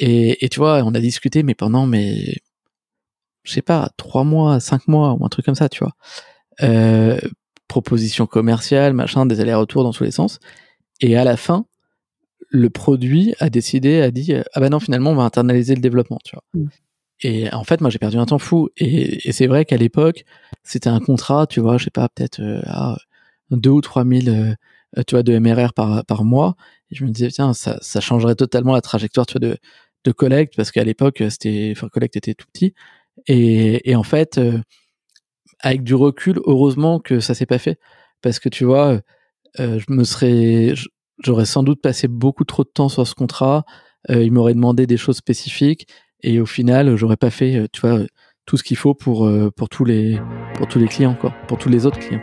Et, 0.00 0.44
et 0.44 0.48
tu 0.48 0.58
vois, 0.58 0.82
on 0.84 0.94
a 0.94 1.00
discuté, 1.00 1.42
mais 1.42 1.54
pendant, 1.54 1.86
mais 1.86 2.38
je 3.44 3.52
sais 3.52 3.62
pas, 3.62 3.90
trois 3.98 4.24
mois, 4.24 4.58
cinq 4.58 4.88
mois 4.88 5.12
ou 5.12 5.24
un 5.24 5.28
truc 5.28 5.44
comme 5.44 5.54
ça, 5.54 5.68
tu 5.68 5.84
vois. 5.84 5.92
Euh, 6.62 7.20
proposition 7.68 8.26
commerciale, 8.26 8.94
machin, 8.94 9.26
des 9.26 9.40
allers-retours 9.40 9.84
dans 9.84 9.92
tous 9.92 10.04
les 10.04 10.10
sens. 10.10 10.38
Et 11.00 11.16
à 11.16 11.24
la 11.24 11.36
fin, 11.36 11.66
le 12.48 12.70
produit 12.70 13.34
a 13.40 13.50
décidé, 13.50 14.00
a 14.00 14.10
dit, 14.10 14.34
ah 14.34 14.60
bah 14.60 14.70
non, 14.70 14.80
finalement, 14.80 15.10
on 15.10 15.14
va 15.14 15.22
internaliser 15.22 15.74
le 15.74 15.82
développement, 15.82 16.18
tu 16.24 16.34
vois. 16.34 16.44
Mm. 16.54 16.68
Et 17.22 17.52
en 17.52 17.64
fait, 17.64 17.82
moi, 17.82 17.90
j'ai 17.90 17.98
perdu 17.98 18.16
un 18.16 18.24
temps 18.24 18.38
fou. 18.38 18.70
Et, 18.78 19.28
et 19.28 19.32
c'est 19.32 19.46
vrai 19.46 19.66
qu'à 19.66 19.76
l'époque, 19.76 20.24
c'était 20.62 20.88
un 20.88 21.00
contrat, 21.00 21.46
tu 21.46 21.60
vois, 21.60 21.76
je 21.76 21.84
sais 21.84 21.90
pas, 21.90 22.08
peut-être 22.08 22.40
euh, 22.40 22.62
à 22.64 22.96
deux 23.50 23.70
ou 23.70 23.82
trois 23.82 24.04
mille, 24.04 24.56
euh, 24.96 25.02
tu 25.06 25.14
vois, 25.14 25.22
de 25.22 25.38
MRR 25.38 25.74
par, 25.74 26.04
par 26.06 26.24
mois. 26.24 26.56
Et 26.90 26.94
je 26.94 27.04
me 27.04 27.10
disais, 27.10 27.28
tiens, 27.28 27.52
ça, 27.52 27.78
ça 27.82 28.00
changerait 28.00 28.34
totalement 28.34 28.72
la 28.72 28.80
trajectoire, 28.80 29.26
tu 29.26 29.34
vois, 29.34 29.48
de, 29.50 29.58
de 30.04 30.12
Collect, 30.12 30.54
parce 30.56 30.70
qu'à 30.70 30.84
l'époque, 30.84 31.22
c'était, 31.28 31.72
enfin, 31.76 31.88
Collect 31.88 32.16
était 32.16 32.34
tout 32.34 32.46
petit. 32.52 32.74
Et, 33.26 33.90
et 33.90 33.96
en 33.96 34.02
fait, 34.02 34.38
euh, 34.38 34.58
avec 35.60 35.82
du 35.82 35.94
recul, 35.94 36.40
heureusement 36.46 37.00
que 37.00 37.20
ça 37.20 37.34
s'est 37.34 37.46
pas 37.46 37.58
fait, 37.58 37.78
parce 38.22 38.38
que 38.38 38.48
tu 38.48 38.64
vois, 38.64 39.00
euh, 39.58 39.78
je 39.78 39.92
me 39.92 40.04
serais, 40.04 40.74
j'aurais 41.22 41.44
sans 41.44 41.62
doute 41.62 41.82
passé 41.82 42.08
beaucoup 42.08 42.44
trop 42.44 42.64
de 42.64 42.70
temps 42.72 42.88
sur 42.88 43.06
ce 43.06 43.14
contrat. 43.14 43.64
Euh, 44.10 44.22
il 44.22 44.32
m'aurait 44.32 44.54
demandé 44.54 44.86
des 44.86 44.96
choses 44.96 45.16
spécifiques, 45.16 45.86
et 46.22 46.40
au 46.40 46.46
final, 46.46 46.96
j'aurais 46.96 47.16
pas 47.16 47.30
fait, 47.30 47.56
euh, 47.56 47.66
tu 47.72 47.80
vois, 47.82 48.00
tout 48.46 48.56
ce 48.56 48.62
qu'il 48.64 48.76
faut 48.76 48.94
pour 48.94 49.26
euh, 49.26 49.50
pour 49.50 49.68
tous 49.68 49.84
les 49.84 50.18
pour 50.54 50.66
tous 50.68 50.78
les 50.78 50.88
clients, 50.88 51.14
quoi, 51.14 51.34
pour 51.48 51.58
tous 51.58 51.68
les 51.68 51.86
autres 51.86 51.98
clients. 51.98 52.22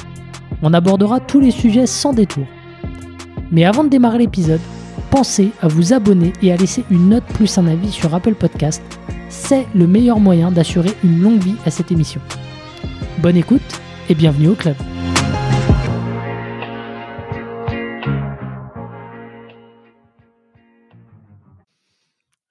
On 0.63 0.73
abordera 0.73 1.19
tous 1.19 1.39
les 1.39 1.51
sujets 1.51 1.87
sans 1.87 2.13
détour. 2.13 2.45
Mais 3.51 3.65
avant 3.65 3.83
de 3.83 3.89
démarrer 3.89 4.19
l'épisode, 4.19 4.61
pensez 5.09 5.49
à 5.61 5.67
vous 5.67 5.93
abonner 5.93 6.33
et 6.41 6.51
à 6.51 6.55
laisser 6.55 6.83
une 6.91 7.09
note 7.09 7.25
plus 7.33 7.57
un 7.57 7.67
avis 7.67 7.91
sur 7.91 8.13
Apple 8.13 8.35
Podcast. 8.35 8.83
C'est 9.29 9.65
le 9.73 9.87
meilleur 9.87 10.19
moyen 10.19 10.51
d'assurer 10.51 10.91
une 11.03 11.21
longue 11.21 11.41
vie 11.41 11.55
à 11.65 11.71
cette 11.71 11.91
émission. 11.91 12.21
Bonne 13.19 13.37
écoute 13.37 13.61
et 14.09 14.15
bienvenue 14.15 14.49
au 14.49 14.55
club. 14.55 14.75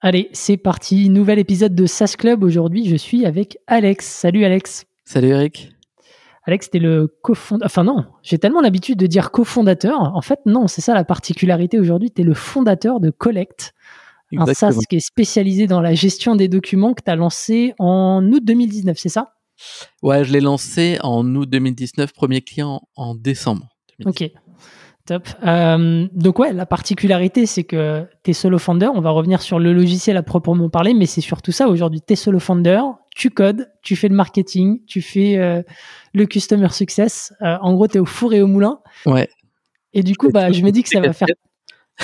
Allez, 0.03 0.29
c'est 0.33 0.57
parti, 0.57 1.09
nouvel 1.09 1.37
épisode 1.39 1.75
de 1.75 1.85
SAS 1.85 2.15
Club. 2.15 2.43
Aujourd'hui, 2.43 2.89
je 2.89 2.95
suis 2.95 3.25
avec 3.25 3.59
Alex. 3.67 4.05
Salut 4.05 4.43
Alex. 4.43 4.85
Salut 5.05 5.29
Eric. 5.29 5.71
Alex, 6.43 6.71
t'es 6.71 6.79
le 6.79 7.07
cofondateur. 7.21 7.65
Enfin 7.65 7.83
non, 7.83 8.05
j'ai 8.23 8.39
tellement 8.39 8.61
l'habitude 8.61 8.97
de 8.97 9.05
dire 9.05 9.31
cofondateur. 9.31 10.15
En 10.15 10.21
fait, 10.21 10.39
non, 10.45 10.67
c'est 10.67 10.81
ça 10.81 10.93
la 10.93 11.03
particularité 11.03 11.79
aujourd'hui. 11.79 12.09
T'es 12.09 12.23
le 12.23 12.33
fondateur 12.33 12.99
de 12.99 13.11
Collect, 13.11 13.73
un. 14.35 14.53
SaaS 14.53 14.79
qui 14.89 14.95
est 14.95 15.05
spécialisé 15.05 15.67
dans 15.67 15.81
la 15.81 15.93
gestion 15.93 16.35
des 16.35 16.47
documents 16.47 16.93
que 16.93 17.03
tu 17.03 17.11
as 17.11 17.15
lancé 17.15 17.73
en 17.79 18.23
août 18.31 18.43
2019, 18.43 18.97
c'est 18.97 19.09
ça? 19.09 19.33
Ouais, 20.01 20.23
je 20.23 20.33
l'ai 20.33 20.39
lancé 20.39 20.97
en 21.03 21.23
août 21.35 21.47
2019, 21.47 22.13
premier 22.13 22.41
client 22.41 22.81
en 22.95 23.13
décembre. 23.13 23.69
2019. 23.99 24.31
Ok, 24.33 24.41
top. 25.05 25.27
Euh, 25.45 26.07
donc 26.13 26.39
ouais, 26.39 26.53
la 26.53 26.65
particularité, 26.65 27.45
c'est 27.45 27.63
que 27.63 28.07
tu 28.23 28.31
es 28.31 28.33
solo 28.33 28.57
founder. 28.57 28.87
On 28.87 29.01
va 29.01 29.11
revenir 29.11 29.43
sur 29.43 29.59
le 29.59 29.73
logiciel 29.73 30.17
à 30.17 30.23
proprement 30.23 30.69
parler, 30.69 30.95
mais 30.95 31.05
c'est 31.05 31.21
surtout 31.21 31.51
ça 31.51 31.67
aujourd'hui. 31.67 32.01
Tu 32.01 32.13
es 32.13 32.15
solo 32.15 32.39
founder, 32.39 32.81
tu 33.15 33.29
codes, 33.29 33.69
tu 33.83 33.95
fais 33.95 34.07
le 34.07 34.15
marketing, 34.15 34.83
tu 34.87 35.03
fais 35.03 35.37
euh, 35.37 35.61
le 36.13 36.25
customer 36.25 36.69
success. 36.69 37.33
Euh, 37.41 37.57
en 37.61 37.73
gros, 37.73 37.87
tu 37.87 37.97
es 37.97 37.99
au 37.99 38.05
four 38.05 38.33
et 38.33 38.41
au 38.41 38.47
moulin. 38.47 38.79
Ouais. 39.05 39.29
Et 39.93 40.03
du 40.03 40.15
coup, 40.15 40.29
bah, 40.29 40.51
je 40.51 40.61
me 40.61 40.71
dis 40.71 40.83
que 40.83 40.89
ça 40.89 40.99
va 40.99 41.13
faire... 41.13 41.27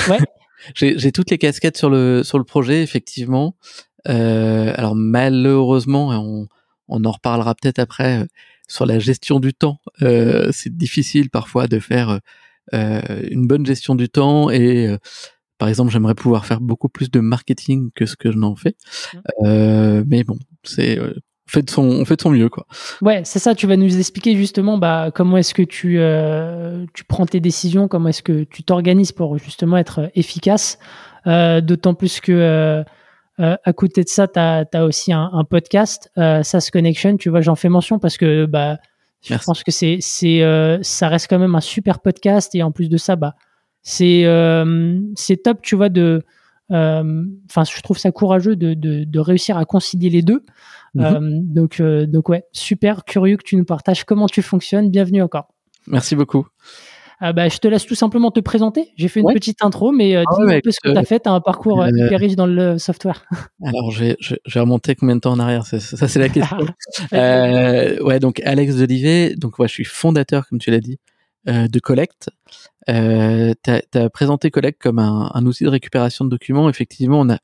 Ouais, 0.09 0.19
J'ai 0.75 1.11
toutes 1.11 1.29
les 1.29 1.37
casquettes 1.37 1.77
sur 1.77 1.89
le 1.89 2.23
sur 2.23 2.37
le 2.37 2.43
projet, 2.43 2.81
effectivement. 2.81 3.55
Euh, 4.09 4.73
alors 4.75 4.95
malheureusement, 4.95 6.09
on 6.09 6.47
on 6.87 7.05
en 7.05 7.11
reparlera 7.11 7.53
peut-être 7.55 7.79
après 7.79 8.21
euh, 8.21 8.25
sur 8.67 8.85
la 8.85 8.99
gestion 8.99 9.39
du 9.39 9.53
temps. 9.53 9.79
C'est 9.99 10.75
difficile 10.75 11.29
parfois 11.29 11.67
de 11.67 11.79
faire 11.79 12.19
une 12.73 13.47
bonne 13.47 13.65
gestion 13.65 13.95
du 13.95 14.09
temps 14.09 14.49
et 14.49 14.97
par 15.57 15.69
exemple, 15.69 15.91
j'aimerais 15.91 16.15
pouvoir 16.15 16.45
faire 16.45 16.61
beaucoup 16.61 16.89
plus 16.89 17.09
de 17.09 17.19
marketing 17.19 17.89
que 17.95 18.05
ce 18.05 18.15
que 18.15 18.31
je 18.31 18.37
n'en 18.37 18.55
fais. 18.55 18.75
Euh, 19.43 20.03
mais 20.07 20.23
bon, 20.23 20.37
c'est 20.63 20.99
fait 21.47 21.61
de 21.63 21.69
son 21.69 21.83
on 21.83 22.05
fait 22.05 22.15
de 22.17 22.21
son 22.21 22.29
mieux 22.29 22.49
quoi. 22.49 22.67
Ouais, 23.01 23.21
c'est 23.23 23.39
ça. 23.39 23.55
Tu 23.55 23.65
vas 23.67 23.77
nous 23.77 23.97
expliquer 23.97 24.35
justement 24.35 24.77
bah, 24.77 25.11
comment 25.13 25.37
est-ce 25.37 25.53
que 25.53 25.63
tu, 25.63 25.97
euh, 25.99 26.85
tu 26.93 27.03
prends 27.05 27.25
tes 27.25 27.39
décisions, 27.39 27.87
comment 27.87 28.09
est-ce 28.09 28.21
que 28.21 28.43
tu 28.43 28.63
t'organises 28.63 29.11
pour 29.13 29.37
justement 29.37 29.77
être 29.77 30.11
efficace. 30.13 30.77
Euh, 31.25 31.61
D'autant 31.61 31.93
plus 31.93 32.19
que 32.19 32.31
euh, 32.31 32.83
euh, 33.39 33.55
à 33.63 33.73
côté 33.73 34.03
de 34.03 34.09
ça, 34.09 34.27
tu 34.27 34.39
as, 34.39 34.65
aussi 34.85 35.13
un, 35.13 35.29
un 35.33 35.43
podcast, 35.43 36.11
euh, 36.17 36.43
SaaS 36.43 36.69
Connection. 36.71 37.17
Tu 37.17 37.29
vois, 37.29 37.41
j'en 37.41 37.55
fais 37.55 37.69
mention 37.69 37.99
parce 37.99 38.17
que 38.17 38.45
bah, 38.45 38.77
je 39.21 39.33
Merci. 39.33 39.45
pense 39.45 39.63
que 39.63 39.71
c'est, 39.71 39.97
c'est, 40.01 40.41
euh, 40.41 40.79
ça 40.81 41.07
reste 41.07 41.27
quand 41.29 41.39
même 41.39 41.55
un 41.55 41.61
super 41.61 41.99
podcast 41.99 42.55
et 42.55 42.63
en 42.63 42.71
plus 42.71 42.89
de 42.89 42.97
ça, 42.97 43.15
bah, 43.15 43.35
c'est, 43.83 44.25
euh, 44.25 44.99
c'est 45.15 45.43
top, 45.43 45.61
tu 45.61 45.75
vois, 45.75 45.89
de. 45.89 46.23
Euh, 46.71 47.23
Enfin, 47.49 47.63
je 47.63 47.81
trouve 47.81 47.97
ça 47.97 48.11
courageux 48.11 48.55
de, 48.55 48.73
de, 48.73 49.03
de 49.03 49.19
réussir 49.19 49.57
à 49.57 49.65
concilier 49.65 50.09
les 50.09 50.21
deux. 50.21 50.43
Mhm. 50.95 51.03
Euh, 51.03 51.19
donc, 51.43 51.79
euh, 51.79 52.05
donc 52.05 52.29
ouais, 52.29 52.43
super 52.51 53.03
curieux 53.05 53.37
que 53.37 53.43
tu 53.43 53.55
nous 53.55 53.65
partages 53.65 54.03
comment 54.03 54.27
tu 54.27 54.41
fonctionnes. 54.41 54.89
Bienvenue 54.89 55.21
encore. 55.21 55.47
Merci 55.87 56.15
beaucoup. 56.15 56.47
Ah 57.19 57.33
bah, 57.33 57.49
je 57.49 57.57
te 57.57 57.67
laisse 57.67 57.85
tout 57.87 57.95
simplement 57.95 58.29
te 58.29 58.39
présenter. 58.39 58.91
J'ai 58.95 59.07
fait 59.07 59.21
une 59.21 59.25
Ouais. 59.25 59.33
petite 59.33 59.63
intro, 59.63 59.91
mais 59.91 60.15
euh, 60.15 60.23
Ah 60.27 60.31
dis-nous 60.35 60.47
ouais, 60.49 60.57
un 60.57 60.59
peu 60.61 60.69
ce 60.69 60.79
que 60.83 60.89
euh, 60.89 60.93
tu 60.93 60.99
as 60.99 61.03
fait. 61.03 61.19
Tu 61.21 61.29
as 61.29 61.31
un 61.33 61.41
parcours 61.41 61.83
hyper 61.87 62.19
riche 62.19 62.35
dans 62.35 62.45
le 62.45 62.77
software. 62.77 63.25
Alors 63.63 63.89
j'ai 63.89 64.15
remonté 64.55 64.93
combien 64.95 65.15
de 65.15 65.21
temps 65.21 65.31
en 65.31 65.39
arrière? 65.39 65.65
C'est- 65.65 65.79
Ça 65.79 66.07
c'est 66.07 66.19
la 66.19 66.29
question. 66.29 66.57
Ouais, 67.11 68.19
donc 68.19 68.39
Alex 68.45 68.75
Delivet, 68.75 69.35
donc 69.35 69.57
ouais, 69.59 69.67
je 69.67 69.73
suis 69.73 69.83
fondateur, 69.85 70.47
comme 70.47 70.59
tu 70.59 70.69
l'as 70.71 70.79
dit, 70.79 70.99
de 71.47 71.79
Collect. 71.79 72.29
Euh, 72.89 73.53
t'as 73.63 73.81
as 73.95 74.09
présenté 74.09 74.51
Collect 74.51 74.81
comme 74.81 74.99
un, 74.99 75.31
un 75.33 75.45
outil 75.45 75.63
de 75.63 75.69
récupération 75.69 76.25
de 76.25 76.29
documents. 76.29 76.69
Effectivement, 76.69 77.19
on 77.19 77.29
a 77.29 77.39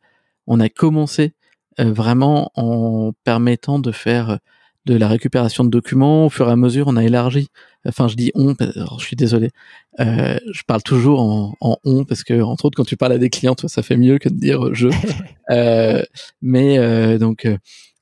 on 0.47 0.59
a 0.59 0.69
commencé 0.69 1.33
euh, 1.79 1.91
vraiment 1.91 2.51
en 2.55 3.13
permettant 3.23 3.79
de 3.79 3.91
faire 3.91 4.39
de 4.85 4.95
la 4.95 5.07
récupération 5.07 5.63
de 5.63 5.69
documents. 5.69 6.25
Au 6.25 6.29
fur 6.29 6.49
et 6.49 6.51
à 6.51 6.55
mesure, 6.55 6.87
on 6.87 6.97
a 6.97 7.03
élargi. 7.03 7.47
Enfin, 7.85 8.07
je 8.07 8.15
dis 8.15 8.31
on, 8.35 8.55
je 8.59 9.03
suis 9.03 9.15
désolé. 9.15 9.49
Euh, 9.99 10.37
je 10.51 10.63
parle 10.63 10.83
toujours 10.83 11.21
en, 11.21 11.55
en 11.61 11.77
on 11.83 12.05
parce 12.05 12.23
que 12.23 12.41
entre 12.41 12.65
autres, 12.65 12.75
quand 12.75 12.85
tu 12.85 12.97
parles 12.97 13.13
à 13.13 13.17
des 13.17 13.29
clients, 13.29 13.55
toi, 13.55 13.69
ça 13.69 13.83
fait 13.83 13.97
mieux 13.97 14.17
que 14.17 14.29
de 14.29 14.35
dire 14.35 14.73
je. 14.73 14.89
Euh, 15.51 16.01
mais 16.41 16.77
euh, 16.79 17.17
donc 17.17 17.45
euh, 17.45 17.57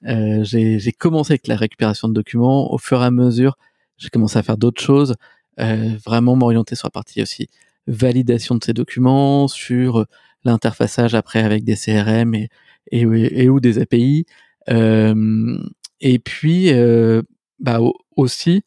euh, 0.07 0.43
j'ai 0.43 0.91
commencé 0.91 1.33
avec 1.33 1.47
la 1.47 1.55
récupération 1.55 2.07
de 2.07 2.13
documents. 2.13 2.71
Au 2.71 2.77
fur 2.77 3.01
et 3.01 3.05
à 3.05 3.09
mesure, 3.09 3.57
j'ai 3.97 4.09
commencé 4.09 4.37
à 4.37 4.43
faire 4.43 4.57
d'autres 4.57 4.81
choses, 4.81 5.11
euh, 5.11 5.15
vraiment 6.05 6.35
m'orienter 6.35 6.75
sur 6.75 6.87
la 6.87 6.91
partie 6.91 7.21
aussi 7.21 7.49
validation 7.87 8.55
de 8.55 8.63
ces 8.63 8.73
documents, 8.73 9.47
sur 9.47 10.05
l'interfaçage 10.43 11.15
après 11.15 11.39
avec 11.43 11.63
des 11.63 11.75
CRM 11.75 12.35
et, 12.35 12.49
et, 12.91 13.01
et 13.43 13.49
ou 13.49 13.59
des 13.59 13.79
API. 13.79 14.25
Euh, 14.69 15.57
et 15.99 16.19
puis, 16.19 16.71
euh, 16.73 17.21
bah, 17.59 17.81
au- 17.81 17.97
aussi, 18.15 18.63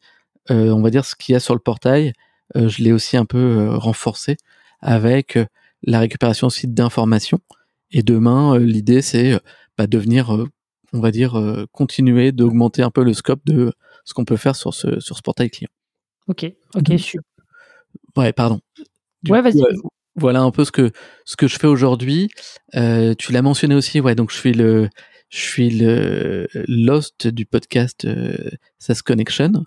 euh, 0.51 0.69
on 0.71 0.81
va 0.81 0.89
dire 0.89 1.05
ce 1.05 1.15
qu'il 1.15 1.33
y 1.33 1.35
a 1.35 1.39
sur 1.39 1.53
le 1.53 1.59
portail, 1.59 2.13
euh, 2.55 2.69
je 2.69 2.83
l'ai 2.83 2.91
aussi 2.93 3.17
un 3.17 3.25
peu 3.25 3.37
euh, 3.37 3.77
renforcé 3.77 4.37
avec 4.81 5.37
euh, 5.37 5.45
la 5.83 5.99
récupération 5.99 6.47
aussi 6.47 6.67
d'informations. 6.67 7.39
Et 7.91 8.03
demain, 8.03 8.55
euh, 8.55 8.59
l'idée, 8.59 9.01
c'est 9.01 9.33
euh, 9.33 9.39
bah, 9.77 9.87
de 9.87 9.97
venir, 9.97 10.33
euh, 10.35 10.47
on 10.93 10.99
va 11.01 11.11
dire, 11.11 11.37
euh, 11.39 11.65
continuer 11.71 12.31
d'augmenter 12.31 12.83
un 12.83 12.91
peu 12.91 13.03
le 13.03 13.13
scope 13.13 13.41
de 13.45 13.73
ce 14.05 14.13
qu'on 14.13 14.25
peut 14.25 14.37
faire 14.37 14.55
sur 14.55 14.73
ce, 14.73 14.99
sur 14.99 15.17
ce 15.17 15.21
portail 15.21 15.49
client. 15.49 15.69
Ok, 16.27 16.51
ok, 16.75 16.83
Donc, 16.83 16.99
super. 16.99 17.21
Ouais, 18.15 18.33
pardon. 18.33 18.59
Du 19.23 19.31
Ouais, 19.31 19.41
vas-y, 19.41 19.61
euh, 19.61 19.65
vas-y. 19.65 19.79
voilà 20.15 20.41
un 20.41 20.51
peu 20.51 20.65
ce 20.65 20.71
que 20.71 20.91
ce 21.25 21.35
que 21.35 21.47
je 21.47 21.57
fais 21.57 21.67
aujourd'hui. 21.67 22.29
Euh, 22.75 23.13
tu 23.17 23.31
l'as 23.31 23.41
mentionné 23.41 23.75
aussi, 23.75 23.99
ouais. 23.99 24.15
Donc 24.15 24.31
je 24.31 24.37
suis 24.37 24.53
le 24.53 24.89
je 25.29 25.39
suis 25.39 25.69
le 25.69 26.47
l'host 26.67 27.27
du 27.27 27.45
podcast 27.45 28.05
euh, 28.05 28.35
SaaS 28.79 29.01
Connection. 29.03 29.63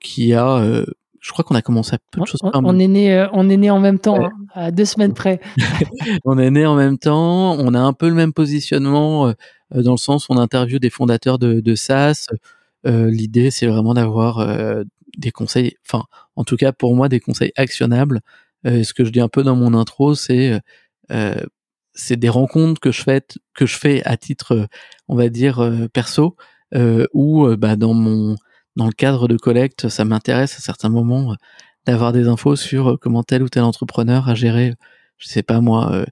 qui 0.00 0.34
a 0.34 0.84
je 1.20 1.32
crois 1.32 1.44
qu'on 1.44 1.56
a 1.56 1.62
commencé 1.62 1.94
à 1.94 1.98
peu 2.12 2.20
de 2.20 2.26
choses. 2.26 2.40
On, 2.42 2.78
est 2.78 2.86
né, 2.86 3.26
on 3.32 3.48
est 3.50 3.56
né 3.56 3.70
en 3.70 3.80
même 3.80 3.98
temps, 3.98 4.24
hein, 4.24 4.30
à 4.54 4.70
deux 4.70 4.84
semaines 4.84 5.14
près. 5.14 5.40
on 6.24 6.38
est 6.38 6.50
né 6.50 6.64
en 6.64 6.76
même 6.76 6.96
temps. 6.96 7.54
On 7.58 7.74
a 7.74 7.80
un 7.80 7.92
peu 7.92 8.08
le 8.08 8.14
même 8.14 8.32
positionnement 8.32 9.34
dans 9.74 9.92
le 9.92 9.98
sens 9.98 10.28
où 10.28 10.32
on 10.32 10.38
interviewe 10.38 10.78
des 10.78 10.90
fondateurs 10.90 11.38
de, 11.38 11.60
de 11.60 11.74
SaaS. 11.74 12.28
L'idée, 12.84 13.50
c'est 13.50 13.66
vraiment 13.66 13.94
d'avoir 13.94 14.38
des 15.16 15.30
conseils. 15.30 15.76
Enfin, 15.86 16.04
en 16.36 16.44
tout 16.44 16.56
cas 16.56 16.72
pour 16.72 16.94
moi, 16.94 17.08
des 17.08 17.20
conseils 17.20 17.52
actionnables. 17.56 18.20
ce 18.64 18.92
que 18.92 19.04
je 19.04 19.10
dis 19.10 19.20
un 19.20 19.28
peu 19.28 19.42
dans 19.42 19.56
mon 19.56 19.74
intro, 19.74 20.14
c'est 20.14 20.60
c'est 21.94 22.16
des 22.16 22.28
rencontres 22.28 22.80
que 22.80 22.92
je 22.92 23.02
fais 23.02 23.24
que 23.54 23.66
je 23.66 23.76
fais 23.76 24.02
à 24.04 24.16
titre, 24.16 24.68
on 25.08 25.16
va 25.16 25.28
dire 25.28 25.88
perso, 25.92 26.36
ou 27.14 27.48
bah, 27.56 27.76
dans 27.76 27.94
mon 27.94 28.36
dans 28.78 28.86
le 28.86 28.92
cadre 28.92 29.26
de 29.26 29.36
collecte, 29.36 29.88
ça 29.88 30.04
m'intéresse 30.04 30.56
à 30.56 30.60
certains 30.60 30.88
moments 30.88 31.32
euh, 31.32 31.34
d'avoir 31.84 32.12
des 32.12 32.28
infos 32.28 32.54
sur 32.54 32.90
euh, 32.90 32.96
comment 32.96 33.24
tel 33.24 33.42
ou 33.42 33.48
tel 33.48 33.64
entrepreneur 33.64 34.28
a 34.28 34.36
géré, 34.36 34.72
je 35.18 35.28
sais 35.28 35.42
pas 35.42 35.60
moi, 35.60 36.04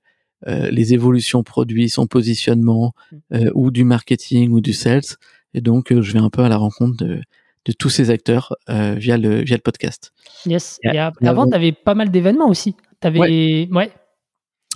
euh, 0.49 0.69
les 0.71 0.93
évolutions 0.93 1.45
produits, 1.45 1.89
son 1.89 2.07
positionnement, 2.07 2.93
mmh. 3.31 3.49
ou 3.55 3.71
du 3.71 3.85
marketing 3.85 4.51
ou 4.51 4.61
du 4.61 4.73
sales. 4.73 5.17
Et 5.55 5.61
donc, 5.61 5.93
je 5.93 6.13
vais 6.13 6.19
un 6.19 6.29
peu 6.29 6.43
à 6.43 6.49
la 6.49 6.57
rencontre 6.57 6.97
de, 6.97 7.21
de 7.67 7.73
tous 7.73 7.91
ces 7.91 8.11
acteurs 8.11 8.57
via 8.69 9.19
le 9.19 9.43
via 9.43 9.57
le 9.57 9.63
podcast. 9.63 10.13
Yes. 10.47 10.79
Et, 10.83 10.99
avant, 10.99 11.47
tu 11.47 11.55
avais 11.55 11.73
pas 11.73 11.95
mal 11.95 12.11
d'événements 12.11 12.49
aussi. 12.49 12.75
T'avais 13.01 13.19
ouais. 13.19 13.69
ouais. 13.71 13.91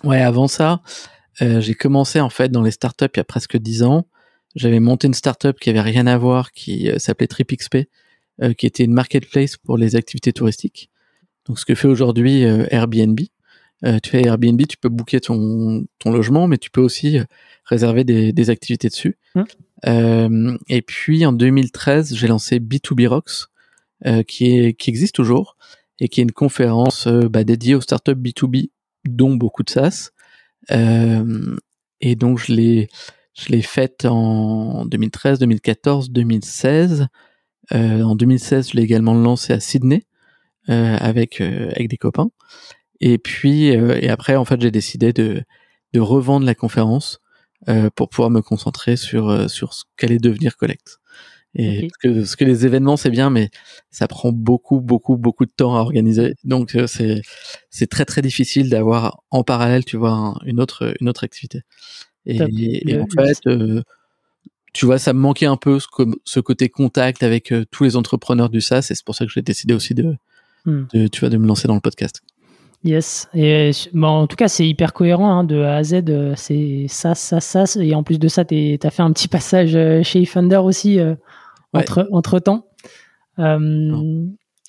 Ouais. 0.05 0.21
Avant 0.21 0.49
ça, 0.49 0.83
j'ai 1.41 1.75
commencé 1.75 2.21
en 2.21 2.31
fait 2.31 2.51
dans 2.51 2.63
les 2.63 2.71
startups 2.71 3.07
il 3.15 3.19
y 3.19 3.21
a 3.21 3.25
presque 3.25 3.57
dix 3.57 3.83
ans. 3.83 4.07
J'avais 4.57 4.81
monté 4.81 5.07
une 5.07 5.15
startup 5.15 5.59
qui 5.61 5.71
avait 5.71 5.81
rien 5.81 6.07
à 6.07 6.19
voir, 6.19 6.53
qui 6.53 6.91
euh, 6.91 6.99
s'appelait 6.99 7.29
TripXP, 7.29 7.89
euh, 8.43 8.53
qui 8.53 8.67
était 8.67 8.85
une 8.85 8.93
marketplace 8.93 9.57
pour 9.57 9.79
les 9.79 9.97
activités 9.97 10.33
touristiques. 10.33 10.91
Donc 11.47 11.59
ce 11.59 11.65
que 11.65 11.75
fait 11.75 11.89
aujourd'hui 11.89 12.45
euh, 12.45 12.67
Airbnb. 12.71 13.21
tu 14.03 14.11
fais 14.11 14.27
Airbnb, 14.27 14.61
tu 14.67 14.77
peux 14.77 14.89
booker 14.89 15.21
ton, 15.21 15.87
ton 15.99 16.11
logement, 16.11 16.49
mais 16.49 16.59
tu 16.59 16.71
peux 16.71 16.81
aussi 16.81 17.19
réserver 17.65 18.05
des, 18.05 18.33
des 18.33 18.51
activités 18.51 18.89
dessus. 18.89 19.17
Mmh. 19.35 19.43
Et 19.85 20.83
puis 20.83 21.25
en 21.25 21.33
2013, 21.33 22.15
j'ai 22.15 22.29
lancé 22.29 22.61
B2B 22.61 23.09
Rocks, 23.09 23.49
qui, 24.27 24.47
est, 24.47 24.75
qui 24.75 24.91
existe 24.91 25.15
toujours 25.15 25.57
et 26.01 26.09
qui 26.09 26.21
est 26.21 26.25
une 26.25 26.33
conférence 26.33 27.07
bah, 27.07 27.45
dédiée 27.45 27.75
aux 27.75 27.81
startups 27.81 28.13
B2B, 28.13 28.71
dont 29.07 29.35
beaucoup 29.35 29.63
de 29.63 29.71
SaaS. 29.71 30.11
et 30.71 32.17
donc 32.17 32.39
je 32.39 32.53
l'ai 32.53 32.89
je 33.35 33.49
l'ai 33.49 33.63
faite 33.63 34.05
en 34.05 34.85
2013, 34.87 35.39
2014, 35.39 36.11
2016. 36.11 37.07
en 37.73 38.15
2016, 38.15 38.71
je 38.71 38.77
l'ai 38.77 38.83
également 38.83 39.15
lancé 39.15 39.53
à 39.53 39.61
Sydney 39.61 40.05
euh, 40.69 40.97
avec 41.01 41.41
euh, 41.41 41.71
avec 41.71 41.89
des 41.89 41.97
copains. 41.97 42.31
Et 43.01 43.19
puis 43.19 43.75
euh, 43.75 43.99
et 44.01 44.11
après, 44.11 44.37
en 44.37 44.45
fait, 44.45 44.61
j'ai 44.61 44.71
décidé 44.71 45.13
de 45.13 45.43
de 45.95 46.01
revendre 46.01 46.47
la 46.47 46.55
conférence 46.55 47.21
pour 47.95 48.09
pouvoir 48.09 48.31
me 48.31 48.41
concentrer 48.41 48.97
sur 48.97 49.51
sur 49.51 49.75
ce 49.75 49.85
qu'allait 49.97 50.19
devenir 50.19 50.57
Collect. 50.57 50.99
Et 51.57 51.89
ce, 51.93 52.09
que, 52.09 52.25
ce 52.25 52.37
que 52.37 52.45
les 52.45 52.65
événements 52.65 52.97
c'est 52.97 53.11
bien, 53.11 53.29
mais 53.29 53.51
ça 53.91 54.07
prend 54.07 54.31
beaucoup 54.31 54.81
beaucoup 54.81 55.17
beaucoup 55.17 55.47
de 55.47 55.51
temps 55.51 55.77
à 55.77 55.81
organiser. 55.81 56.35
Donc 56.45 56.77
c'est 56.87 57.23
c'est 57.71 57.89
très 57.89 58.05
très 58.05 58.23
difficile 58.23 58.71
d'avoir 58.71 59.23
en 59.31 59.43
parallèle, 59.43 59.85
tu 59.85 59.97
vois, 59.97 60.39
une 60.47 60.61
autre 60.61 60.95
une 61.01 61.09
autre 61.09 61.25
activité. 61.25 61.63
Et, 62.27 62.41
en 62.41 63.07
fait, 63.07 63.39
euh, 63.47 63.83
tu 64.73 64.87
vois, 64.87 64.99
ça 64.99 65.13
me 65.13 65.21
manquait 65.21 65.47
un 65.47 65.57
peu 65.57 65.81
ce, 65.81 65.87
ce 66.25 66.41
côté 66.41 66.69
contact 66.69 67.23
avec 67.23 67.53
euh, 67.53 67.65
tous 67.71 67.85
les 67.85 67.97
entrepreneurs 67.97 68.51
du 68.51 68.61
SaaS, 68.61 68.89
et 68.91 68.95
c'est 68.95 69.05
pour 69.05 69.15
ça 69.15 69.25
que 69.25 69.33
j'ai 69.33 69.43
décidé 69.43 69.75
aussi 69.75 69.95
de, 69.95 70.17
hmm. 70.65 70.85
de, 70.93 71.09
tu 71.09 71.21
vois, 71.21 71.29
de 71.29 71.37
me 71.37 71.47
lancer 71.47 71.67
dans 71.67 71.75
le 71.75 71.81
podcast. 71.81 72.23
Yes. 72.83 73.29
Et 73.35 73.73
bon, 73.93 74.09
en 74.09 74.27
tout 74.27 74.37
cas, 74.37 74.49
c'est 74.49 74.67
hyper 74.67 74.93
cohérent 74.93 75.31
hein, 75.31 75.45
de 75.45 75.61
A 75.63 75.77
à 75.77 75.83
Z. 75.83 76.05
Euh, 76.09 76.33
c'est 76.37 76.87
SaaS, 76.89 77.15
SaaS, 77.15 77.41
SaaS. 77.41 77.79
Et 77.81 77.95
en 77.95 78.03
plus 78.03 78.19
de 78.19 78.29
ça, 78.29 78.45
tu 78.45 78.79
as 78.83 78.91
fait 78.91 79.03
un 79.03 79.13
petit 79.13 79.29
passage 79.29 79.73
chez 80.03 80.23
eFunder 80.23 80.57
aussi 80.57 80.99
entre, 81.73 82.09
entre 82.13 82.39
temps. 82.39 82.67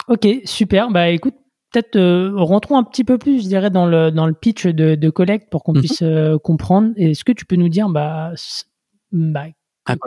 ok, 0.08 0.28
super. 0.46 0.90
Bah 0.90 1.10
écoute, 1.10 1.36
peut-être 1.72 1.96
euh, 1.96 2.32
rentrons 2.36 2.78
un 2.78 2.84
petit 2.84 3.04
peu 3.04 3.18
plus, 3.18 3.44
je 3.44 3.48
dirais, 3.48 3.70
dans 3.70 3.86
le, 3.86 4.12
dans 4.12 4.28
le 4.28 4.34
pitch 4.34 4.68
de, 4.68 4.96
de 4.96 5.10
Collect 5.10 5.50
pour 5.50 5.64
qu'on 5.64 5.74
mhm. 5.74 5.80
puisse 5.80 6.02
euh, 6.02 6.38
comprendre. 6.38 6.92
Est-ce 6.98 7.24
que 7.24 7.32
tu 7.32 7.46
peux 7.46 7.56
nous 7.56 7.70
dire 7.70 7.90
bah, 7.90 8.34
bah 9.12 9.46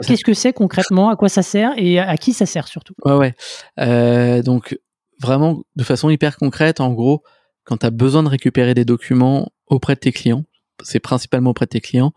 qu'est-ce 0.05 0.23
que 0.23 0.33
c'est 0.33 0.53
concrètement, 0.53 1.09
à 1.09 1.15
quoi 1.15 1.29
ça 1.29 1.41
sert? 1.41 1.73
Et 1.77 1.99
à, 1.99 2.17
qui 2.17 2.33
ça 2.33 2.45
sert 2.45 2.67
surtout? 2.67 2.93
Ouais, 3.03 3.15
ouais. 3.15 3.33
Euh, 3.79 4.41
donc, 4.41 4.77
vraiment, 5.19 5.63
de 5.75 5.83
façon 5.83 6.09
hyper 6.09 6.37
concrète, 6.37 6.79
en 6.79 6.93
gros, 6.93 7.23
quand 7.65 7.77
tu 7.77 7.85
as 7.85 7.91
besoin 7.91 8.23
de 8.23 8.29
récupérer 8.29 8.73
des 8.73 8.85
documents 8.85 9.51
auprès 9.67 9.95
de 9.95 9.99
tes 9.99 10.11
clients, 10.11 10.45
c'est 10.83 10.99
principalement 10.99 11.51
auprès 11.51 11.65
de 11.65 11.71
tes 11.71 11.81
clients, 11.81 12.13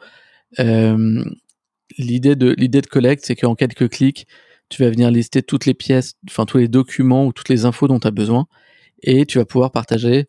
l'idée 1.96 2.36
de, 2.36 2.54
l'idée 2.58 2.80
de 2.80 2.86
Collect, 2.86 3.24
c'est 3.24 3.36
qu'en 3.36 3.54
quelques 3.54 3.88
clics, 3.88 4.26
tu 4.68 4.82
vas 4.82 4.90
venir 4.90 5.10
lister 5.10 5.42
toutes 5.42 5.66
les 5.66 5.74
pièces, 5.74 6.14
enfin 6.28 6.44
tous 6.44 6.58
les 6.58 6.68
documents 6.68 7.26
ou 7.26 7.32
toutes 7.32 7.48
les 7.48 7.64
infos 7.64 7.88
dont 7.88 7.98
tu 7.98 8.06
as 8.06 8.10
besoin 8.10 8.46
et 9.02 9.24
tu 9.24 9.38
vas 9.38 9.44
pouvoir 9.44 9.70
partager 9.70 10.26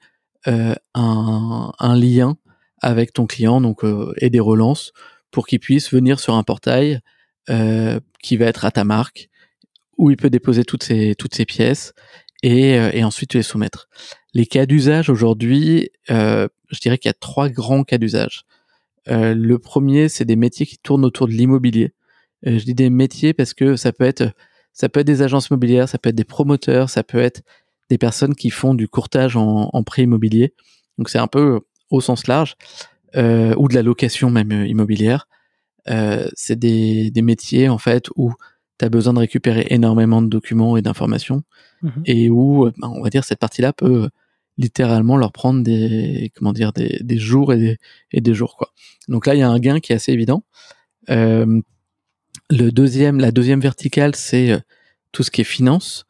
euh, 0.47 0.75
un, 0.93 1.95
lien 1.95 2.37
avec 2.81 3.11
ton 3.11 3.25
client 3.25 3.59
donc 3.59 3.83
euh, 3.83 4.13
et 4.17 4.29
des 4.29 4.39
relances 4.39 4.93
pour 5.31 5.47
qu'il 5.47 5.59
puisse 5.59 5.91
venir 5.91 6.19
sur 6.19 6.35
un 6.35 6.43
portail 6.43 7.01
euh, 7.49 7.99
qui 8.23 8.37
va 8.37 8.45
être 8.45 8.63
à 8.63 8.71
ta 8.71 8.85
marque 8.85 9.29
où 9.97 10.11
il 10.11 10.17
peut 10.17 10.29
déposer 10.29 10.63
toutes 10.63 10.83
ces 10.83 11.15
toutes 11.15 11.35
ces 11.35 11.45
pièces 11.45 11.93
et, 12.41 12.77
euh, 12.79 12.91
et 12.93 13.03
ensuite 13.03 13.33
les 13.33 13.43
soumettre. 13.43 13.89
Les 14.33 14.45
cas 14.45 14.65
d'usage 14.65 15.09
aujourd'hui, 15.09 15.89
euh, 16.09 16.47
je 16.69 16.79
dirais 16.79 16.97
qu'il 16.97 17.09
y 17.09 17.11
a 17.11 17.17
trois 17.19 17.49
grands 17.49 17.83
cas 17.83 17.97
d'usage. 17.97 18.43
le 19.07 19.57
premier, 19.57 20.07
c'est 20.09 20.25
des 20.25 20.35
métiers 20.35 20.65
qui 20.65 20.77
tournent 20.77 21.05
autour 21.05 21.27
de 21.27 21.33
l'immobilier. 21.33 21.93
je 22.43 22.63
dis 22.63 22.75
des 22.75 22.89
métiers 22.89 23.33
parce 23.33 23.53
que 23.53 23.75
ça 23.75 23.91
peut 23.91 24.05
être 24.05 24.33
ça 24.73 24.87
peut 24.87 24.99
être 25.01 25.07
des 25.07 25.23
agences 25.23 25.47
immobilières, 25.47 25.89
ça 25.89 25.97
peut 25.97 26.09
être 26.09 26.15
des 26.15 26.23
promoteurs, 26.23 26.89
ça 26.89 27.03
peut 27.03 27.17
être 27.17 27.41
des 27.89 27.97
personnes 27.97 28.35
qui 28.35 28.49
font 28.49 28.75
du 28.75 28.87
courtage 28.87 29.35
en, 29.35 29.69
en 29.73 29.83
prêt 29.83 30.03
immobilier. 30.03 30.53
Donc 30.97 31.09
c'est 31.09 31.17
un 31.17 31.27
peu 31.27 31.61
au 31.89 32.01
sens 32.01 32.27
large, 32.27 32.55
euh, 33.15 33.55
ou 33.57 33.67
de 33.67 33.75
la 33.75 33.81
location 33.81 34.29
même 34.29 34.51
euh, 34.51 34.67
immobilière. 34.67 35.27
Euh, 35.89 36.29
c'est 36.33 36.59
des, 36.59 37.09
des, 37.09 37.21
métiers 37.21 37.69
en 37.69 37.79
fait 37.79 38.09
où 38.15 38.33
tu 38.79 38.85
as 38.85 38.89
besoin 38.89 39.13
de 39.13 39.19
récupérer 39.19 39.67
énormément 39.69 40.21
de 40.21 40.27
documents 40.27 40.77
et 40.77 40.81
d'informations 40.81 41.43
mmh 41.81 41.89
et 42.05 42.29
où 42.29 42.65
euh, 42.65 42.73
ben, 42.77 42.91
on 42.95 43.01
va 43.01 43.09
dire 43.09 43.23
cette 43.23 43.39
partie-là 43.39 43.73
peut 43.73 44.09
littéralement 44.57 45.15
leur 45.17 45.31
prendre 45.31 45.63
des 45.63 46.31
comment 46.35 46.53
dire 46.53 46.73
des, 46.73 46.99
des 47.01 47.17
jours 47.17 47.53
et 47.53 47.57
des, 47.57 47.77
et 48.11 48.21
des 48.21 48.33
jours 48.33 48.57
quoi. 48.57 48.73
Donc 49.07 49.27
là 49.27 49.35
il 49.35 49.39
y 49.39 49.43
a 49.43 49.49
un 49.49 49.59
gain 49.59 49.79
qui 49.79 49.93
est 49.93 49.95
assez 49.95 50.11
évident. 50.11 50.43
Euh, 51.09 51.61
le 52.49 52.71
deuxième, 52.71 53.19
la 53.19 53.31
deuxième 53.31 53.59
verticale, 53.59 54.15
c'est 54.15 54.59
tout 55.11 55.23
ce 55.23 55.31
qui 55.31 55.41
est 55.41 55.45
finance. 55.45 56.05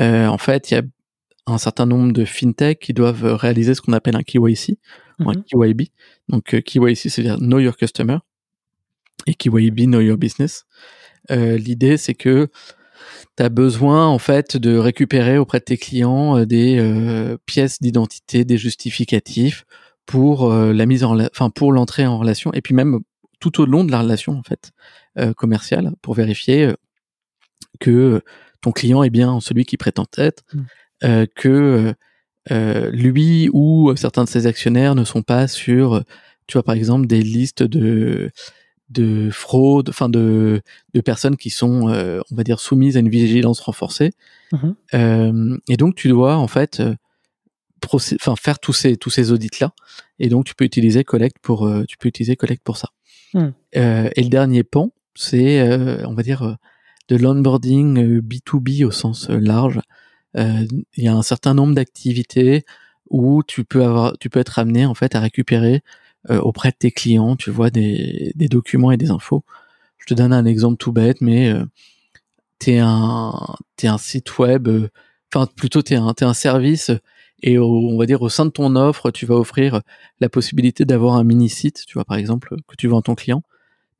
Euh, 0.00 0.26
en 0.26 0.38
fait, 0.38 0.70
il 0.70 0.74
y 0.74 0.76
a 0.78 0.82
un 1.46 1.58
certain 1.58 1.86
nombre 1.86 2.12
de 2.12 2.24
fintech 2.24 2.80
qui 2.80 2.92
doivent 2.94 3.24
réaliser 3.34 3.74
ce 3.74 3.80
qu'on 3.80 3.92
appelle 3.92 4.16
un 4.16 4.22
KYC 4.22 4.78
ou 5.20 5.30
un 5.30 5.34
mhm. 5.34 5.44
KYB. 5.44 5.82
Donc 6.28 6.54
euh, 6.54 6.60
KYC, 6.60 7.10
c'est-à-dire 7.10 7.38
Know 7.38 7.58
Your 7.58 7.76
Customer 7.76 8.18
et 9.26 9.34
KYB, 9.34 9.82
Know 9.82 10.00
Your 10.00 10.16
Business. 10.16 10.64
Euh, 11.30 11.56
L'idée, 11.56 11.96
c'est 11.96 12.14
que 12.14 12.48
tu 13.36 13.42
as 13.42 13.48
besoin 13.48 14.06
en 14.06 14.18
fait 14.18 14.56
de 14.56 14.76
récupérer 14.76 15.38
auprès 15.38 15.58
de 15.58 15.64
tes 15.64 15.76
clients 15.76 16.38
euh, 16.38 16.44
des 16.46 16.78
euh, 16.78 17.36
pièces 17.46 17.80
d'identité, 17.80 18.44
des 18.44 18.58
justificatifs 18.58 19.64
pour 20.06 20.52
la 20.52 20.84
mise 20.84 21.02
en, 21.02 21.18
enfin 21.18 21.48
pour 21.48 21.72
l'entrée 21.72 22.06
en 22.06 22.18
relation 22.18 22.52
et 22.52 22.60
puis 22.60 22.74
même 22.74 23.00
tout 23.40 23.62
au 23.62 23.64
long 23.64 23.84
de 23.84 23.90
la 23.90 24.00
relation 24.00 24.34
en 24.34 24.42
fait 24.42 24.72
commerciale 25.34 25.94
pour 26.02 26.12
vérifier 26.12 26.74
que 27.80 28.20
ton 28.60 28.70
client 28.70 29.02
est 29.02 29.08
bien 29.08 29.40
celui 29.40 29.64
qui 29.64 29.78
prétend 29.78 30.04
être. 30.18 30.44
Mm. 30.52 30.60
Euh, 31.04 31.26
que 31.34 31.92
euh, 32.50 32.90
lui 32.90 33.50
ou 33.52 33.94
certains 33.96 34.24
de 34.24 34.28
ses 34.28 34.46
actionnaires 34.46 34.94
ne 34.94 35.04
sont 35.04 35.22
pas 35.22 35.48
sur, 35.48 36.02
tu 36.46 36.54
vois, 36.54 36.62
par 36.62 36.74
exemple, 36.74 37.06
des 37.06 37.20
listes 37.20 37.62
de 37.62 38.30
de 38.90 39.30
fraude, 39.30 39.88
enfin 39.88 40.08
de, 40.08 40.60
de 40.92 41.00
personnes 41.00 41.36
qui 41.36 41.50
sont, 41.50 41.88
euh, 41.88 42.20
on 42.30 42.36
va 42.36 42.44
dire, 42.44 42.60
soumises 42.60 42.96
à 42.96 43.00
une 43.00 43.08
vigilance 43.08 43.60
renforcée. 43.60 44.12
Mmh 44.52 45.56
et 45.68 45.76
donc, 45.76 45.94
tu 45.94 46.08
dois 46.08 46.36
en 46.36 46.46
fait 46.46 46.82
enfin 47.92 48.34
faire 48.36 48.58
tous 48.58 48.72
ces 48.72 48.96
tous 48.96 49.10
ces 49.10 49.30
audits 49.30 49.50
là 49.60 49.72
et 50.18 50.30
donc 50.30 50.46
tu 50.46 50.54
peux 50.54 50.64
utiliser 50.64 51.04
collect 51.04 51.36
pour 51.42 51.70
tu 51.86 51.98
peux 51.98 52.08
utiliser 52.08 52.34
collect 52.34 52.62
pour 52.64 52.78
ça 52.78 52.88
mmh. 53.34 53.48
et 53.74 54.22
le 54.22 54.28
dernier 54.28 54.64
pan 54.64 54.90
c'est 55.14 55.60
on 56.06 56.14
va 56.14 56.22
dire 56.22 56.56
de 57.08 57.16
l'onboarding 57.16 58.20
B2B 58.20 58.86
au 58.86 58.90
sens 58.90 59.28
large 59.28 59.80
euh, 60.36 60.66
il 60.96 61.04
y 61.04 61.08
a 61.08 61.14
un 61.14 61.22
certain 61.22 61.54
nombre 61.54 61.74
d'activités 61.74 62.64
où 63.10 63.42
tu 63.42 63.64
peux 63.64 63.84
avoir, 63.84 64.16
tu 64.18 64.30
peux 64.30 64.40
être 64.40 64.58
amené 64.58 64.86
en 64.86 64.94
fait 64.94 65.14
à 65.14 65.20
récupérer 65.20 65.76
euh, 65.76 65.78
auprès 66.30 66.70
de 66.70 66.76
tes 66.76 66.90
clients, 66.90 67.36
tu 67.36 67.50
vois 67.50 67.70
des, 67.70 68.32
des, 68.34 68.48
documents 68.48 68.90
et 68.90 68.96
des 68.96 69.10
infos. 69.10 69.44
Je 69.98 70.06
te 70.06 70.14
donne 70.14 70.32
un 70.32 70.46
exemple 70.46 70.76
tout 70.78 70.92
bête, 70.92 71.20
mais 71.20 71.50
euh, 71.50 71.64
t'es 72.58 72.78
un 72.78 73.32
t'es 73.76 73.88
un 73.88 73.98
site 73.98 74.38
web, 74.38 74.68
enfin 75.32 75.46
plutôt 75.56 75.82
t'es 75.82 75.96
un 75.96 76.14
t'es 76.14 76.24
un 76.24 76.34
service 76.34 76.90
et 77.42 77.58
on 77.58 77.98
va 77.98 78.06
dire 78.06 78.22
au 78.22 78.28
sein 78.28 78.46
de 78.46 78.50
ton 78.50 78.76
offre, 78.76 79.10
tu 79.10 79.26
vas 79.26 79.36
offrir 79.36 79.82
la 80.20 80.28
possibilité 80.28 80.84
d'avoir 80.84 81.14
un 81.16 81.24
mini 81.24 81.48
site, 81.50 81.84
tu 81.86 81.94
vois 81.94 82.04
par 82.04 82.16
exemple 82.16 82.56
que 82.68 82.76
tu 82.76 82.88
vends 82.88 83.00
à 83.00 83.02
ton 83.02 83.14
client. 83.14 83.42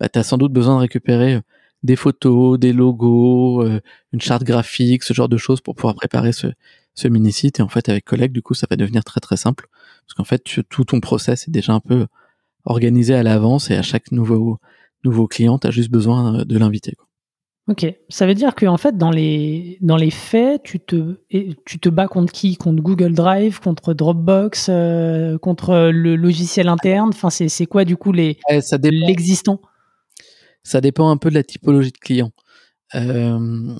Bah, 0.00 0.08
tu 0.08 0.18
as 0.18 0.24
sans 0.24 0.38
doute 0.38 0.52
besoin 0.52 0.76
de 0.76 0.80
récupérer 0.80 1.40
des 1.82 1.96
photos, 1.96 2.58
des 2.58 2.72
logos, 2.72 3.64
une 4.12 4.20
charte 4.20 4.44
graphique, 4.44 5.02
ce 5.02 5.14
genre 5.14 5.28
de 5.28 5.36
choses 5.36 5.60
pour 5.60 5.74
pouvoir 5.74 5.94
préparer 5.94 6.32
ce, 6.32 6.48
ce 6.94 7.08
mini 7.08 7.32
site. 7.32 7.60
Et 7.60 7.62
en 7.62 7.68
fait, 7.68 7.88
avec 7.88 8.04
Collect, 8.04 8.32
du 8.32 8.42
coup, 8.42 8.54
ça 8.54 8.66
va 8.70 8.76
devenir 8.76 9.04
très 9.04 9.20
très 9.20 9.36
simple 9.36 9.68
parce 10.06 10.14
qu'en 10.14 10.24
fait, 10.24 10.42
tout 10.68 10.84
ton 10.84 11.00
process 11.00 11.48
est 11.48 11.50
déjà 11.50 11.72
un 11.72 11.80
peu 11.80 12.06
organisé 12.64 13.14
à 13.14 13.22
l'avance 13.22 13.70
et 13.70 13.76
à 13.76 13.82
chaque 13.82 14.12
nouveau 14.12 14.58
nouveau 15.04 15.26
client, 15.26 15.58
tu 15.58 15.66
as 15.66 15.70
juste 15.70 15.90
besoin 15.90 16.44
de 16.44 16.58
l'inviter. 16.58 16.94
Ok, 17.66 17.86
ça 18.10 18.26
veut 18.26 18.34
dire 18.34 18.54
que 18.54 18.66
en 18.66 18.76
fait 18.76 18.98
dans 18.98 19.10
les 19.10 19.78
dans 19.80 19.96
les 19.96 20.10
faits, 20.10 20.62
tu 20.64 20.80
te 20.80 21.16
tu 21.64 21.78
te 21.78 21.88
bats 21.88 22.08
contre 22.08 22.30
qui? 22.30 22.56
Contre 22.56 22.82
Google 22.82 23.14
Drive, 23.14 23.58
contre 23.60 23.94
Dropbox, 23.94 24.66
euh, 24.68 25.38
contre 25.38 25.90
le 25.90 26.14
logiciel 26.14 26.68
interne? 26.68 27.08
Enfin, 27.08 27.30
c'est 27.30 27.48
c'est 27.48 27.64
quoi 27.64 27.86
du 27.86 27.96
coup 27.96 28.12
les 28.12 28.38
l'existant? 28.82 29.62
Ça 30.62 30.82
dépend 30.82 31.08
un 31.08 31.16
peu 31.16 31.30
de 31.30 31.34
la 31.34 31.42
typologie 31.42 31.92
de 31.92 31.96
client. 31.96 32.32
Euh, 32.94 33.74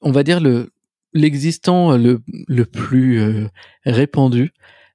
on 0.00 0.12
va 0.12 0.22
dire 0.22 0.38
le 0.38 0.70
l'existant 1.12 1.96
le 1.96 2.20
le 2.46 2.64
plus 2.64 3.20
euh, 3.20 3.48
répandu, 3.84 4.52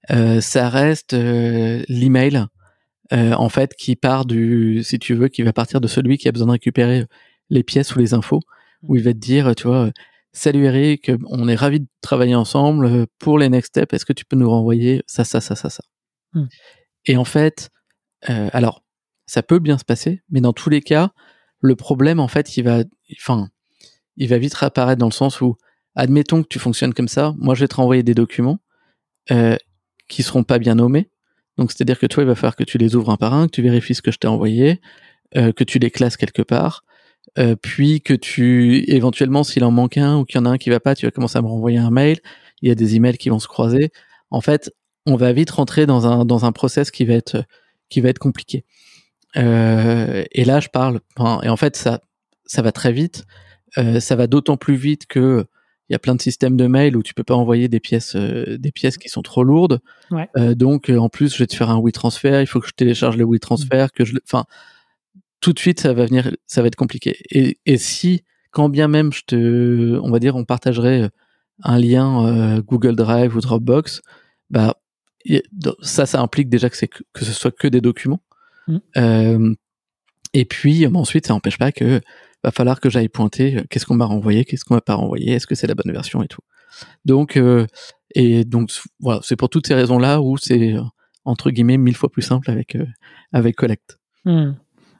ça 0.10 0.70
reste 0.70 1.14
l'email 1.14 2.48
euh, 3.14 3.34
en 3.34 3.50
fait, 3.50 3.76
qui 3.76 3.96
part 3.96 4.26
du, 4.26 4.82
si 4.84 4.98
tu 4.98 5.14
veux, 5.14 5.28
qui 5.28 5.44
va 5.44 5.54
partir 5.54 5.80
de 5.80 5.88
celui 5.88 6.18
qui 6.18 6.28
a 6.28 6.32
besoin 6.32 6.48
de 6.48 6.52
récupérer 6.54 7.06
les 7.50 7.64
pièces 7.64 7.96
ou 7.96 8.00
les 8.00 8.14
infos, 8.14 8.42
où 8.84 8.96
il 8.96 9.04
va 9.04 9.14
te 9.14 9.20
dire, 9.20 9.54
tu 9.56 9.68
vois, 9.68 9.92
salut 10.34 10.66
Eric, 10.66 11.12
on 11.28 11.48
est 11.48 11.56
ravi 11.56 11.82
de 11.82 11.88
travailler 12.02 12.36
ensemble 12.36 13.06
pour 13.20 13.38
les 13.38 13.50
next 13.50 13.70
steps. 13.70 13.94
Est-ce 13.94 14.06
que 14.06 14.14
tu 14.14 14.26
peux 14.26 14.36
nous 14.36 14.50
renvoyer 14.50 15.04
ça, 15.06 15.24
ça, 15.24 15.40
ça, 15.40 15.56
ça, 15.56 15.70
ça? 15.70 15.84
Hmm. 16.34 16.48
Et 17.06 17.18
en 17.18 17.26
fait, 17.26 17.70
euh, 18.30 18.50
alors, 18.54 18.84
ça 19.28 19.44
peut 19.44 19.60
bien 19.60 19.78
se 19.78 19.86
passer, 19.86 20.24
mais 20.30 20.42
dans 20.42 20.54
tous 20.54 20.70
les 20.70 20.82
cas, 20.82 21.12
le 21.62 21.76
problème, 21.76 22.20
en 22.20 22.28
fait, 22.28 22.58
il 22.58 22.64
va, 22.64 22.84
enfin, 23.20 23.50
il 24.18 24.30
va 24.30 24.40
vite 24.40 24.56
réapparaître 24.56 25.00
dans 25.00 25.08
le 25.08 25.12
sens 25.12 25.42
où, 25.42 25.58
admettons 25.96 26.42
que 26.42 26.48
tu 26.48 26.60
fonctionnes 26.60 26.94
comme 26.94 27.08
ça, 27.08 27.36
moi, 27.38 27.54
je 27.54 27.62
vais 27.62 27.68
te 27.68 27.76
renvoyer 27.76 28.04
des 28.04 28.16
documents 28.16 28.60
euh, 29.32 29.58
qui 30.08 30.24
seront 30.24 30.44
pas 30.44 30.60
bien 30.60 30.76
nommés, 30.76 31.10
donc 31.58 31.72
c'est-à-dire 31.72 32.00
que 32.00 32.06
toi, 32.06 32.24
il 32.24 32.28
va 32.28 32.36
falloir 32.36 32.56
que 32.56 32.64
tu 32.64 32.78
les 32.78 32.96
ouvres 32.96 33.10
un 33.12 33.18
par 33.18 33.34
un, 33.34 33.48
que 33.48 33.52
tu 33.52 33.62
vérifies 33.62 33.96
ce 33.96 34.02
que 34.02 34.12
je 34.12 34.18
t'ai 34.18 34.28
envoyé, 34.28 34.82
euh, 35.36 35.52
que 35.52 35.64
tu 35.64 35.80
les 35.80 35.92
classes 35.92 36.18
quelque 36.18 36.42
part, 36.42 36.84
euh, 37.38 37.56
puis 37.56 38.02
que 38.02 38.14
tu 38.14 38.90
éventuellement, 38.90 39.44
s'il 39.44 39.64
en 39.64 39.72
manque 39.72 39.98
un 39.98 40.18
ou 40.18 40.26
qu'il 40.26 40.40
y 40.40 40.42
en 40.42 40.46
a 40.46 40.50
un 40.50 40.58
qui 40.58 40.70
va 40.70 40.80
pas, 40.80 40.96
tu 40.96 41.06
vas 41.06 41.12
commencer 41.12 41.38
à 41.38 41.42
me 41.42 41.48
renvoyer 41.48 41.78
un 41.78 41.92
mail. 41.92 42.20
Il 42.62 42.70
y 42.70 42.72
a 42.72 42.76
des 42.76 42.96
emails 42.96 43.18
qui 43.18 43.30
vont 43.30 43.40
se 43.40 43.48
croiser. 43.48 43.92
En 44.32 44.42
fait, 44.42 44.72
on 45.06 45.16
va 45.16 45.34
vite 45.34 45.52
rentrer 45.52 45.86
dans 45.86 46.08
un 46.08 46.26
dans 46.26 46.46
un 46.46 46.52
process 46.52 46.92
qui 46.92 47.06
va 47.06 47.14
être 47.14 47.44
qui 47.90 48.02
va 48.02 48.10
être 48.10 48.20
compliqué. 48.20 48.66
Euh, 49.38 50.24
et 50.32 50.46
là, 50.46 50.60
je 50.60 50.70
parle. 50.70 51.02
et 51.44 51.50
en 51.50 51.58
fait, 51.58 51.76
ça 51.76 52.02
ça 52.46 52.62
va 52.62 52.72
très 52.72 52.92
vite. 52.92 53.26
Euh, 53.78 54.00
ça 54.00 54.16
va 54.16 54.28
d'autant 54.28 54.58
plus 54.58 54.76
vite 54.76 55.06
que 55.08 55.46
il 55.90 55.94
y 55.94 55.96
a 55.96 56.00
plein 56.00 56.16
de 56.16 56.22
systèmes 56.22 56.58
de 56.58 56.68
mail 56.68 56.98
où 56.98 57.04
tu 57.04 57.14
peux 57.14 57.24
pas 57.24 57.36
envoyer 57.36 57.68
des 57.68 57.80
pièces 57.80 58.16
euh, 58.16 58.58
des 58.58 58.72
pièces 58.72 58.98
qui 58.98 59.10
sont 59.10 59.22
trop 59.22 59.44
lourdes. 59.44 59.82
Ouais. 60.10 60.28
Euh, 60.36 60.56
donc 60.56 60.90
euh, 60.90 60.98
en 60.98 61.10
plus 61.10 61.34
je 61.34 61.40
vais 61.40 61.48
te 61.48 61.56
faire 61.56 61.70
un 61.70 61.80
WeTransfer, 61.80 62.42
il 62.42 62.48
faut 62.48 62.60
que 62.60 62.68
je 62.68 62.74
télécharge 62.74 63.18
le 63.18 63.26
WeTransfer, 63.26 63.88
que 63.94 64.04
je 64.04 64.16
enfin 64.24 64.46
tout 65.42 65.54
de 65.54 65.60
suite 65.60 65.80
ça 65.80 65.94
va 65.94 66.06
venir 66.06 66.36
ça 66.48 66.62
va 66.62 66.68
être 66.68 66.76
compliqué. 66.76 67.18
Et, 67.30 67.60
et 67.66 67.78
si 67.78 68.24
quand 68.52 68.70
bien 68.70 68.88
même 68.88 69.14
je 69.14 69.22
te 69.28 70.00
on 70.02 70.10
va 70.10 70.20
dire 70.20 70.36
on 70.36 70.46
partagerait 70.46 71.10
un 71.64 71.78
lien 71.78 72.60
Google 72.62 72.96
Drive 72.96 73.36
ou 73.36 73.40
Dropbox, 73.40 74.02
bah 74.50 74.76
ça 75.82 76.06
ça 76.06 76.20
implique 76.20 76.50
déjà 76.50 76.70
que 76.70 76.78
c'est 76.78 76.88
que, 76.88 77.04
ce 77.14 77.32
soit 77.32 77.52
que 77.52 77.68
des 77.68 77.82
documents. 77.82 78.22
Mmh. 78.68 79.54
et 80.34 80.46
puis 80.46 80.88
ensuite 80.88 81.28
ça 81.28 81.36
n'empêche 81.36 81.60
pas 81.60 81.72
que 81.72 82.02
va 82.46 82.52
falloir 82.52 82.80
que 82.80 82.90
j'aille 82.90 83.10
pointer 83.10 83.58
euh, 83.58 83.64
qu'est-ce 83.70 83.86
qu'on 83.86 83.96
m'a 83.96 84.06
renvoyé, 84.06 84.46
qu'est-ce 84.46 84.66
qu'on 84.66 84.76
m'a 84.76 84.82
pas 84.82 84.96
renvoyé, 84.96 85.34
est-ce 85.34 85.48
que 85.48 85.56
c'est 85.56 85.68
la 85.68 85.76
bonne 85.76 85.92
version 85.92 86.24
et 86.24 86.28
tout. 86.28 86.42
Donc 87.04 87.38
euh, 87.38 87.66
et 88.14 88.46
donc 88.46 88.72
voilà, 89.00 89.20
c'est 89.24 89.36
pour 89.36 89.50
toutes 89.50 89.68
ces 89.68 89.76
raisons-là 89.76 90.22
où 90.22 90.38
c'est 90.38 90.74
euh, 90.74 90.82
entre 91.26 91.52
guillemets 91.52 91.78
mille 91.78 91.96
fois 91.96 92.10
plus 92.10 92.22
simple 92.22 92.50
avec 92.52 92.78
avec 93.32 93.56
Collect. 93.56 93.98
Hmm. 94.26 94.54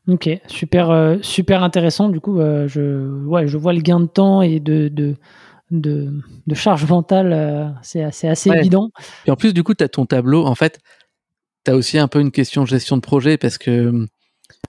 Ok, 0.08 0.30
super 0.48 1.18
super 1.22 1.64
intéressant. 1.64 2.10
Du 2.10 2.20
coup, 2.20 2.38
je 2.38 3.26
ouais, 3.26 3.48
je 3.48 3.58
vois 3.58 3.74
le 3.74 3.82
gain 3.82 4.00
de 4.00 4.06
temps 4.06 4.44
et 4.44 4.60
de 4.60 4.88
de 4.88 5.16
de, 5.72 6.22
charge 6.54 6.88
mentale, 6.88 7.76
c'est 7.82 8.04
assez, 8.04 8.28
assez 8.28 8.52
évident. 8.52 8.92
Et 9.26 9.32
en 9.32 9.36
plus, 9.36 9.52
du 9.52 9.64
coup, 9.64 9.74
tu 9.74 9.84
as 9.84 9.90
ton 9.90 10.06
tableau. 10.06 10.46
En 10.46 10.54
fait, 10.54 10.78
tu 11.66 11.72
as 11.72 11.76
aussi 11.76 11.98
un 11.98 12.08
peu 12.08 12.22
une 12.22 12.32
question 12.32 12.62
de 12.62 12.68
gestion 12.68 12.98
de 12.98 13.02
projet 13.02 13.40
parce 13.40 13.58
que 13.58 14.06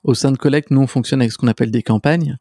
au 0.04 0.14
sein 0.14 0.32
de 0.32 0.38
Collect, 0.38 0.70
nous, 0.70 0.80
on 0.80 0.86
fonctionne 0.86 1.20
avec 1.20 1.32
ce 1.32 1.38
qu'on 1.38 1.48
appelle 1.48 1.70
des 1.70 1.82
campagnes. 1.82 2.38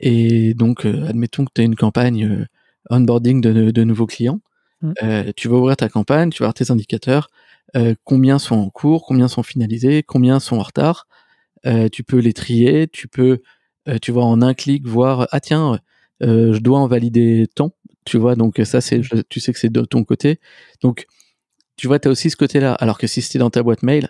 Et 0.00 0.54
donc, 0.54 0.84
euh, 0.86 1.06
admettons 1.06 1.44
que 1.44 1.50
tu 1.54 1.60
as 1.60 1.64
une 1.64 1.76
campagne 1.76 2.24
euh, 2.24 2.46
onboarding 2.90 3.40
de, 3.40 3.70
de, 3.70 3.84
nouveaux 3.84 4.06
clients. 4.06 4.40
Mmh. 4.82 4.92
Euh, 5.02 5.32
tu 5.36 5.48
vas 5.48 5.56
ouvrir 5.56 5.76
ta 5.76 5.88
campagne, 5.88 6.30
tu 6.30 6.42
vas 6.42 6.46
voir 6.46 6.54
tes 6.54 6.70
indicateurs, 6.70 7.28
combien 8.04 8.38
sont 8.38 8.56
en 8.56 8.70
cours, 8.70 9.04
combien 9.04 9.28
sont 9.28 9.42
finalisés, 9.42 10.02
combien 10.02 10.40
sont 10.40 10.56
en 10.56 10.62
retard. 10.62 11.06
tu 11.92 12.04
peux 12.04 12.18
les 12.18 12.32
trier, 12.32 12.88
tu 12.88 13.06
peux, 13.06 13.42
tu 14.00 14.12
vois, 14.12 14.24
en 14.24 14.40
un 14.40 14.54
clic 14.54 14.86
voir, 14.86 15.28
ah 15.30 15.40
tiens, 15.40 15.78
je 16.22 16.58
dois 16.58 16.78
en 16.78 16.86
valider 16.86 17.46
tant, 17.54 17.72
tu 18.06 18.16
vois, 18.16 18.34
donc 18.34 18.62
ça, 18.64 18.80
c'est, 18.80 19.00
mmh. 19.00 19.24
tu 19.28 19.40
sais 19.40 19.52
que 19.52 19.58
c'est 19.58 19.70
de 19.70 19.82
ton 19.82 20.04
côté. 20.04 20.40
Donc, 20.80 21.06
tu 21.76 21.86
vois, 21.86 21.98
tu 21.98 22.08
as 22.08 22.10
aussi 22.10 22.30
ce 22.30 22.36
côté-là. 22.36 22.72
Alors 22.72 22.96
que 22.96 23.06
si 23.06 23.20
c'était 23.20 23.40
dans 23.40 23.50
ta 23.50 23.62
boîte 23.62 23.82
mail, 23.82 24.08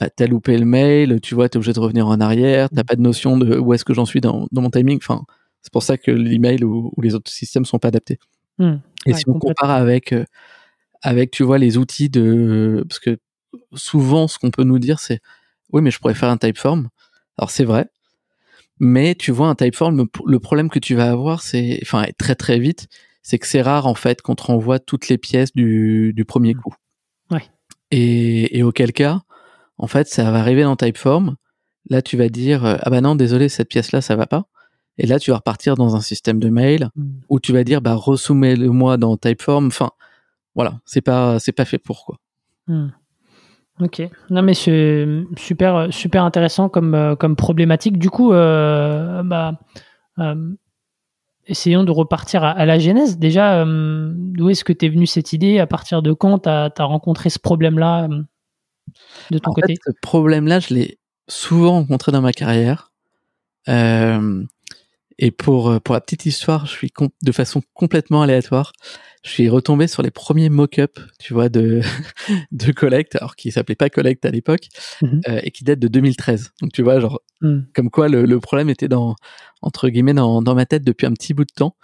bah, 0.00 0.10
t'as 0.10 0.26
loupé 0.26 0.58
le 0.58 0.64
mail, 0.64 1.20
tu 1.20 1.34
vois, 1.34 1.48
t'es 1.48 1.56
obligé 1.56 1.72
de 1.72 1.80
revenir 1.80 2.06
en 2.06 2.20
arrière, 2.20 2.68
t'as 2.70 2.82
mmh. 2.82 2.84
pas 2.84 2.96
de 2.96 3.00
notion 3.00 3.36
de 3.36 3.58
où 3.58 3.72
est-ce 3.74 3.84
que 3.84 3.94
j'en 3.94 4.04
suis 4.04 4.20
dans, 4.20 4.46
dans, 4.50 4.62
mon 4.62 4.70
timing. 4.70 4.98
Enfin, 4.98 5.24
c'est 5.62 5.72
pour 5.72 5.82
ça 5.82 5.96
que 5.96 6.10
l'email 6.10 6.64
ou, 6.64 6.92
ou 6.96 7.00
les 7.00 7.14
autres 7.14 7.30
systèmes 7.30 7.64
sont 7.64 7.78
pas 7.78 7.88
adaptés. 7.88 8.18
Mmh. 8.58 8.74
Et 9.06 9.14
si 9.14 9.24
on 9.28 9.38
compare 9.38 9.70
avec, 9.70 10.12
euh, 10.12 10.24
avec, 11.02 11.30
tu 11.30 11.42
vois, 11.42 11.58
les 11.58 11.76
outils 11.76 12.10
de, 12.10 12.84
parce 12.88 12.98
que 12.98 13.18
souvent, 13.74 14.26
ce 14.26 14.38
qu'on 14.38 14.50
peut 14.50 14.64
nous 14.64 14.78
dire, 14.78 14.98
c'est, 14.98 15.20
oui, 15.72 15.80
mais 15.80 15.90
je 15.90 15.98
pourrais 15.98 16.14
faire 16.14 16.30
un 16.30 16.38
typeform. 16.38 16.88
Alors 17.38 17.50
c'est 17.50 17.64
vrai, 17.64 17.88
mais 18.80 19.14
tu 19.14 19.30
vois, 19.30 19.48
un 19.48 19.54
typeform, 19.54 20.06
le 20.26 20.38
problème 20.40 20.70
que 20.70 20.78
tu 20.78 20.94
vas 20.94 21.10
avoir, 21.10 21.40
c'est, 21.42 21.78
enfin, 21.82 22.06
très 22.18 22.34
très 22.34 22.58
vite, 22.58 22.88
c'est 23.22 23.38
que 23.38 23.46
c'est 23.46 23.62
rare 23.62 23.86
en 23.86 23.94
fait 23.94 24.22
qu'on 24.22 24.34
te 24.34 24.42
renvoie 24.42 24.78
toutes 24.78 25.08
les 25.08 25.18
pièces 25.18 25.52
du, 25.52 26.12
du 26.14 26.24
premier 26.24 26.54
mmh. 26.54 26.60
coup. 26.60 26.74
Ouais. 27.30 27.44
Et, 27.90 28.58
et 28.58 28.62
auquel 28.62 28.92
cas, 28.92 29.22
en 29.78 29.86
fait, 29.86 30.08
ça 30.08 30.30
va 30.30 30.38
arriver 30.38 30.62
dans 30.62 30.76
Typeform. 30.76 31.36
Là, 31.90 32.02
tu 32.02 32.16
vas 32.16 32.28
dire 32.28 32.64
euh, 32.64 32.76
ah 32.80 32.90
bah 32.90 33.00
non, 33.00 33.14
désolé, 33.14 33.48
cette 33.48 33.68
pièce-là, 33.68 34.00
ça 34.00 34.16
va 34.16 34.26
pas. 34.26 34.46
Et 34.96 35.06
là, 35.06 35.18
tu 35.18 35.30
vas 35.30 35.38
repartir 35.38 35.74
dans 35.74 35.96
un 35.96 36.00
système 36.00 36.38
de 36.38 36.48
mail 36.48 36.90
hmm. 36.96 37.20
où 37.28 37.40
tu 37.40 37.52
vas 37.52 37.64
dire 37.64 37.80
bah 37.80 37.94
ressoumets-le 37.94 38.70
moi 38.70 38.96
dans 38.96 39.16
Typeform. 39.16 39.66
Enfin, 39.66 39.90
voilà, 40.54 40.80
c'est 40.84 41.00
pas 41.00 41.38
c'est 41.38 41.52
pas 41.52 41.64
fait 41.64 41.78
pour 41.78 42.06
quoi. 42.06 42.18
Hmm. 42.66 42.88
Ok, 43.80 44.08
non 44.30 44.42
mais 44.42 44.54
c'est 44.54 45.04
super 45.36 45.92
super 45.92 46.22
intéressant 46.22 46.68
comme 46.68 46.94
euh, 46.94 47.16
comme 47.16 47.34
problématique. 47.34 47.98
Du 47.98 48.08
coup, 48.08 48.32
euh, 48.32 49.22
bah 49.24 49.58
essayons 51.46 51.82
de 51.84 51.90
repartir 51.90 52.42
à, 52.44 52.64
la 52.64 52.78
genèse. 52.78 53.18
Déjà, 53.18 53.66
d'où 53.66 54.48
est-ce 54.48 54.64
que 54.64 54.72
tu 54.72 54.86
es 54.86 54.88
venu 54.88 55.06
cette 55.06 55.34
idée? 55.34 55.58
À 55.58 55.66
partir 55.66 56.00
de 56.00 56.12
quand 56.14 56.38
tu 56.38 56.48
as, 56.48 56.72
rencontré 56.78 57.28
ce 57.28 57.38
problème-là? 57.38 58.08
De 59.30 59.38
ton 59.38 59.52
côté? 59.52 59.74
Ce 59.84 59.92
problème-là, 60.02 60.60
je 60.60 60.74
l'ai 60.74 60.98
souvent 61.28 61.72
rencontré 61.72 62.12
dans 62.12 62.22
ma 62.22 62.32
carrière. 62.32 62.92
Euh, 63.68 64.44
et 65.18 65.30
pour 65.30 65.70
euh, 65.70 65.78
pour 65.78 65.94
la 65.94 66.00
petite 66.00 66.26
histoire, 66.26 66.66
je 66.66 66.72
suis 66.72 66.92
de 67.22 67.32
façon 67.32 67.62
complètement 67.72 68.22
aléatoire, 68.22 68.72
je 69.22 69.30
suis 69.30 69.48
retombé 69.48 69.86
sur 69.86 70.02
les 70.02 70.10
premiers 70.10 70.48
mock-ups, 70.48 71.00
tu 71.18 71.32
vois, 71.32 71.48
de 71.48 71.80
de 72.52 72.72
Collect, 72.72 73.16
alors 73.16 73.36
qui 73.36 73.52
s'appelait 73.52 73.76
pas 73.76 73.88
Collect 73.88 74.24
à 74.24 74.30
l'époque, 74.30 74.68
mmh 75.02 75.20
euh, 75.28 75.40
et 75.42 75.50
qui 75.50 75.64
date 75.64 75.78
de 75.78 75.88
2013. 75.88 76.52
Donc 76.60 76.72
tu 76.72 76.82
vois, 76.82 77.00
genre 77.00 77.22
mmh. 77.40 77.60
comme 77.74 77.90
quoi 77.90 78.08
le, 78.08 78.24
le, 78.26 78.40
problème 78.40 78.68
était 78.70 78.88
dans 78.88 79.14
entre 79.62 79.88
guillemets 79.88 80.14
dans, 80.14 80.42
dans 80.42 80.54
ma 80.54 80.66
tête 80.66 80.84
depuis 80.84 81.06
un 81.06 81.12
petit 81.12 81.32
bout 81.32 81.44
de 81.44 81.52
temps. 81.54 81.76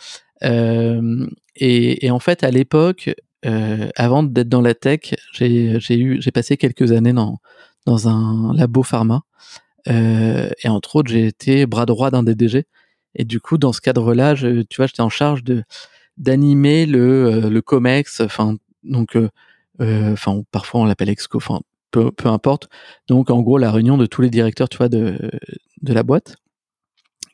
Euh, 0.42 1.26
et, 1.56 2.06
et, 2.06 2.10
en 2.10 2.18
fait, 2.18 2.44
à 2.44 2.50
l'époque, 2.50 3.10
euh, 3.46 3.88
avant 3.96 4.22
d'être 4.22 4.48
dans 4.48 4.60
la 4.60 4.74
tech, 4.74 5.14
j'ai 5.32 5.80
eu, 5.98 6.20
j'ai 6.20 6.30
passé 6.30 6.56
quelques 6.56 6.92
années 6.92 7.12
dans 7.12 7.40
dans 7.86 8.08
un 8.08 8.54
labo 8.54 8.82
pharma, 8.82 9.22
euh, 9.88 10.50
et 10.62 10.68
entre 10.68 10.96
autres, 10.96 11.10
j'ai 11.10 11.26
été 11.26 11.66
bras 11.66 11.86
droit 11.86 12.10
d'un 12.10 12.22
DDG. 12.22 12.66
Et 13.14 13.24
du 13.24 13.40
coup, 13.40 13.58
dans 13.58 13.72
ce 13.72 13.80
cadre-là, 13.80 14.34
tu 14.36 14.76
vois, 14.76 14.86
j'étais 14.86 15.00
en 15.02 15.08
charge 15.10 15.44
de 15.44 15.64
d'animer 16.18 16.86
le 16.86 17.44
euh, 17.46 17.50
le 17.50 17.62
Comex, 17.62 18.20
enfin 18.20 18.56
donc, 18.84 19.16
enfin 19.80 20.42
parfois 20.52 20.80
on 20.82 20.84
l'appelle 20.84 21.08
Exco, 21.10 21.38
enfin 21.38 21.60
peu, 21.90 22.12
peu 22.12 22.28
importe. 22.28 22.68
Donc 23.08 23.30
en 23.30 23.40
gros, 23.42 23.58
la 23.58 23.72
réunion 23.72 23.98
de 23.98 24.06
tous 24.06 24.22
les 24.22 24.30
directeurs, 24.30 24.68
tu 24.68 24.78
vois, 24.78 24.88
de 24.88 25.18
de 25.82 25.92
la 25.94 26.02
boîte, 26.02 26.36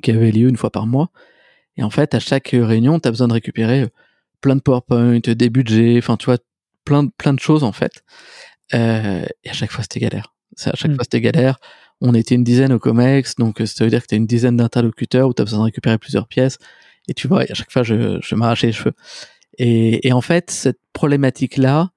qui 0.03 0.11
avait 0.13 0.33
lieu 0.33 0.49
une 0.49 0.57
fois 0.57 0.71
par 0.71 0.87
mois. 0.87 1.11
Et 1.77 1.83
en 1.83 1.91
fait, 1.91 2.15
à 2.15 2.21
chaque 2.21 2.51
réunion, 2.53 3.01
tu 3.01 3.09
as 3.09 3.11
besoin 3.11 3.29
de 3.29 3.35
récupérer 3.35 3.87
plein 4.41 4.57
de 4.57 4.61
PowerPoint, 4.61 5.19
des 5.21 5.51
budgets, 5.51 5.97
enfin, 5.99 6.17
tu 6.17 6.27
vois, 6.27 6.39
plein, 6.85 7.05
de, 7.05 7.11
plein 7.17 7.35
de 7.35 7.41
choses, 7.41 7.65
en 7.65 7.73
fait. 7.73 8.03
Euh, 8.75 9.25
et 9.45 9.51
à 9.51 9.53
chaque 9.53 9.71
fois, 9.71 9.83
c'était 9.83 10.01
galère. 10.01 10.35
À 10.65 10.75
chaque 10.75 10.91
mm. 10.91 10.95
fois, 10.95 11.05
c'était 11.05 11.21
galère. 11.21 11.59
On 12.01 12.15
était 12.15 12.35
une 12.35 12.45
dizaine 12.45 12.73
au 12.73 12.79
COMEX, 12.79 13.37
donc 13.37 13.63
ça 13.65 13.85
veut 13.85 13.91
dire 13.91 14.03
que 14.03 14.09
tu 14.09 14.15
as 14.15 14.19
une 14.19 14.27
dizaine 14.27 14.57
d'interlocuteurs 14.57 15.29
où 15.29 15.35
tu 15.35 15.43
as 15.43 15.45
besoin 15.45 15.61
de 15.61 15.65
récupérer 15.65 15.99
plusieurs 15.99 16.29
pièces. 16.29 16.59
Et 17.09 17.15
tu 17.15 17.29
vois, 17.29 17.43
à 17.43 17.55
chaque 17.55 17.73
fois, 17.73 17.83
je, 17.83 18.19
je 18.21 18.35
m'arrachais 18.35 18.69
les 18.69 18.73
cheveux. 18.73 18.95
Et, 19.59 20.07
et, 20.07 20.13
en 20.13 20.21
fait, 20.21 20.51
cette 20.51 20.81
problématique-là, 20.93 21.91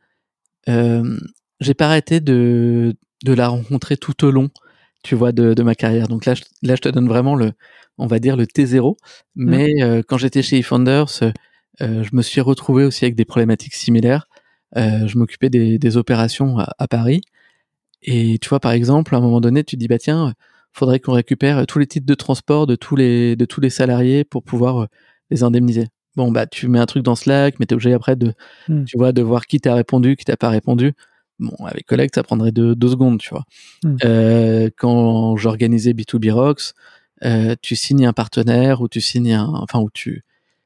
euh, 0.69 1.17
j'ai 1.59 1.73
pas 1.73 1.87
arrêté 1.87 2.21
de, 2.21 2.95
de 3.25 3.33
la 3.33 3.49
rencontrer 3.49 3.97
tout 3.97 4.23
au 4.23 4.31
long, 4.31 4.49
tu 5.03 5.15
vois, 5.15 5.31
de, 5.31 5.53
de 5.53 5.63
ma 5.63 5.75
carrière. 5.75 6.07
Donc 6.07 6.25
là, 6.25 6.35
je, 6.35 6.43
là, 6.61 6.75
je 6.75 6.81
te 6.81 6.89
donne 6.89 7.07
vraiment 7.07 7.35
le, 7.35 7.51
on 7.97 8.07
va 8.07 8.19
dire 8.19 8.37
le 8.37 8.45
T0. 8.45 8.95
Mais 9.35 9.83
euh, 9.83 10.01
quand 10.07 10.17
j'étais 10.17 10.41
chez 10.41 10.57
eFounders, 10.59 11.21
euh, 11.21 11.31
je 11.79 12.15
me 12.15 12.21
suis 12.21 12.41
retrouvé 12.41 12.83
aussi 12.85 13.05
avec 13.05 13.15
des 13.15 13.25
problématiques 13.25 13.73
similaires. 13.73 14.27
Euh, 14.77 15.07
je 15.07 15.17
m'occupais 15.17 15.49
des, 15.49 15.79
des, 15.79 15.97
opérations 15.97 16.59
à, 16.59 16.69
à, 16.77 16.87
Paris. 16.87 17.21
Et 18.01 18.37
tu 18.39 18.49
vois, 18.49 18.59
par 18.59 18.71
exemple, 18.71 19.15
à 19.15 19.17
un 19.17 19.21
moment 19.21 19.41
donné, 19.41 19.63
tu 19.63 19.75
te 19.75 19.79
dis, 19.79 19.87
bah 19.87 19.97
tiens, 19.97 20.33
faudrait 20.71 20.99
qu'on 20.99 21.13
récupère 21.13 21.65
tous 21.65 21.79
les 21.79 21.87
titres 21.87 22.05
de 22.05 22.13
transport 22.13 22.67
de 22.67 22.75
tous 22.75 22.95
les, 22.95 23.35
de 23.35 23.45
tous 23.45 23.61
les 23.61 23.69
salariés 23.69 24.23
pour 24.23 24.43
pouvoir 24.43 24.87
les 25.29 25.43
indemniser. 25.43 25.87
Bon, 26.15 26.31
bah, 26.31 26.47
tu 26.47 26.67
mets 26.67 26.79
un 26.79 26.85
truc 26.85 27.03
dans 27.03 27.15
Slack, 27.15 27.59
mais 27.59 27.65
t'es 27.65 27.73
obligé 27.73 27.93
après 27.93 28.15
de, 28.15 28.33
mmh. 28.67 28.85
tu 28.85 28.97
vois, 28.97 29.11
de 29.11 29.21
voir 29.21 29.45
qui 29.45 29.59
t'a 29.59 29.73
répondu, 29.73 30.15
qui 30.15 30.25
t'a 30.25 30.37
pas 30.37 30.49
répondu. 30.49 30.93
Bon, 31.39 31.55
avec 31.65 31.85
Collect, 31.85 32.15
ça 32.15 32.23
prendrait 32.23 32.51
deux, 32.51 32.75
deux 32.75 32.89
secondes, 32.89 33.19
tu 33.19 33.29
vois. 33.29 33.45
Euh, 34.03 34.69
quand 34.77 35.37
j'organisais 35.37 35.93
B2B 35.93 36.31
Rocks, 36.31 36.73
euh, 37.23 37.55
tu 37.61 37.75
signes 37.75 38.05
un 38.05 38.13
partenaire 38.13 38.81
ou 38.81 38.89
tu 38.89 38.99
signes 39.01 39.33
un, 39.33 39.47
enfin, 39.47 39.79
où 39.79 39.89
tu, 39.93 40.23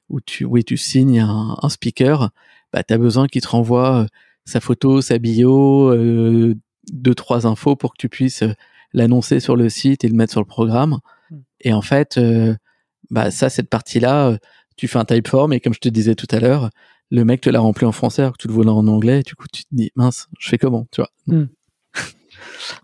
où 0.09 0.21
tu, 0.21 0.45
oui, 0.45 0.63
tu 0.63 0.77
signes 0.77 1.19
un, 1.19 1.57
un 1.61 1.69
speaker, 1.69 2.29
bah, 2.71 2.83
t'as 2.83 2.97
besoin 2.97 3.27
qu'il 3.27 3.41
te 3.41 3.47
renvoie 3.47 4.01
euh, 4.01 4.05
sa 4.45 4.59
photo, 4.59 5.01
sa 5.01 5.17
bio, 5.17 5.89
euh, 5.89 6.55
deux, 6.91 7.15
trois 7.15 7.47
infos 7.47 7.75
pour 7.75 7.93
que 7.93 7.97
tu 7.99 8.09
puisses 8.09 8.43
euh, 8.43 8.53
l'annoncer 8.93 9.39
sur 9.39 9.55
le 9.55 9.69
site 9.69 10.03
et 10.03 10.07
le 10.07 10.15
mettre 10.15 10.31
sur 10.31 10.41
le 10.41 10.47
programme. 10.47 10.99
Mmh. 11.29 11.37
Et 11.61 11.73
en 11.73 11.81
fait, 11.81 12.17
euh, 12.17 12.55
bah, 13.09 13.31
ça, 13.31 13.49
cette 13.49 13.69
partie-là, 13.69 14.37
tu 14.75 14.87
fais 14.87 14.99
un 14.99 15.05
typeform 15.05 15.53
et 15.53 15.59
comme 15.59 15.73
je 15.73 15.79
te 15.79 15.89
disais 15.89 16.15
tout 16.15 16.27
à 16.31 16.39
l'heure, 16.39 16.69
le 17.11 17.25
mec 17.25 17.41
te 17.41 17.49
l'a 17.49 17.59
rempli 17.59 17.85
en 17.85 17.91
français 17.91 18.23
alors 18.23 18.33
que 18.33 18.41
tu 18.41 18.47
le 18.47 18.53
voulais 18.53 18.69
en 18.71 18.87
anglais, 18.87 19.19
et 19.19 19.23
du 19.23 19.35
coup 19.35 19.45
tu 19.53 19.63
te 19.65 19.69
dis 19.71 19.91
mince, 19.95 20.27
je 20.39 20.49
fais 20.49 20.57
comment, 20.57 20.87
tu 20.91 21.01
vois? 21.01 21.11
Hmm. 21.27 21.45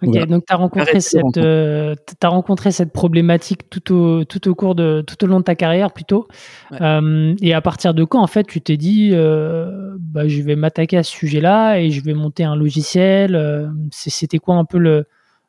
Ok, 0.02 0.28
donc 0.28 0.46
tu 0.46 0.54
as 0.54 0.58
rencontré 0.58 1.00
cette 1.02 1.38
euh, 1.38 1.96
as 2.22 2.28
rencontré 2.28 2.72
cette 2.72 2.92
problématique 2.94 3.70
tout 3.70 3.94
au 3.94 4.24
tout 4.26 4.48
au 4.48 4.56
cours 4.56 4.76
de 4.76 5.04
tout 5.06 5.24
au 5.24 5.28
long 5.28 5.40
de 5.40 5.46
ta 5.46 5.56
carrière 5.56 5.92
plutôt. 5.92 6.28
Ouais. 6.72 6.78
Euh, 6.82 7.36
et 7.42 7.54
à 7.54 7.62
partir 7.62 7.94
de 7.94 8.04
quand 8.04 8.22
en 8.22 8.28
fait 8.28 8.46
tu 8.46 8.62
t'es 8.62 8.78
dit 8.78 9.12
euh, 9.14 9.96
bah, 10.00 10.28
je 10.28 10.42
vais 10.42 10.56
m'attaquer 10.56 10.98
à 10.98 11.04
ce 11.04 11.12
sujet-là 11.12 11.80
et 11.80 11.92
je 11.92 12.04
vais 12.04 12.14
monter 12.14 12.44
un 12.44 12.56
logiciel. 12.56 13.70
C'était 13.92 14.40
quoi 14.40 14.56
un 14.56 14.66
peu 14.66 14.78
le, 14.78 15.06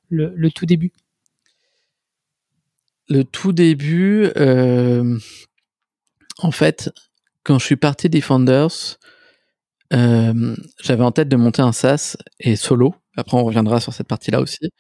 le, 0.09 0.33
le 0.35 0.51
tout 0.51 0.67
début? 0.67 0.93
Le 3.09 3.25
tout 3.25 3.53
début, 3.53 4.31
en 6.39 6.51
fait, 6.53 6.93
quand 7.43 7.59
je 7.59 7.65
suis 7.65 7.77
parti 7.77 8.09
Defenders, 8.09 8.99
j'avais 9.91 11.03
en 11.03 11.11
tête 11.11 11.29
de 11.29 11.37
monter 11.37 11.63
un 11.63 11.73
SaaS 11.73 12.17
et 12.39 12.55
solo. 12.55 12.95
Après, 13.17 13.37
on 13.37 13.45
reviendra 13.45 13.81
sur 13.81 13.93
cette 13.93 14.09
partie-là 14.09 14.41
aussi. 14.41 14.71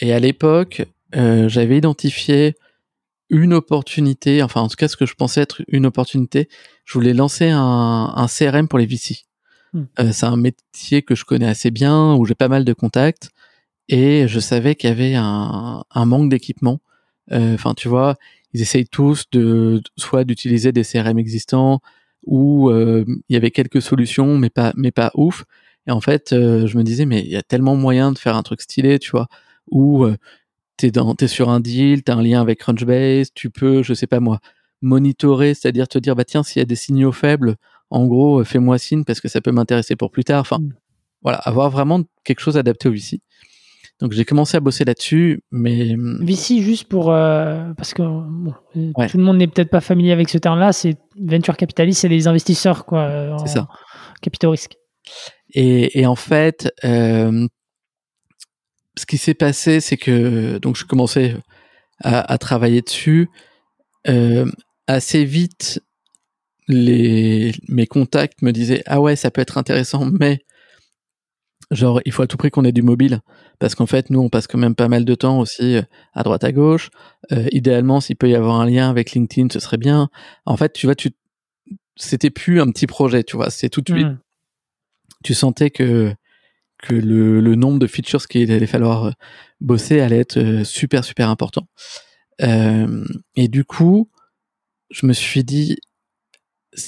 Et 0.00 0.12
à 0.12 0.18
l'époque, 0.18 0.82
euh, 1.16 1.48
j'avais 1.48 1.78
identifié 1.78 2.54
une 3.28 3.54
opportunité, 3.54 4.42
enfin 4.42 4.60
en 4.60 4.68
tout 4.68 4.76
cas 4.76 4.88
ce 4.88 4.96
que 4.96 5.06
je 5.06 5.14
pensais 5.14 5.40
être 5.40 5.62
une 5.68 5.86
opportunité. 5.86 6.48
Je 6.84 6.94
voulais 6.94 7.14
lancer 7.14 7.48
un, 7.50 8.12
un 8.16 8.26
CRM 8.26 8.66
pour 8.66 8.78
les 8.78 8.86
VC. 8.86 9.24
Hmm. 9.72 9.84
Euh, 10.00 10.12
c'est 10.12 10.26
un 10.26 10.36
métier 10.36 11.02
que 11.02 11.14
je 11.14 11.24
connais 11.24 11.46
assez 11.46 11.70
bien, 11.70 12.14
où 12.14 12.24
j'ai 12.24 12.34
pas 12.34 12.48
mal 12.48 12.64
de 12.64 12.72
contacts, 12.72 13.30
et 13.88 14.26
je 14.26 14.40
savais 14.40 14.74
qu'il 14.74 14.90
y 14.90 14.92
avait 14.92 15.14
un, 15.14 15.84
un 15.90 16.04
manque 16.06 16.28
d'équipement. 16.28 16.80
Euh, 17.30 17.54
enfin, 17.54 17.74
tu 17.74 17.88
vois, 17.88 18.16
ils 18.52 18.62
essayent 18.62 18.88
tous 18.88 19.26
de 19.30 19.80
soit 19.96 20.24
d'utiliser 20.24 20.72
des 20.72 20.82
CRM 20.82 21.18
existants 21.18 21.80
ou 22.24 22.70
il 22.70 23.16
y 23.30 23.36
avait 23.36 23.50
quelques 23.50 23.80
solutions 23.80 24.36
mais 24.36 24.50
pas 24.50 24.74
mais 24.76 24.90
pas 24.90 25.10
ouf 25.14 25.44
et 25.86 25.90
en 25.90 26.00
fait 26.00 26.32
euh, 26.32 26.66
je 26.66 26.76
me 26.76 26.82
disais 26.82 27.06
mais 27.06 27.20
il 27.20 27.30
y 27.30 27.36
a 27.36 27.42
tellement 27.42 27.76
moyen 27.76 28.12
de 28.12 28.18
faire 28.18 28.36
un 28.36 28.42
truc 28.42 28.60
stylé 28.60 28.98
tu 28.98 29.10
vois 29.10 29.28
où 29.70 30.04
euh, 30.04 30.16
t'es 30.76 30.90
dans 30.90 31.14
t'es 31.14 31.28
sur 31.28 31.48
un 31.48 31.60
deal 31.60 32.02
t'as 32.02 32.14
un 32.14 32.22
lien 32.22 32.40
avec 32.40 32.60
Crunchbase 32.60 33.30
tu 33.34 33.50
peux 33.50 33.82
je 33.82 33.94
sais 33.94 34.06
pas 34.06 34.20
moi 34.20 34.40
monitorer 34.82 35.54
c'est-à-dire 35.54 35.88
te 35.88 35.98
dire 35.98 36.16
bah 36.16 36.24
tiens 36.24 36.42
s'il 36.42 36.60
y 36.60 36.62
a 36.62 36.66
des 36.66 36.76
signaux 36.76 37.12
faibles 37.12 37.56
en 37.90 38.06
gros 38.06 38.40
euh, 38.40 38.44
fais-moi 38.44 38.78
signe 38.78 39.04
parce 39.04 39.20
que 39.20 39.28
ça 39.28 39.40
peut 39.40 39.52
m'intéresser 39.52 39.96
pour 39.96 40.10
plus 40.10 40.24
tard 40.24 40.40
enfin 40.40 40.58
mmh. 40.58 40.72
voilà 41.22 41.38
avoir 41.38 41.70
vraiment 41.70 42.02
quelque 42.24 42.40
chose 42.40 42.56
adapté 42.56 42.88
au 42.88 42.92
VC 42.92 43.20
donc 44.00 44.12
j'ai 44.12 44.24
commencé 44.24 44.56
à 44.56 44.60
bosser 44.60 44.86
là-dessus, 44.86 45.42
mais 45.50 45.92
hum, 45.92 46.24
VC 46.24 46.62
juste 46.62 46.88
pour 46.88 47.12
euh, 47.12 47.72
parce 47.76 47.92
que 47.92 48.00
bon, 48.02 48.54
ouais. 48.74 49.08
tout 49.08 49.18
le 49.18 49.22
monde 49.22 49.36
n'est 49.36 49.46
peut-être 49.46 49.68
pas 49.68 49.82
familier 49.82 50.12
avec 50.12 50.30
ce 50.30 50.38
terme-là. 50.38 50.72
C'est 50.72 50.96
venture 51.20 51.56
capitaliste, 51.56 52.00
c'est 52.00 52.08
les 52.08 52.26
investisseurs 52.26 52.86
quoi. 52.86 53.36
C'est 53.40 53.52
ça. 53.52 53.68
Capitaux 54.22 54.50
risque. 54.50 54.78
Et, 55.54 56.00
et, 56.00 56.06
en 56.06 56.16
fait, 56.16 56.72
euh, 56.84 57.46
ce 58.96 59.06
qui 59.06 59.18
s'est 59.18 59.34
passé, 59.34 59.80
c'est 59.80 59.96
que 59.96 60.58
donc 60.58 60.76
je 60.76 60.84
commençais 60.84 61.36
à, 62.02 62.32
à 62.32 62.38
travailler 62.38 62.82
dessus 62.82 63.28
euh, 64.08 64.46
assez 64.86 65.24
vite. 65.24 65.82
Les 66.68 67.52
mes 67.68 67.86
contacts 67.86 68.42
me 68.42 68.52
disaient 68.52 68.82
ah 68.86 69.00
ouais 69.00 69.16
ça 69.16 69.30
peut 69.30 69.40
être 69.40 69.58
intéressant, 69.58 70.04
mais 70.20 70.44
genre 71.70 72.00
il 72.04 72.12
faut 72.12 72.22
à 72.22 72.26
tout 72.26 72.36
prix 72.36 72.50
qu'on 72.50 72.64
ait 72.64 72.72
du 72.72 72.82
mobile 72.82 73.20
parce 73.58 73.74
qu'en 73.74 73.86
fait 73.86 74.10
nous 74.10 74.20
on 74.20 74.28
passe 74.28 74.46
quand 74.46 74.58
même 74.58 74.74
pas 74.74 74.88
mal 74.88 75.04
de 75.04 75.14
temps 75.14 75.38
aussi 75.38 75.76
euh, 75.76 75.82
à 76.14 76.22
droite 76.22 76.42
à 76.42 76.52
gauche 76.52 76.90
euh, 77.32 77.46
idéalement 77.52 78.00
s'il 78.00 78.16
peut 78.16 78.28
y 78.28 78.34
avoir 78.34 78.60
un 78.60 78.66
lien 78.66 78.90
avec 78.90 79.12
LinkedIn 79.12 79.48
ce 79.52 79.60
serait 79.60 79.76
bien 79.76 80.08
en 80.46 80.56
fait 80.56 80.72
tu 80.72 80.86
vois 80.86 80.96
tu 80.96 81.12
c'était 81.96 82.30
plus 82.30 82.60
un 82.60 82.70
petit 82.70 82.86
projet 82.86 83.22
tu 83.22 83.36
vois 83.36 83.50
c'est 83.50 83.68
tout 83.68 83.82
de 83.82 83.92
suite 83.92 84.06
mmh. 84.06 84.18
Tu 85.24 85.34
sentais 85.34 85.70
que 85.70 86.14
que 86.82 86.94
le, 86.94 87.40
le 87.40 87.54
nombre 87.56 87.78
de 87.78 87.86
features 87.86 88.26
qu'il 88.26 88.50
allait 88.50 88.66
falloir 88.66 89.04
euh, 89.04 89.10
bosser 89.60 90.00
allait 90.00 90.20
être 90.20 90.64
super 90.64 91.04
super 91.04 91.28
important 91.28 91.66
euh, 92.42 93.04
et 93.36 93.48
du 93.48 93.64
coup 93.64 94.10
je 94.90 95.06
me 95.06 95.12
suis 95.12 95.44
dit 95.44 95.76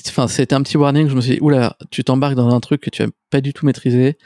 enfin 0.09 0.29
c'était 0.29 0.55
un 0.55 0.63
petit 0.63 0.79
warning 0.79 1.09
je 1.09 1.15
me 1.15 1.21
suis 1.21 1.35
dit 1.35 1.41
oula 1.41 1.77
tu 1.91 2.05
t'embarques 2.05 2.37
dans 2.37 2.55
un 2.55 2.61
truc 2.61 2.81
que 2.81 2.91
tu 2.91 3.03
as 3.03 3.09
pas 3.31 3.41
du 3.43 3.53
tout 3.53 3.67
maîtrisé 3.67 4.17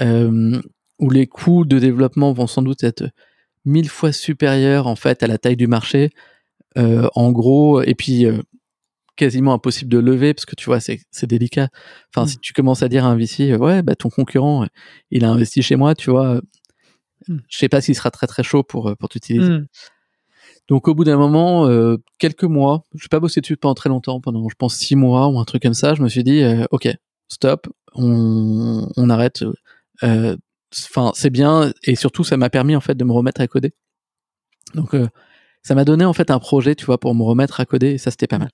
euh, 0.00 0.60
où 0.98 1.10
les 1.10 1.26
coûts 1.26 1.64
de 1.64 1.78
développement 1.78 2.32
vont 2.32 2.46
sans 2.46 2.62
doute 2.62 2.84
être 2.84 3.10
mille 3.64 3.88
fois 3.88 4.12
supérieurs 4.12 4.86
en 4.86 4.96
fait 4.96 5.22
à 5.22 5.26
la 5.26 5.38
taille 5.38 5.56
du 5.56 5.66
marché. 5.66 6.10
Euh, 6.78 7.08
en 7.14 7.32
gros, 7.32 7.82
et 7.82 7.94
puis 7.94 8.26
euh, 8.26 8.40
quasiment 9.20 9.52
impossible 9.52 9.90
de 9.90 9.98
lever 9.98 10.34
parce 10.34 10.46
que 10.46 10.54
tu 10.56 10.66
vois 10.66 10.80
c'est 10.80 11.00
c'est 11.10 11.26
délicat. 11.26 11.68
Enfin, 12.14 12.24
mmh. 12.24 12.28
si 12.28 12.38
tu 12.38 12.52
commences 12.52 12.82
à 12.82 12.88
dire 12.88 13.04
à 13.04 13.08
un 13.08 13.16
VC, 13.16 13.54
ouais, 13.56 13.82
bah 13.82 13.94
ton 13.94 14.10
concurrent, 14.10 14.66
il 15.10 15.24
a 15.24 15.30
investi 15.30 15.62
chez 15.62 15.76
moi, 15.76 15.94
tu 15.94 16.10
vois, 16.10 16.40
mmh. 17.28 17.38
je 17.48 17.58
sais 17.58 17.68
pas 17.68 17.80
s'il 17.80 17.94
sera 17.94 18.10
très 18.10 18.26
très 18.26 18.42
chaud 18.42 18.62
pour 18.62 18.96
pour 18.98 19.08
t'utiliser. 19.08 19.50
Mmh. 19.50 19.66
Donc 20.68 20.88
au 20.88 20.94
bout 20.94 21.04
d'un 21.04 21.16
moment, 21.16 21.66
euh, 21.66 21.96
quelques 22.18 22.44
mois, 22.44 22.86
je 22.94 23.04
vais 23.04 23.08
pas 23.08 23.20
bosser 23.20 23.40
dessus 23.40 23.56
pendant 23.56 23.74
très 23.74 23.88
longtemps, 23.88 24.20
pendant 24.20 24.48
je 24.48 24.54
pense 24.56 24.76
six 24.76 24.96
mois 24.96 25.28
ou 25.28 25.38
un 25.38 25.44
truc 25.44 25.62
comme 25.62 25.74
ça, 25.74 25.94
je 25.94 26.02
me 26.02 26.08
suis 26.08 26.24
dit, 26.24 26.42
euh, 26.42 26.64
ok, 26.70 26.88
stop, 27.28 27.68
on, 27.94 28.88
on 28.96 29.10
arrête. 29.10 29.44
Euh, 30.02 30.36
enfin 30.72 31.12
c'est 31.14 31.30
bien 31.30 31.72
et 31.82 31.96
surtout 31.96 32.24
ça 32.24 32.36
m'a 32.36 32.50
permis 32.50 32.76
en 32.76 32.80
fait 32.80 32.94
de 32.94 33.04
me 33.04 33.12
remettre 33.12 33.40
à 33.40 33.46
coder 33.46 33.72
donc 34.74 34.94
euh, 34.94 35.08
ça 35.62 35.74
m'a 35.74 35.84
donné 35.84 36.04
en 36.04 36.12
fait 36.12 36.30
un 36.30 36.38
projet 36.38 36.74
tu 36.74 36.86
vois 36.86 36.98
pour 36.98 37.14
me 37.14 37.22
remettre 37.22 37.60
à 37.60 37.64
coder 37.64 37.92
et 37.92 37.98
ça 37.98 38.10
c'était 38.10 38.28
pas 38.28 38.38
mal 38.38 38.50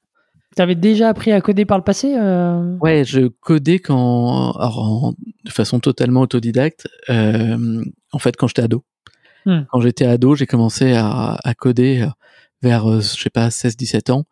tu 0.55 0.63
avais 0.63 0.75
déjà 0.75 1.09
appris 1.09 1.33
à 1.33 1.41
coder 1.41 1.65
par 1.65 1.79
le 1.79 1.85
passé 1.85 2.15
euh... 2.17 2.77
ouais 2.81 3.05
je 3.05 3.27
codais 3.27 3.79
quand 3.79 4.53
alors, 4.53 4.79
en, 4.79 5.15
de 5.45 5.51
façon 5.51 5.81
totalement 5.81 6.21
autodidacte 6.23 6.89
euh, 7.11 7.85
en 8.13 8.19
fait 8.19 8.37
quand 8.37 8.49
j'étais 8.49 8.63
ado. 8.63 8.85
Hmm. 9.45 9.63
quand 9.71 9.81
j'étais 9.81 10.07
ado 10.07 10.35
j'ai 10.35 10.47
commencé 10.47 10.93
à, 10.93 11.39
à, 11.43 11.55
coder 11.55 12.07
vers 12.63 12.91
euh, 12.91 13.01
je 13.01 13.23
sais 13.23 13.31
pas 13.31 13.51
16 13.51 13.77
17 13.77 14.11
ans. 14.11 14.25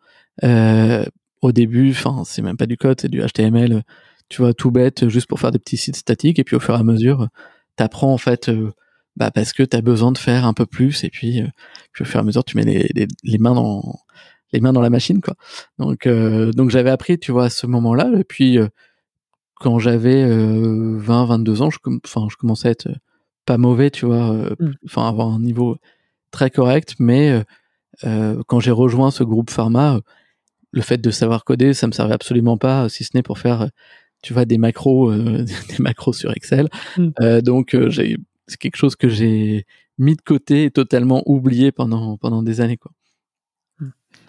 Euh, 0.43 1.05
au 1.41 1.51
début 1.51 1.91
enfin 1.91 2.23
c'est 2.25 2.41
même 2.41 2.57
pas 2.57 2.65
du 2.65 2.77
code 2.77 2.99
c'est 2.99 3.09
du 3.09 3.21
HTML 3.21 3.83
tu 4.29 4.41
vois 4.41 4.53
tout 4.53 4.71
bête 4.71 5.07
juste 5.07 5.27
pour 5.27 5.39
faire 5.39 5.51
des 5.51 5.59
petits 5.59 5.77
sites 5.77 5.95
statiques. 5.95 6.39
Et 6.39 6.43
puis 6.43 6.55
au 6.55 6.59
fur 6.59 6.75
et 6.75 6.79
à 6.79 6.83
mesure 6.83 7.27
t'apprends 7.75 8.13
en 8.13 8.17
fait 8.17 8.49
euh, 8.49 8.71
bah 9.15 9.31
parce 9.31 9.53
que 9.53 9.63
t'as 9.63 9.81
besoin 9.81 10.11
de 10.11 10.17
faire 10.17 10.45
un 10.45 10.53
peu 10.53 10.65
plus. 10.65 11.03
Et 11.03 11.09
puis, 11.09 11.41
euh, 11.41 11.47
puis 11.93 12.03
au 12.03 12.05
fur 12.05 12.19
et 12.19 12.21
à 12.21 12.23
mesure 12.23 12.43
tu 12.43 12.57
mets 12.57 12.63
les, 12.63 12.89
les, 12.93 13.07
les, 13.23 13.37
mains 13.37 13.55
dans 13.55 13.99
les 14.55 14.61
mains 14.61 14.73
dans 14.73 14.81
la 14.81 14.89
machine 14.89 15.21
quoi 15.21 15.35
donc 15.77 16.07
euh, 16.07 16.51
donc 16.51 16.69
j'avais 16.69 16.89
appris 16.89 17.19
tu 17.19 17.31
vois 17.31 17.45
à 17.45 17.49
ce 17.49 17.67
moment 17.67 17.93
là 17.93 18.09
et 18.17 18.23
puis 18.23 18.57
euh, 18.57 18.67
quand 19.55 19.79
j'avais 19.79 20.25
20 20.25 21.25
22 21.25 21.61
ans 21.61 21.69
je 21.69 21.77
enfin 22.05 22.27
je 22.29 22.35
commençais 22.35 22.69
à 22.69 22.71
être 22.71 22.89
pas 23.45 23.57
mauvais 23.57 23.89
tu 23.89 24.05
vois 24.05 24.33
mm. 24.59 24.73
enfin 24.85 25.03
mmh. 25.03 25.07
avoir 25.07 25.27
un 25.29 25.39
niveau 25.39 25.77
très 26.31 26.49
correct 26.49 26.95
mais 26.99 27.43
quand 28.47 28.59
j'ai 28.59 28.71
rejoint 28.71 29.11
ce 29.11 29.23
groupe 29.23 29.49
pharma 29.49 30.01
le 30.71 30.81
fait 30.81 30.97
de 30.97 31.09
savoir 31.09 31.45
coder, 31.45 31.73
ça 31.73 31.87
me 31.87 31.93
servait 31.93 32.13
absolument 32.13 32.57
pas, 32.57 32.89
si 32.89 33.05
ce 33.05 33.11
n'est 33.13 33.23
pour 33.23 33.39
faire, 33.39 33.69
tu 34.21 34.33
vois, 34.33 34.43
des 34.43 34.57
macros, 34.57 35.13
des 35.15 35.79
macros 35.79 36.11
sur 36.11 36.35
Excel. 36.35 36.67
Mm. 36.97 37.39
donc 37.39 37.77
j'ai, 37.87 38.17
c'est 38.47 38.57
quelque 38.57 38.75
chose 38.75 38.97
que 38.97 39.07
j'ai 39.07 39.65
mis 39.97 40.15
de 40.15 40.21
côté 40.21 40.65
et 40.65 40.71
totalement 40.71 41.23
oublié 41.25 41.71
pendant 41.71 42.17
pendant 42.17 42.43
des 42.43 42.59
années, 42.59 42.75
quoi. 42.75 42.91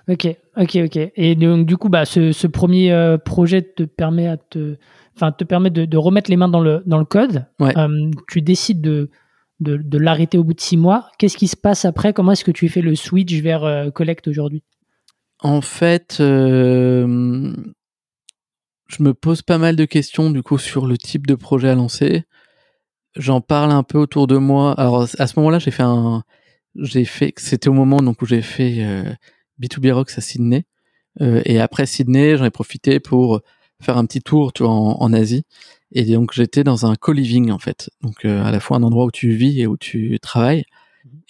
Ok, 0.09 0.29
ok, 0.57 0.79
ok. 0.85 1.11
Et 1.17 1.35
donc 1.35 1.67
du 1.67 1.77
coup, 1.77 1.89
bah, 1.89 2.05
ce, 2.05 2.31
ce 2.31 2.47
premier 2.47 2.93
euh, 2.93 3.19
projet 3.19 3.63
te 3.63 3.83
permet 3.83 4.29
à 4.29 4.37
te, 4.37 4.77
enfin, 5.17 5.33
te 5.33 5.43
permet 5.43 5.71
de, 5.71 5.85
de, 5.85 5.97
remettre 5.97 6.31
les 6.31 6.37
mains 6.37 6.49
dans 6.49 6.61
le 6.61 6.85
dans 6.87 6.99
le 6.99 7.05
code. 7.05 7.47
Euh, 7.61 8.11
tu 8.29 8.41
décides 8.41 8.81
de 8.81 9.11
de, 9.59 9.77
de 9.77 9.99
l'arrêter 9.99 10.39
au 10.39 10.45
bout 10.45 10.55
de 10.55 10.61
six 10.61 10.77
mois. 10.77 11.09
Qu'est-ce 11.19 11.37
qui 11.37 11.49
se 11.49 11.57
passe 11.57 11.85
après? 11.85 12.13
Comment 12.13 12.33
est-ce 12.33 12.45
que 12.45 12.53
tu 12.53 12.69
fais 12.69 12.83
le 12.83 12.95
switch 12.95 13.35
vers 13.41 13.65
euh, 13.65 13.91
Collect 13.91 14.29
aujourd'hui? 14.29 14.63
En 15.41 15.61
fait, 15.61 16.17
je 16.19 17.07
me 19.01 19.13
pose 19.13 19.43
pas 19.43 19.59
mal 19.59 19.75
de 19.75 19.85
questions 19.87 20.31
du 20.31 20.43
coup 20.43 20.59
sur 20.59 20.87
le 20.87 20.97
type 20.97 21.27
de 21.27 21.35
projet 21.35 21.69
à 21.69 21.75
lancer. 21.75 22.25
J'en 23.17 23.41
parle 23.41 23.73
un 23.73 23.83
peu 23.83 23.99
autour 23.99 24.29
de 24.29 24.37
moi. 24.37 24.73
Alors 24.79 25.09
à 25.19 25.27
ce 25.27 25.39
moment-là, 25.39 25.59
j'ai 25.59 25.73
fait 25.73 25.83
un, 25.83 26.23
j'ai 26.77 27.05
fait, 27.05 27.35
c'était 27.39 27.69
au 27.69 27.73
moment 27.73 28.03
donc 28.03 28.23
où 28.23 28.27
j'ai 28.27 28.43
fait 28.43 28.85
B2B 29.61 29.93
Rocks 29.93 30.13
à 30.17 30.21
Sydney. 30.21 30.65
Euh, 31.21 31.43
et 31.45 31.61
après 31.61 31.87
Sydney, 31.87 32.37
j'en 32.37 32.45
ai 32.45 32.51
profité 32.51 33.01
pour 33.01 33.41
faire 33.81 33.97
un 33.99 34.07
petit 34.07 34.23
tour, 34.23 34.53
tu 34.53 34.63
vois, 34.63 34.73
en, 34.73 35.13
Asie. 35.13 35.45
Et 35.93 36.05
donc 36.05 36.33
j'étais 36.33 36.65
dans 36.65 36.87
un 36.87 36.95
co-living 36.95 37.51
en 37.51 37.59
fait, 37.59 37.91
donc 38.03 38.25
euh, 38.25 38.43
à 38.43 38.51
la 38.51 38.61
fois 38.61 38.79
un 38.79 38.83
endroit 38.83 39.05
où 39.05 39.11
tu 39.11 39.31
vis 39.33 39.61
et 39.61 39.67
où 39.67 39.77
tu 39.77 40.19
travailles. 40.21 40.65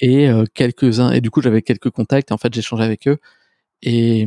Et 0.01 0.29
euh, 0.29 0.45
quelques 0.55 1.01
uns, 1.01 1.12
et 1.12 1.21
du 1.21 1.31
coup 1.31 1.43
j'avais 1.43 1.62
quelques 1.62 1.91
contacts. 1.91 2.31
Et 2.31 2.35
en 2.35 2.39
fait 2.39 2.53
j'échangeais 2.55 2.85
avec 2.85 3.09
eux. 3.09 3.19
Et 3.83 4.27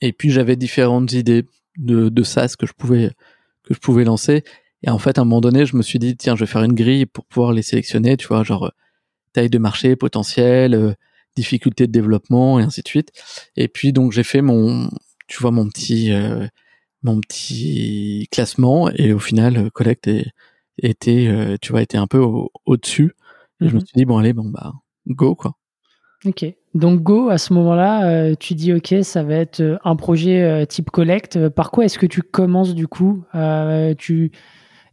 et 0.00 0.12
puis 0.12 0.30
j'avais 0.30 0.56
différentes 0.56 1.12
idées 1.12 1.44
de, 1.78 2.08
de 2.08 2.22
SaaS 2.22 2.54
que 2.58 2.66
je 2.66 2.72
pouvais 2.72 3.10
que 3.64 3.74
je 3.74 3.80
pouvais 3.80 4.04
lancer. 4.04 4.44
Et 4.82 4.90
en 4.90 4.98
fait 4.98 5.18
à 5.18 5.22
un 5.22 5.24
moment 5.24 5.40
donné, 5.40 5.66
je 5.66 5.76
me 5.76 5.82
suis 5.82 5.98
dit 5.98 6.16
tiens, 6.16 6.36
je 6.36 6.40
vais 6.44 6.50
faire 6.50 6.62
une 6.62 6.74
grille 6.74 7.06
pour 7.06 7.24
pouvoir 7.26 7.52
les 7.52 7.62
sélectionner. 7.62 8.16
Tu 8.16 8.26
vois, 8.28 8.44
genre 8.44 8.72
taille 9.32 9.50
de 9.50 9.58
marché 9.58 9.96
potentiel 9.96 10.96
difficultés 11.36 11.86
de 11.86 11.92
développement 11.92 12.58
et 12.58 12.62
ainsi 12.62 12.82
de 12.82 12.88
suite. 12.88 13.12
Et 13.56 13.68
puis 13.68 13.92
donc 13.92 14.12
j'ai 14.12 14.22
fait 14.22 14.42
mon, 14.42 14.88
tu 15.26 15.38
vois 15.40 15.50
mon 15.50 15.68
petit, 15.68 16.12
euh, 16.12 16.46
mon 17.02 17.20
petit 17.20 18.28
classement 18.30 18.90
et 18.90 19.12
au 19.12 19.18
final 19.18 19.56
euh, 19.56 19.70
Collect 19.70 20.10
était, 20.78 21.26
euh, 21.28 21.56
tu 21.60 21.72
vois, 21.72 21.82
était 21.82 21.98
un 21.98 22.06
peu 22.06 22.18
au, 22.18 22.76
dessus. 22.76 23.14
Et 23.60 23.68
je 23.68 23.74
me 23.74 23.80
mhm. 23.80 23.86
suis 23.86 23.96
dit 23.96 24.04
bon 24.04 24.18
allez 24.18 24.32
bon 24.32 24.48
bah 24.48 24.72
go 25.06 25.34
quoi. 25.34 25.56
Ok. 26.24 26.46
Donc 26.72 27.02
Go, 27.02 27.28
à 27.28 27.38
ce 27.38 27.52
moment-là, 27.52 28.34
tu 28.34 28.54
dis 28.54 28.72
ok, 28.72 28.96
ça 29.02 29.22
va 29.22 29.34
être 29.34 29.78
un 29.84 29.94
projet 29.94 30.66
type 30.66 30.90
Collect. 30.90 31.48
Par 31.50 31.70
quoi 31.70 31.84
est-ce 31.84 31.98
que 32.00 32.06
tu 32.06 32.22
commences 32.22 32.74
du 32.74 32.88
coup? 32.88 33.22
Tu 33.98 34.32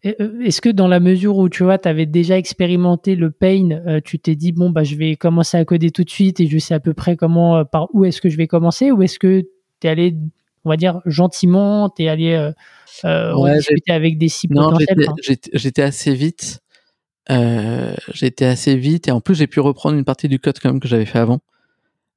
est-ce 0.03 0.61
que 0.61 0.69
dans 0.69 0.87
la 0.87 0.99
mesure 0.99 1.37
où 1.37 1.47
tu 1.47 1.63
vois, 1.63 1.77
tu 1.77 1.87
avais 1.87 2.07
déjà 2.07 2.37
expérimenté 2.37 3.15
le 3.15 3.29
pain, 3.29 3.69
euh, 3.85 4.01
tu 4.03 4.17
t'es 4.17 4.35
dit 4.35 4.51
bon 4.51 4.71
bah 4.71 4.83
je 4.83 4.95
vais 4.95 5.15
commencer 5.15 5.57
à 5.57 5.65
coder 5.65 5.91
tout 5.91 6.03
de 6.03 6.09
suite 6.09 6.39
et 6.39 6.47
je 6.47 6.57
sais 6.57 6.73
à 6.73 6.79
peu 6.79 6.95
près 6.95 7.15
comment 7.15 7.57
euh, 7.57 7.63
par 7.65 7.93
où 7.93 8.03
est-ce 8.03 8.19
que 8.19 8.29
je 8.29 8.37
vais 8.37 8.47
commencer 8.47 8.91
ou 8.91 9.03
est-ce 9.03 9.19
que 9.19 9.41
tu 9.79 9.87
es 9.87 9.89
allé 9.89 10.15
on 10.65 10.69
va 10.69 10.77
dire 10.77 11.01
gentiment, 11.05 11.89
tu 11.89 12.03
es 12.03 12.07
allé 12.07 12.33
euh, 12.33 13.53
discuter 13.57 13.91
avec 13.91 14.17
des 14.17 14.27
cibles 14.27 14.55
non, 14.55 14.75
J'étais 15.53 15.83
assez 15.83 16.15
vite. 16.15 16.61
j'étais 18.11 18.45
assez 18.45 18.75
vite 18.75 19.07
et 19.07 19.11
en 19.11 19.21
plus 19.21 19.35
j'ai 19.35 19.47
pu 19.47 19.59
reprendre 19.59 19.97
une 19.97 20.05
partie 20.05 20.27
du 20.27 20.39
code 20.39 20.57
quand 20.59 20.69
même 20.69 20.79
que 20.79 20.87
j'avais 20.87 21.05
fait 21.05 21.19
avant. 21.19 21.41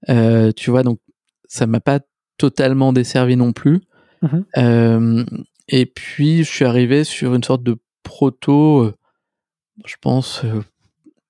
tu 0.09 0.71
vois 0.71 0.83
donc 0.83 1.01
ça 1.49 1.67
m'a 1.67 1.81
pas 1.81 2.01
totalement 2.39 2.95
desservi 2.95 3.37
non 3.37 3.53
plus. 3.53 3.83
Mmh 4.23 5.25
et 5.69 5.87
puis, 5.87 6.45
je 6.45 6.51
suis 6.51 6.65
arrivé 6.65 7.05
sur 7.05 7.35
une 7.35 7.43
sorte 7.43 7.63
de 7.63 7.79
proto, 8.03 8.83
euh, 8.83 8.95
je 9.87 9.95
pense, 10.01 10.45
euh, 10.45 10.63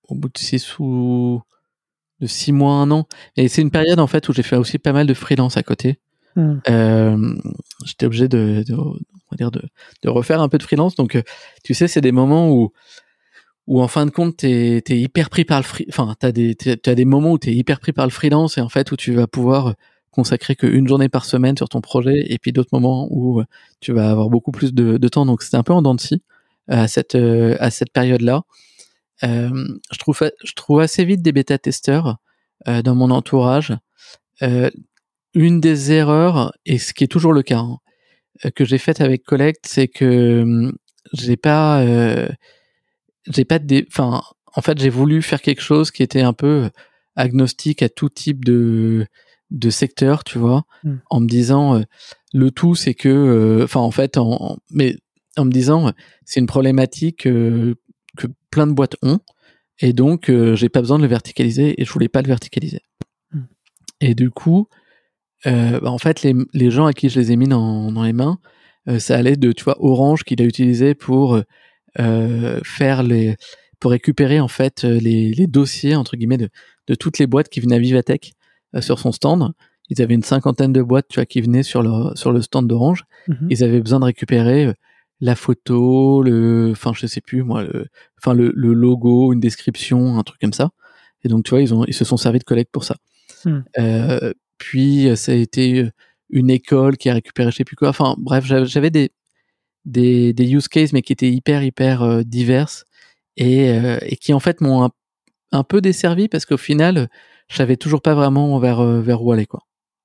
au 0.09 0.15
bout 0.15 0.29
de 0.29 0.39
six 0.39 0.79
ou 0.79 1.41
de 2.21 2.27
six 2.27 2.53
mois, 2.53 2.75
un 2.75 2.91
an. 2.91 3.07
Et 3.37 3.49
c'est 3.49 3.63
une 3.63 3.71
période, 3.71 4.01
en 4.01 4.07
fait, 4.07 4.29
où 4.29 4.33
j'ai 4.33 4.43
fait 4.43 4.57
aussi 4.57 4.79
pas 4.79 4.93
mal 4.93 5.07
de 5.07 5.15
freelance 5.15 5.57
à 5.57 5.63
côté. 5.63 6.01
Mmh. 6.37 6.55
Euh, 6.69 7.35
j'étais 7.85 8.07
obligé 8.07 8.27
de, 8.27 8.65
de, 8.67 8.75
on 8.75 8.97
va 9.31 9.37
dire 9.37 9.53
de, 9.53 9.63
de, 10.03 10.09
refaire 10.09 10.41
un 10.41 10.49
peu 10.49 10.59
de 10.59 10.65
freelance. 10.65 10.97
Donc, 10.97 11.17
tu 11.63 11.75
sais, 11.75 11.87
c'est 11.87 12.01
des 12.01 12.13
moments 12.13 12.51
où, 12.51 12.73
où 13.69 13.81
en 13.81 13.89
fin 13.89 14.05
de 14.05 14.11
compte, 14.11 14.39
t'es 14.39 14.83
es 14.85 14.99
hyper 14.99 15.31
pris 15.31 15.45
par 15.45 15.61
le 15.61 15.65
free, 15.65 15.87
enfin, 15.89 16.15
t'as 16.19 16.33
des, 16.33 16.57
as 16.67 16.95
des 16.95 17.05
moments 17.05 17.33
où 17.33 17.39
t'es 17.39 17.53
hyper 17.53 17.79
pris 17.79 17.93
par 17.93 18.05
le 18.05 18.11
freelance 18.11 18.59
et 18.59 18.61
en 18.61 18.69
fait, 18.69 18.91
où 18.91 18.97
tu 18.97 19.13
vas 19.13 19.29
pouvoir 19.29 19.75
consacrer 20.15 20.57
qu'une 20.57 20.87
journée 20.89 21.09
par 21.09 21.25
semaine 21.25 21.57
sur 21.57 21.69
ton 21.69 21.81
projet 21.81 22.25
et 22.27 22.39
puis 22.39 22.53
d'autres 22.53 22.71
moments 22.73 23.09
où 23.11 23.41
euh, 23.41 23.45
tu 23.81 23.93
vas 23.93 24.11
avoir 24.11 24.31
beaucoup 24.31 24.53
plus 24.53 24.73
de, 24.73 25.09
temps. 25.09 25.27
Donc 25.27 25.43
c'était 25.43 25.57
un 25.57 25.63
peu 25.63 25.73
en 25.73 25.83
dents 25.83 25.95
de 25.95 26.01
scie 26.01 26.23
euh, 26.71 26.85
à 26.85 26.89
cette, 26.89 27.17
euh, 27.17 27.57
à 27.61 27.71
cette 27.71 27.93
période-là. 27.93 28.43
je, 29.23 29.99
trouve, 29.99 30.19
je 30.45 30.53
trouve 30.55 30.81
assez 30.81 31.05
vite 31.05 31.23
des 31.23 31.33
bêta-testeurs 31.33 32.19
dans 32.67 32.95
mon 32.95 33.11
entourage. 33.11 33.75
une 35.35 35.61
des 35.61 35.93
erreurs, 35.93 36.53
et 36.65 36.79
ce 36.79 36.95
qui 36.95 37.05
est 37.05 37.09
toujours 37.09 37.33
le 37.33 37.43
cas, 37.43 37.59
hein, 37.59 37.79
que 38.55 38.65
j'ai 38.65 38.79
faite 38.79 39.01
avec 39.01 39.25
Collect, 39.25 39.67
c'est 39.67 39.89
que 39.89 40.43
hum, 40.43 40.73
j'ai 41.13 41.37
pas, 41.37 41.85
j'ai 43.27 43.45
pas 43.45 43.59
enfin, 43.89 44.23
en 44.57 44.63
fait, 44.63 44.79
j'ai 44.79 44.91
voulu 44.91 45.21
faire 45.23 45.43
quelque 45.43 45.63
chose 45.63 45.91
qui 45.91 46.03
était 46.03 46.23
un 46.23 46.33
peu 46.33 46.71
agnostique 47.17 47.83
à 47.83 47.89
tout 47.89 48.09
type 48.09 48.45
de 48.45 49.07
de 49.51 49.71
secteur, 49.71 50.25
tu 50.25 50.39
vois, 50.39 50.65
hmm. 50.83 50.97
en 51.11 51.21
me 51.21 51.27
disant 51.29 51.77
euh, 51.77 51.83
le 52.33 52.51
tout 52.51 52.75
c'est 52.75 52.95
que, 52.95 53.09
euh, 53.09 53.65
enfin 53.65 53.81
en 53.81 53.91
fait, 53.91 54.17
en, 54.17 54.59
mais 54.71 54.97
en 55.37 55.45
me 55.45 55.51
disant 55.51 55.93
c'est 56.25 56.41
une 56.41 56.47
problématique 56.47 57.27
euh, 57.27 57.75
que 58.17 58.27
plein 58.51 58.67
de 58.67 58.73
boîtes 58.73 58.97
ont 59.03 59.21
et 59.81 59.93
donc 59.93 60.31
j'ai 60.55 60.69
pas 60.69 60.81
besoin 60.81 60.99
de 60.99 61.03
le 61.03 61.09
verticaliser 61.09 61.81
et 61.81 61.85
je 61.85 61.93
voulais 61.93 62.09
pas 62.09 62.23
le 62.23 62.29
verticaliser. 62.29 62.81
Hmm. 63.33 63.43
Et 64.01 64.15
du 64.15 64.31
coup, 64.31 64.69
bah, 65.45 65.91
en 65.91 65.99
fait, 65.99 66.23
les, 66.23 66.35
les, 66.55 66.71
gens 66.71 66.87
à 66.87 66.93
qui 66.93 67.09
je 67.09 67.19
les 67.19 67.33
ai 67.33 67.37
mis 67.37 67.49
dans, 67.49 67.91
dans 67.91 68.05
les 68.05 68.13
mains, 68.13 68.39
ça 68.99 69.17
allait 69.17 69.37
de, 69.37 69.51
tu 69.51 69.65
vois, 69.65 69.77
Orange 69.85 70.23
qu'il 70.23 70.41
a 70.41 70.45
utilisé 70.45 70.95
pour 70.95 71.43
faire 71.97 73.03
les, 73.03 73.37
pour 73.81 73.91
récupérer 73.91 74.39
en 74.39 74.49
fait 74.49 74.85
les, 74.85 75.33
les 75.33 75.47
dossiers 75.49 75.97
entre 75.97 76.17
guillemets 76.17 76.39
de, 76.39 76.49
de 76.87 76.95
toutes 76.95 77.19
les 77.19 77.27
boîtes 77.27 77.49
qui 77.49 77.59
venaient 77.59 77.77
à 77.77 77.81
Vivatech 77.81 78.31
euh, 78.31 78.44
sur 78.81 78.99
son 78.99 79.13
stand. 79.13 79.53
Ils 79.91 80.01
avaient 80.01 80.15
une 80.15 80.23
cinquantaine 80.23 80.73
de 80.73 80.83
boîtes, 80.83 81.09
tu 81.09 81.17
vois, 81.17 81.27
qui 81.27 81.41
venaient 81.41 81.63
sur 81.63 81.83
le 81.83 82.15
sur 82.17 82.33
le 82.33 82.41
stand 82.41 82.67
d'Orange. 82.67 83.05
Mhm. 83.29 83.49
Ils 83.51 83.65
avaient 83.65 83.81
besoin 83.81 84.01
de 84.01 84.07
récupérer 84.07 84.67
euh, 84.67 84.73
la 85.21 85.37
photo, 85.37 86.23
le, 86.23 86.71
enfin 86.73 86.93
je 86.95 87.07
sais 87.07 87.21
plus 87.21 87.43
moi, 87.43 87.63
le, 87.65 87.87
enfin 88.19 88.35
le, 88.35 88.53
le, 88.55 88.73
logo, 88.73 89.33
une 89.33 89.41
description, 89.41 90.19
un 90.19 90.23
truc 90.23 90.41
comme 90.41 90.53
ça. 90.53 90.71
Et 91.23 91.29
donc 91.29 91.45
tu 91.45 91.51
vois, 91.51 91.61
ils 91.61 91.75
ont 91.75 91.85
ils 91.85 91.95
se 91.95 92.05
sont 92.05 92.17
servis 92.17 92.39
de 92.39 92.45
collègues 92.45 92.69
pour 92.73 92.85
ça. 92.85 92.97
Hmm. 93.45 93.61
Euh, 93.79 94.33
puis 94.59 95.09
ça 95.17 95.33
a 95.33 95.35
été 95.35 95.89
une 96.31 96.51
école 96.51 96.97
qui 96.97 97.11
a 97.11 97.15
récupéré 97.15 97.51
je 97.51 97.57
sais 97.57 97.65
plus 97.65 97.77
quoi. 97.77 97.89
Enfin 97.89 98.17
bref, 98.19 98.45
j'avais 98.47 98.91
des, 98.91 99.11
des 99.85 100.33
des 100.33 100.53
use 100.53 100.69
cases 100.69 100.93
mais 100.93 101.03
qui 101.03 101.13
étaient 101.13 101.31
hyper 101.31 101.63
hyper 101.63 102.03
euh, 102.03 102.23
diverses 102.23 102.85
et 103.37 103.67
et 104.03 104.17
qui 104.17 104.33
en 104.33 104.41
fait 104.41 104.61
m'ont 104.61 104.85
un, 104.85 104.91
un, 105.53 105.65
peu 105.65 105.81
desservi 105.81 106.29
parce 106.29 106.47
qu'au 106.47 106.57
final 106.57 107.09
je 107.49 107.57
savais 107.57 107.77
toujours 107.77 108.03
pas 108.03 108.15
vraiment 108.15 108.59
vers, 108.59 108.81
euh, 108.81 109.01
vers 109.01 109.23
où 109.23 109.33
aller. 109.33 109.47
Quoi. 109.47 109.61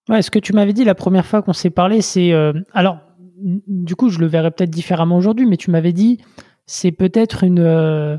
Ouais, 0.10 0.22
ce 0.22 0.32
que 0.32 0.40
tu 0.40 0.54
m'avais 0.54 0.74
dit 0.74 0.84
la 0.84 0.96
première 0.96 1.26
fois 1.26 1.42
qu'on 1.42 1.54
s'est 1.54 1.70
parlé, 1.70 2.02
c'est. 2.02 2.34
Euh, 2.34 2.54
alors, 2.74 3.00
du 3.42 3.96
coup, 3.96 4.10
je 4.10 4.20
le 4.20 4.28
verrais 4.28 4.52
peut-être 4.52 4.70
différemment 4.70 5.18
aujourd'hui, 5.18 5.46
mais 5.46 5.58
tu 5.58 5.72
m'avais 5.72 5.94
dit 5.94 6.20
c'est 6.66 6.92
peut-être 6.92 7.44
une, 7.44 7.60
euh, 7.60 8.18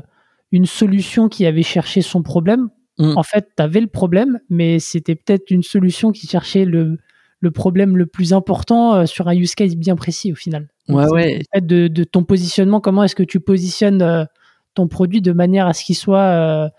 une 0.51 0.65
solution 0.65 1.29
qui 1.29 1.45
avait 1.45 1.63
cherché 1.63 2.01
son 2.01 2.23
problème. 2.23 2.69
Mm. 2.97 3.17
En 3.17 3.23
fait, 3.23 3.49
tu 3.55 3.63
avais 3.63 3.81
le 3.81 3.87
problème, 3.87 4.39
mais 4.49 4.79
c'était 4.79 5.15
peut-être 5.15 5.51
une 5.51 5.63
solution 5.63 6.11
qui 6.11 6.27
cherchait 6.27 6.65
le, 6.65 6.97
le 7.39 7.51
problème 7.51 7.97
le 7.97 8.05
plus 8.05 8.33
important 8.33 9.05
sur 9.05 9.27
un 9.27 9.35
use 9.35 9.55
case 9.55 9.75
bien 9.75 9.95
précis 9.95 10.31
au 10.31 10.35
final. 10.35 10.67
ouais, 10.89 11.07
ouais. 11.07 11.41
De, 11.61 11.87
de, 11.87 12.03
ton 12.03 12.23
positionnement, 12.23 12.81
comment 12.81 13.03
est-ce 13.03 13.15
que 13.15 13.23
tu 13.23 13.39
positionnes 13.39 14.27
ton 14.73 14.87
produit 14.87 15.21
de 15.21 15.31
manière 15.31 15.67
à 15.67 15.73
ce 15.73 15.85
qu'il 15.85 15.95
soit 15.95 16.71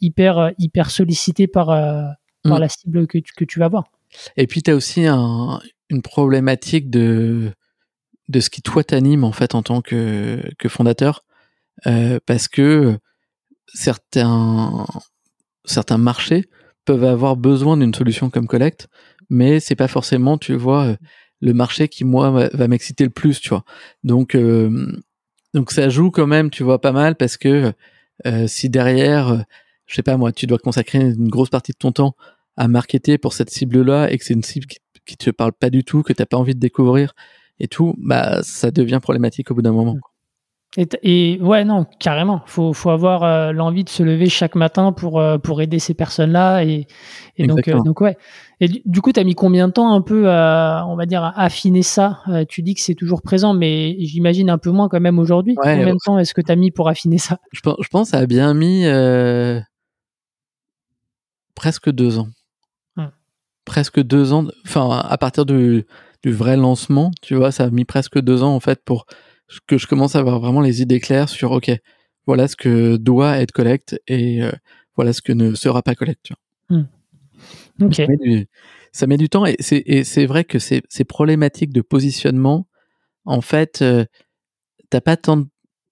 hyper 0.00 0.52
hyper 0.58 0.90
sollicité 0.90 1.46
par 1.46 1.70
euh, 1.70 2.02
par 2.42 2.58
mm. 2.58 2.60
la 2.60 2.68
cible 2.68 3.06
que 3.06 3.18
tu, 3.18 3.32
que 3.34 3.44
tu 3.44 3.58
vas 3.58 3.68
voir. 3.68 3.84
Et 4.36 4.46
puis 4.46 4.62
tu 4.62 4.70
as 4.70 4.76
aussi 4.76 5.06
un, 5.06 5.60
une 5.90 6.02
problématique 6.02 6.90
de 6.90 7.52
de 8.28 8.40
ce 8.40 8.50
qui 8.50 8.62
toi 8.62 8.84
t'anime 8.84 9.24
en 9.24 9.32
fait 9.32 9.54
en 9.54 9.62
tant 9.62 9.80
que 9.80 10.40
que 10.58 10.68
fondateur 10.68 11.24
euh, 11.86 12.18
parce 12.26 12.48
que 12.48 12.98
certains 13.72 14.86
certains 15.64 15.98
marchés 15.98 16.48
peuvent 16.84 17.04
avoir 17.04 17.36
besoin 17.36 17.76
d'une 17.76 17.94
solution 17.94 18.28
comme 18.28 18.46
Collect, 18.46 18.88
mais 19.30 19.58
c'est 19.58 19.74
pas 19.74 19.88
forcément, 19.88 20.36
tu 20.36 20.54
vois, 20.54 20.96
le 21.40 21.54
marché 21.54 21.88
qui 21.88 22.04
moi 22.04 22.48
va 22.52 22.68
m'exciter 22.68 23.04
le 23.04 23.10
plus, 23.10 23.40
tu 23.40 23.48
vois. 23.48 23.64
Donc 24.02 24.36
donc 25.54 25.70
ça 25.70 25.88
joue 25.88 26.10
quand 26.10 26.26
même, 26.26 26.50
tu 26.50 26.62
vois, 26.62 26.80
pas 26.80 26.92
mal 26.92 27.14
parce 27.16 27.36
que 27.36 27.72
euh, 28.26 28.46
si 28.46 28.70
derrière, 28.70 29.28
euh, 29.28 29.38
je 29.86 29.94
sais 29.94 30.02
pas 30.02 30.16
moi, 30.16 30.32
tu 30.32 30.46
dois 30.46 30.58
consacrer 30.58 31.00
une 31.00 31.28
grosse 31.28 31.50
partie 31.50 31.72
de 31.72 31.78
ton 31.78 31.92
temps 31.92 32.14
à 32.56 32.68
marketer 32.68 33.18
pour 33.18 33.32
cette 33.32 33.50
cible-là 33.50 34.10
et 34.10 34.18
que 34.18 34.24
c'est 34.24 34.34
une 34.34 34.42
cible 34.42 34.66
qui 35.06 35.16
te 35.16 35.30
parlent 35.30 35.52
pas 35.52 35.70
du 35.70 35.84
tout, 35.84 36.02
que 36.02 36.12
t'as 36.12 36.26
pas 36.26 36.36
envie 36.36 36.54
de 36.54 36.60
découvrir 36.60 37.14
et 37.60 37.68
tout, 37.68 37.94
bah 37.98 38.42
ça 38.42 38.70
devient 38.70 39.00
problématique 39.02 39.50
au 39.50 39.54
bout 39.54 39.62
d'un 39.62 39.72
moment. 39.72 39.96
Et, 40.76 40.88
et, 41.02 41.40
ouais, 41.40 41.64
non, 41.64 41.86
carrément. 42.00 42.42
Faut, 42.46 42.72
faut 42.72 42.90
avoir 42.90 43.22
euh, 43.22 43.52
l'envie 43.52 43.84
de 43.84 43.88
se 43.88 44.02
lever 44.02 44.28
chaque 44.28 44.56
matin 44.56 44.92
pour, 44.92 45.20
euh, 45.20 45.38
pour 45.38 45.62
aider 45.62 45.78
ces 45.78 45.94
personnes-là. 45.94 46.64
Et, 46.64 46.88
et 47.36 47.46
donc, 47.46 47.68
euh, 47.68 47.80
donc, 47.80 48.00
ouais. 48.00 48.16
Et 48.60 48.68
du, 48.84 49.00
coup, 49.00 49.12
tu 49.12 49.20
as 49.20 49.24
mis 49.24 49.34
combien 49.34 49.68
de 49.68 49.72
temps 49.72 49.92
un 49.92 50.00
peu 50.00 50.28
à, 50.28 50.84
on 50.88 50.96
va 50.96 51.06
dire, 51.06 51.22
à 51.22 51.40
affiner 51.40 51.82
ça? 51.82 52.22
Tu 52.48 52.62
dis 52.62 52.74
que 52.74 52.80
c'est 52.80 52.94
toujours 52.94 53.22
présent, 53.22 53.54
mais 53.54 53.96
j'imagine 54.00 54.50
un 54.50 54.58
peu 54.58 54.70
moins 54.70 54.88
quand 54.88 55.00
même 55.00 55.18
aujourd'hui. 55.18 55.54
combien 55.54 55.94
de 55.94 55.98
temps 56.04 56.18
est-ce 56.18 56.34
que 56.34 56.40
tu 56.40 56.50
as 56.50 56.56
mis 56.56 56.70
pour 56.70 56.88
affiner 56.88 57.18
ça? 57.18 57.38
Je 57.52 57.60
pense, 57.60 57.76
je 57.80 57.88
pense 57.88 58.10
que 58.10 58.16
ça 58.16 58.22
a 58.22 58.26
bien 58.26 58.54
mis 58.54 58.84
presque 61.54 61.90
deux 61.90 62.18
ans. 62.18 62.28
Hum. 62.96 63.10
Presque 63.64 64.00
deux 64.00 64.32
ans. 64.32 64.46
Enfin, 64.66 64.90
à 64.90 65.18
partir 65.18 65.46
du, 65.46 65.84
du 66.22 66.32
vrai 66.32 66.56
lancement, 66.56 67.10
tu 67.22 67.34
vois, 67.34 67.52
ça 67.52 67.64
a 67.64 67.70
mis 67.70 67.84
presque 67.84 68.20
deux 68.20 68.42
ans 68.42 68.54
en 68.54 68.60
fait 68.60 68.82
pour 68.84 69.06
que 69.66 69.78
je 69.78 69.86
commence 69.86 70.16
à 70.16 70.20
avoir 70.20 70.40
vraiment 70.40 70.60
les 70.60 70.82
idées 70.82 71.00
claires 71.00 71.28
sur 71.28 71.52
ok, 71.52 71.70
voilà 72.26 72.48
ce 72.48 72.56
que 72.56 72.96
doit 72.96 73.38
être 73.38 73.52
collecte 73.52 74.00
et 74.06 74.42
euh, 74.42 74.52
voilà 74.96 75.12
ce 75.12 75.22
que 75.22 75.32
ne 75.32 75.54
sera 75.54 75.82
pas 75.82 75.94
collecte. 75.94 76.30
Hmm. 76.68 76.84
Ça, 78.92 79.06
met 79.08 79.16
du, 79.16 79.28
temps 79.28 79.44
et 79.44 79.56
c'est 80.04 80.26
vrai 80.26 80.44
que 80.44 80.60
ces, 80.60 80.82
problématiques 81.08 81.72
de 81.72 81.80
positionnement, 81.80 82.68
en 83.24 83.40
fait, 83.40 83.82
euh, 83.82 84.04
t'as 84.88 85.00
pas 85.00 85.16
tant 85.16 85.38
de, 85.38 85.46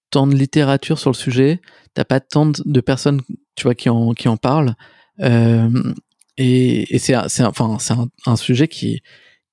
tant 0.09 0.25
de 0.25 0.33
littérature 0.33 0.97
sur 0.97 1.09
le 1.09 1.15
sujet, 1.15 1.59
t'as 1.93 2.05
pas 2.05 2.21
tant 2.21 2.51
de 2.63 2.81
personnes, 2.81 3.21
tu 3.55 3.63
vois, 3.63 3.75
qui 3.75 3.89
en, 3.89 4.13
qui 4.13 4.29
en 4.29 4.37
parlent. 4.37 4.75
Euh, 5.19 5.69
et, 6.37 6.95
et 6.95 6.99
c'est 6.99 7.13
enfin, 7.15 7.77
c'est 7.79 7.93
un, 7.93 8.07
un, 8.25 8.37
sujet 8.37 8.69
qui, 8.69 9.01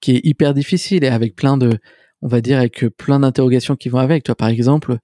qui 0.01 0.13
est 0.13 0.21
hyper 0.23 0.55
difficile 0.55 1.03
et 1.03 1.09
avec 1.09 1.35
plein 1.35 1.57
de, 1.57 1.81
on 2.23 2.29
va 2.29 2.41
dire, 2.41 2.59
avec 2.59 2.85
plein 2.97 3.21
d'interrogations 3.21 3.77
qui 3.77 3.89
vont 3.89 3.99
avec. 3.99 4.25
Toi, 4.25 4.35
par 4.35 4.49
exemple, 4.49 4.99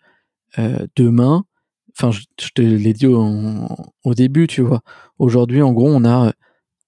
euh, 0.59 0.87
demain, 0.97 1.45
enfin, 1.97 2.11
je, 2.11 2.49
te 2.55 2.63
l'ai 2.63 2.93
dit 2.93 3.07
au, 3.07 4.15
début, 4.15 4.47
tu 4.47 4.63
vois. 4.63 4.83
Aujourd'hui, 5.19 5.63
en 5.63 5.73
gros, 5.73 5.89
on 5.89 6.05
a 6.05 6.33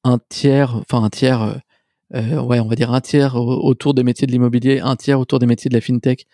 un 0.04 0.18
tiers, 0.28 0.76
enfin 0.76 1.02
un 1.02 1.10
tiers, 1.10 1.42
euh, 1.42 1.54
euh, 2.14 2.40
ouais, 2.42 2.60
on 2.60 2.68
va 2.68 2.76
dire 2.76 2.92
un 2.92 3.00
tiers 3.00 3.36
autour 3.36 3.94
des 3.94 4.04
métiers 4.04 4.26
de 4.26 4.32
l'immobilier, 4.32 4.80
un 4.80 4.96
tiers 4.96 5.20
autour 5.20 5.38
des 5.38 5.46
métiers 5.46 5.68
de 5.68 5.74
la 5.74 5.80
fintech, 5.80 6.26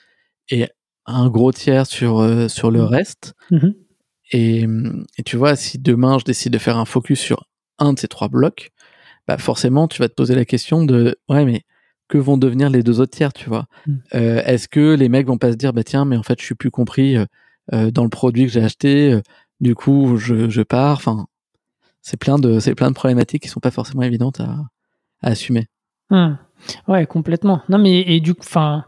et 0.50 0.68
un 1.06 1.28
gros 1.28 1.52
tiers 1.52 1.86
sur 1.86 2.50
sur 2.50 2.70
le 2.70 2.82
mmh. 2.82 2.84
reste. 2.84 3.34
Mmh 3.50 3.68
et, 4.32 4.64
et, 5.18 5.22
tu 5.22 5.36
vois, 5.36 5.54
si 5.54 5.78
demain 5.78 6.18
je 6.18 6.24
décide 6.24 6.52
de 6.54 6.58
faire 6.58 6.78
un 6.78 6.86
focus 6.86 7.20
sur 7.20 7.46
un 7.78 7.92
de 7.92 7.98
ces 7.98 8.08
trois 8.08 8.28
blocs, 8.28 8.70
bah 9.28 9.38
forcément, 9.38 9.86
tu 9.86 10.00
vas 10.00 10.08
te 10.08 10.14
poser 10.14 10.34
la 10.34 10.46
question 10.46 10.84
de, 10.84 11.16
ouais, 11.28 11.44
mais 11.44 11.62
que 12.08 12.18
vont 12.18 12.36
devenir 12.36 12.70
les 12.70 12.82
deux 12.82 13.00
autres 13.00 13.16
tiers, 13.16 13.32
tu 13.32 13.48
vois. 13.48 13.66
Mm. 13.86 13.92
Euh, 14.14 14.42
est-ce 14.44 14.68
que 14.68 14.94
les 14.94 15.08
mecs 15.08 15.26
vont 15.26 15.38
pas 15.38 15.52
se 15.52 15.56
dire, 15.56 15.72
bah 15.72 15.84
tiens, 15.84 16.04
mais 16.04 16.16
en 16.16 16.22
fait, 16.22 16.40
je 16.40 16.44
suis 16.44 16.54
plus 16.54 16.70
compris 16.70 17.16
euh, 17.16 17.24
euh, 17.72 17.90
dans 17.90 18.04
le 18.04 18.10
produit 18.10 18.46
que 18.46 18.52
j'ai 18.52 18.62
acheté, 18.62 19.18
du 19.60 19.74
coup, 19.74 20.16
je, 20.16 20.48
je 20.50 20.62
pars. 20.62 20.96
Enfin, 20.96 21.26
c'est 22.02 22.18
plein 22.18 22.38
de, 22.38 22.60
c'est 22.60 22.74
plein 22.74 22.90
de 22.90 22.94
problématiques 22.94 23.42
qui 23.42 23.48
sont 23.48 23.60
pas 23.60 23.70
forcément 23.70 24.02
évidentes 24.02 24.40
à, 24.40 24.64
à 25.22 25.30
assumer. 25.30 25.66
Hum. 26.10 26.36
Ouais, 26.88 27.06
complètement. 27.06 27.62
Non, 27.68 27.78
mais 27.78 28.00
et 28.00 28.20
du 28.20 28.34
coup, 28.34 28.42
enfin, 28.42 28.84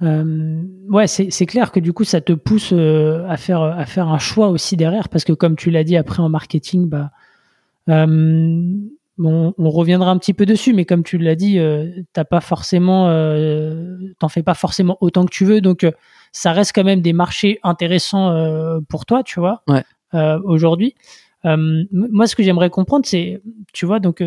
ouais, 0.00 1.06
c'est 1.06 1.46
clair 1.46 1.72
que 1.72 1.80
du 1.80 1.92
coup, 1.92 2.04
ça 2.04 2.20
te 2.20 2.32
pousse 2.32 2.72
à 2.72 3.36
faire 3.36 3.62
à 3.62 3.84
faire 3.84 4.08
un 4.08 4.18
choix 4.18 4.48
aussi 4.48 4.76
derrière, 4.76 5.08
parce 5.08 5.24
que 5.24 5.32
comme 5.32 5.56
tu 5.56 5.70
l'as 5.70 5.84
dit 5.84 5.96
après 5.96 6.22
en 6.22 6.28
marketing, 6.28 6.88
bah 6.88 7.10
on 9.28 9.70
reviendra 9.70 10.10
un 10.10 10.18
petit 10.18 10.34
peu 10.34 10.46
dessus, 10.46 10.72
mais 10.72 10.84
comme 10.84 11.02
tu 11.02 11.18
l'as 11.18 11.34
dit, 11.34 11.58
euh, 11.58 11.90
t'as 12.12 12.24
pas 12.24 12.40
forcément, 12.40 13.08
euh, 13.08 13.96
t'en 14.18 14.28
fais 14.28 14.42
pas 14.42 14.54
forcément 14.54 14.96
autant 15.00 15.24
que 15.24 15.30
tu 15.30 15.44
veux, 15.44 15.60
donc 15.60 15.84
euh, 15.84 15.92
ça 16.32 16.52
reste 16.52 16.72
quand 16.74 16.84
même 16.84 17.02
des 17.02 17.12
marchés 17.12 17.58
intéressants 17.62 18.80
pour 18.88 19.06
toi, 19.06 19.22
tu 19.22 19.40
vois, 19.40 19.62
aujourd'hui. 20.44 20.94
moi, 21.44 22.26
ce 22.26 22.36
que 22.36 22.42
j'aimerais 22.42 22.70
comprendre, 22.70 23.04
c'est, 23.06 23.42
tu 23.72 23.86
vois, 23.86 24.00
donc 24.00 24.22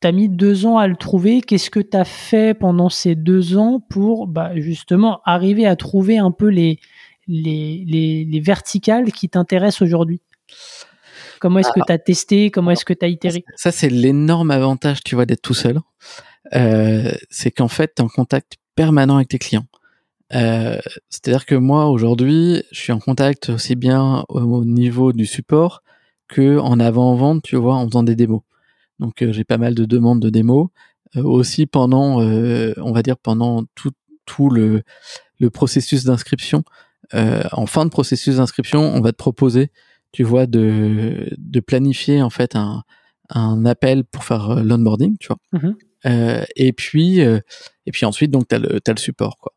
t'as 0.00 0.12
mis 0.12 0.28
deux 0.28 0.66
ans 0.66 0.78
à 0.78 0.86
le 0.86 0.96
trouver. 0.96 1.40
Qu'est-ce 1.40 1.70
que 1.70 1.80
t'as 1.80 2.04
fait 2.04 2.54
pendant 2.54 2.88
ces 2.88 3.14
deux 3.14 3.56
ans 3.56 3.80
pour, 3.80 4.26
bah, 4.26 4.52
justement, 4.56 5.20
arriver 5.24 5.66
à 5.66 5.76
trouver 5.76 6.18
un 6.18 6.30
peu 6.30 6.48
les 6.48 6.78
les, 7.26 7.84
les, 7.86 8.24
les 8.24 8.40
verticales 8.40 9.12
qui 9.12 9.28
t'intéressent 9.28 9.82
aujourd'hui? 9.82 10.22
Comment 11.38 11.60
est-ce 11.60 11.72
que 11.72 11.80
ah. 11.80 11.86
tu 11.86 11.92
as 11.92 11.98
testé? 11.98 12.50
Comment 12.50 12.70
est-ce 12.70 12.84
que 12.84 12.92
tu 12.92 13.04
as 13.04 13.08
itéré? 13.08 13.44
Ça, 13.56 13.70
c'est 13.70 13.88
l'énorme 13.88 14.50
avantage, 14.50 15.02
tu 15.04 15.14
vois, 15.14 15.26
d'être 15.26 15.42
tout 15.42 15.54
seul. 15.54 15.80
Euh, 16.54 17.12
c'est 17.30 17.50
qu'en 17.50 17.68
fait, 17.68 17.94
tu 17.94 18.02
es 18.02 18.04
en 18.04 18.08
contact 18.08 18.56
permanent 18.74 19.16
avec 19.16 19.28
tes 19.28 19.38
clients. 19.38 19.66
Euh, 20.34 20.78
c'est-à-dire 21.08 21.46
que 21.46 21.54
moi, 21.54 21.86
aujourd'hui, 21.86 22.62
je 22.70 22.80
suis 22.80 22.92
en 22.92 22.98
contact 22.98 23.50
aussi 23.50 23.76
bien 23.76 24.24
au 24.28 24.64
niveau 24.64 25.12
du 25.12 25.26
support 25.26 25.82
que 26.28 26.58
en 26.58 26.78
avant-vente, 26.78 27.42
tu 27.42 27.56
vois, 27.56 27.76
en 27.76 27.86
faisant 27.86 28.02
des 28.02 28.14
démos. 28.14 28.42
Donc, 28.98 29.22
euh, 29.22 29.32
j'ai 29.32 29.44
pas 29.44 29.58
mal 29.58 29.74
de 29.74 29.84
demandes 29.84 30.20
de 30.20 30.30
démos. 30.30 30.68
aussi 31.16 31.66
pendant, 31.66 32.20
on 32.20 32.92
va 32.92 33.02
dire, 33.02 33.16
pendant 33.16 33.64
tout, 33.74 33.92
tout 34.26 34.50
le, 34.50 34.82
le 35.40 35.50
processus 35.50 36.04
d'inscription. 36.04 36.62
en 37.14 37.66
fin 37.66 37.86
de 37.86 37.90
processus 37.90 38.36
d'inscription, 38.36 38.80
on 38.80 39.00
va 39.00 39.12
te 39.12 39.16
proposer 39.16 39.70
tu 40.12 40.24
vois, 40.24 40.46
de, 40.46 41.30
de 41.36 41.60
planifier 41.60 42.22
en 42.22 42.30
fait 42.30 42.56
un, 42.56 42.82
un 43.30 43.64
appel 43.66 44.04
pour 44.04 44.24
faire 44.24 44.50
euh, 44.50 44.62
l'onboarding, 44.62 45.16
tu 45.18 45.28
vois. 45.28 45.38
Mmh 45.52 45.74
euh, 46.06 46.44
et 46.54 46.72
puis 46.72 47.20
euh, 47.22 47.40
et 47.84 47.90
puis 47.90 48.06
ensuite 48.06 48.30
donc 48.30 48.46
t'as 48.46 48.60
le 48.60 48.78
as 48.86 48.92
le 48.92 48.98
support 48.98 49.36
quoi. 49.36 49.52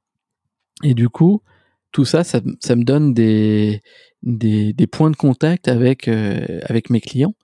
Et 0.83 0.95
du 0.95 1.07
coup 1.07 1.43
tout 1.91 2.03
ça 2.03 2.23
ça, 2.23 2.41
ça 2.59 2.75
me 2.75 2.83
donne 2.83 3.13
des, 3.13 3.83
des, 4.23 4.73
des 4.73 4.87
points 4.87 5.11
de 5.11 5.15
contact 5.15 5.67
avec 5.67 6.07
avec 6.07 6.89
mes 6.89 6.99
clients 6.99 7.35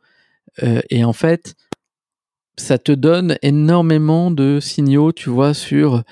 et 0.90 1.04
en 1.04 1.14
fait 1.14 1.54
ça 2.58 2.80
te 2.80 2.92
donne 2.92 3.38
énormément 3.44 4.32
de 4.32 4.60
signaux 4.60 5.12
tu 5.12 5.30
vois 5.30 5.54
sur 5.54 6.04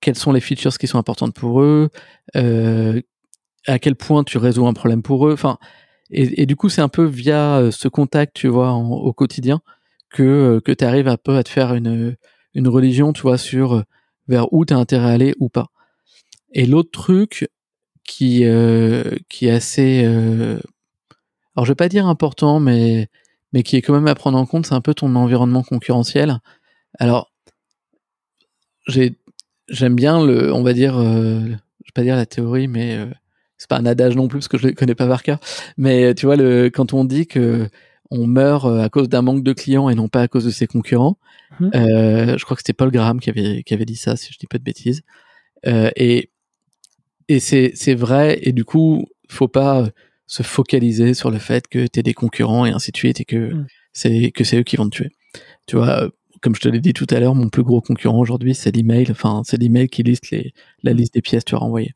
quelles 0.00 0.18
sont 0.18 0.32
les 0.32 0.40
features 0.40 0.76
qui 0.76 0.88
sont 0.88 0.98
importantes 0.98 1.36
pour 1.36 1.62
eux 1.62 1.90
à 2.34 3.78
quel 3.78 3.94
point 3.94 4.24
tu 4.24 4.36
résous 4.36 4.66
un 4.66 4.74
problème 4.74 5.04
pour 5.04 5.28
eux 5.28 5.32
enfin 5.32 5.58
et, 6.12 6.46
du 6.46 6.56
coup, 6.56 6.68
c'est 6.68 6.82
un 6.82 6.88
peu 6.88 7.04
via 7.04 7.58
euh, 7.58 7.70
ce 7.70 7.88
contact, 7.88 8.34
tu 8.34 8.48
vois, 8.48 8.72
au 8.72 9.12
quotidien, 9.12 9.60
que, 10.10 10.22
euh, 10.22 10.60
que 10.60 10.72
tu 10.72 10.84
arrives 10.84 11.08
un 11.08 11.16
peu 11.16 11.36
à 11.36 11.42
te 11.42 11.48
faire 11.48 11.74
une, 11.74 12.16
une 12.54 12.68
religion, 12.68 13.12
tu 13.12 13.22
vois, 13.22 13.38
sur 13.38 13.74
euh, 13.74 13.82
vers 14.28 14.52
où 14.52 14.64
tu 14.64 14.74
as 14.74 14.76
intérêt 14.76 15.10
à 15.10 15.12
aller 15.12 15.34
ou 15.40 15.48
pas. 15.48 15.68
Et 16.52 16.66
l'autre 16.66 16.90
truc 16.90 17.48
qui, 18.04 18.44
euh, 18.44 19.16
qui 19.28 19.46
est 19.46 19.52
assez... 19.52 20.02
Euh, 20.04 20.60
alors, 21.56 21.64
je 21.64 21.70
vais 21.70 21.76
pas 21.76 21.88
dire 21.88 22.06
important, 22.06 22.60
mais, 22.60 23.08
mais 23.52 23.62
qui 23.62 23.76
est 23.76 23.82
quand 23.82 23.94
même 23.94 24.06
à 24.06 24.14
prendre 24.14 24.38
en 24.38 24.46
compte, 24.46 24.66
c'est 24.66 24.74
un 24.74 24.80
peu 24.80 24.94
ton 24.94 25.14
environnement 25.16 25.62
concurrentiel. 25.62 26.40
Alors, 26.98 27.32
j'ai 28.86 29.16
j'aime 29.68 29.94
bien 29.94 30.24
le, 30.24 30.52
on 30.52 30.62
va 30.62 30.72
dire, 30.74 30.98
euh, 30.98 31.40
je 31.40 31.48
vais 31.48 31.92
pas 31.94 32.02
dire 32.02 32.16
la 32.16 32.26
théorie, 32.26 32.68
mais 32.68 32.98
c'est 33.62 33.68
pas 33.68 33.78
un 33.78 33.86
adage 33.86 34.16
non 34.16 34.26
plus 34.26 34.40
parce 34.40 34.48
que 34.48 34.58
je 34.58 34.66
le 34.66 34.72
connais 34.72 34.96
pas 34.96 35.06
par 35.06 35.22
cœur, 35.22 35.38
mais 35.76 36.16
tu 36.16 36.26
vois 36.26 36.34
le 36.34 36.68
quand 36.68 36.94
on 36.94 37.04
dit 37.04 37.28
que 37.28 37.68
on 38.10 38.26
meurt 38.26 38.66
euh, 38.66 38.82
à 38.82 38.88
cause 38.88 39.08
d'un 39.08 39.22
manque 39.22 39.44
de 39.44 39.52
clients 39.52 39.88
et 39.88 39.94
non 39.94 40.08
pas 40.08 40.22
à 40.22 40.28
cause 40.28 40.44
de 40.44 40.50
ses 40.50 40.66
concurrents. 40.66 41.16
Mmh. 41.60 41.70
Euh, 41.76 42.36
je 42.36 42.44
crois 42.44 42.56
que 42.56 42.60
c'était 42.60 42.72
Paul 42.72 42.90
Graham 42.90 43.20
qui 43.20 43.30
avait 43.30 43.62
qui 43.62 43.72
avait 43.72 43.84
dit 43.84 43.94
ça 43.94 44.16
si 44.16 44.32
je 44.32 44.38
dis 44.38 44.48
pas 44.48 44.58
de 44.58 44.64
bêtises. 44.64 45.02
Euh, 45.66 45.90
et 45.94 46.30
et 47.28 47.38
c'est 47.38 47.70
c'est 47.76 47.94
vrai 47.94 48.40
et 48.42 48.52
du 48.52 48.64
coup 48.64 49.06
faut 49.28 49.46
pas 49.46 49.88
se 50.26 50.42
focaliser 50.42 51.14
sur 51.14 51.30
le 51.30 51.38
fait 51.38 51.68
que 51.68 51.86
tu 51.86 52.00
es 52.00 52.02
des 52.02 52.14
concurrents 52.14 52.66
et 52.66 52.70
ainsi 52.70 52.90
de 52.90 52.96
suite 52.96 53.20
et 53.20 53.24
que 53.24 53.54
mmh. 53.54 53.66
c'est 53.92 54.32
que 54.32 54.42
c'est 54.42 54.58
eux 54.58 54.64
qui 54.64 54.74
vont 54.74 54.88
te 54.90 54.96
tuer. 54.96 55.10
Tu 55.68 55.76
vois, 55.76 56.10
comme 56.42 56.56
je 56.56 56.60
te 56.60 56.68
l'ai 56.68 56.80
dit 56.80 56.92
tout 56.92 57.06
à 57.08 57.20
l'heure, 57.20 57.36
mon 57.36 57.48
plus 57.48 57.62
gros 57.62 57.80
concurrent 57.80 58.18
aujourd'hui, 58.18 58.54
c'est 58.54 58.74
l'email. 58.74 59.06
Enfin, 59.10 59.42
c'est 59.46 59.56
l'email 59.56 59.88
qui 59.88 60.02
liste 60.02 60.30
les, 60.30 60.52
la 60.82 60.92
liste 60.92 61.14
des 61.14 61.22
pièces 61.22 61.44
que 61.44 61.50
tu 61.50 61.54
as 61.54 61.58
renvoyées. 61.58 61.94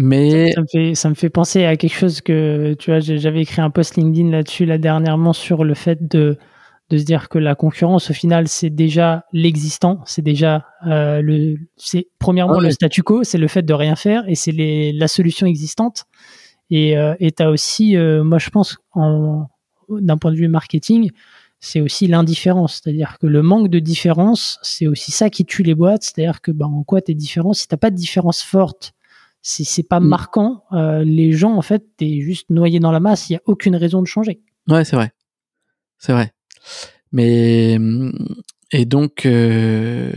Mais 0.00 0.52
ça 0.52 0.60
me, 0.60 0.66
fait, 0.70 0.94
ça 0.94 1.08
me 1.10 1.16
fait 1.16 1.28
penser 1.28 1.64
à 1.64 1.76
quelque 1.76 1.96
chose 1.96 2.20
que 2.20 2.74
tu 2.74 2.92
vois, 2.92 3.00
j'avais 3.00 3.40
écrit 3.40 3.60
un 3.60 3.70
post 3.70 3.96
LinkedIn 3.96 4.30
là-dessus 4.30 4.64
là 4.64 4.78
dernièrement 4.78 5.32
sur 5.32 5.64
le 5.64 5.74
fait 5.74 6.06
de 6.06 6.38
de 6.88 6.98
se 6.98 7.02
dire 7.02 7.28
que 7.28 7.38
la 7.38 7.56
concurrence 7.56 8.08
au 8.08 8.14
final 8.14 8.46
c'est 8.46 8.70
déjà 8.70 9.24
l'existant, 9.32 10.00
c'est 10.06 10.22
déjà 10.22 10.64
euh, 10.86 11.20
le 11.20 11.56
c'est 11.76 12.06
premièrement 12.20 12.60
le 12.60 12.70
statu 12.70 13.02
quo, 13.02 13.24
c'est 13.24 13.38
le 13.38 13.48
fait 13.48 13.62
de 13.62 13.74
rien 13.74 13.96
faire 13.96 14.22
et 14.28 14.36
c'est 14.36 14.52
les 14.52 14.92
la 14.92 15.08
solution 15.08 15.48
existante. 15.48 16.04
Et 16.70 16.96
euh, 16.96 17.16
et 17.18 17.32
t'as 17.32 17.48
aussi, 17.48 17.96
euh, 17.96 18.22
moi 18.22 18.38
je 18.38 18.50
pense 18.50 18.78
en 18.92 19.48
d'un 19.88 20.16
point 20.16 20.30
de 20.30 20.36
vue 20.36 20.46
marketing, 20.46 21.10
c'est 21.58 21.80
aussi 21.80 22.06
l'indifférence, 22.06 22.80
c'est-à-dire 22.80 23.18
que 23.20 23.26
le 23.26 23.42
manque 23.42 23.68
de 23.68 23.80
différence, 23.80 24.60
c'est 24.62 24.86
aussi 24.86 25.10
ça 25.10 25.28
qui 25.28 25.44
tue 25.44 25.64
les 25.64 25.74
boîtes, 25.74 26.04
c'est-à-dire 26.04 26.40
que 26.40 26.52
ben 26.52 26.66
en 26.66 26.84
quoi 26.84 27.02
t'es 27.02 27.14
différent, 27.14 27.52
si 27.52 27.66
t'as 27.66 27.76
pas 27.76 27.90
de 27.90 27.96
différence 27.96 28.42
forte 28.42 28.94
si 29.42 29.64
c'est 29.64 29.82
pas 29.82 30.00
mm. 30.00 30.08
marquant, 30.08 30.64
euh, 30.72 31.04
les 31.04 31.32
gens, 31.32 31.54
en 31.54 31.62
fait, 31.62 31.84
t'es 31.96 32.20
juste 32.20 32.50
noyé 32.50 32.80
dans 32.80 32.92
la 32.92 33.00
masse. 33.00 33.30
Il 33.30 33.34
y 33.34 33.36
a 33.36 33.42
aucune 33.46 33.76
raison 33.76 34.02
de 34.02 34.06
changer. 34.06 34.40
Ouais, 34.68 34.84
c'est 34.84 34.96
vrai. 34.96 35.12
C'est 35.98 36.12
vrai. 36.12 36.32
Mais 37.12 37.76
mm, 37.78 38.12
et 38.72 38.84
donc, 38.84 39.24
euh, 39.24 40.12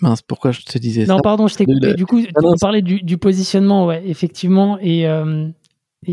mince, 0.00 0.22
pourquoi 0.22 0.52
je 0.52 0.62
te 0.62 0.78
disais 0.78 1.06
ça 1.06 1.14
Non, 1.14 1.20
pardon, 1.20 1.48
je 1.48 1.54
t'ai 1.56 1.64
coupé. 1.64 1.94
Du 1.94 2.06
coup, 2.06 2.20
tu 2.20 2.32
parlais 2.60 2.82
du, 2.82 3.00
du, 3.02 3.16
positionnement, 3.18 3.86
ouais, 3.86 4.02
effectivement. 4.06 4.78
Et, 4.80 5.06
euh, 5.06 5.48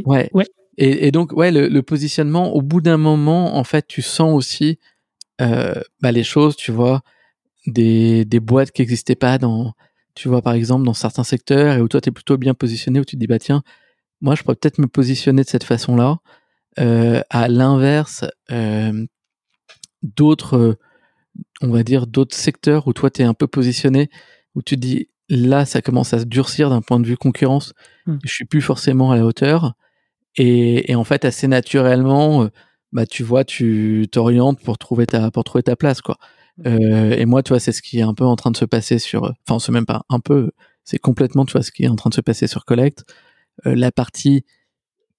ouais. 0.06 0.30
ouais. 0.34 0.46
Et, 0.78 1.08
et, 1.08 1.12
donc, 1.12 1.34
ouais, 1.34 1.52
le, 1.52 1.68
le, 1.68 1.84
positionnement, 1.84 2.54
au 2.56 2.62
bout 2.62 2.82
d'un 2.82 2.98
moment, 2.98 3.58
en 3.58 3.64
fait, 3.64 3.86
tu 3.88 4.02
sens 4.02 4.34
aussi 4.34 4.80
euh, 5.42 5.76
bah, 6.02 6.12
les 6.12 6.24
choses, 6.24 6.56
tu 6.56 6.72
vois, 6.72 7.02
des, 7.68 8.26
des 8.26 8.40
boîtes 8.40 8.72
qui 8.72 8.82
n'existaient 8.82 9.16
pas 9.16 9.38
dans, 9.38 9.74
tu 10.16 10.28
vois, 10.28 10.42
par 10.42 10.54
exemple, 10.54 10.86
dans 10.86 10.94
certains 10.94 11.24
secteurs 11.24 11.76
et 11.76 11.82
où 11.82 11.88
toi, 11.88 12.02
tu 12.02 12.10
es 12.10 12.12
plutôt 12.12 12.38
bien 12.38 12.54
positionné, 12.54 13.00
où 13.00 13.06
tu 13.06 13.16
te 13.16 13.20
dis, 13.20 13.28
bah 13.28 13.40
tiens, 13.40 13.64
moi, 14.22 14.36
je 14.36 14.44
pourrais 14.44 14.56
peut-être 14.56 14.80
me 14.80 14.88
positionner 14.88 15.44
de 15.44 15.48
cette 15.48 15.64
façon-là. 15.64 16.18
Euh, 16.80 17.22
à 17.30 17.48
l'inverse, 17.48 18.26
euh, 18.52 19.06
d'autres, 20.02 20.78
on 21.62 21.70
va 21.70 21.84
dire, 21.84 22.08
d'autres 22.08 22.36
secteurs 22.36 22.88
où 22.88 22.94
toi, 22.94 23.10
tu 23.10 23.22
es 23.22 23.26
un 23.26 23.34
peu 23.34 23.48
positionné, 23.48 24.10
où 24.56 24.62
tu 24.62 24.76
te 24.76 24.82
dis, 24.82 25.10
là, 25.30 25.66
ça 25.66 25.82
commence 25.82 26.14
à 26.14 26.20
se 26.20 26.26
durcir 26.26 26.70
d'un 26.70 26.82
point 26.82 27.00
de 27.00 27.08
vue 27.08 27.18
concurrence. 27.18 27.74
Mmh. 28.06 28.18
Je 28.24 28.32
suis 28.32 28.46
plus 28.46 28.62
forcément 28.62 29.12
à 29.12 29.18
la 29.18 29.26
hauteur. 29.26 29.74
Et, 30.36 30.92
et 30.92 30.96
en 30.96 31.04
fait, 31.04 31.26
assez 31.26 31.48
naturellement, 31.48 32.50
bah, 32.92 33.08
tu 33.08 33.24
vois, 33.24 33.44
tu 33.44 34.08
t'orientes 34.12 34.62
pour 34.62 34.78
trouver 34.78 35.08
ta, 35.08 35.32
pour 35.32 35.44
trouver 35.44 35.64
ta 35.64 35.76
place, 35.76 36.02
quoi. 36.02 36.18
Euh, 36.66 37.12
et 37.12 37.26
moi, 37.26 37.44
tu 37.44 37.50
vois, 37.50 37.60
c'est 37.60 37.72
ce 37.72 37.82
qui 37.82 38.00
est 38.00 38.04
un 38.04 38.14
peu 38.14 38.26
en 38.26 38.36
train 38.36 38.52
de 38.52 38.58
se 38.58 38.66
passer 38.66 39.00
sur, 39.00 39.34
enfin, 39.48 39.60
c'est 39.60 39.72
même 39.72 39.86
pas 39.86 40.04
un 40.10 40.20
peu, 40.20 40.52
c'est 40.84 41.00
complètement, 41.00 41.46
tu 41.46 41.54
vois, 41.54 41.64
ce 41.64 41.72
qui 41.72 41.84
est 41.84 41.88
en 41.88 41.96
train 41.96 42.10
de 42.10 42.16
se 42.16 42.22
passer 42.22 42.48
sur 42.48 42.66
Collect. 42.66 43.06
Euh, 43.66 43.76
la 43.76 43.92
partie 43.92 44.46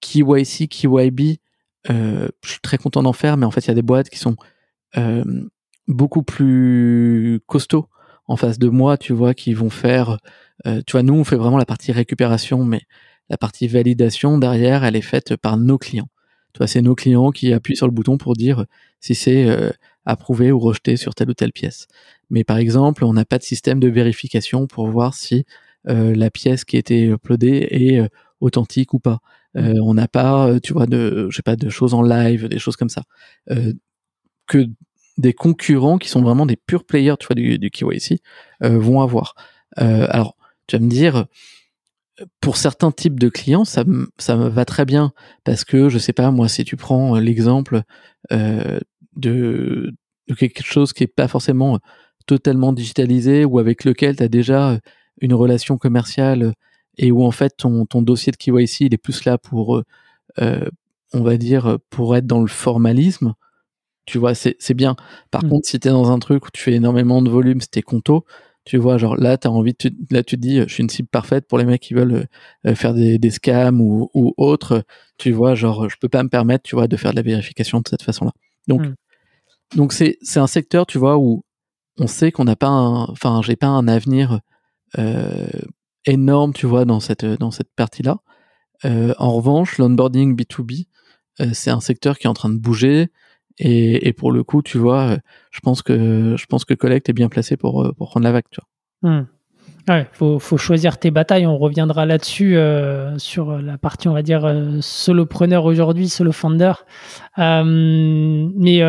KYC, 0.00 0.68
KYB, 0.68 1.38
euh, 1.90 2.28
je 2.44 2.50
suis 2.50 2.60
très 2.60 2.78
content 2.78 3.02
d'en 3.02 3.12
faire, 3.12 3.36
mais 3.36 3.46
en 3.46 3.50
fait, 3.50 3.64
il 3.66 3.68
y 3.68 3.70
a 3.70 3.74
des 3.74 3.82
boîtes 3.82 4.10
qui 4.10 4.18
sont 4.18 4.36
euh, 4.96 5.24
beaucoup 5.88 6.22
plus 6.22 7.40
costauds 7.46 7.88
en 8.26 8.36
face 8.36 8.58
de 8.58 8.68
moi, 8.68 8.96
tu 8.96 9.12
vois, 9.12 9.34
qui 9.34 9.54
vont 9.54 9.70
faire, 9.70 10.18
euh, 10.66 10.82
tu 10.86 10.92
vois, 10.92 11.02
nous, 11.02 11.14
on 11.14 11.24
fait 11.24 11.36
vraiment 11.36 11.58
la 11.58 11.66
partie 11.66 11.92
récupération, 11.92 12.64
mais 12.64 12.82
la 13.28 13.36
partie 13.36 13.68
validation 13.68 14.38
derrière, 14.38 14.84
elle 14.84 14.96
est 14.96 15.02
faite 15.02 15.36
par 15.36 15.56
nos 15.56 15.78
clients. 15.78 16.08
Tu 16.52 16.58
vois, 16.58 16.66
c'est 16.66 16.82
nos 16.82 16.94
clients 16.94 17.32
qui 17.32 17.52
appuient 17.52 17.76
sur 17.76 17.86
le 17.86 17.92
bouton 17.92 18.16
pour 18.16 18.34
dire 18.34 18.64
si 19.00 19.14
c'est 19.14 19.46
approuvé 20.06 20.52
ou 20.52 20.58
rejeté 20.58 20.96
sur 20.96 21.14
telle 21.14 21.30
ou 21.30 21.34
telle 21.34 21.52
pièce. 21.52 21.86
Mais 22.30 22.44
par 22.44 22.58
exemple, 22.58 23.04
on 23.04 23.12
n'a 23.12 23.24
pas 23.24 23.38
de 23.38 23.42
système 23.42 23.80
de 23.80 23.88
vérification 23.88 24.66
pour 24.66 24.88
voir 24.88 25.14
si 25.14 25.44
euh, 25.88 26.14
la 26.14 26.30
pièce 26.30 26.64
qui 26.64 26.76
a 26.76 26.78
été 26.78 27.06
uploadée 27.06 27.68
est 27.70 28.00
euh, 28.00 28.08
authentique 28.40 28.94
ou 28.94 28.98
pas. 28.98 29.18
Euh, 29.56 29.74
on 29.82 29.94
n'a 29.94 30.08
pas, 30.08 30.58
tu 30.60 30.72
vois, 30.72 30.86
de, 30.86 31.28
je 31.30 31.36
sais 31.36 31.42
pas, 31.42 31.56
de 31.56 31.68
choses 31.68 31.94
en 31.94 32.02
live, 32.02 32.48
des 32.48 32.58
choses 32.58 32.76
comme 32.76 32.88
ça. 32.88 33.02
que 34.46 34.66
des 35.16 35.32
concurrents 35.32 35.98
qui 35.98 36.08
sont 36.08 36.22
vraiment 36.22 36.44
des 36.44 36.56
purs 36.56 36.84
players, 36.84 37.14
tu 37.18 37.26
vois, 37.26 37.34
du, 37.34 37.58
du 37.58 37.70
KYC, 37.70 38.20
vont 38.60 39.00
avoir. 39.00 39.34
alors, 39.76 40.36
tu 40.66 40.76
vas 40.76 40.82
me 40.82 40.90
dire, 40.90 41.26
pour 42.40 42.56
certains 42.56 42.90
types 42.90 43.18
de 43.18 43.28
clients, 43.28 43.64
ça, 43.64 43.84
ça 44.18 44.36
me 44.36 44.48
va 44.48 44.64
très 44.64 44.84
bien 44.84 45.12
parce 45.44 45.64
que 45.64 45.88
je 45.88 45.98
sais 45.98 46.12
pas 46.12 46.30
moi 46.30 46.48
si 46.48 46.64
tu 46.64 46.76
prends 46.76 47.16
l'exemple 47.18 47.82
de, 49.16 49.92
de, 50.28 50.34
quelque 50.34 50.62
chose 50.62 50.92
qui 50.92 51.04
est 51.04 51.08
pas 51.08 51.28
forcément 51.28 51.78
totalement 52.26 52.72
digitalisé 52.72 53.44
ou 53.44 53.58
avec 53.58 53.84
lequel 53.84 54.16
tu 54.16 54.22
as 54.22 54.28
déjà 54.28 54.78
une 55.20 55.34
relation 55.34 55.76
commerciale 55.78 56.54
et 56.96 57.12
où 57.12 57.24
en 57.24 57.30
fait 57.30 57.56
ton, 57.56 57.86
ton 57.86 58.02
dossier 58.02 58.32
de 58.32 58.36
KYC 58.36 58.80
il 58.80 58.94
est 58.94 58.98
plus 58.98 59.24
là 59.24 59.38
pour 59.38 59.82
euh, 60.40 60.68
on 61.12 61.22
va 61.22 61.36
dire 61.36 61.78
pour 61.90 62.16
être 62.16 62.26
dans 62.26 62.40
le 62.40 62.48
formalisme 62.48 63.34
tu 64.06 64.18
vois 64.18 64.34
c'est 64.34 64.74
bien 64.74 64.96
par 65.30 65.44
mmh. 65.44 65.48
contre 65.48 65.68
si 65.68 65.80
tu 65.80 65.88
es 65.88 65.90
dans 65.90 66.10
un 66.10 66.18
truc 66.18 66.46
où 66.46 66.50
tu 66.52 66.62
fais 66.62 66.72
énormément 66.72 67.20
de 67.22 67.30
volume 67.30 67.60
c'était 67.60 67.82
conto 67.82 68.24
tu 68.64 68.78
vois, 68.78 68.96
genre 68.96 69.16
là, 69.16 69.36
tu 69.36 69.46
as 69.46 69.50
envie, 69.50 69.74
de, 69.74 69.92
là, 70.10 70.22
tu 70.22 70.36
te 70.36 70.40
dis, 70.40 70.60
je 70.60 70.72
suis 70.72 70.82
une 70.82 70.88
cible 70.88 71.08
parfaite 71.08 71.46
pour 71.46 71.58
les 71.58 71.64
mecs 71.64 71.82
qui 71.82 71.92
veulent 71.92 72.26
euh, 72.66 72.74
faire 72.74 72.94
des, 72.94 73.18
des 73.18 73.30
scams 73.30 73.80
ou, 73.80 74.10
ou 74.14 74.32
autres. 74.38 74.84
Tu 75.18 75.32
vois, 75.32 75.54
genre, 75.54 75.88
je 75.90 75.96
peux 76.00 76.08
pas 76.08 76.22
me 76.22 76.30
permettre, 76.30 76.62
tu 76.64 76.74
vois, 76.74 76.88
de 76.88 76.96
faire 76.96 77.10
de 77.10 77.16
la 77.16 77.22
vérification 77.22 77.80
de 77.80 77.88
cette 77.88 78.02
façon-là. 78.02 78.32
Donc, 78.66 78.82
hmm. 78.82 78.94
Donc 79.76 79.92
c'est, 79.92 80.18
un 80.36 80.46
secteur, 80.46 80.86
tu 80.86 80.98
vois, 80.98 81.18
où 81.18 81.44
on 81.98 82.06
sait 82.06 82.32
qu'on 82.32 82.44
n'a 82.44 82.56
pas 82.56 82.68
un, 82.68 83.04
enfin, 83.04 83.40
j'ai 83.42 83.56
pas 83.56 83.66
un 83.66 83.88
avenir 83.88 84.40
euh, 84.98 85.46
énorme, 86.06 86.52
tu 86.52 86.66
vois, 86.66 86.84
dans 86.84 87.00
cette, 87.00 87.24
dans 87.24 87.50
cette 87.50 87.72
partie-là. 87.74 88.18
Euh, 88.84 89.14
en 89.18 89.32
revanche, 89.32 89.78
l'onboarding 89.78 90.36
B2B, 90.36 90.86
euh, 91.40 91.50
c'est 91.52 91.70
un 91.70 91.80
secteur 91.80 92.18
qui 92.18 92.26
est 92.26 92.30
en 92.30 92.34
train 92.34 92.50
de 92.50 92.58
bouger. 92.58 93.08
Et, 93.58 94.08
et, 94.08 94.12
pour 94.12 94.32
le 94.32 94.42
coup, 94.42 94.62
tu 94.62 94.78
vois, 94.78 95.16
je 95.52 95.60
pense 95.60 95.82
que 95.82 96.34
je 96.36 96.46
pense 96.46 96.64
que 96.64 96.74
Collect 96.74 97.08
est 97.08 97.12
bien 97.12 97.28
placé 97.28 97.56
pour, 97.56 97.92
pour 97.96 98.10
prendre 98.10 98.24
la 98.24 98.32
vague. 98.32 98.44
Tu 98.50 98.60
vois. 98.60 99.10
Hmm. 99.10 99.26
Ouais, 99.88 100.08
faut, 100.12 100.40
faut 100.40 100.56
choisir 100.56 100.98
tes 100.98 101.12
batailles. 101.12 101.46
On 101.46 101.56
reviendra 101.56 102.04
là-dessus 102.04 102.56
sur 103.18 103.58
la 103.58 103.78
partie, 103.78 104.08
on 104.08 104.12
va 104.12 104.22
dire, 104.22 104.80
solopreneur 104.80 105.66
aujourd'hui, 105.66 106.08
solo 106.08 106.32
founder. 106.32 106.72
Mais 107.36 108.82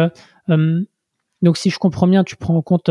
donc, 0.48 1.58
si 1.58 1.70
je 1.70 1.78
comprends 1.78 2.08
bien, 2.08 2.24
tu 2.24 2.36
prends 2.36 2.56
en 2.56 2.62
compte 2.62 2.90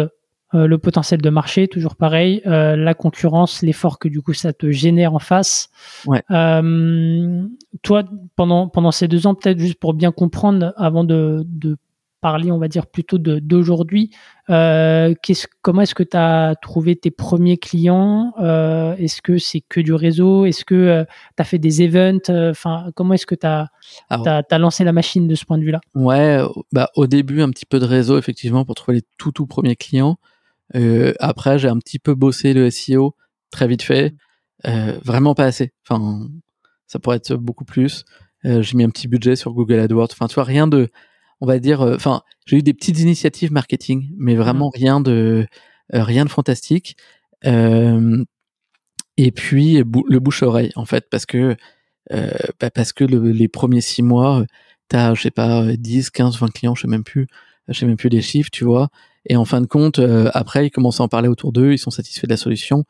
euh, 0.55 0.69
le 0.69 0.79
potentiel 0.79 1.21
de 1.21 1.31
marché, 1.31 1.67
toujours 1.67 1.97
pareil, 1.97 2.41
euh, 2.47 2.77
la 2.77 2.95
concurrence, 2.95 3.63
l'effort 3.63 3.99
que 3.99 4.09
du 4.09 4.23
coup 4.23 4.35
ça 4.35 4.53
te 4.53 4.71
génère 4.71 5.15
en 5.15 5.19
face. 5.19 5.69
Ouais. 6.07 6.23
Euh, 6.31 7.43
toi, 7.83 8.05
pendant 8.37 8.69
pendant 8.69 8.93
ces 8.93 9.09
deux 9.09 9.27
ans, 9.27 9.35
peut-être 9.35 9.59
juste 9.59 9.81
pour 9.81 9.95
bien 9.95 10.13
comprendre, 10.13 10.73
avant 10.77 11.03
de, 11.03 11.43
de 11.47 11.77
parler, 12.25 12.51
on 12.51 12.57
va 12.57 12.69
dire 12.69 12.87
plutôt 12.87 13.19
d'aujourd'hui, 13.19 14.09
euh, 14.49 15.13
comment 15.61 15.83
est-ce 15.83 15.95
que 15.95 16.03
tu 16.03 16.17
as 16.17 16.55
trouvé 16.63 16.97
tes 16.97 17.11
premiers 17.11 17.59
clients 17.59 18.33
euh, 18.41 18.97
Est-ce 18.97 19.21
que 19.21 19.37
c'est 19.37 19.61
que 19.61 19.79
du 19.79 19.93
réseau 19.93 20.47
Est-ce 20.47 20.65
que 20.65 20.75
euh, 20.75 21.05
tu 21.37 21.43
as 21.43 21.45
fait 21.45 21.59
des 21.59 21.83
events 21.83 22.31
Enfin, 22.31 22.87
comment 22.95 23.13
est-ce 23.13 23.27
que 23.27 23.35
tu 23.35 23.47
as, 23.47 23.69
as, 24.09 24.59
lancé 24.59 24.85
la 24.85 24.95
machine 24.95 25.29
de 25.29 25.35
ce 25.35 25.45
point 25.45 25.59
de 25.59 25.65
vue-là? 25.65 25.83
Ouais, 25.95 26.41
bah, 26.73 26.89
au 26.97 27.07
début, 27.07 27.43
un 27.43 27.51
petit 27.51 27.67
peu 27.67 27.79
de 27.79 27.85
réseau, 27.85 28.17
effectivement, 28.17 28.65
pour 28.65 28.75
trouver 28.75 28.97
les 28.97 29.05
tout, 29.19 29.31
tout 29.31 29.47
premiers 29.47 29.77
clients. 29.77 30.17
Euh, 30.75 31.13
après, 31.21 31.59
j'ai 31.59 31.69
un 31.69 31.79
petit 31.79 31.99
peu 31.99 32.15
bossé 32.15 32.55
le 32.55 32.71
SEO, 32.71 33.17
très 33.51 33.69
vite 33.69 33.83
fait. 33.83 34.13
Mmh. 34.65 34.69
Euh, 34.69 34.99
vraiment 35.05 35.35
pas 35.35 35.45
assez. 35.45 35.75
Enfin, 35.87 36.27
ça 36.87 36.99
pourrait 36.99 37.19
être 37.19 37.35
beaucoup 37.35 37.67
plus. 37.67 38.07
Euh, 38.47 38.63
j'ai 38.63 38.79
mis 38.79 38.85
un 38.85 38.89
petit 38.89 39.09
budget 39.09 39.37
sur 39.37 39.53
Google 39.53 39.79
AdWords. 39.79 40.09
Enfin, 40.13 40.27
tu 40.27 40.37
vois, 40.37 40.45
rien 40.45 40.67
de, 40.67 40.89
on 41.45 41.47
va 41.47 41.59
dire, 41.59 41.81
enfin, 41.83 42.23
j'ai 42.47 42.59
eu 42.59 42.63
des 42.63 42.75
petites 42.75 42.99
initiatives 43.01 43.53
marketing, 43.53 44.11
mais 44.17 44.35
vraiment 44.35 44.69
mmh. 44.69 44.79
rien 44.79 45.01
de, 45.01 45.47
rien 45.93 46.25
de 46.25 46.31
fantastique. 46.31 46.97
et 47.45 49.31
puis 49.33 49.77
le 49.77 50.19
bouche-oreille, 50.19 50.73
en 50.77 50.85
fait, 50.85 51.07
parce 51.11 51.27
que, 51.27 51.57
bah, 52.11 52.71
parce 52.75 52.93
que 52.93 53.05
les 53.05 53.49
premiers 53.49 53.81
six 53.81 54.03
mois, 54.03 54.45
t'as, 54.89 55.15
je 55.15 55.23
sais 55.23 55.31
pas, 55.31 55.77
10, 55.77 56.11
15, 56.11 56.39
20 56.39 56.53
clients, 56.53 56.75
je 56.75 56.83
sais 56.83 56.89
même 56.89 57.05
plus, 57.05 57.27
je 57.69 57.79
sais 57.79 57.87
même 57.87 57.97
plus 57.97 58.09
les 58.09 58.23
chiffres, 58.23 58.51
tu 58.51 58.65
vois. 58.65 58.89
Et 59.27 59.37
en 59.37 59.45
fin 59.45 59.61
de 59.61 59.67
compte, 59.67 59.99
euh, 59.99 60.31
après, 60.35 60.67
ils 60.67 60.71
commencent 60.71 61.01
à 61.01 61.05
en 61.05 61.09
parler 61.09 61.29
autour 61.29 61.53
d'eux, 61.53 61.73
ils 61.73 61.79
sont 61.79 61.91
satisfaits 61.91 62.27
de 62.27 62.33
la 62.33 62.37
solution. 62.37 62.85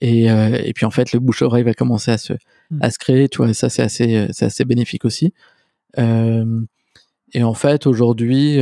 Et, 0.00 0.30
euh, 0.30 0.60
et 0.62 0.72
puis 0.74 0.86
en 0.86 0.90
fait, 0.90 1.12
le 1.12 1.18
bouche-oreille 1.20 1.64
va 1.64 1.74
commencer 1.74 2.10
à 2.10 2.18
se, 2.18 2.34
mmh. 2.34 2.78
à 2.82 2.90
se 2.90 2.98
créer, 2.98 3.28
tu 3.28 3.38
vois, 3.38 3.48
et 3.48 3.54
ça, 3.54 3.68
c'est 3.68 3.82
assez, 3.82 4.16
euh, 4.16 4.28
c'est 4.30 4.44
assez 4.44 4.64
bénéfique 4.64 5.04
aussi. 5.04 5.32
Euh, 5.98 6.60
et 7.32 7.42
en 7.42 7.54
fait, 7.54 7.86
aujourd'hui, 7.86 8.60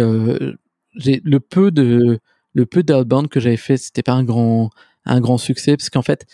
j'ai 0.97 1.21
le 1.25 1.41
peu 1.41 1.71
de, 1.71 2.21
le 2.55 2.67
peu 2.67 2.83
d'outbound 2.83 3.29
que 3.29 3.41
j'avais 3.41 3.57
fait, 3.57 3.77
c'était 3.77 4.03
pas 4.03 4.13
un 4.13 4.25
grand, 4.25 4.71
un 5.05 5.21
grand 5.21 5.39
succès, 5.39 5.77
parce 5.77 5.91
qu'en 5.91 6.03
fait, 6.03 6.27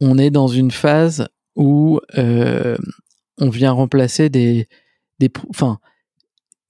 on 0.00 0.18
est 0.18 0.30
dans 0.30 0.48
une 0.48 0.70
phase 0.70 1.28
où 1.56 2.00
on 2.16 3.48
vient 3.50 3.72
remplacer 3.72 4.28
des, 4.28 4.68
des, 5.18 5.30
enfin, 5.48 5.78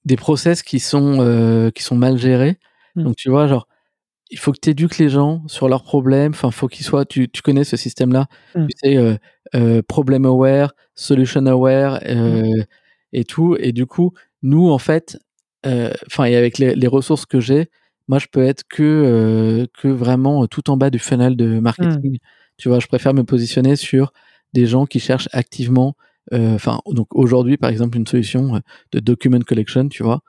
des 0.05 0.15
process 0.15 0.63
qui 0.63 0.79
sont, 0.79 1.71
qui 1.73 1.83
sont 1.83 1.95
mal 1.95 2.17
gérés 2.17 2.59
Mmh. 2.95 3.03
Donc 3.03 3.15
tu 3.15 3.29
vois, 3.29 3.47
genre, 3.47 3.67
il 4.31 4.39
faut 4.39 4.51
que 4.51 4.59
tu 4.61 4.69
éduques 4.71 4.97
les 4.97 5.09
gens 5.09 5.43
sur 5.47 5.69
leurs 5.69 5.83
problèmes. 5.83 6.31
Enfin, 6.31 6.51
faut 6.51 6.67
qu'ils 6.67 6.85
soient. 6.85 7.05
Tu, 7.05 7.29
tu 7.29 7.41
connais 7.41 7.63
ce 7.63 7.77
système-là. 7.77 8.27
Mmh. 8.55 8.67
Tu 8.67 8.77
sais, 8.77 8.97
euh, 8.97 9.15
euh, 9.55 9.81
problem 9.81 10.25
aware, 10.25 10.73
solution 10.95 11.45
aware 11.45 11.99
euh, 12.05 12.43
mmh. 12.43 12.65
et 13.13 13.23
tout. 13.25 13.55
Et 13.59 13.71
du 13.71 13.85
coup, 13.85 14.13
nous, 14.45 14.69
en 14.69 14.77
fait, 14.77 15.17
euh, 15.65 15.91
enfin, 16.07 16.25
et 16.25 16.35
avec 16.35 16.59
les, 16.59 16.75
les 16.75 16.87
ressources 16.87 17.25
que 17.25 17.39
j'ai, 17.39 17.69
moi, 18.07 18.19
je 18.19 18.27
peux 18.31 18.43
être 18.43 18.63
que 18.69 18.83
euh, 18.83 19.65
que 19.73 19.87
vraiment 19.87 20.45
tout 20.47 20.69
en 20.69 20.77
bas 20.77 20.91
du 20.91 20.99
funnel 20.99 21.35
de 21.35 21.59
marketing. 21.59 22.19
Tu 22.57 22.69
vois, 22.69 22.79
je 22.79 22.87
préfère 22.87 23.13
me 23.15 23.23
positionner 23.23 23.75
sur 23.75 24.13
des 24.53 24.67
gens 24.67 24.85
qui 24.85 24.99
cherchent 24.99 25.29
activement. 25.31 25.95
Euh, 26.33 26.53
enfin, 26.53 26.79
donc 26.85 27.07
aujourd'hui, 27.15 27.57
par 27.57 27.71
exemple, 27.71 27.97
une 27.97 28.05
solution 28.05 28.61
de 28.91 28.99
document 28.99 29.39
collection, 29.39 29.89
tu 29.89 30.03
vois, 30.03 30.21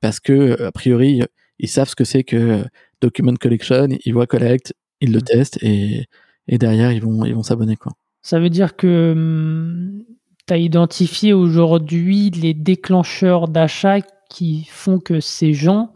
parce 0.00 0.20
que 0.20 0.62
a 0.62 0.72
priori 0.72 1.22
ils 1.58 1.68
savent 1.68 1.88
ce 1.88 1.96
que 1.96 2.04
c'est 2.04 2.24
que 2.24 2.64
Document 3.00 3.34
Collection, 3.34 3.88
ils 4.04 4.14
voient 4.14 4.26
Collect, 4.26 4.72
ils 5.00 5.12
le 5.12 5.18
mm. 5.18 5.22
testent 5.22 5.58
et, 5.62 6.06
et 6.48 6.58
derrière 6.58 6.90
ils 6.92 7.02
vont 7.02 7.24
ils 7.24 7.34
vont 7.34 7.42
s'abonner 7.42 7.76
quoi. 7.76 7.92
Ça 8.22 8.40
veut 8.40 8.50
dire 8.50 8.76
que 8.76 9.12
hum, 9.12 10.02
tu 10.50 10.54
as 10.54 10.58
identifié 10.58 11.32
aujourd'hui 11.32 12.30
les 12.30 12.54
déclencheurs 12.54 13.46
d'achat 13.46 14.00
qui 14.28 14.64
font 14.64 14.98
que 14.98 15.20
ces 15.20 15.52
gens 15.52 15.92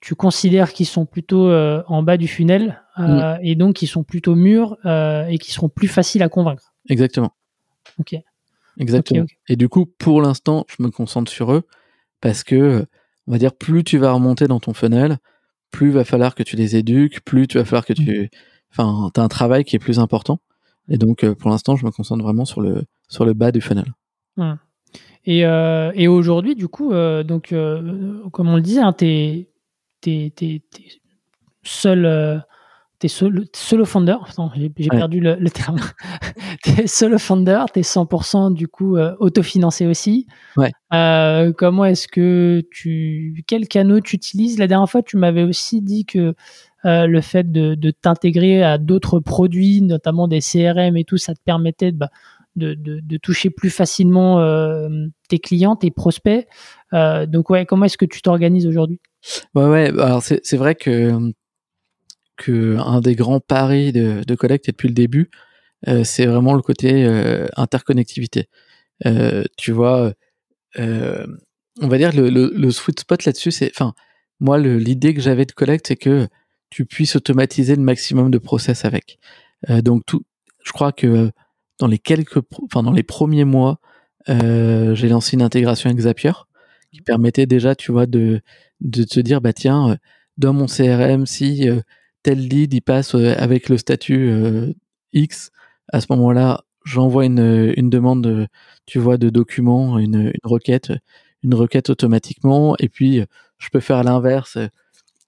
tu 0.00 0.14
considères 0.14 0.72
qu'ils 0.72 0.86
sont 0.86 1.06
plutôt 1.06 1.50
en 1.52 2.04
bas 2.04 2.16
du 2.16 2.28
funnel 2.28 2.80
mm. 2.96 3.38
et 3.42 3.56
donc 3.56 3.74
qui 3.74 3.88
sont 3.88 4.04
plutôt 4.04 4.36
mûrs 4.36 4.76
et 4.84 5.38
qui 5.38 5.50
seront 5.50 5.68
plus 5.68 5.88
faciles 5.88 6.22
à 6.22 6.28
convaincre. 6.28 6.72
Exactement. 6.88 7.32
Ok. 7.98 8.14
Exactement. 8.78 9.26
Et 9.48 9.56
du 9.56 9.68
coup, 9.68 9.86
pour 9.86 10.22
l'instant, 10.22 10.64
je 10.68 10.80
me 10.84 10.90
concentre 10.90 11.32
sur 11.32 11.52
eux 11.52 11.66
parce 12.20 12.44
que, 12.44 12.86
on 13.26 13.32
va 13.32 13.38
dire, 13.38 13.52
plus 13.52 13.82
tu 13.82 13.98
vas 13.98 14.12
remonter 14.12 14.46
dans 14.46 14.60
ton 14.60 14.72
funnel, 14.72 15.18
plus 15.72 15.90
va 15.90 16.04
falloir 16.04 16.36
que 16.36 16.44
tu 16.44 16.54
les 16.54 16.76
éduques, 16.76 17.24
plus 17.24 17.48
tu 17.48 17.58
vas 17.58 17.64
falloir 17.64 17.84
que 17.84 17.92
tu, 17.92 18.22
mm. 18.22 18.28
enfin, 18.70 19.10
as 19.16 19.20
un 19.20 19.28
travail 19.28 19.64
qui 19.64 19.74
est 19.74 19.80
plus 19.80 19.98
important. 19.98 20.38
Et 20.88 20.96
donc, 20.96 21.24
euh, 21.24 21.34
pour 21.34 21.50
l'instant, 21.50 21.74
je 21.74 21.84
me 21.84 21.90
concentre 21.90 22.22
vraiment 22.22 22.44
sur 22.44 22.60
le, 22.60 22.84
sur 23.08 23.24
le 23.24 23.32
bas 23.32 23.52
du 23.52 23.60
funnel. 23.60 23.92
Et, 25.24 25.44
euh, 25.44 25.90
et 25.94 26.08
aujourd'hui, 26.08 26.54
du 26.54 26.68
coup, 26.68 26.92
euh, 26.92 27.22
donc, 27.22 27.54
comme 28.32 28.48
on 28.48 28.56
le 28.56 28.62
disait, 28.62 28.80
hein, 28.80 28.92
tu 28.92 29.06
es, 29.06 30.62
seul 31.62 32.44
t'es 32.98 33.08
solo, 33.08 33.44
solo 33.54 33.84
founder, 33.84 34.16
j'ai 34.56 34.88
perdu 34.88 35.20
le, 35.20 35.50
terme. 35.50 35.78
t'es 36.62 36.86
solo 36.86 37.18
founder, 37.18 37.64
t'es 37.72 37.82
100% 37.82 38.52
du 38.52 38.66
coup 38.66 38.96
euh, 38.96 39.14
autofinancé 39.20 39.86
aussi. 39.86 40.26
Ouais. 40.56 40.72
Euh, 40.92 41.52
comment 41.56 41.84
est-ce 41.84 42.08
que 42.08 42.62
tu, 42.72 43.44
quel 43.46 43.68
canot 43.68 44.00
tu 44.00 44.16
utilises? 44.16 44.58
La 44.58 44.66
dernière 44.66 44.90
fois, 44.90 45.02
tu 45.02 45.16
m'avais 45.16 45.44
aussi 45.44 45.80
dit 45.80 46.06
que 46.06 46.34
euh, 46.84 47.06
le 47.06 47.20
fait 47.20 47.50
de, 47.50 47.74
de 47.74 47.90
t'intégrer 47.90 48.64
à 48.64 48.78
d'autres 48.78 49.20
produits, 49.20 49.80
notamment 49.80 50.26
des 50.26 50.40
CRM 50.40 50.96
et 50.96 51.04
tout, 51.04 51.18
ça 51.18 51.34
te 51.34 51.40
permettait 51.44 51.92
de, 51.92 51.98
bah, 51.98 52.10
de, 52.58 53.16
toucher 53.18 53.50
plus 53.50 53.70
facilement 53.70 54.40
euh, 54.40 54.88
tes 55.28 55.38
clients, 55.38 55.76
tes 55.76 55.90
prospects. 55.90 56.46
Euh, 56.92 57.26
donc 57.26 57.50
ouais, 57.50 57.66
comment 57.66 57.84
est-ce 57.84 57.98
que 57.98 58.04
tu 58.04 58.22
t'organises 58.22 58.66
aujourd'hui? 58.66 59.00
Ouais, 59.54 59.66
ouais. 59.66 59.88
Alors 60.00 60.22
c'est 60.22 60.56
vrai 60.56 60.74
que 60.74 61.32
que 62.36 62.76
un 62.78 63.00
des 63.00 63.16
grands 63.16 63.40
paris 63.40 63.92
de, 63.92 64.22
de 64.24 64.34
Collect 64.34 64.68
et 64.68 64.72
depuis 64.72 64.88
le 64.88 64.94
début, 64.94 65.30
euh, 65.88 66.04
c'est 66.04 66.26
vraiment 66.26 66.54
le 66.54 66.62
côté 66.62 67.04
interconnectivité. 67.56 68.48
Tu 69.56 69.72
vois, 69.72 70.12
on 70.76 71.88
va 71.88 71.98
dire 71.98 72.14
le, 72.14 72.30
le, 72.30 72.52
le 72.54 72.70
sweet 72.70 73.00
spot 73.00 73.24
là-dessus, 73.24 73.50
c'est, 73.50 73.70
enfin, 73.74 73.94
moi 74.40 74.58
l'idée 74.58 75.14
que 75.14 75.20
j'avais 75.20 75.46
de 75.46 75.52
Collect, 75.52 75.86
c'est 75.88 75.96
que 75.96 76.28
tu 76.70 76.84
puisses 76.84 77.16
automatiser 77.16 77.74
le 77.74 77.82
maximum 77.82 78.30
de 78.30 78.38
process 78.38 78.84
avec. 78.84 79.18
donc 79.68 80.04
tout, 80.06 80.22
je 80.64 80.72
crois 80.72 80.92
que 80.92 81.30
dans 81.78 81.86
les 81.86 81.98
quelques, 81.98 82.40
enfin 82.64 82.82
dans 82.82 82.92
les 82.92 83.02
premiers 83.02 83.44
mois, 83.44 83.80
j'ai 84.26 85.08
lancé 85.08 85.36
une 85.36 85.42
intégration 85.42 85.88
avec 85.90 86.00
Zapier 86.00 86.32
qui 86.92 87.00
permettait 87.02 87.46
déjà, 87.46 87.74
tu 87.74 87.92
vois, 87.92 88.06
de 88.06 88.40
de 88.80 89.04
te 89.04 89.20
dire 89.20 89.40
bah 89.40 89.52
tiens, 89.52 89.96
dans 90.36 90.52
mon 90.52 90.66
CRM, 90.66 91.26
si 91.26 91.68
tel 92.22 92.46
lead 92.46 92.74
il 92.74 92.82
passe 92.82 93.14
euh, 93.14 93.34
avec 93.38 93.68
le 93.68 93.78
statut 93.78 94.28
euh, 94.28 94.72
X, 95.12 95.50
à 95.92 96.00
ce 96.00 96.06
moment-là, 96.10 96.64
j'envoie 96.84 97.24
une, 97.24 97.72
une 97.76 97.90
demande, 97.90 98.48
tu 98.86 98.98
vois, 98.98 99.16
de 99.16 99.30
document, 99.30 99.98
une, 99.98 100.26
une 100.26 100.32
requête, 100.44 100.92
une 101.42 101.54
requête 101.54 101.90
automatiquement, 101.90 102.76
et 102.78 102.88
puis 102.88 103.22
je 103.58 103.68
peux 103.70 103.80
faire 103.80 104.04
l'inverse. 104.04 104.58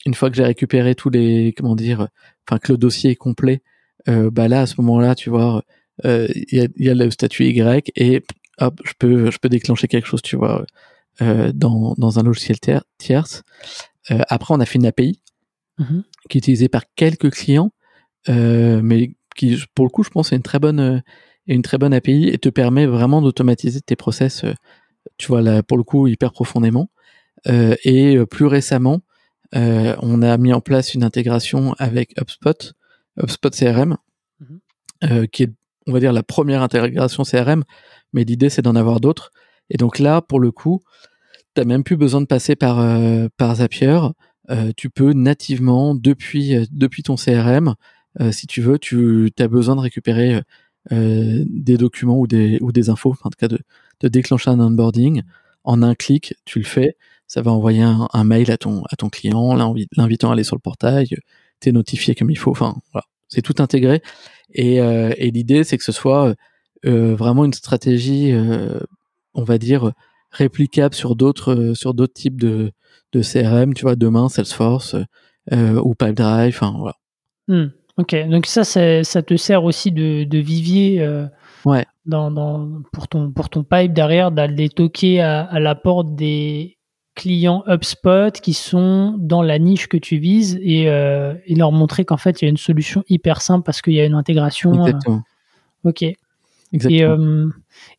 Une 0.06 0.14
fois 0.14 0.30
que 0.30 0.36
j'ai 0.36 0.44
récupéré 0.44 0.94
tous 0.94 1.10
les, 1.10 1.54
comment 1.56 1.76
dire, 1.76 2.08
enfin 2.46 2.58
que 2.58 2.72
le 2.72 2.78
dossier 2.78 3.10
est 3.12 3.16
complet, 3.16 3.62
euh, 4.08 4.30
bah 4.30 4.48
là 4.48 4.62
à 4.62 4.66
ce 4.66 4.74
moment-là, 4.80 5.14
tu 5.14 5.30
vois, 5.30 5.62
il 6.04 6.44
y, 6.52 6.60
a, 6.60 6.66
y, 6.76 6.88
a, 6.88 6.94
le 6.94 7.10
statut 7.10 7.44
Y 7.46 7.92
et 7.96 8.22
hop, 8.58 8.80
je 8.84 8.92
peux, 8.98 9.30
je 9.30 9.38
peux 9.38 9.48
déclencher 9.48 9.88
quelque 9.88 10.06
chose, 10.06 10.22
tu 10.22 10.36
vois, 10.36 10.64
euh, 11.22 11.52
dans, 11.54 11.94
dans 11.98 12.18
un 12.18 12.22
logiciel 12.22 12.58
tierce. 12.98 13.42
après, 14.08 14.54
on 14.54 14.60
a 14.60 14.66
fait 14.66 14.78
une 14.78 14.86
API 14.86 15.20
Mmh 15.80 16.02
qui 16.28 16.36
est 16.36 16.40
utilisé 16.40 16.68
par 16.68 16.84
quelques 16.94 17.30
clients, 17.32 17.72
euh, 18.28 18.80
mais 18.84 19.14
qui, 19.34 19.58
pour 19.74 19.84
le 19.86 19.90
coup, 19.90 20.04
je 20.04 20.10
pense, 20.10 20.32
est 20.32 20.36
une 20.36 20.42
très 20.42 20.60
bonne, 20.60 20.78
euh, 20.78 21.00
une 21.46 21.62
très 21.62 21.78
bonne 21.78 21.94
API 21.94 22.28
et 22.28 22.38
te 22.38 22.50
permet 22.50 22.86
vraiment 22.86 23.20
d'automatiser 23.22 23.80
tes 23.80 23.96
process, 23.96 24.44
euh, 24.44 24.52
tu 25.16 25.28
vois, 25.28 25.40
là, 25.40 25.62
pour 25.64 25.78
le 25.78 25.82
coup, 25.82 26.06
hyper 26.06 26.30
profondément. 26.30 26.90
Euh, 27.48 27.74
et 27.84 28.16
euh, 28.16 28.26
plus 28.26 28.46
récemment, 28.46 29.00
on 29.52 30.22
a 30.22 30.36
mis 30.36 30.52
en 30.52 30.60
place 30.60 30.94
une 30.94 31.02
intégration 31.02 31.74
avec 31.78 32.12
HubSpot, 32.20 32.74
HubSpot 33.20 33.50
CRM, 33.50 33.96
mmh 34.40 35.26
qui 35.32 35.44
est, 35.44 35.52
on 35.90 35.94
va 35.94 36.00
dire, 36.00 36.12
la 36.12 36.22
première 36.22 36.62
intégration 36.62 37.24
CRM, 37.24 37.64
mais 38.12 38.24
l'idée, 38.24 38.48
c'est 38.50 38.62
d'en 38.62 38.76
avoir 38.76 39.00
d'autres. 39.00 39.30
Et 39.68 39.76
donc 39.76 39.98
là, 39.98 40.22
pour 40.22 40.40
le 40.40 40.50
coup, 40.50 40.82
t'as 41.54 41.64
même 41.64 41.84
plus 41.84 41.96
besoin 41.96 42.20
de 42.20 42.26
passer 42.26 42.56
par, 42.56 42.84
par 43.36 43.56
Zapier. 43.56 43.98
Euh, 44.50 44.72
tu 44.76 44.90
peux 44.90 45.12
nativement 45.12 45.94
depuis 45.94 46.56
euh, 46.56 46.64
ton 47.04 47.14
CRM, 47.14 47.74
euh, 48.20 48.32
si 48.32 48.46
tu 48.46 48.60
veux, 48.62 48.78
tu 48.78 49.30
as 49.38 49.48
besoin 49.48 49.76
de 49.76 49.80
récupérer 49.80 50.42
des 50.90 51.76
documents 51.76 52.18
ou 52.18 52.26
des 52.26 52.90
infos, 52.90 53.14
en 53.22 53.30
tout 53.30 53.36
cas 53.38 53.48
de, 53.48 53.58
de 54.00 54.08
déclencher 54.08 54.50
un 54.50 54.58
onboarding. 54.60 55.22
En 55.62 55.82
un 55.82 55.94
clic, 55.94 56.34
tu 56.46 56.58
le 56.58 56.64
fais, 56.64 56.96
ça 57.26 57.42
va 57.42 57.52
envoyer 57.52 57.82
un, 57.82 58.24
mail 58.24 58.50
à 58.50 58.56
ton 58.56 58.82
à 58.90 58.96
ton 58.96 59.10
client, 59.10 59.54
l'invitant 59.96 60.30
à 60.30 60.32
aller 60.32 60.42
sur 60.42 60.56
le 60.56 60.60
portail, 60.60 61.08
t'es 61.60 61.70
notifié 61.70 62.14
comme 62.14 62.30
il 62.30 62.38
faut. 62.38 62.54
C'est 63.30 63.42
tout 63.42 63.54
intégré. 63.60 64.02
Et, 64.52 64.76
et 64.76 65.30
l'idée, 65.30 65.64
c'est 65.64 65.78
que 65.78 65.84
ce 65.84 65.92
soit 65.92 66.34
vraiment 66.84 67.44
une 67.44 67.52
stratégie, 67.52 68.34
on 69.34 69.44
va 69.44 69.58
dire, 69.58 69.92
réplicable 70.30 70.94
sur 70.94 71.16
d'autres 71.16 71.72
sur 71.74 71.94
d'autres 71.94 72.14
types 72.14 72.40
de 72.40 72.72
de 73.12 73.22
CRM, 73.22 73.74
tu 73.74 73.82
vois, 73.82 73.96
demain 73.96 74.28
Salesforce 74.28 74.96
euh, 75.52 75.80
ou 75.82 75.94
Pipedrive, 75.94 76.54
enfin 76.54 76.74
voilà. 76.78 76.94
Hmm, 77.48 77.70
ok, 77.96 78.28
donc 78.28 78.46
ça, 78.46 78.64
ça 78.64 79.22
te 79.22 79.36
sert 79.36 79.64
aussi 79.64 79.90
de, 79.90 80.24
de 80.24 80.38
vivier 80.38 81.00
euh, 81.00 81.26
ouais. 81.64 81.84
dans, 82.06 82.30
dans, 82.30 82.82
pour, 82.92 83.08
ton, 83.08 83.32
pour 83.32 83.48
ton 83.48 83.64
pipe 83.64 83.92
derrière, 83.92 84.30
d'aller 84.30 84.68
toquer 84.68 85.20
à, 85.20 85.42
à, 85.42 85.58
la 85.58 85.74
porte 85.74 86.14
des 86.14 86.78
clients 87.20 87.62
HubSpot 87.66 88.32
qui 88.32 88.54
sont 88.54 89.14
dans 89.18 89.42
la 89.42 89.58
niche 89.58 89.88
que 89.88 89.98
tu 89.98 90.16
vises 90.16 90.58
et, 90.62 90.88
euh, 90.88 91.34
et 91.44 91.54
leur 91.54 91.70
montrer 91.70 92.06
qu'en 92.06 92.16
fait, 92.16 92.40
il 92.40 92.46
y 92.46 92.48
a 92.48 92.50
une 92.50 92.56
solution 92.56 93.04
hyper 93.10 93.42
simple 93.42 93.62
parce 93.62 93.82
qu'il 93.82 93.92
y 93.92 94.00
a 94.00 94.06
une 94.06 94.14
intégration. 94.14 94.72
Euh, 94.72 94.86
Exactement. 94.86 95.22
ok. 95.84 96.04
Exactement. 96.72 97.02
Euh, 97.02 97.48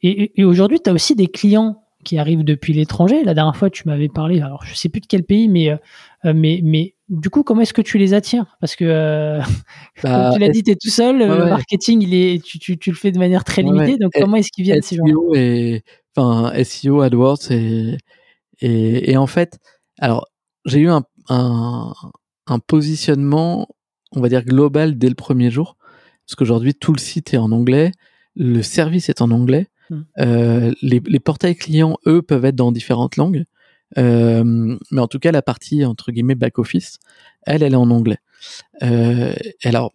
et, 0.01 0.24
et, 0.24 0.41
et 0.41 0.43
aujourd'hui, 0.43 0.80
tu 0.84 0.89
as 0.89 0.93
aussi 0.93 1.15
des 1.15 1.28
clients 1.28 1.84
qui 2.03 2.17
arrivent 2.17 2.43
depuis 2.43 2.74
l'étranger. 2.74 3.24
La 3.24 3.36
dernière 3.36 3.55
fois, 3.55 3.69
tu 3.69 3.84
m'avais 3.88 4.09
parlé, 4.09 4.41
alors 4.41 4.65
je 4.65 4.74
sais 4.74 4.89
plus 4.89 5.01
de 5.01 5.05
quel 5.05 5.24
pays, 5.24 5.47
mais, 5.47 5.69
euh, 5.69 6.34
mais, 6.34 6.61
mais 6.63 6.95
du 7.09 7.30
coup, 7.30 7.43
comment 7.43 7.61
est-ce 7.61 7.76
que 7.76 7.84
tu 7.84 7.99
les 7.99 8.15
attires? 8.15 8.57
Parce 8.59 8.76
que, 8.76 8.86
euh, 8.86 9.39
bah, 10.03 10.24
comme 10.24 10.34
tu 10.34 10.39
l'as 10.39 10.49
dit, 10.49 10.63
tu 10.63 10.72
es 10.72 10.76
tout 10.76 10.89
seul, 10.89 11.19
le 11.19 11.45
marketing, 11.45 12.01
il 12.01 12.15
est, 12.15 12.43
tu, 12.43 12.57
tu, 12.57 12.80
tu, 12.80 12.89
le 12.89 12.95
fais 12.95 13.11
de 13.11 13.19
manière 13.19 13.43
très 13.43 13.61
limitée, 13.61 13.97
donc 13.97 14.13
comment 14.15 14.38
est-ce 14.38 14.51
qu'ils 14.51 14.63
viennent 14.63 14.82
ces 14.82 14.95
gens? 14.95 15.05
Et, 15.36 15.84
enfin, 16.15 16.51
SEO, 16.63 17.01
AdWords, 17.01 17.51
et, 17.51 17.97
et, 18.62 19.12
et 19.12 19.18
en 19.18 19.28
fait, 19.28 19.59
alors, 19.99 20.28
j'ai 20.66 20.80
eu 20.80 20.89
un, 20.89 21.03
un, 21.30 21.93
un 22.47 22.59
positionnement, 22.59 23.68
on 24.14 24.22
va 24.22 24.30
dire, 24.30 24.43
global 24.45 24.97
dès 24.97 25.09
le 25.09 25.16
premier 25.16 25.51
jour, 25.51 25.78
parce 26.26 26.36
qu'aujourd'hui, 26.36 26.74
tout 26.74 26.93
le 26.93 26.99
site 26.99 27.34
est 27.34 27.38
en 27.38 27.51
anglais, 27.51 27.91
le 28.36 28.62
service 28.62 29.09
est 29.09 29.22
en 29.22 29.32
anglais, 29.32 29.68
Hmm. 29.91 30.03
Euh, 30.20 30.74
les, 30.82 31.01
les, 31.05 31.20
portails 31.20 31.55
clients, 31.55 31.97
eux, 32.07 32.22
peuvent 32.22 32.45
être 32.45 32.55
dans 32.55 32.72
différentes 32.72 33.18
langues. 33.18 33.43
Euh, 33.97 34.78
mais 34.89 35.01
en 35.01 35.07
tout 35.07 35.20
cas, 35.20 35.34
la 35.34 35.41
partie, 35.41 35.84
entre 35.84 36.14
guillemets, 36.14 36.36
back-office, 36.36 36.97
elle, 37.45 37.62
elle 37.62 37.74
est 37.74 37.78
en 37.78 37.91
anglais. 37.91 38.20
Euh, 38.84 39.34
alors, 39.66 39.93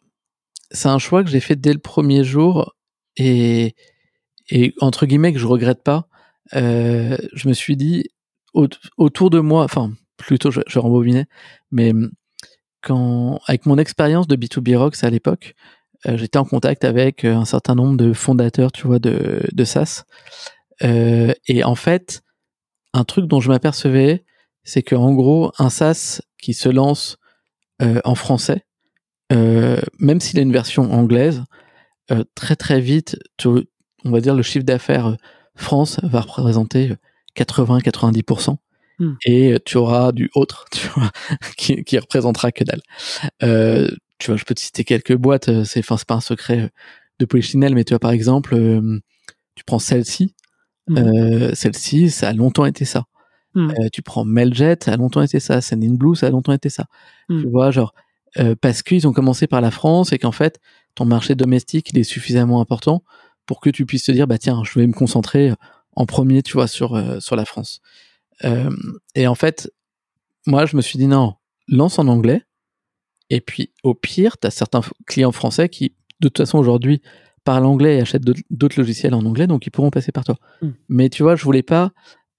c'est 0.71 0.89
un 0.89 0.99
choix 0.99 1.25
que 1.25 1.31
j'ai 1.31 1.41
fait 1.41 1.57
dès 1.57 1.73
le 1.73 1.79
premier 1.79 2.25
jour 2.25 2.75
et, 3.17 3.75
et 4.51 4.75
entre 4.81 5.07
guillemets, 5.07 5.33
que 5.33 5.39
je 5.39 5.47
regrette 5.47 5.83
pas. 5.83 6.09
Je 6.53 7.49
me 7.49 7.55
suis 7.55 7.77
dit, 7.77 8.11
autour 8.97 9.31
de 9.31 9.41
moi, 9.41 9.65
enfin, 9.65 9.93
plutôt, 10.17 10.51
je, 10.51 10.61
je 10.67 10.79
rembobinais, 10.79 11.27
mais 11.71 11.93
quand, 12.83 13.41
avec 13.47 13.67
mon 13.67 13.79
expérience 13.79 14.27
de 14.27 14.37
B2B 14.37 14.77
Rocks 14.77 15.03
à 15.03 15.11
l'époque, 15.11 15.55
euh, 16.07 16.17
j'étais 16.17 16.39
en 16.39 16.45
contact 16.45 16.85
avec 16.85 17.25
euh, 17.25 17.35
un 17.35 17.45
certain 17.45 17.75
nombre 17.75 17.97
de 17.97 18.13
fondateurs, 18.13 18.73
tu 18.73 18.87
vois, 18.87 18.99
de, 18.99 19.43
de 19.51 19.65
SaaS. 19.65 20.05
Euh, 20.83 21.33
et 21.49 21.65
en 21.65 21.75
fait, 21.75 22.23
un 22.93 23.05
truc 23.05 23.27
dont 23.27 23.41
je 23.41 23.49
m'apercevais, 23.49 24.25
c'est 24.63 24.83
que 24.83 24.95
en 24.95 25.13
gros, 25.15 25.53
un 25.59 25.71
SaaS 25.71 26.21
qui 26.41 26.55
se 26.55 26.69
lance 26.69 27.19
en 28.05 28.15
français, 28.15 28.65
même 29.31 30.19
s'il 30.19 30.39
a 30.39 30.43
une 30.43 30.53
version 30.53 30.91
anglaise, 30.93 31.45
très 32.35 32.57
très 32.57 32.81
vite, 32.81 33.19
on 33.45 34.11
va 34.11 34.21
dire 34.21 34.35
le 34.35 34.43
chiffre 34.43 34.65
d'affaires 34.65 35.19
France 35.57 36.01
va 36.03 36.23
représenter 36.23 36.95
80-90%. 37.37 38.57
Hmm. 38.99 39.13
Et 39.27 39.59
tu 39.65 39.77
auras 39.77 40.13
du 40.13 40.31
autre, 40.35 40.65
tu 40.73 40.89
vois, 40.89 41.11
qui, 41.57 41.85
qui 41.85 41.99
représentera 41.99 42.51
que 42.53 42.65
dalle. 42.65 42.81
Euh, 43.43 43.89
tu 44.19 44.31
vois, 44.31 44.37
je 44.37 44.45
peux 44.45 44.55
te 44.55 44.61
citer 44.61 44.85
quelques 44.85 45.15
boîtes, 45.15 45.49
euh, 45.49 45.65
c'est 45.65 45.81
enfin 45.81 45.97
c'est 45.97 46.07
pas 46.07 46.15
un 46.15 46.21
secret 46.21 46.61
euh, 46.61 46.69
de 47.19 47.25
Polichinelle, 47.27 47.75
mais 47.75 47.85
tu 47.85 47.93
vois 47.93 47.99
par 47.99 48.11
exemple, 48.11 48.55
euh, 48.55 49.01
tu 49.55 49.65
prends 49.65 49.79
celle-ci, 49.79 50.35
mmh. 50.89 51.55
celle-ci, 51.55 52.11
ça 52.11 52.29
a 52.29 52.33
longtemps 52.33 52.67
été 52.67 52.85
ça. 52.85 53.05
Hmm. 53.55 53.73
Tu 53.91 54.03
prends 54.03 54.27
Mailjet, 54.27 54.77
ça 54.83 54.93
a 54.93 54.97
longtemps 54.99 55.23
été 55.23 55.41
ça. 55.41 55.63
Sendinblue, 55.63 56.15
ça 56.15 56.27
a 56.27 56.31
longtemps 56.31 56.53
été 56.53 56.69
ça. 56.69 56.85
Hmm. 57.31 57.41
Tu 57.41 57.49
vois, 57.49 57.71
genre, 57.71 57.95
parce 58.61 58.83
qu'ils 58.83 59.09
ont 59.09 59.15
commencé 59.15 59.47
par 59.47 59.63
la 59.63 59.71
France 59.71 60.13
et 60.13 60.19
qu'en 60.19 60.33
fait, 60.33 60.61
ton 60.95 61.07
marché 61.07 61.35
domestique, 61.35 61.89
il 61.91 61.99
est 61.99 62.05
suffisamment 62.05 62.61
important 62.61 63.03
pour 63.47 63.61
que 63.61 63.71
tu 63.71 63.87
puisses 63.87 64.05
te 64.05 64.13
dire, 64.13 64.27
bah 64.27 64.37
tiens, 64.37 64.61
je 64.63 64.79
vais 64.79 64.87
me 64.87 64.93
concentrer 64.93 65.55
en 65.97 66.07
premier, 66.07 66.43
tu 66.43 66.53
vois, 66.53 66.67
sur, 66.69 66.95
euh, 66.95 67.21
sur 67.21 67.37
la 67.37 67.45
France. 67.45 67.81
Euh, 68.45 68.71
et 69.15 69.27
en 69.27 69.35
fait, 69.35 69.71
moi, 70.47 70.67
je 70.67 70.77
me 70.77 70.83
suis 70.83 70.99
dit, 70.99 71.07
non, 71.07 71.35
lance 71.69 71.99
en 71.99 72.07
anglais. 72.07 72.43
Et 73.31 73.41
puis, 73.41 73.71
au 73.83 73.95
pire, 73.95 74.39
tu 74.39 74.47
as 74.47 74.51
certains 74.51 74.83
clients 75.07 75.33
français 75.33 75.69
qui, 75.69 75.95
de 76.21 76.29
toute 76.29 76.39
façon, 76.39 76.59
aujourd'hui, 76.59 77.03
parlent 77.45 77.65
anglais 77.67 77.97
et 77.97 78.01
achètent 78.01 78.25
d'autres- 78.51 78.79
logiciels 78.79 79.15
en 79.15 79.25
anglais, 79.25 79.47
donc 79.47 79.67
ils 79.67 79.71
pourront 79.71 79.91
passer 79.91 80.13
par 80.13 80.25
toi. 80.25 80.37
Hmm. 80.63 80.71
Mais 80.89 81.09
tu 81.09 81.23
vois, 81.23 81.35
je 81.37 81.45
voulais 81.45 81.63
pas 81.63 81.93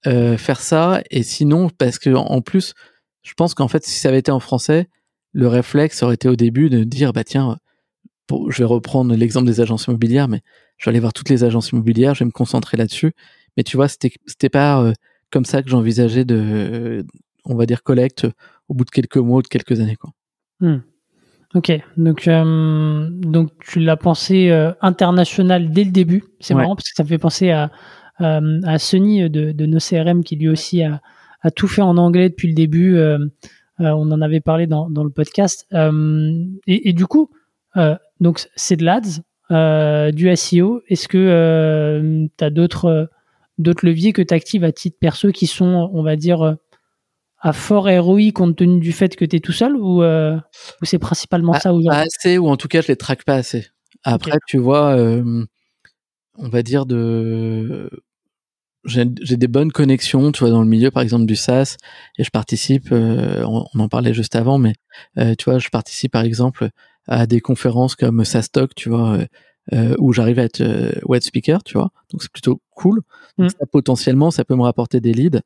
euh, 0.06 0.36
faire 0.38 0.60
ça. 0.60 1.02
Et 1.10 1.22
sinon, 1.22 1.68
parce 1.70 1.98
que 1.98 2.10
en 2.10 2.40
plus, 2.40 2.74
je 3.22 3.34
pense 3.34 3.54
qu'en 3.54 3.68
fait, 3.68 3.84
si 3.84 3.98
ça 3.98 4.08
avait 4.10 4.18
été 4.20 4.30
en 4.30 4.40
français, 4.40 4.88
le 5.32 5.48
réflexe 5.48 6.02
aurait 6.02 6.14
été 6.14 6.28
au 6.28 6.36
début 6.36 6.70
de 6.70 6.84
dire, 6.84 7.12
bah 7.12 7.24
tiens, 7.24 7.58
pour- 8.26 8.52
je 8.52 8.58
vais 8.58 8.64
reprendre 8.64 9.14
l'exemple 9.14 9.46
des 9.46 9.60
agences 9.60 9.86
immobilières, 9.86 10.28
mais 10.28 10.42
je 10.76 10.84
vais 10.84 10.90
aller 10.90 11.00
voir 11.00 11.12
toutes 11.12 11.28
les 11.30 11.42
agences 11.42 11.70
immobilières, 11.70 12.14
je 12.14 12.20
vais 12.20 12.26
me 12.26 12.30
concentrer 12.30 12.76
là-dessus. 12.76 13.12
Mais 13.58 13.64
tu 13.64 13.76
vois, 13.76 13.88
c'était 13.88 14.12
c'était 14.24 14.48
pas 14.48 14.80
euh, 14.80 14.92
comme 15.32 15.44
ça 15.44 15.64
que 15.64 15.68
j'envisageais 15.68 16.24
de, 16.24 17.04
on 17.44 17.56
va 17.56 17.66
dire, 17.66 17.82
collecte 17.82 18.24
au 18.68 18.74
bout 18.74 18.84
de 18.84 18.90
quelques 18.90 19.16
mois, 19.16 19.38
ou 19.38 19.42
de 19.42 19.48
quelques 19.48 19.80
années, 19.80 19.96
quoi. 19.96 20.12
Hmm. 20.60 20.78
Ok, 21.54 21.72
donc, 21.96 22.28
euh, 22.28 23.08
donc 23.10 23.50
tu 23.60 23.80
l'as 23.80 23.96
pensé 23.96 24.50
euh, 24.50 24.70
international 24.80 25.70
dès 25.72 25.82
le 25.82 25.90
début. 25.90 26.22
C'est 26.38 26.54
Ouais. 26.54 26.60
marrant 26.62 26.76
parce 26.76 26.88
que 26.90 26.94
ça 26.94 27.02
me 27.02 27.08
fait 27.08 27.18
penser 27.18 27.50
à, 27.50 27.72
à 28.20 28.78
Sony 28.78 29.28
de, 29.28 29.50
de 29.50 29.66
nos 29.66 29.78
CRM 29.78 30.22
qui 30.22 30.36
lui 30.36 30.48
aussi 30.48 30.82
a, 30.84 31.00
a 31.42 31.50
tout 31.50 31.66
fait 31.66 31.82
en 31.82 31.96
anglais 31.96 32.28
depuis 32.28 32.46
le 32.48 32.54
début. 32.54 32.96
on 33.78 34.10
en 34.12 34.20
avait 34.20 34.40
parlé 34.40 34.66
dans, 34.68 34.88
dans 34.90 35.02
le 35.04 35.10
podcast. 35.10 35.66
Et, 35.72 36.88
et 36.88 36.92
du 36.92 37.06
coup, 37.06 37.30
donc 38.20 38.46
c'est 38.56 38.76
de 38.76 38.84
l'ADS, 38.84 39.22
du 40.14 40.36
SEO. 40.36 40.82
Est-ce 40.88 41.08
que 41.08 42.28
tu 42.36 42.44
as 42.44 42.50
d'autres 42.50 43.08
d'autres 43.58 43.84
leviers 43.84 44.12
que 44.12 44.22
tu 44.22 44.32
actives 44.32 44.64
à 44.64 44.72
titre 44.72 44.96
perso 45.00 45.30
qui 45.32 45.46
sont, 45.46 45.90
on 45.92 46.02
va 46.02 46.16
dire, 46.16 46.42
euh, 46.42 46.54
à 47.40 47.52
fort 47.52 47.88
ROI 47.88 48.32
compte 48.34 48.56
tenu 48.56 48.80
du 48.80 48.92
fait 48.92 49.14
que 49.16 49.24
tu 49.24 49.36
es 49.36 49.40
tout 49.40 49.52
seul 49.52 49.76
ou, 49.76 50.02
euh, 50.02 50.36
ou 50.82 50.84
c'est 50.84 50.98
principalement 50.98 51.54
ça 51.54 51.72
aujourd'hui? 51.72 52.00
Pas 52.00 52.04
assez, 52.06 52.38
ou 52.38 52.48
en 52.48 52.56
tout 52.56 52.68
cas, 52.68 52.82
je 52.82 52.88
les 52.88 52.96
traque 52.96 53.24
pas 53.24 53.36
assez. 53.36 53.66
Après, 54.04 54.38
tu 54.46 54.58
vois, 54.58 54.96
euh, 54.96 55.44
on 56.36 56.48
va 56.48 56.62
dire 56.62 56.86
de. 56.86 57.90
J'ai 58.84 59.04
des 59.04 59.48
bonnes 59.48 59.70
connexions, 59.70 60.32
tu 60.32 60.40
vois, 60.40 60.50
dans 60.50 60.62
le 60.62 60.68
milieu, 60.68 60.90
par 60.90 61.02
exemple, 61.02 61.26
du 61.26 61.36
SaaS, 61.36 61.76
et 62.16 62.24
je 62.24 62.30
participe, 62.30 62.90
euh, 62.90 63.44
on, 63.44 63.66
on 63.74 63.80
en 63.80 63.88
parlait 63.88 64.14
juste 64.14 64.34
avant, 64.34 64.56
mais 64.56 64.72
tu 65.16 65.44
vois, 65.44 65.58
je 65.58 65.68
participe, 65.68 66.12
par 66.12 66.22
exemple, 66.22 66.70
à 67.06 67.26
des 67.26 67.40
conférences 67.40 67.96
comme 67.96 68.24
SaaS 68.24 68.48
Talk, 68.50 68.74
tu 68.74 68.88
vois, 68.88 69.18
euh, 69.72 69.94
où 69.98 70.12
j'arrive 70.12 70.38
à 70.38 70.44
être 70.44 70.60
euh, 70.60 70.92
web 71.04 71.22
speaker, 71.22 71.62
tu 71.62 71.74
vois, 71.74 71.90
donc 72.10 72.22
c'est 72.22 72.32
plutôt 72.32 72.60
cool. 72.70 73.00
Donc 73.38 73.48
Mm. 73.50 73.54
ça, 73.60 73.66
potentiellement, 73.70 74.30
ça 74.30 74.44
peut 74.44 74.56
me 74.56 74.62
rapporter 74.62 75.00
des 75.00 75.12
leads, 75.12 75.40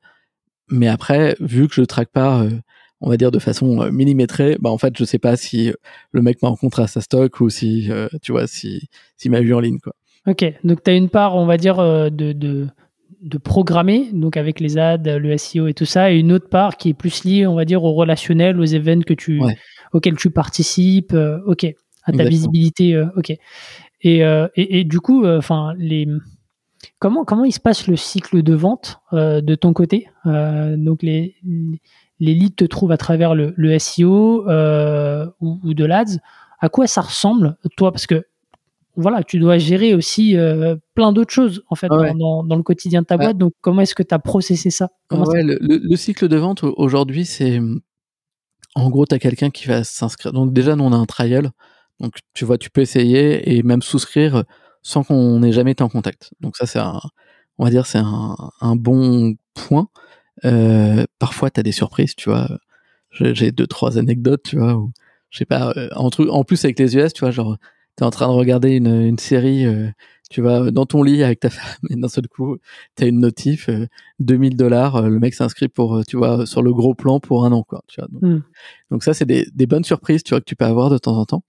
mais 0.70 0.88
après, 0.88 1.36
vu 1.40 1.68
que 1.68 1.74
je 1.74 1.82
traque 1.82 2.10
pas, 2.10 2.42
euh, 2.42 2.50
on 3.00 3.10
va 3.10 3.16
dire 3.16 3.30
de 3.30 3.38
façon 3.38 3.90
millimétrée, 3.90 4.56
bah 4.60 4.70
en 4.70 4.78
fait, 4.78 4.96
je 4.96 5.04
sais 5.04 5.18
pas 5.18 5.36
si 5.36 5.72
le 6.12 6.22
mec 6.22 6.40
m'a 6.42 6.48
rencontré 6.48 6.82
à 6.82 6.86
SaaS 6.86 7.06
Talk 7.08 7.40
ou 7.40 7.50
si, 7.50 7.90
tu 8.22 8.30
vois, 8.32 8.46
si 8.46 8.88
s'il 9.16 9.30
m'a 9.32 9.40
vu 9.40 9.52
en 9.54 9.60
ligne, 9.60 9.78
quoi. 9.80 9.92
Ok, 10.28 10.44
donc 10.62 10.84
tu 10.84 10.90
as 10.90 10.94
une 10.94 11.08
part, 11.08 11.34
on 11.34 11.46
va 11.46 11.56
dire, 11.56 11.78
de, 11.78 12.08
de, 12.32 12.68
de 13.22 13.38
programmer, 13.38 14.08
donc 14.12 14.36
avec 14.36 14.60
les 14.60 14.78
ads, 14.78 15.18
le 15.18 15.36
SEO 15.36 15.66
et 15.66 15.74
tout 15.74 15.84
ça, 15.84 16.12
et 16.12 16.18
une 16.18 16.30
autre 16.32 16.48
part 16.48 16.76
qui 16.76 16.90
est 16.90 16.94
plus 16.94 17.24
liée, 17.24 17.44
on 17.46 17.56
va 17.56 17.64
dire, 17.64 17.82
au 17.82 17.92
relationnel, 17.92 18.60
aux 18.60 18.64
événements 18.64 19.02
que 19.04 19.14
tu, 19.14 19.40
Ouais. 19.42 19.56
auxquels 19.92 20.16
tu 20.16 20.30
participes, 20.30 21.12
ok, 21.12 21.64
à 21.64 22.12
ta 22.12 22.12
Exactement. 22.12 22.28
visibilité, 22.30 22.94
euh, 22.94 23.06
ok. 23.16 23.32
Et, 24.02 24.24
euh, 24.24 24.48
et, 24.56 24.80
et 24.80 24.84
du 24.84 25.00
coup, 25.00 25.26
enfin, 25.26 25.74
les 25.78 26.06
comment 26.98 27.24
comment 27.24 27.44
il 27.44 27.52
se 27.52 27.60
passe 27.60 27.86
le 27.86 27.96
cycle 27.96 28.42
de 28.42 28.54
vente 28.54 29.00
euh, 29.12 29.40
de 29.40 29.54
ton 29.54 29.72
côté? 29.72 30.08
Euh, 30.26 30.76
Donc 30.76 31.02
les 31.02 31.36
les 32.20 32.34
leads 32.34 32.54
te 32.56 32.64
trouvent 32.64 32.92
à 32.92 32.96
travers 32.96 33.34
le, 33.34 33.52
le 33.56 33.78
SEO 33.78 34.48
euh, 34.48 35.26
ou, 35.40 35.58
ou 35.64 35.74
de 35.74 35.84
l'ADS. 35.84 36.18
À 36.60 36.68
quoi 36.68 36.86
ça 36.86 37.00
ressemble, 37.00 37.56
toi? 37.76 37.90
Parce 37.90 38.06
que 38.06 38.24
voilà, 38.94 39.22
tu 39.24 39.38
dois 39.38 39.56
gérer 39.58 39.94
aussi 39.94 40.36
euh, 40.36 40.76
plein 40.94 41.12
d'autres 41.12 41.32
choses 41.32 41.64
en 41.68 41.74
fait 41.74 41.90
ouais. 41.90 42.10
dans, 42.12 42.14
dans, 42.14 42.44
dans 42.44 42.56
le 42.56 42.62
quotidien 42.62 43.00
de 43.02 43.06
ta 43.06 43.16
Ouais. 43.16 43.24
boîte. 43.24 43.38
Donc 43.38 43.52
comment 43.60 43.80
est-ce 43.80 43.94
que 43.94 44.02
tu 44.02 44.14
as 44.14 44.18
processé 44.18 44.70
ça? 44.70 44.90
Ouais, 45.10 45.42
le, 45.42 45.58
le- 45.60 45.80
le 45.82 45.96
cycle 45.96 46.28
de 46.28 46.36
vente 46.36 46.62
au- 46.62 46.74
aujourd'hui, 46.76 47.24
c'est 47.24 47.58
en 48.74 48.88
gros, 48.90 49.04
tu 49.06 49.14
as 49.14 49.18
quelqu'un 49.18 49.50
qui 49.50 49.66
va 49.68 49.84
s'inscrire. 49.84 50.32
Donc 50.32 50.52
déjà, 50.52 50.76
nous, 50.76 50.84
on 50.84 50.92
a 50.92 50.96
un 50.96 51.04
trial. 51.06 51.50
Donc 52.02 52.16
tu 52.34 52.44
vois, 52.44 52.58
tu 52.58 52.68
peux 52.68 52.80
essayer 52.82 53.56
et 53.56 53.62
même 53.62 53.80
souscrire 53.80 54.44
sans 54.82 55.04
qu'on 55.04 55.42
ait 55.42 55.52
jamais 55.52 55.70
été 55.70 55.82
en 55.84 55.88
contact. 55.88 56.32
Donc 56.40 56.56
ça, 56.56 56.66
c'est 56.66 56.80
un, 56.80 57.00
on 57.58 57.64
va 57.64 57.70
dire, 57.70 57.86
c'est 57.86 57.98
un, 57.98 58.36
un 58.60 58.76
bon 58.76 59.34
point. 59.54 59.88
Euh, 60.44 61.04
parfois, 61.20 61.50
tu 61.50 61.60
as 61.60 61.62
des 61.62 61.72
surprises, 61.72 62.16
tu 62.16 62.28
vois. 62.28 62.48
J'ai 63.12 63.52
deux, 63.52 63.66
trois 63.66 63.98
anecdotes, 63.98 64.42
tu 64.42 64.58
vois, 64.58 64.74
où, 64.74 64.90
je 65.30 65.38
sais 65.38 65.44
pas, 65.44 65.72
euh, 65.76 65.88
en, 65.94 66.44
plus 66.44 66.64
avec 66.64 66.78
les 66.78 66.96
US, 66.96 67.12
tu 67.12 67.20
vois, 67.20 67.30
genre, 67.30 67.58
t'es 67.96 68.04
en 68.04 68.10
train 68.10 68.26
de 68.26 68.32
regarder 68.32 68.70
une, 68.76 69.02
une 69.02 69.18
série, 69.18 69.66
euh, 69.66 69.90
tu 70.30 70.40
vas 70.40 70.70
dans 70.70 70.86
ton 70.86 71.02
lit 71.02 71.22
avec 71.22 71.40
ta 71.40 71.50
femme, 71.50 71.76
et 71.90 71.94
d'un 71.96 72.08
seul 72.08 72.26
coup, 72.26 72.56
t'as 72.96 73.06
une 73.06 73.20
notif, 73.20 73.68
euh, 73.68 73.86
2000 74.18 74.56
dollars, 74.56 75.02
le 75.02 75.18
mec 75.20 75.34
s'inscrit 75.34 75.68
pour, 75.68 76.04
tu 76.06 76.16
vois, 76.16 76.46
sur 76.46 76.62
le 76.62 76.72
gros 76.72 76.94
plan 76.94 77.20
pour 77.20 77.44
un 77.44 77.52
an, 77.52 77.62
quoi, 77.62 77.82
tu 77.86 78.00
vois. 78.00 78.08
Donc, 78.10 78.22
Hmm. 78.22 78.40
donc 78.90 79.04
ça, 79.04 79.12
c'est 79.12 79.26
des, 79.26 79.46
des 79.54 79.66
bonnes 79.66 79.84
surprises, 79.84 80.22
tu 80.22 80.30
vois, 80.30 80.40
que 80.40 80.46
tu 80.46 80.56
peux 80.56 80.64
avoir 80.64 80.88
de 80.88 80.96
temps 80.96 81.18
en 81.18 81.26
temps. 81.26 81.44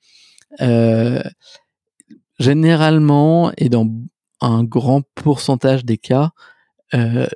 Euh, 0.61 1.23
généralement, 2.39 3.51
et 3.57 3.69
dans 3.69 3.87
un 4.41 4.63
grand 4.63 5.03
pourcentage 5.15 5.85
des 5.85 5.97
cas, 5.97 6.31
euh, 6.93 7.27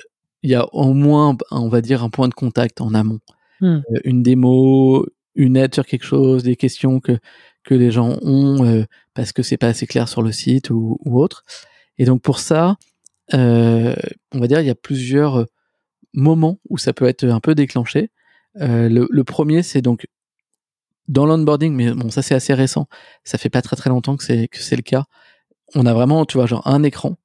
il 0.44 0.52
y 0.52 0.56
a 0.56 0.68
au 0.74 0.94
moins, 0.94 1.38
on 1.52 1.70
va 1.70 1.82
dire, 1.82 2.04
un 2.04 2.10
point 2.10 2.28
de 2.28 2.34
contact 2.34 2.82
en 2.82 2.94
amont. 2.94 3.20
Hmm. 3.62 3.82
Euh, 3.92 4.00
une 4.04 4.24
démo, 4.24 5.06
une 5.36 5.58
aide 5.58 5.74
sur 5.74 5.86
quelque 5.86 6.06
chose, 6.06 6.44
des 6.44 6.56
questions 6.56 7.00
que, 7.00 7.18
que 7.64 7.74
les 7.74 7.92
gens 7.92 8.18
ont 8.22 8.64
euh, 8.66 8.84
parce 9.14 9.32
que 9.32 9.42
c'est 9.44 9.58
pas 9.58 9.68
assez 9.68 9.88
clair 9.88 10.08
sur 10.08 10.22
le 10.22 10.32
site 10.32 10.70
ou, 10.70 10.98
ou 11.06 11.20
autre. 11.20 11.44
Et 11.98 12.06
donc 12.06 12.22
pour 12.22 12.40
ça, 12.40 12.78
euh, 13.34 13.96
on 14.34 14.40
va 14.40 14.48
dire, 14.48 14.62
il 14.62 14.68
y 14.68 14.72
a 14.72 14.76
plusieurs 14.76 15.48
moments 16.14 16.60
où 16.70 16.78
ça 16.78 16.94
peut 16.94 17.06
être 17.06 17.26
un 17.26 17.40
peu 17.40 17.56
déclenché. 17.56 18.12
Euh, 18.62 18.90
le, 18.90 19.08
le 19.10 19.24
premier, 19.24 19.64
c'est 19.64 19.82
donc 19.82 20.08
dans 21.08 21.26
l'onboarding, 21.26 21.74
mais 21.74 21.92
bon, 21.94 22.10
ça 22.10 22.22
c'est 22.22 22.36
assez 22.36 22.54
récent. 22.54 22.88
Ça 23.24 23.38
fait 23.38 23.50
pas 23.50 23.62
très 23.62 23.76
très 23.76 23.90
longtemps 23.90 24.18
que 24.18 24.24
c'est 24.24 24.48
que 24.48 24.60
c'est 24.60 24.76
le 24.76 24.82
cas. 24.82 25.06
On 25.76 25.86
a 25.86 25.94
vraiment, 25.94 26.26
tu 26.26 26.38
vois, 26.38 26.46
genre 26.48 26.66
un 26.68 26.84
écran 26.84 27.18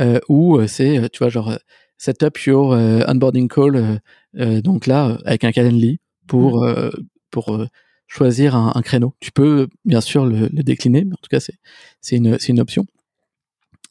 euh, 0.00 0.20
où 0.28 0.58
euh, 0.58 0.66
c'est, 0.66 0.98
euh, 0.98 1.08
tu 1.12 1.18
vois, 1.18 1.28
genre 1.28 1.56
set 1.98 2.22
up 2.22 2.38
your 2.40 2.72
euh, 2.72 3.02
onboarding 3.08 3.48
call. 3.48 4.00
euh, 4.38 4.60
donc 4.60 4.86
là, 4.86 5.18
avec 5.24 5.44
un 5.44 5.52
Calendly 5.52 6.00
pour 6.26 6.64
euh, 6.64 6.90
pour 7.30 7.66
choisir 8.06 8.54
un, 8.54 8.72
un 8.74 8.82
créneau. 8.82 9.14
Tu 9.20 9.32
peux 9.32 9.68
bien 9.84 10.00
sûr 10.00 10.26
le, 10.26 10.48
le 10.52 10.62
décliner, 10.62 11.04
mais 11.04 11.12
en 11.14 11.20
tout 11.22 11.28
cas 11.30 11.40
c'est 11.40 11.58
c'est 12.00 12.16
une 12.16 12.38
c'est 12.38 12.48
une 12.48 12.60
option. 12.60 12.86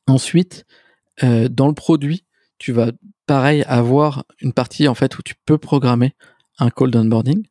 Ensuite, 0.07 0.65
dans 1.21 1.67
le 1.67 1.73
produit, 1.73 2.25
tu 2.59 2.71
vas 2.71 2.91
pareil 3.25 3.63
avoir 3.67 4.23
une 4.39 4.53
partie 4.53 4.87
en 4.87 4.93
fait 4.93 5.17
où 5.17 5.23
tu 5.23 5.33
peux 5.45 5.57
programmer 5.57 6.13
un 6.59 6.69
call 6.69 6.91
d'onboarding. 6.91 7.43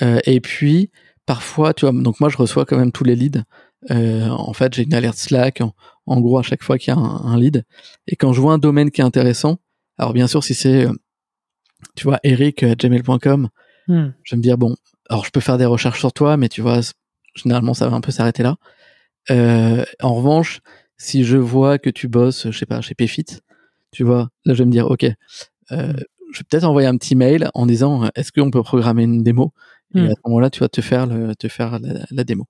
Et 0.00 0.40
puis 0.40 0.90
parfois, 1.26 1.74
tu 1.74 1.86
vois, 1.86 1.92
donc 2.02 2.20
moi 2.20 2.28
je 2.28 2.36
reçois 2.36 2.64
quand 2.64 2.76
même 2.76 2.92
tous 2.92 3.04
les 3.04 3.16
leads. 3.16 3.42
Euh, 3.90 4.28
en 4.28 4.52
fait, 4.52 4.74
j'ai 4.74 4.84
une 4.84 4.94
alerte 4.94 5.16
Slack 5.18 5.60
en, 5.60 5.74
en 6.06 6.20
gros 6.20 6.38
à 6.38 6.42
chaque 6.42 6.62
fois 6.62 6.78
qu'il 6.78 6.94
y 6.94 6.96
a 6.96 7.00
un, 7.00 7.24
un 7.24 7.36
lead. 7.38 7.64
Et 8.06 8.16
quand 8.16 8.32
je 8.32 8.40
vois 8.40 8.52
un 8.52 8.58
domaine 8.58 8.90
qui 8.90 9.00
est 9.00 9.04
intéressant, 9.04 9.58
alors 9.98 10.12
bien 10.12 10.26
sûr 10.26 10.42
si 10.44 10.54
c'est, 10.54 10.86
euh, 10.86 10.92
tu 11.96 12.04
vois, 12.04 12.18
Eric 12.22 12.62
à 12.62 12.74
gmail.com, 12.74 13.48
Hmm. 13.88 14.10
je 14.22 14.34
vais 14.34 14.36
me 14.36 14.42
dire 14.42 14.58
bon, 14.58 14.76
alors 15.10 15.24
je 15.24 15.30
peux 15.32 15.40
faire 15.40 15.58
des 15.58 15.64
recherches 15.64 15.98
sur 15.98 16.12
toi, 16.12 16.36
mais 16.36 16.48
tu 16.48 16.60
vois, 16.60 16.78
généralement 17.34 17.74
ça 17.74 17.88
va 17.88 17.96
un 17.96 18.00
peu 18.00 18.12
s'arrêter 18.12 18.44
là. 18.44 18.54
Euh, 19.32 19.84
en 20.00 20.14
revanche, 20.14 20.60
si 20.98 21.24
je 21.24 21.36
vois 21.36 21.78
que 21.78 21.90
tu 21.90 22.06
bosses, 22.06 22.48
je 22.52 22.56
sais 22.56 22.64
pas, 22.66 22.80
chez 22.80 22.94
Payfit, 22.94 23.24
tu 23.90 24.04
vois, 24.04 24.28
là 24.44 24.54
je 24.54 24.60
vais 24.60 24.66
me 24.66 24.70
dire 24.70 24.88
ok, 24.88 25.02
euh, 25.02 25.12
je 26.32 26.38
vais 26.38 26.44
peut-être 26.48 26.62
envoyer 26.62 26.86
un 26.86 26.96
petit 26.96 27.16
mail 27.16 27.50
en 27.54 27.66
disant 27.66 28.04
euh, 28.04 28.08
est-ce 28.14 28.30
qu'on 28.30 28.52
peut 28.52 28.62
programmer 28.62 29.02
une 29.02 29.24
démo? 29.24 29.52
Et 29.94 30.00
Mm. 30.00 30.06
à 30.06 30.10
ce 30.10 30.20
moment-là 30.26 30.50
tu 30.50 30.60
vas 30.60 30.68
te 30.68 30.80
faire 30.80 31.06
le, 31.06 31.34
te 31.36 31.48
faire 31.48 31.78
la, 31.80 32.04
la 32.10 32.24
démo. 32.24 32.46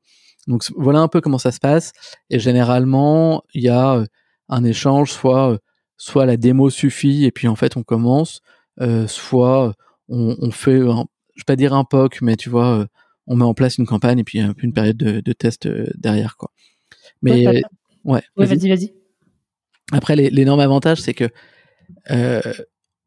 Donc 0.48 0.64
voilà 0.76 1.00
un 1.00 1.08
peu 1.08 1.20
comment 1.20 1.38
ça 1.38 1.52
se 1.52 1.60
passe 1.60 1.92
et 2.30 2.38
généralement 2.38 3.42
il 3.54 3.62
y 3.62 3.68
a 3.68 3.94
euh, 3.94 4.06
un 4.48 4.64
échange 4.64 5.10
soit 5.12 5.52
euh, 5.52 5.58
soit 5.96 6.26
la 6.26 6.36
démo 6.36 6.68
suffit 6.70 7.24
et 7.24 7.30
puis 7.30 7.46
en 7.48 7.54
fait 7.56 7.76
on 7.76 7.82
commence 7.82 8.40
euh, 8.80 9.06
soit 9.06 9.74
on, 10.08 10.36
on 10.40 10.50
fait 10.50 10.80
un- 10.80 11.06
je 11.36 11.40
vais 11.42 11.44
pas 11.46 11.56
dire 11.56 11.72
un 11.74 11.84
POC 11.84 12.22
mais 12.22 12.36
tu 12.36 12.50
vois 12.50 12.86
on 13.28 13.36
met 13.36 13.44
en 13.44 13.54
place 13.54 13.78
une 13.78 13.86
campagne 13.86 14.18
et 14.18 14.24
puis 14.24 14.40
une 14.40 14.72
période 14.72 14.96
de, 14.96 15.20
de 15.20 15.32
test 15.32 15.68
derrière 15.96 16.36
quoi. 16.36 16.50
Mais 17.22 17.62
Ouais, 18.04 18.20
ouais, 18.36 18.46
vas-y. 18.46 18.68
vas-y. 18.68 18.92
Après, 19.92 20.16
l'énorme 20.16 20.58
avantage, 20.58 21.00
c'est 21.00 21.14
que 21.14 21.28
euh, 22.10 22.40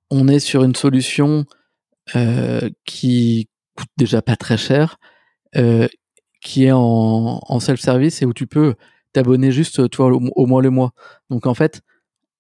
on 0.10 0.28
est 0.30 0.40
sur 0.40 0.64
une 0.64 0.74
solution 0.76 1.46
euh, 2.16 2.70
qui 2.86 3.50
coûte 3.76 3.90
déjà 3.98 4.22
pas 4.22 4.36
très 4.36 4.58
cher, 4.58 4.98
euh, 5.56 5.88
qui 6.42 6.66
est 6.66 6.72
en, 6.72 7.40
en 7.42 7.60
self-service 7.60 8.22
et 8.22 8.26
où 8.26 8.34
tu 8.34 8.48
peux 8.48 8.76
t'abonner 9.14 9.52
juste 9.52 9.90
toi 9.90 10.08
au, 10.08 10.22
au 10.36 10.46
mois 10.46 10.62
le 10.62 10.70
mois. 10.70 10.92
Donc 11.30 11.48
en 11.48 11.54
fait, 11.54 11.82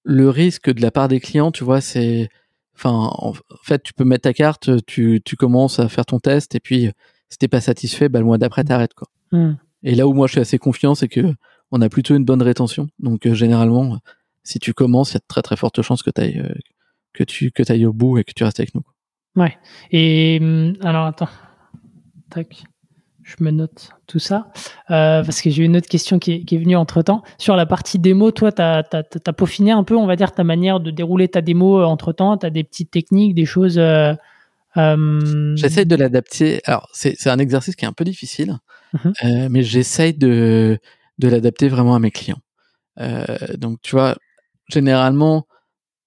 le 0.03 0.29
risque 0.29 0.71
de 0.71 0.81
la 0.81 0.91
part 0.91 1.07
des 1.07 1.19
clients, 1.19 1.51
tu 1.51 1.63
vois, 1.63 1.81
c'est, 1.81 2.29
enfin, 2.75 3.09
en 3.13 3.33
fait, 3.63 3.81
tu 3.83 3.93
peux 3.93 4.03
mettre 4.03 4.23
ta 4.23 4.33
carte, 4.33 4.85
tu, 4.85 5.21
tu 5.23 5.35
commences 5.35 5.79
à 5.79 5.89
faire 5.89 6.05
ton 6.05 6.19
test 6.19 6.55
et 6.55 6.59
puis 6.59 6.91
si 7.29 7.37
t'es 7.37 7.47
pas 7.47 7.61
satisfait, 7.61 8.09
bah, 8.09 8.19
le 8.19 8.25
mois 8.25 8.37
d'après 8.37 8.63
t'arrêtes 8.63 8.93
quoi. 8.93 9.07
Hmm. 9.31 9.55
Et 9.83 9.95
là 9.95 10.07
où 10.07 10.13
moi 10.13 10.27
je 10.27 10.33
suis 10.33 10.41
assez 10.41 10.57
confiant, 10.57 10.95
c'est 10.95 11.07
que 11.07 11.33
on 11.71 11.81
a 11.81 11.89
plutôt 11.89 12.15
une 12.15 12.25
bonne 12.25 12.41
rétention. 12.41 12.87
Donc 12.99 13.25
euh, 13.25 13.33
généralement, 13.33 13.99
si 14.43 14.59
tu 14.59 14.73
commences, 14.73 15.11
il 15.11 15.13
y 15.15 15.17
a 15.17 15.19
de 15.19 15.25
très 15.27 15.41
très 15.41 15.55
fortes 15.55 15.81
chances 15.81 16.03
que 16.03 16.11
tu 16.11 16.21
ailles, 16.21 16.43
que 17.13 17.23
tu 17.23 17.51
que 17.51 17.63
ailles 17.71 17.85
au 17.85 17.93
bout 17.93 18.17
et 18.19 18.23
que 18.23 18.33
tu 18.33 18.43
restes 18.43 18.59
avec 18.59 18.75
nous. 18.75 18.83
Ouais. 19.35 19.57
Et 19.91 20.39
hum, 20.41 20.73
alors 20.83 21.05
attends, 21.05 21.29
tac, 22.29 22.63
je 23.23 23.35
me 23.39 23.51
note 23.51 23.89
tout 24.07 24.19
ça 24.19 24.47
euh, 24.91 25.23
parce 25.23 25.41
que 25.41 25.49
j'ai 25.49 25.63
une 25.63 25.75
autre 25.75 25.87
question 25.87 26.19
qui 26.19 26.31
est, 26.33 26.43
qui 26.43 26.55
est 26.55 26.59
venue 26.59 26.75
entre 26.75 27.01
temps 27.01 27.23
sur 27.37 27.55
la 27.55 27.65
partie 27.65 27.99
démo. 27.99 28.31
Toi, 28.31 28.51
tu 28.51 28.61
as, 28.61 29.33
peaufiné 29.35 29.71
un 29.71 29.83
peu, 29.83 29.95
on 29.95 30.05
va 30.05 30.15
dire, 30.15 30.31
ta 30.31 30.43
manière 30.43 30.79
de 30.79 30.91
dérouler 30.91 31.27
ta 31.27 31.41
démo 31.41 31.83
entre 31.83 32.13
temps. 32.13 32.37
Tu 32.37 32.45
as 32.45 32.49
des 32.51 32.63
petites 32.63 32.91
techniques, 32.91 33.33
des 33.33 33.45
choses. 33.45 33.77
Euh, 33.79 34.13
euh... 34.77 35.55
J'essaie 35.55 35.85
de 35.85 35.95
l'adapter. 35.95 36.61
Alors, 36.65 36.87
c'est 36.93 37.27
un 37.27 37.39
exercice 37.39 37.75
qui 37.75 37.85
est 37.85 37.87
un 37.87 37.93
peu 37.93 38.05
difficile, 38.05 38.59
Mhm. 38.93 39.13
euh, 39.23 39.47
mais 39.49 39.63
j'essaye 39.63 40.13
de, 40.13 40.77
de 41.17 41.27
l'adapter 41.27 41.67
vraiment 41.67 41.95
à 41.95 41.99
mes 41.99 42.11
clients. 42.11 42.39
Euh, 42.99 43.25
donc, 43.57 43.81
tu 43.81 43.91
vois, 43.91 44.15
généralement, 44.69 45.47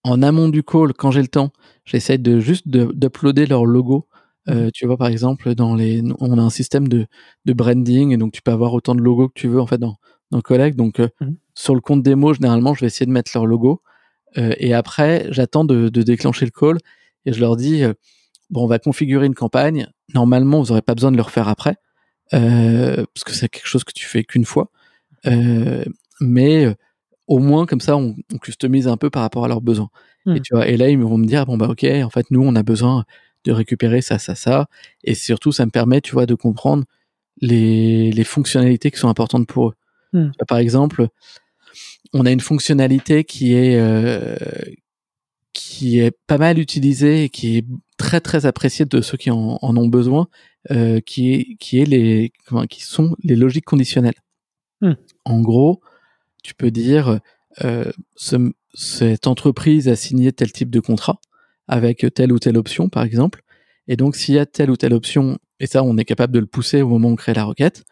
en 0.05 0.23
amont 0.23 0.49
du 0.49 0.63
call, 0.63 0.93
quand 0.95 1.11
j'ai 1.11 1.23
le 1.23 1.29
temps, 1.29 1.51
j'essaye 1.85 2.19
de 2.19 2.41
juste 2.41 2.69
d'uploader 2.69 3.47
leur 3.47 3.67
logo. 3.67 4.07
Euh, 4.49 4.67
Mhm. 4.67 4.71
tu 4.73 4.87
vois, 4.87 4.97
par 4.97 5.09
exemple, 5.09 5.55
dans 5.55 5.75
les, 5.75 6.03
on 6.21 6.39
a 6.39 6.43
un 6.43 6.51
système 6.51 6.89
de, 6.89 7.07
de 7.45 7.53
branding, 7.53 8.13
et 8.13 8.17
donc 8.17 8.33
tu 8.33 8.41
peux 8.43 8.51
avoir 8.53 8.73
autant 8.75 8.95
de 8.95 9.03
logos 9.03 9.29
que 9.29 9.35
tu 9.41 9.49
veux 9.49 9.61
en 9.61 9.67
fait 9.67 9.79
dans, 9.79 9.97
dans 10.31 10.41
Collect. 10.41 10.77
Donc, 10.77 11.01
euh, 11.01 11.09
Mhm. 11.21 11.37
sur 11.55 11.75
le 11.75 11.81
compte 11.81 12.03
démo, 12.03 12.33
généralement, 12.35 12.75
je 12.75 12.81
vais 12.81 12.87
essayer 12.87 13.07
de 13.07 13.11
mettre 13.13 13.31
leur 13.35 13.47
logo. 13.47 13.83
Euh, 14.39 14.55
et 14.59 14.75
après, 14.75 15.27
j'attends 15.31 15.65
de, 15.65 15.89
de 15.89 16.03
déclencher 16.03 16.47
le 16.47 16.51
call 16.53 16.79
et 17.27 17.33
je 17.33 17.41
leur 17.41 17.57
dis 17.57 17.83
euh, 17.85 17.95
bon, 18.51 18.65
on 18.65 18.69
va 18.69 18.79
configurer 18.79 19.27
une 19.27 19.35
campagne. 19.35 19.89
Normalement, 20.15 20.61
vous 20.63 20.69
n'aurez 20.69 20.83
pas 20.83 20.95
besoin 20.95 21.13
de 21.13 21.17
le 21.17 21.23
refaire 21.23 21.49
après 21.49 21.77
euh, 22.35 23.05
parce 23.15 23.25
que 23.25 23.33
c'est 23.33 23.49
quelque 23.49 23.67
chose 23.69 23.85
que 23.85 23.93
tu 23.95 24.07
fais 24.07 24.25
qu'une 24.25 24.45
fois. 24.47 24.71
Euh, 25.27 25.85
mais 26.21 26.67
euh, 26.67 26.75
au 27.29 27.39
moins 27.39 27.67
comme 27.67 27.81
ça, 27.81 27.97
on, 27.97 28.17
on, 28.33 28.39
customise 28.39 28.89
un 28.89 28.97
peu 28.97 29.11
par 29.11 29.23
rapport 29.23 29.45
à 29.45 29.49
leurs 29.49 29.61
besoins. 29.61 29.91
Et 30.35 30.41
tu 30.41 30.55
vois, 30.55 30.69
et 30.69 30.77
là 30.77 30.91
ils 30.91 30.99
vont 30.99 31.17
me 31.17 31.25
dire 31.25 31.47
bon 31.47 31.57
bah 31.57 31.69
ok, 31.71 31.87
en 32.05 32.11
fait 32.11 32.31
nous 32.31 32.43
on 32.43 32.55
a 32.55 32.63
besoin 32.63 33.07
de 33.45 33.53
récupérer 33.53 34.03
ça, 34.03 34.19
ça, 34.19 34.35
ça, 34.35 34.69
et 35.05 35.15
surtout 35.15 35.53
ça 35.53 35.65
me 35.65 35.71
permet, 35.71 36.03
tu 36.03 36.13
vois, 36.13 36.27
de 36.27 36.35
comprendre 36.35 36.85
les, 37.41 38.11
les 38.13 38.25
fonctionnalités 38.25 38.91
qui 38.91 38.99
sont 38.99 39.09
importantes 39.09 39.47
pour 39.47 39.69
eux. 39.69 39.75
Mm. 40.13 40.31
Par 40.47 40.59
exemple, 40.59 41.09
on 42.13 42.27
a 42.27 42.31
une 42.31 42.41
fonctionnalité 42.41 43.25
qui 43.25 43.55
est 43.55 43.79
euh, 43.79 44.37
qui 45.53 46.01
est 46.01 46.17
pas 46.27 46.39
mal 46.39 46.59
utilisée 46.59 47.25
et 47.25 47.29
qui 47.29 47.59
est 47.59 47.67
très 47.97 48.21
très 48.21 48.47
appréciée 48.47 48.85
de 48.85 49.01
ceux 49.01 49.17
qui 49.17 49.31
en, 49.31 49.59
en 49.61 49.77
ont 49.77 49.89
besoin, 49.89 50.29
euh, 50.71 51.01
qui 51.01 51.33
est 51.33 51.57
qui 51.59 51.81
est 51.81 51.85
les 51.85 52.33
qui 52.69 52.83
sont 52.83 53.17
les 53.23 53.37
logiques 53.37 53.65
conditionnelles. 53.65 54.21
Mm. 54.81 54.93
En 55.25 55.41
gros, 55.41 55.81
tu 56.49 56.55
peux 56.55 56.71
dire 56.71 57.21
euh, 57.63 57.93
ce, 58.17 58.37
cette 58.73 59.27
entreprise 59.27 59.87
a 59.89 59.97
signé 59.97 60.33
tel 60.33 60.51
type 60.51 60.71
de 60.71 60.81
contrat 60.81 61.21
avec 61.67 62.07
telle 62.15 62.33
ou 62.33 62.39
telle 62.39 62.57
option, 62.57 62.89
par 62.89 63.03
exemple. 63.03 63.43
Et 63.87 63.97
donc, 63.97 64.17
s'il 64.17 64.35
y 64.35 64.39
a 64.39 64.47
telle 64.47 64.71
ou 64.71 64.77
telle 64.77 64.95
option, 64.95 65.39
et 65.61 65.67
ça, 65.67 65.83
on 65.83 65.99
est 65.99 66.07
capable 66.07 66.33
de 66.33 66.39
le 66.39 66.47
pousser 66.47 66.81
au 66.81 66.89
moment 66.89 67.09
où 67.09 67.13
on 67.13 67.17
crée 67.17 67.35
la 67.35 67.45
requête, 67.45 67.85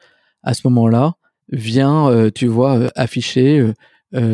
à 0.42 0.54
ce 0.54 0.62
moment-là, 0.68 1.16
vient, 1.52 2.08
euh, 2.08 2.30
tu 2.34 2.46
vois, 2.46 2.78
euh, 2.78 2.88
afficher 2.94 3.72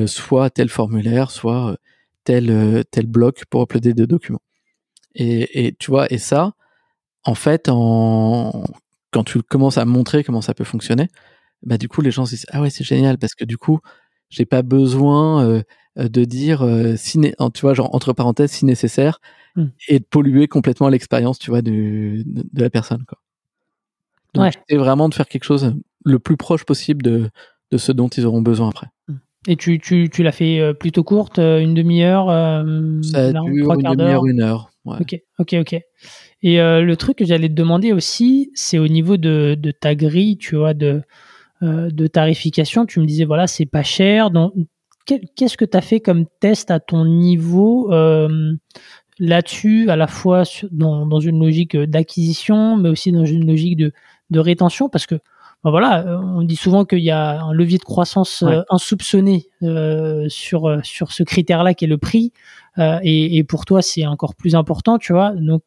soit 0.07 0.51
tel 0.51 0.69
formulaire, 0.69 1.33
soit 1.33 1.77
tel, 2.23 2.85
tel 2.93 3.07
bloc 3.07 3.43
pour 3.51 3.63
uploader 3.63 3.95
des 3.95 4.07
documents. 4.07 4.43
Et, 5.17 5.67
et 5.67 5.75
tu 5.75 5.91
vois, 5.91 6.07
et 6.13 6.19
ça, 6.19 6.53
en 7.25 7.35
fait, 7.35 7.69
en, 7.69 8.63
quand 9.11 9.25
tu 9.25 9.43
commences 9.43 9.79
à 9.79 9.85
montrer 9.85 10.23
comment 10.23 10.41
ça 10.41 10.55
peut 10.55 10.63
fonctionner, 10.63 11.09
bah 11.65 11.79
du 11.79 11.89
coup, 11.89 12.01
les 12.01 12.13
gens 12.13 12.27
se 12.27 12.37
disent 12.37 12.47
ah 12.51 12.61
ouais, 12.61 12.71
c'est 12.71 12.85
génial 12.85 13.19
parce 13.19 13.35
que 13.35 13.45
du 13.45 13.59
coup, 13.59 13.81
j'ai 14.33 14.47
pas 14.47 14.63
besoin 14.63 15.45
euh, 15.45 15.63
de 15.97 16.25
dire 16.25 16.63
euh, 16.63 16.97
si 16.97 17.21
tu 17.21 17.61
vois 17.61 17.75
genre 17.75 17.95
entre 17.95 18.13
parenthèses 18.13 18.51
si 18.51 18.65
nécessaire 18.65 19.21
mm. 19.57 19.67
et 19.89 19.99
de 19.99 20.05
polluer 20.05 20.49
complètement 20.49 20.89
l'expérience 20.89 21.39
tu 21.39 21.51
vois 21.51 21.63
de, 21.63 22.23
de, 22.25 22.43
de, 22.53 22.63
la 22.63 22.71
personne 22.71 23.05
quoi 23.07 23.19
donc 24.35 24.45
ouais. 24.45 24.51
c'est 24.69 24.77
vraiment 24.77 25.09
de 25.11 25.15
faire 25.15 25.29
quelque 25.29 25.45
chose 25.45 25.75
le 26.05 26.19
plus 26.19 26.39
proche 26.39 26.65
possible 26.65 27.03
de, 27.03 27.31
de 27.71 27.79
ce 27.79 27.93
dont 27.93 28.09
ils 28.09 28.25
auront 28.25 28.43
besoin 28.43 28.71
après 28.71 28.89
et 29.49 29.57
tu, 29.57 29.81
tu, 29.81 30.09
tu 30.09 30.23
l'as 30.23 30.33
fait 30.33 30.73
plutôt 30.75 31.05
courte 31.05 31.39
une 31.39 31.75
demi-heure 31.75 32.31
euh, 32.31 33.03
ça 33.03 33.33
là, 33.33 33.41
dure 33.45 33.73
une 33.75 33.83
demi-heure 33.83 34.27
une 34.27 34.41
heure 34.41 34.71
ouais. 34.85 34.97
ok 35.01 35.21
ok 35.41 35.55
ok 35.61 35.81
et 36.43 36.61
euh, 36.61 36.81
le 36.81 36.97
truc 36.97 37.19
que 37.19 37.25
j'allais 37.25 37.49
te 37.49 37.55
demander 37.55 37.93
aussi 37.93 38.51
c'est 38.55 38.79
au 38.79 38.89
niveau 38.89 39.19
de, 39.19 39.57
de 39.59 39.71
ta 39.73 39.95
grille 39.95 40.39
tu 40.39 40.57
vois 40.57 40.75
de 40.75 40.87
euh, 40.87 41.01
de 41.63 42.07
tarification. 42.07 42.87
Tu 42.87 43.01
me 43.01 43.07
disais 43.07 43.25
voilà 43.25 43.47
c'est 43.47 43.67
pas 43.67 43.83
cher. 43.83 44.31
Donc 44.31 44.53
qu'est-ce 45.07 45.57
que 45.57 45.65
tu 45.65 45.77
as 45.77 45.81
fait 45.81 46.01
comme 46.01 46.27
test 46.41 46.71
à 46.71 46.81
ton 46.81 47.05
niveau 47.05 47.93
euh, 47.93 48.55
là-dessus, 49.19 49.91
à 49.91 49.97
la 49.97 50.07
fois 50.07 50.45
dans, 50.71 51.21
une 51.21 51.41
logique 51.41 51.77
d'acquisition, 51.77 52.77
mais 52.77 52.89
aussi 52.89 53.13
dans 53.13 53.25
une 53.25 53.47
logique 53.47 53.77
de, 53.77 53.93
de 54.31 54.41
rétention? 54.41 54.89
Parce 54.89 55.07
que 55.07 55.17
ben 55.65 55.71
voilà, 55.71 56.21
on 56.21 56.43
dit 56.43 56.57
souvent 56.57 56.85
qu'il 56.85 57.01
y 57.01 57.11
a 57.11 57.41
un 57.41 57.53
levier 57.53 57.79
de 57.79 57.85
croissance 57.85 58.43
ouais. 58.43 58.53
euh, 58.53 58.63
insoupçonné 58.71 59.47
euh, 59.63 60.29
sur, 60.29 60.81
sur 60.83 61.13
ce 61.13 61.23
critère-là 61.23 61.75
qui 61.75 61.85
est 61.85 61.89
le 61.89 61.99
prix. 61.99 62.33
Euh, 62.79 62.99
et, 63.03 63.37
et, 63.37 63.45
pour 63.45 63.67
toi, 63.67 63.83
c'est 63.83 64.07
encore 64.07 64.35
plus 64.35 64.55
important, 64.55 64.97
tu 64.97 65.13
vois. 65.13 65.33
Donc, 65.33 65.63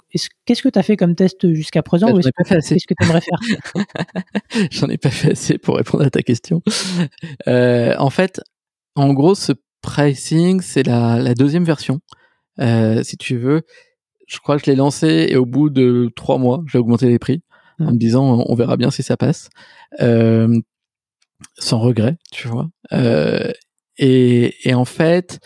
qu'est-ce 0.46 0.64
que 0.64 0.70
tu 0.70 0.80
as 0.80 0.84
fait 0.84 0.98
comme 0.98 1.16
test 1.16 1.54
jusqu'à 1.54 1.84
présent 1.84 2.08
bah, 2.08 2.14
ou 2.14 2.20
est-ce 2.20 2.30
que 2.30 2.78
tu 2.78 2.96
que 2.96 3.04
aimerais 3.04 3.22
faire? 3.22 3.40
J'en 4.72 4.88
ai 4.88 4.98
pas 4.98 5.12
fait 5.12 5.34
assez 5.34 5.60
pour 5.60 5.76
répondre 5.76 6.04
à 6.04 6.10
ta 6.10 6.22
question. 6.22 6.62
Euh, 7.48 7.96
en 8.00 8.10
fait, 8.10 8.42
en 8.96 9.14
gros, 9.14 9.36
ce 9.36 9.52
pricing, 9.82 10.62
c'est 10.62 10.84
la, 10.84 11.20
la, 11.20 11.34
deuxième 11.34 11.64
version. 11.64 12.00
Euh, 12.60 13.04
si 13.04 13.18
tu 13.18 13.38
veux, 13.38 13.62
je 14.28 14.40
crois 14.40 14.58
que 14.58 14.66
je 14.66 14.72
l'ai 14.72 14.76
lancé 14.76 15.28
et 15.30 15.36
au 15.36 15.46
bout 15.46 15.70
de 15.70 16.10
trois 16.16 16.38
mois, 16.38 16.64
j'ai 16.68 16.78
augmenté 16.78 17.08
les 17.08 17.20
prix. 17.20 17.44
En 17.80 17.92
me 17.92 17.98
disant 17.98 18.44
on 18.48 18.56
verra 18.56 18.78
bien 18.78 18.92
si 18.92 19.04
ça 19.04 19.18
passe. 19.18 19.50
Euh, 20.02 20.60
sans 21.58 21.80
regret, 21.80 22.18
tu 22.32 22.48
vois. 22.48 22.70
Euh, 22.94 23.52
et, 23.98 24.56
et, 24.68 24.74
en 24.74 24.86
fait, 24.86 25.40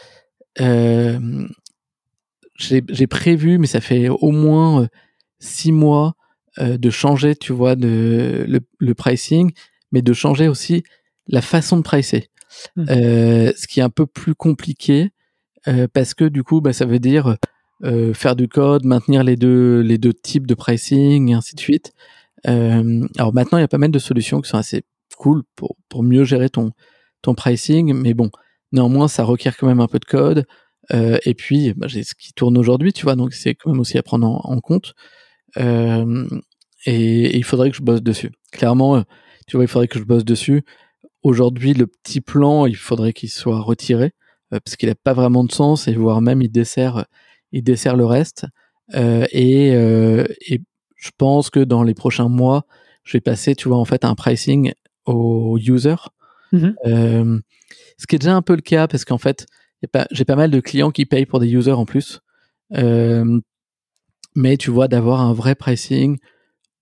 euh, 0.60 1.48
j'ai 2.58 3.08
prévu, 3.08 3.58
mais 3.58 3.68
ça 3.68 3.82
fait 3.82 4.10
au 4.10 4.32
moins 4.32 4.88
six 5.40 5.72
mois 5.72 6.16
de 6.58 6.90
changer, 6.90 7.36
tu 7.36 7.54
vois, 7.54 7.76
de, 7.76 8.46
le, 8.48 8.60
le 8.80 8.94
pricing, 8.94 9.54
mais 9.92 10.02
de 10.02 10.14
changer 10.14 10.48
aussi 10.48 10.84
la 11.28 11.42
façon 11.42 11.78
de 11.78 11.84
pricer. 11.84 12.30
Mmh. 12.76 12.86
Ce 12.88 13.68
qui 13.68 13.80
est 13.80 13.84
un 13.84 13.90
peu 13.90 14.06
plus 14.06 14.36
compliqué 14.36 15.12
parce 15.94 16.14
que 16.14 16.26
du 16.26 16.44
coup, 16.44 16.60
bah, 16.60 16.74
ça 16.74 16.86
veut 16.86 17.00
dire 17.00 17.38
euh, 17.86 18.14
faire 18.14 18.36
du 18.36 18.50
code, 18.50 18.84
maintenir 18.84 19.24
les 19.24 19.38
deux 19.38 19.80
les 19.80 19.98
deux 19.98 20.14
types 20.14 20.46
de 20.46 20.54
pricing 20.54 21.30
et 21.30 21.34
ainsi 21.34 21.56
de 21.56 21.62
suite. 21.62 21.94
Euh, 22.48 23.08
alors 23.18 23.34
maintenant, 23.34 23.58
il 23.58 23.62
y 23.62 23.64
a 23.64 23.70
pas 23.70 23.78
mal 23.78 23.92
de 23.92 24.00
solutions 24.00 24.42
qui 24.42 24.50
sont 24.50 24.58
assez 24.58 24.84
cool 25.18 25.44
pour 25.56 25.76
pour 25.90 26.04
mieux 26.04 26.24
gérer 26.24 26.50
ton 26.50 26.72
ton 27.22 27.36
pricing, 27.36 27.94
mais 27.94 28.14
bon, 28.14 28.32
néanmoins, 28.72 29.08
ça 29.08 29.24
requiert 29.24 29.58
quand 29.58 29.68
même 29.68 29.82
un 29.82 29.88
peu 29.88 30.00
de 30.00 30.06
code. 30.06 30.46
Euh, 30.94 31.18
et 31.26 31.34
puis, 31.34 31.74
bah, 31.76 31.88
j'ai 31.88 32.04
ce 32.04 32.16
qui 32.16 32.34
tourne 32.34 32.58
aujourd'hui, 32.58 32.94
tu 32.94 33.04
vois, 33.04 33.16
donc 33.16 33.34
c'est 33.34 33.56
quand 33.56 33.72
même 33.72 33.80
aussi 33.80 33.98
à 33.98 34.04
prendre 34.04 34.28
en, 34.28 34.60
compte. 34.62 34.94
Euh, 35.58 36.28
et, 36.86 37.38
il 37.38 37.44
faudrait 37.44 37.72
que 37.72 37.78
je 37.78 37.82
bosse 37.84 38.02
dessus. 38.02 38.32
Clairement, 38.52 39.04
tu 39.48 39.58
vois, 39.58 39.66
il 39.66 39.68
faudrait 39.68 39.88
que 39.88 40.00
je 40.00 40.06
bosse 40.06 40.26
dessus. 40.26 40.64
Aujourd'hui, 41.24 41.74
le 41.74 41.88
petit 41.88 42.22
plan, 42.22 42.66
il 42.66 42.78
faudrait 42.78 43.14
qu'il 43.14 43.30
soit 43.30 43.60
retiré 43.60 44.14
euh, 44.54 44.60
parce 44.64 44.76
qu'il 44.78 44.90
n'a 44.90 44.96
pas 44.96 45.14
vraiment 45.14 45.44
de 45.44 45.52
sens 45.52 45.88
et 45.88 45.94
voire 45.94 46.22
même 46.22 46.42
il 46.42 46.52
dessert, 46.52 47.06
il 47.52 47.64
dessert 47.64 47.96
le 47.96 48.06
reste. 48.06 48.46
Euh, 48.96 49.26
et, 49.32 49.76
euh, 49.76 50.26
et, 50.48 50.62
je 51.00 51.12
pense 51.18 51.50
que 51.50 51.62
dans 51.62 51.82
les 51.82 51.94
prochains 51.94 52.28
mois, 52.28 52.66
je 53.04 53.14
vais 53.14 53.22
passer, 53.22 53.56
tu 53.56 53.70
vois, 53.70 53.78
en 53.78 53.86
fait, 53.86 54.06
un 54.06 54.16
pricing 54.16 54.74
aux 55.06 55.58
users. 55.58 56.10
Mmh 56.52 56.70
euh, 56.86 57.40
ce 57.98 58.08
qui 58.08 58.16
est 58.16 58.20
déjà 58.20 58.34
un 58.34 58.42
peu 58.42 58.56
le 58.56 58.62
cas 58.62 58.88
parce 58.88 59.04
qu'en 59.04 59.18
fait, 59.18 59.46
j'ai 60.12 60.26
pas 60.26 60.36
mal 60.36 60.50
de 60.50 60.60
clients 60.62 60.90
qui 60.90 61.06
payent 61.06 61.26
pour 61.26 61.40
des 61.40 61.54
users 61.54 61.74
en 61.74 61.86
plus. 61.86 62.22
Euh, 62.78 63.40
mais 64.36 64.58
tu 64.58 64.72
vois, 64.72 64.88
d'avoir 64.88 65.22
un 65.22 65.34
vrai 65.34 65.54
pricing 65.54 66.18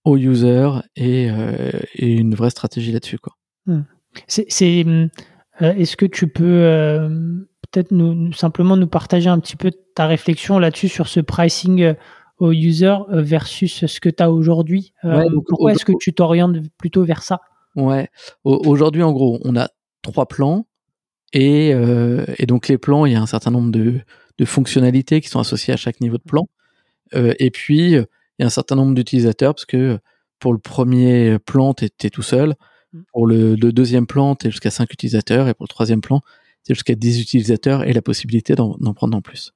aux 0.06 0.18
users 0.18 0.70
et, 0.96 1.30
euh, 1.32 1.72
et 1.96 2.14
une 2.14 2.36
vraie 2.36 2.52
stratégie 2.52 2.92
là-dessus, 2.92 3.18
quoi. 3.18 3.34
Mmh. 3.66 3.82
C'est, 4.28 4.86
euh, 4.86 5.08
est-ce 5.60 5.98
que 5.98 6.06
tu 6.06 6.28
peux 6.28 7.10
peut-être 7.72 7.92
nous, 7.92 8.32
simplement 8.34 8.78
nous 8.78 8.88
partager 8.88 9.30
un 9.30 9.40
petit 9.40 9.56
peu 9.56 9.72
ta 9.96 10.06
réflexion 10.08 10.60
là-dessus 10.60 10.88
sur 10.88 11.08
ce 11.08 11.20
pricing 11.20 11.96
au 12.38 12.52
user 12.52 12.96
versus 13.10 13.86
ce 13.86 14.00
que 14.00 14.10
tu 14.10 14.24
as 14.24 14.32
aujourd'hui 14.32 14.94
Pourquoi 15.48 15.72
est-ce 15.72 15.86
que 15.86 15.94
tu 16.00 16.14
t'orientes 16.14 16.58
plutôt 16.78 17.04
vers 17.04 17.24
ça? 17.24 17.42
Ouais. 17.76 18.10
Aujourd'hui, 18.44 19.04
en 19.04 19.12
gros, 19.12 19.40
on 19.44 19.56
a 19.56 19.70
trois 20.02 20.28
plans. 20.28 20.68
Et, 21.34 21.70
et, 21.70 22.46
donc 22.46 22.68
les 22.68 22.78
plans, 22.78 23.06
il 23.06 23.14
y 23.14 23.16
a 23.16 23.22
un 23.22 23.28
certain 23.28 23.52
nombre 23.52 23.72
de, 23.72 24.00
de, 24.38 24.46
fonctionnalités 24.46 25.20
qui 25.22 25.30
sont 25.30 25.40
associées 25.40 25.74
à 25.74 25.78
chaque 25.78 26.00
niveau 26.00 26.18
de 26.18 26.24
plan. 26.24 26.48
et 27.14 27.52
puis, 27.52 27.92
il 27.92 28.08
y 28.40 28.44
a 28.44 28.46
un 28.46 28.50
certain 28.50 28.76
nombre 28.76 28.94
d'utilisateurs 28.94 29.54
parce 29.54 29.66
que 29.66 30.00
pour 30.40 30.54
le 30.54 30.60
premier 30.60 31.40
plan, 31.40 31.74
tu 31.74 31.86
es, 31.86 32.10
tout 32.10 32.22
seul. 32.22 32.56
Mmh. 32.94 33.00
Pour 33.14 33.28
le, 33.28 33.56
deuxième 33.56 34.08
plan, 34.08 34.36
tu 34.36 34.48
es 34.48 34.52
jusqu'à 34.52 34.72
5 34.72 34.92
utilisateurs. 34.94 35.48
Et 35.48 35.54
pour 35.54 35.64
le 35.64 35.70
troisième 35.70 36.02
plan, 36.02 36.22
tu 36.66 36.72
es 36.72 36.76
jusqu'à 36.76 36.96
10 36.96 37.22
utilisateurs 37.22 37.84
et 37.84 37.94
la 37.94 38.02
possibilité 38.02 38.56
d'en 38.56 38.94
prendre 38.94 39.18
en 39.18 39.22
plus. 39.22 39.54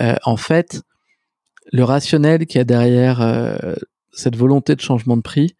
Euh, 0.00 0.14
en 0.24 0.36
fait, 0.36 0.82
le 1.72 1.84
rationnel 1.84 2.46
qu'il 2.46 2.58
y 2.58 2.62
a 2.62 2.64
derrière 2.64 3.20
euh, 3.20 3.74
cette 4.12 4.36
volonté 4.36 4.74
de 4.74 4.80
changement 4.80 5.16
de 5.16 5.22
prix, 5.22 5.56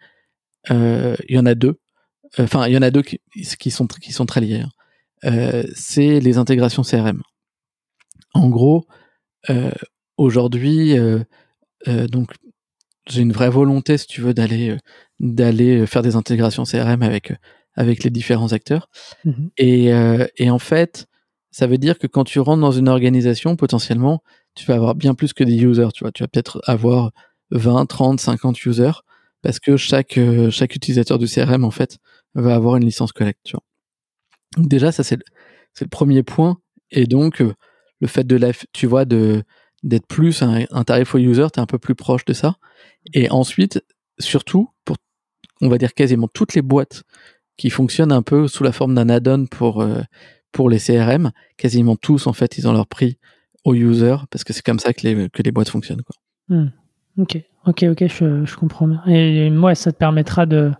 euh, 0.70 1.16
il 1.28 1.36
y 1.36 1.38
en 1.38 1.46
a 1.46 1.54
deux. 1.54 1.78
Enfin, 2.38 2.66
il 2.66 2.72
y 2.74 2.78
en 2.78 2.82
a 2.82 2.90
deux 2.90 3.02
qui, 3.02 3.20
qui, 3.58 3.70
sont, 3.70 3.86
qui 3.86 4.12
sont 4.12 4.26
très 4.26 4.40
liés. 4.40 4.62
Hein. 5.24 5.62
c'est 5.74 6.20
les 6.20 6.38
intégrations 6.38 6.82
CRM. 6.82 7.22
En 8.34 8.48
gros, 8.48 8.86
aujourd'hui, 10.16 10.96
donc 11.86 12.32
j'ai 13.10 13.22
une 13.22 13.32
vraie 13.32 13.50
volonté, 13.50 13.98
si 13.98 14.06
tu 14.06 14.20
veux, 14.20 14.34
d'aller 14.34 14.70
euh, 14.70 14.78
d'aller 15.18 15.80
euh, 15.80 15.86
faire 15.86 16.02
des 16.02 16.16
intégrations 16.16 16.64
CRM 16.64 17.02
avec 17.02 17.32
euh, 17.32 17.36
avec 17.74 18.04
les 18.04 18.10
différents 18.10 18.52
acteurs. 18.52 18.88
Mmh 19.24 19.48
et, 19.56 19.90
et 20.36 20.50
en 20.50 20.58
fait, 20.58 21.06
ça 21.50 21.66
veut 21.66 21.78
dire 21.78 21.98
que 21.98 22.06
quand 22.06 22.24
tu 22.24 22.40
rentres 22.40 22.60
dans 22.60 22.70
une 22.72 22.88
organisation, 22.88 23.56
potentiellement, 23.56 24.22
tu 24.54 24.66
vas 24.66 24.74
avoir 24.74 24.94
bien 24.94 25.14
plus 25.14 25.32
que 25.32 25.44
des 25.44 25.62
users. 25.62 25.88
Tu 25.94 26.04
vois, 26.04 26.12
tu 26.12 26.22
vas 26.22 26.28
peut-être 26.28 26.60
avoir 26.66 27.10
20, 27.50 27.86
30, 27.86 28.20
50 28.20 28.64
users 28.66 29.02
parce 29.42 29.58
que 29.58 29.76
chaque 29.76 30.18
chaque 30.50 30.76
utilisateur 30.76 31.18
du 31.18 31.26
CRM 31.26 31.64
en 31.64 31.70
fait 31.70 31.98
va 32.34 32.54
avoir 32.54 32.76
une 32.76 32.84
licence 32.84 33.12
collecte. 33.12 33.40
Tu 33.44 33.52
vois. 33.52 33.62
Déjà, 34.64 34.92
ça 34.92 35.02
c'est 35.02 35.16
le, 35.16 35.22
le 35.80 35.86
premier 35.88 36.22
point. 36.22 36.58
Et 36.90 37.06
donc 37.06 37.42
le 38.00 38.06
fait 38.06 38.26
de 38.26 38.36
la, 38.36 38.52
tu 38.72 38.86
vois, 38.86 39.04
d'être 39.04 40.06
plus 40.08 40.42
un, 40.42 40.64
un, 40.70 40.84
tarif 40.84 41.14
au 41.14 41.18
user, 41.18 41.46
tu 41.52 41.60
es 41.60 41.62
un 41.62 41.66
peu 41.66 41.78
plus 41.78 41.94
proche 41.94 42.24
de 42.24 42.32
ça. 42.32 42.56
Et 43.12 43.30
ensuite, 43.30 43.84
surtout, 44.18 44.70
pour, 44.84 44.96
on 45.60 45.68
va 45.68 45.78
dire 45.78 45.94
quasiment 45.94 46.28
toutes 46.28 46.54
les 46.54 46.62
boîtes 46.62 47.02
qui 47.56 47.70
fonctionnent 47.70 48.12
un 48.12 48.22
peu 48.22 48.48
sous 48.48 48.64
la 48.64 48.72
forme 48.72 48.94
d'un 48.94 49.08
add-on 49.08 49.46
pour, 49.46 49.82
euh, 49.82 50.00
pour 50.52 50.68
les 50.68 50.78
CRM, 50.78 51.30
quasiment 51.56 51.96
tous, 51.96 52.26
en 52.26 52.32
fait, 52.32 52.58
ils 52.58 52.68
ont 52.68 52.72
leur 52.72 52.86
prix 52.86 53.18
au 53.64 53.74
user, 53.74 54.16
parce 54.30 54.44
que 54.44 54.52
c'est 54.52 54.64
comme 54.64 54.78
ça 54.78 54.92
que 54.92 55.06
les, 55.06 55.28
que 55.28 55.42
les 55.42 55.52
boîtes 55.52 55.68
fonctionnent. 55.68 56.02
Quoi. 56.02 56.16
Hmm. 56.48 56.70
Ok, 57.18 57.38
ok, 57.66 57.84
ok, 57.90 58.06
je, 58.06 58.44
je, 58.44 58.56
comprends 58.56 58.88
bien. 58.88 59.02
Et 59.06 59.50
moi, 59.50 59.74
ça 59.74 59.92
te 59.92 59.96
permettra 59.96 60.46
de 60.46 60.72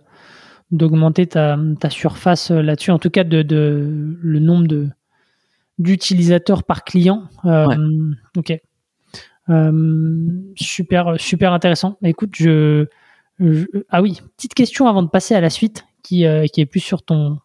d'augmenter 0.71 1.27
ta, 1.27 1.59
ta 1.81 1.89
surface 1.89 2.49
là-dessus, 2.49 2.91
en 2.91 2.99
tout 2.99 3.09
cas 3.09 3.25
de, 3.25 3.41
de 3.41 4.17
le 4.21 4.39
nombre 4.39 4.67
de 4.67 4.87
d'utilisateurs 5.79 6.63
par 6.63 6.83
client. 6.83 7.23
Euh, 7.45 7.65
Ok. 8.37 8.53
Euh, 9.49 10.27
super, 10.55 11.19
super 11.19 11.51
intéressant. 11.51 11.97
Écoute, 12.03 12.35
je, 12.35 12.85
ah 13.89 14.01
oui, 14.01 14.21
petite 14.37 14.53
question 14.53 14.87
avant 14.87 15.03
de 15.03 15.09
passer 15.09 15.35
à 15.35 15.41
la 15.41 15.49
suite, 15.49 15.85
qui, 16.03 16.25
euh, 16.25 16.45
qui 16.45 16.61
est 16.61 16.65
plus 16.65 16.79
sur 16.79 17.03
ton 17.03 17.39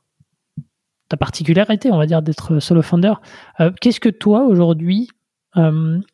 ta 1.09 1.17
particularité, 1.17 1.91
on 1.91 1.99
va 1.99 2.07
dire, 2.07 2.23
d'être 2.23 2.59
solo 2.59 2.83
founder. 2.83 3.15
Euh, 3.61 3.71
qu'est-ce 3.81 4.01
que 4.01 4.09
toi 4.09 4.45
aujourd'hui, 4.45 5.09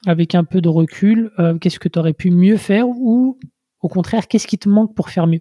avec 0.07 0.37
un 0.37 0.45
peu 0.45 0.61
de 0.61 0.69
recul, 0.69 1.33
qu'est-ce 1.61 1.81
que 1.81 1.89
tu 1.89 1.99
aurais 1.99 2.13
pu 2.13 2.31
mieux 2.31 2.57
faire 2.57 2.87
ou 2.87 3.41
au 3.81 3.89
contraire, 3.89 4.29
qu'est-ce 4.29 4.47
qui 4.47 4.57
te 4.57 4.69
manque 4.69 4.95
pour 4.95 5.11
faire 5.11 5.27
mieux? 5.27 5.41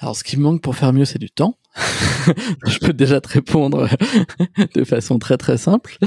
Alors, 0.00 0.16
ce 0.16 0.24
qui 0.24 0.36
me 0.36 0.42
manque 0.42 0.62
pour 0.62 0.76
faire 0.76 0.92
mieux, 0.92 1.04
c'est 1.04 1.18
du 1.18 1.30
temps. 1.30 1.58
je 2.66 2.78
peux 2.78 2.92
déjà 2.92 3.20
te 3.20 3.28
répondre 3.28 3.88
de 4.74 4.84
façon 4.84 5.18
très 5.18 5.36
très 5.36 5.56
simple. 5.56 5.98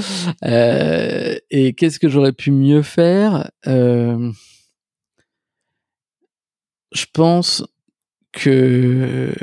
Euh, 0.44 1.36
et 1.50 1.74
qu'est-ce 1.74 1.98
que 1.98 2.08
j'aurais 2.08 2.32
pu 2.32 2.50
mieux 2.50 2.82
faire? 2.82 3.50
Euh, 3.66 4.30
Je 6.92 7.04
pense 7.12 7.64
que 8.32 9.34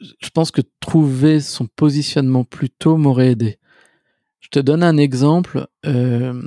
je 0.00 0.30
pense 0.30 0.50
que 0.50 0.62
trouver 0.80 1.40
son 1.40 1.66
positionnement 1.66 2.44
plus 2.44 2.70
tôt 2.70 2.96
m'aurait 2.96 3.32
aidé. 3.32 3.58
Je 4.40 4.48
te 4.48 4.58
donne 4.58 4.82
un 4.82 4.96
exemple. 4.96 5.66
Euh, 5.86 6.40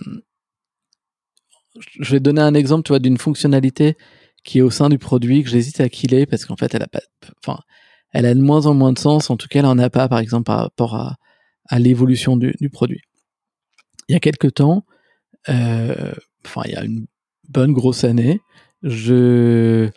je 2.00 2.12
vais 2.12 2.20
donner 2.20 2.42
un 2.42 2.54
exemple, 2.54 2.84
tu 2.84 2.90
vois, 2.90 3.00
d'une 3.00 3.18
fonctionnalité 3.18 3.98
qui 4.44 4.60
est 4.60 4.62
au 4.62 4.72
sein 4.72 4.90
du 4.90 4.98
produit 4.98 5.44
que 5.44 5.50
j'hésite 5.50 5.80
à 5.82 5.90
killer 5.90 6.26
parce 6.26 6.46
qu'en 6.46 6.56
fait 6.56 6.74
elle 6.74 6.84
a 6.84 6.88
pas 6.88 7.02
enfin 7.44 7.60
elle 8.12 8.26
a 8.26 8.34
de 8.34 8.42
moins 8.42 8.66
en 8.66 8.74
moins 8.74 8.92
de 8.94 9.00
sens 9.00 9.30
en 9.30 9.38
tout 9.38 9.48
cas 9.48 9.60
elle 9.60 9.66
en 9.66 9.78
a 9.78 9.90
pas 9.90 10.08
par 10.10 10.20
exemple 10.20 10.46
par 10.46 10.60
rapport 10.60 10.96
à, 10.96 11.18
l'évolution 11.80 12.36
du, 12.36 12.54
du, 12.60 12.70
produit 12.70 13.02
il 14.10 14.14
y 14.14 14.16
a 14.16 14.20
quelques 14.20 14.56
temps 14.56 14.84
euh, 15.48 16.12
enfin 16.46 16.64
il 16.66 16.72
y 16.72 16.76
a 16.76 16.84
une 16.84 17.06
bonne 17.48 17.72
grosse 17.72 18.04
année 18.04 18.42
je 18.84 19.90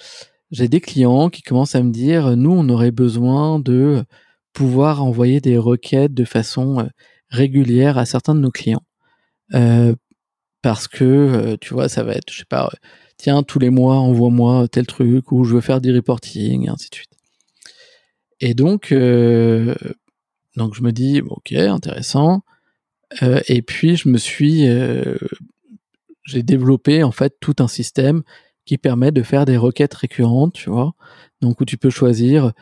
j'ai 0.54 0.68
des 0.68 0.80
clients 0.80 1.28
qui 1.28 1.42
commencent 1.42 1.74
à 1.74 1.82
me 1.82 1.92
dire 1.92 2.36
nous 2.36 2.52
on 2.52 2.68
aurait 2.70 2.90
besoin 2.90 3.58
de 3.58 4.04
pouvoir 4.52 5.04
envoyer 5.04 5.40
des 5.40 5.58
requêtes 5.58 6.14
de 6.14 6.24
façon 6.24 6.80
euh, 6.80 6.84
régulière 7.28 7.98
à 7.98 8.06
certains 8.06 8.34
de 8.34 8.40
nos 8.40 8.50
clients 8.50 8.84
euh, 9.54 9.94
parce 10.62 10.88
que 10.88 11.04
euh, 11.04 11.56
tu 11.60 11.74
vois 11.74 11.88
ça 11.88 12.02
va 12.02 12.12
être 12.12 12.32
je 12.32 12.38
sais 12.38 12.44
pas 12.48 12.70
tiens, 13.16 13.42
tous 13.42 13.58
les 13.58 13.70
mois, 13.70 13.96
envoie-moi 13.96 14.68
tel 14.68 14.86
truc, 14.86 15.32
ou 15.32 15.44
je 15.44 15.54
veux 15.54 15.60
faire 15.60 15.80
des 15.80 15.92
reporting, 15.92 16.66
et 16.66 16.68
ainsi 16.68 16.90
de 16.90 16.94
suite. 16.94 17.12
Et 18.40 18.54
donc, 18.54 18.92
euh, 18.92 19.74
donc 20.56 20.74
je 20.74 20.82
me 20.82 20.92
dis, 20.92 21.22
ok, 21.22 21.52
intéressant. 21.52 22.42
Euh, 23.22 23.40
et 23.48 23.62
puis, 23.62 23.96
je 23.96 24.08
me 24.08 24.18
suis, 24.18 24.66
euh, 24.68 25.16
j'ai 26.24 26.42
développé 26.42 27.02
en 27.02 27.12
fait 27.12 27.36
tout 27.40 27.56
un 27.60 27.68
système 27.68 28.22
qui 28.64 28.78
permet 28.78 29.12
de 29.12 29.22
faire 29.22 29.44
des 29.44 29.56
requêtes 29.56 29.94
récurrentes, 29.94 30.54
tu 30.54 30.70
vois. 30.70 30.94
Donc, 31.40 31.60
où 31.60 31.64
tu 31.64 31.76
peux 31.76 31.90
choisir 31.90 32.52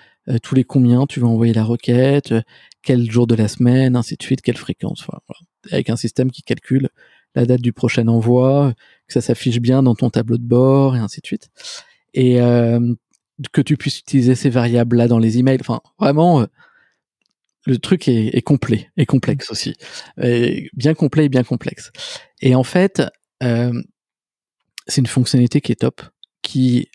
tous 0.43 0.55
les 0.55 0.65
combien 0.65 1.07
tu 1.07 1.21
veux 1.21 1.27
envoyer 1.27 1.53
la 1.53 1.65
requête, 1.65 2.33
quel 2.83 3.11
jour 3.11 3.27
de 3.27 3.35
la 3.35 3.49
semaine, 3.49 3.97
ainsi 3.97 4.17
de 4.17 4.23
suite, 4.23 4.41
quelle 4.43 4.57
fréquence, 4.57 5.05
voilà. 5.07 5.23
avec 5.71 5.91
un 5.91 5.97
système 5.97 6.31
qui 6.31 6.43
calcule 6.43 6.89
la 7.35 7.47
date 7.47 7.61
du 7.61 7.73
prochain 7.73 8.09
envoi, 8.09 8.75
que 9.07 9.15
ça 9.15 9.21
s'affiche 9.21 9.61
bien 9.61 9.83
dans 9.83 9.95
ton 9.95 10.11
tableau 10.11 10.37
de 10.37 10.45
bord 10.45 10.97
et 10.97 10.99
ainsi 10.99 11.21
de 11.21 11.27
suite. 11.27 11.49
Et 12.15 12.41
euh, 12.41 12.95
que 13.53 13.61
tu 13.61 13.77
puisses 13.77 14.01
utiliser 14.01 14.35
ces 14.35 14.51
variables 14.51 14.97
là 14.97 15.09
dans 15.09 15.19
les 15.19 15.39
emails. 15.39 15.59
Enfin, 15.61 15.81
vraiment, 15.99 16.43
euh, 16.43 16.47
le 17.65 17.79
truc 17.79 18.09
est, 18.09 18.43
complet 18.43 18.91
et 18.97 19.07
complexe 19.07 19.51
aussi, 19.51 19.77
bien 20.17 20.95
complet 20.95 21.27
et 21.27 21.29
bien 21.29 21.45
complexe. 21.45 21.93
Et 22.41 22.57
en 22.57 22.65
fait, 22.65 23.03
euh, 23.43 23.73
c'est 24.87 25.01
une 25.01 25.07
fonctionnalité 25.07 25.61
qui 25.61 25.73
est 25.73 25.81
top, 25.81 26.03
qui, 26.43 26.89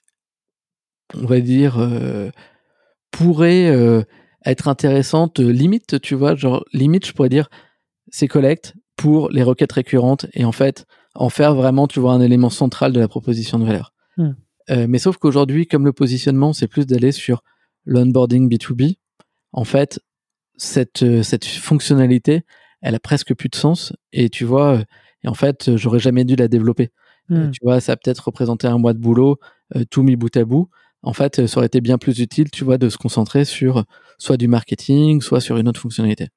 on 1.14 1.26
va 1.26 1.40
dire, 1.40 1.80
pourrait 3.12 4.06
être 4.46 4.68
intéressante. 4.68 5.40
Limite, 5.40 6.02
tu 6.02 6.16
vois, 6.16 6.36
genre 6.36 6.66
limite, 6.74 7.06
je 7.06 7.14
pourrais 7.14 7.30
dire, 7.30 7.50
c'est 8.10 8.28
collecte, 8.28 8.76
pour 8.98 9.30
les 9.30 9.44
requêtes 9.44 9.72
récurrentes 9.72 10.26
et 10.34 10.44
en 10.44 10.52
fait 10.52 10.86
en 11.16 11.30
faire 11.30 11.56
vraiment, 11.56 11.88
tu 11.88 12.00
vois, 12.00 12.14
un 12.14 12.22
élément 12.22 12.50
central 12.50 12.94
de 12.94 13.00
la 13.00 13.08
proposition 13.08 13.58
de 13.60 13.66
valeur. 13.66 13.94
Hmm. 14.18 14.34
Euh, 14.70 14.86
mais 14.88 15.00
sauf 15.00 15.18
qu'aujourd'hui, 15.18 15.66
comme 15.66 15.86
le 15.86 15.94
positionnement, 15.94 16.54
c'est 16.54 16.68
plus 16.68 16.86
d'aller 16.86 17.12
sur 17.12 17.44
l'onboarding 17.86 18.50
B2B, 18.50 18.98
en 19.52 19.64
fait, 19.64 20.00
cette, 20.58 21.04
euh, 21.04 21.24
cette 21.24 21.46
fonctionnalité, 21.46 22.44
elle 22.82 22.96
a 22.96 23.00
presque 23.00 23.34
plus 23.34 23.50
de 23.50 23.56
sens 23.56 23.94
et 24.14 24.30
tu 24.30 24.46
vois, 24.46 24.78
euh, 24.78 24.84
et 25.24 25.28
en 25.28 25.34
fait, 25.34 25.76
j'aurais 25.76 26.00
jamais 26.00 26.24
dû 26.24 26.36
la 26.36 26.48
développer. 26.48 26.92
Hmm. 27.30 27.52
tu 27.52 27.60
vois, 27.62 27.82
ça 27.82 27.94
a 27.94 27.98
peut-être 27.98 28.20
représenté 28.20 28.68
un 28.68 28.78
mois 28.78 28.94
de 28.94 29.00
boulot, 29.00 29.40
tout 29.90 30.02
mis 30.04 30.16
bout 30.16 30.36
à 30.38 30.46
bout. 30.46 30.70
En 31.04 31.14
fait, 31.14 31.46
ça 31.46 31.58
aurait 31.58 31.68
été 31.68 31.82
bien 31.82 31.98
plus 31.98 32.20
utile, 32.20 32.50
tu 32.52 32.64
vois, 32.64 32.78
de 32.78 32.90
se 32.90 32.98
concentrer 32.98 33.46
sur 33.46 33.86
soit 34.18 34.38
du 34.38 34.48
marketing, 34.48 35.22
soit 35.22 35.42
sur 35.42 35.58
une 35.58 35.68
autre 35.68 35.80
fonctionnalité. 35.80 36.30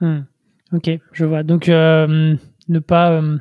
Hmm. 0.00 0.20
Ok, 0.72 0.90
je 1.12 1.24
vois. 1.24 1.42
Donc, 1.42 1.68
euh, 1.68 2.36
ne 2.68 2.78
pas. 2.78 3.12
Euh, 3.12 3.38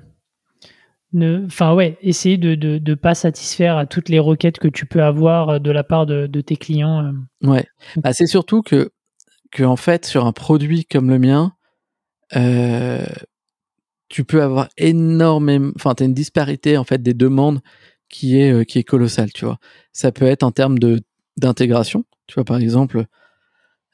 ne, 1.13 1.45
enfin, 1.45 1.73
ouais, 1.73 1.97
essayer 2.01 2.37
de 2.37 2.49
ne 2.49 2.77
de, 2.77 2.93
pas 2.93 3.15
satisfaire 3.15 3.77
à 3.77 3.85
toutes 3.85 4.09
les 4.09 4.19
requêtes 4.19 4.59
que 4.59 4.67
tu 4.67 4.85
peux 4.85 5.01
avoir 5.01 5.49
euh, 5.49 5.59
de 5.59 5.71
la 5.71 5.83
part 5.83 6.05
de, 6.05 6.27
tes 6.41 6.55
clients. 6.55 7.13
Ouais. 7.41 7.65
Bah, 7.95 8.13
c'est 8.13 8.27
surtout 8.27 8.61
que, 8.61 8.91
que, 9.51 9.63
en 9.63 9.75
fait, 9.75 10.05
sur 10.05 10.25
un 10.25 10.33
produit 10.33 10.85
comme 10.85 11.09
le 11.09 11.19
mien, 11.19 11.53
tu 14.09 14.23
peux 14.25 14.41
avoir 14.43 14.69
énormément. 14.77 15.71
Enfin, 15.75 15.95
tu 15.95 16.03
as 16.03 16.05
une 16.07 16.13
disparité, 16.13 16.77
en 16.77 16.83
fait, 16.83 17.01
des 17.01 17.13
demandes 17.13 17.61
qui 18.09 18.39
est, 18.39 18.65
qui 18.65 18.79
est 18.79 18.83
colossale, 18.83 19.31
tu 19.31 19.45
vois. 19.45 19.59
Ça 19.93 20.11
peut 20.11 20.25
être 20.25 20.43
en 20.43 20.51
termes 20.51 20.79
de 20.79 20.99
d'intégration. 21.37 22.03
Tu 22.27 22.35
vois, 22.35 22.43
par 22.43 22.57
exemple, 22.57 23.05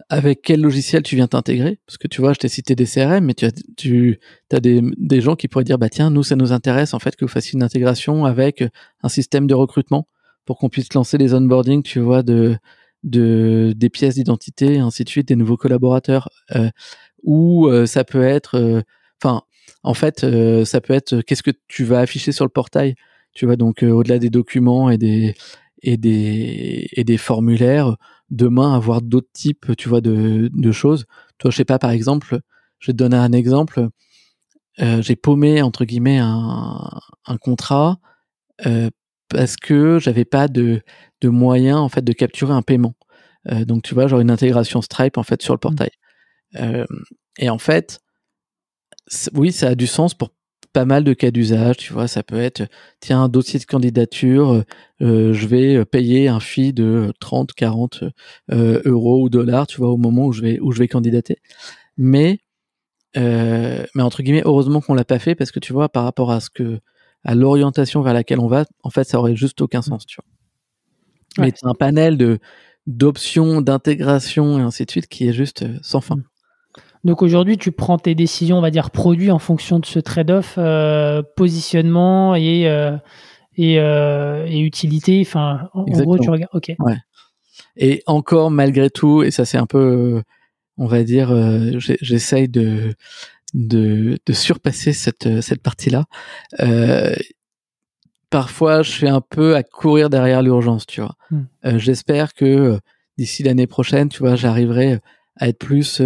avec 0.09 0.41
quel 0.43 0.61
logiciel 0.61 1.03
tu 1.03 1.16
viens 1.16 1.28
t'intégrer? 1.28 1.80
Parce 1.88 1.97
que 1.97 2.07
tu 2.07 2.22
vois, 2.22 2.34
je 2.34 2.39
t'ai 2.39 2.47
cité 2.47 2.76
des 2.76 2.86
CRM, 2.86 3.26
mais 3.26 3.34
tu 3.34 3.45
as, 3.45 3.51
tu 3.78 4.20
as 4.51 4.59
des, 4.59 4.82
des 4.97 5.22
gens 5.22 5.36
qui 5.36 5.47
pourraient 5.47 5.63
dire, 5.63 5.78
bah 5.78 5.89
tiens, 5.89 6.09
nous, 6.09 6.24
ça 6.24 6.36
nous 6.36 6.51
intéresse 6.51 6.93
en 6.93 6.99
fait 6.99 7.16
que 7.16 7.26
vous 7.26 7.32
fassiez 7.32 7.53
une 7.53 7.63
intégration 7.63 8.26
avec 8.26 8.63
un 9.03 9.09
système 9.09 9.47
de 9.47 9.53
recrutement 9.53 10.07
pour 10.45 10.59
qu'on 10.59 10.70
puisse 10.70 10.93
lancer 10.93 11.18
les 11.18 11.34
onboarding, 11.34 11.82
tu 11.82 11.99
vois, 11.99 12.22
de, 12.22 12.57
de 13.03 13.74
des 13.76 13.89
pièces 13.89 14.16
d'identité, 14.16 14.80
ainsi 14.80 15.03
de 15.03 15.09
suite, 15.09 15.28
des 15.28 15.36
nouveaux 15.36 15.57
collaborateurs. 15.57 16.30
Euh, 16.55 16.70
ou 17.24 17.68
euh, 17.68 17.88
ça 17.88 18.03
peut 18.03 18.24
être, 18.24 18.55
euh, 18.55 18.82
en 19.86 19.93
fait, 19.93 20.23
euh, 20.23 20.65
ça 20.65 20.81
peut 20.81 20.93
être 20.93 21.21
qu'est-ce 21.21 21.43
que 21.43 21.51
tu 21.67 21.83
vas 21.86 21.99
afficher 21.99 22.31
sur 22.31 22.45
le 22.45 22.49
portail? 22.49 22.95
Tu 23.33 23.45
vois, 23.45 23.55
donc 23.55 23.83
au-delà 23.83 24.19
des 24.19 24.29
documents 24.29 24.89
et 24.89 24.97
des 24.97 25.36
et 25.81 25.97
des 25.97 26.88
et 26.93 27.03
des 27.03 27.17
formulaires 27.17 27.95
demain 28.29 28.73
avoir 28.75 29.01
d'autres 29.01 29.31
types, 29.33 29.75
tu 29.77 29.89
vois, 29.89 30.01
de, 30.01 30.49
de 30.53 30.71
choses. 30.71 31.05
Toi, 31.38 31.51
je 31.51 31.57
sais 31.57 31.65
pas, 31.65 31.79
par 31.79 31.91
exemple, 31.91 32.39
je 32.79 32.88
vais 32.88 32.93
te 32.93 32.97
donner 32.97 33.17
un 33.17 33.31
exemple. 33.31 33.89
Euh, 34.79 35.01
j'ai 35.01 35.15
paumé 35.15 35.61
entre 35.61 35.86
guillemets 35.86 36.17
un, 36.17 36.89
un 37.25 37.38
contrat 37.38 37.99
euh, 38.65 38.89
parce 39.29 39.55
que 39.55 39.99
j'avais 39.99 40.25
pas 40.25 40.47
de, 40.47 40.81
de 41.21 41.29
moyen 41.29 41.77
en 41.77 41.89
fait 41.89 42.03
de 42.03 42.13
capturer 42.13 42.53
un 42.53 42.61
paiement. 42.61 42.95
Euh, 43.51 43.63
donc 43.63 43.83
tu 43.83 43.93
vois, 43.93 44.07
genre 44.07 44.19
une 44.19 44.31
intégration 44.31 44.81
Stripe 44.81 45.17
en 45.17 45.23
fait 45.23 45.41
sur 45.41 45.53
le 45.53 45.57
mmh. 45.57 45.61
portail. 45.61 45.91
Euh, 46.55 46.86
et 47.38 47.49
en 47.49 47.57
fait, 47.57 47.99
oui, 49.34 49.51
ça 49.51 49.70
a 49.70 49.76
du 49.76 49.88
sens 49.88 50.14
pour 50.14 50.30
pas 50.76 50.86
mal 50.86 51.06
de 51.06 51.14
cas 51.14 51.32
d'usage, 51.32 51.78
tu 51.78 51.93
vois, 51.93 52.08
ça 52.10 52.22
peut 52.22 52.38
être 52.38 52.64
tiens 52.99 53.24
un 53.24 53.30
dossier 53.30 53.60
de 53.60 53.66
candidature, 53.66 54.66
euh, 55.01 55.32
je 55.34 55.47
vais 55.47 55.86
payer 55.86 56.28
un 56.28 56.41
fee 56.41 56.74
de 56.74 57.14
30, 57.22 57.53
40 57.53 58.03
euh, 58.51 58.82
euros 58.84 59.24
ou 59.24 59.30
dollars, 59.30 59.68
tu 59.68 59.78
vois, 59.78 59.89
au 59.89 59.95
moment 59.95 60.26
où 60.26 60.34
je 60.34 60.41
vais 60.41 60.60
où 60.60 60.74
je 60.74 60.80
vais 60.80 60.89
candidater. 60.89 61.38
Mais 61.97 62.39
euh, 63.16 63.86
mais 63.95 64.03
entre 64.03 64.22
guillemets, 64.22 64.43
heureusement 64.45 64.82
qu'on 64.82 64.95
l'a 64.95 65.06
pas 65.06 65.20
fait 65.20 65.34
parce 65.34 65.51
que 65.51 65.60
tu 65.62 65.72
vois, 65.72 65.88
par 65.88 66.03
rapport 66.03 66.32
à 66.32 66.41
ce 66.41 66.49
que 66.49 66.82
à 67.24 67.36
l'orientation 67.36 68.01
vers 68.01 68.14
laquelle 68.14 68.41
on 68.41 68.47
va, 68.47 68.66
en 68.84 68.89
fait, 68.89 69.06
ça 69.06 69.18
aurait 69.18 69.36
juste 69.36 69.62
aucun 69.62 69.82
sens, 69.82 70.06
tu 70.06 70.18
vois. 70.18 71.45
Mais 71.45 71.53
c'est 71.56 71.68
un 71.68 71.74
panel 71.74 72.18
de 72.18 72.39
d'options, 72.86 73.62
d'intégration 73.62 74.60
et 74.60 74.62
ainsi 74.62 74.86
de 74.86 74.91
suite 74.91 75.08
qui 75.08 75.28
est 75.28 75.34
juste 75.34 75.66
sans 75.82 76.01
fin. 76.01 76.18
Donc 77.06 77.22
aujourd'hui, 77.22 77.58
tu 77.58 77.72
prends 77.72 77.99
tes 77.99 78.16
décisions, 78.16 78.58
on 78.58 78.62
va 78.62 78.72
dire, 78.72 78.89
produits 78.89 79.30
en 79.30 79.38
fonction 79.38 79.78
de 79.78 79.86
ce 79.86 79.99
trade-off, 79.99 80.56
euh, 80.58 81.22
positionnement 81.36 82.34
et, 82.34 82.68
euh, 82.68 82.97
et, 83.56 83.80
euh, 83.80 84.47
et, 84.47 84.60
utilité. 84.60 85.22
Enfin, 85.22 85.70
en, 85.76 85.84
gros, 85.84 86.18
tu 86.18 86.32
regardes. 86.32 86.49
Ok. 86.53 86.74
Ouais. 86.80 86.97
Et 87.78 88.01
encore, 88.08 88.49
malgré 88.49 88.89
tout, 88.89 89.22
et 89.22 89.30
ça 89.30 89.45
c'est 89.45 89.60
un 89.60 89.68
peu, 89.68 90.24
on 90.78 90.88
va 90.88 91.03
dire, 91.03 91.32
j'essaye 91.80 92.49
de, 92.49 92.95
de, 93.53 94.18
de, 94.26 94.34
surpasser 94.34 94.91
cette, 94.91 95.41
cette 95.41 95.62
partie-là. 95.62 96.06
parfois, 98.32 98.82
je 98.82 98.89
suis 98.89 99.08
un 99.08 99.22
peu 99.22 99.56
à 99.56 99.62
courir 99.62 100.10
derrière 100.10 100.41
l'urgence, 100.41 100.88
tu 100.88 101.01
vois. 101.01 101.16
Hmm. 101.30 101.78
J'espère 101.78 102.34
que 102.34 102.80
d'ici 103.20 103.43
l'année 103.43 103.68
prochaine, 103.68 104.10
tu 104.10 104.20
vois, 104.20 104.36
j'arriverai 104.36 104.99
à 105.38 105.49
être 105.49 105.60
plus 105.60 106.01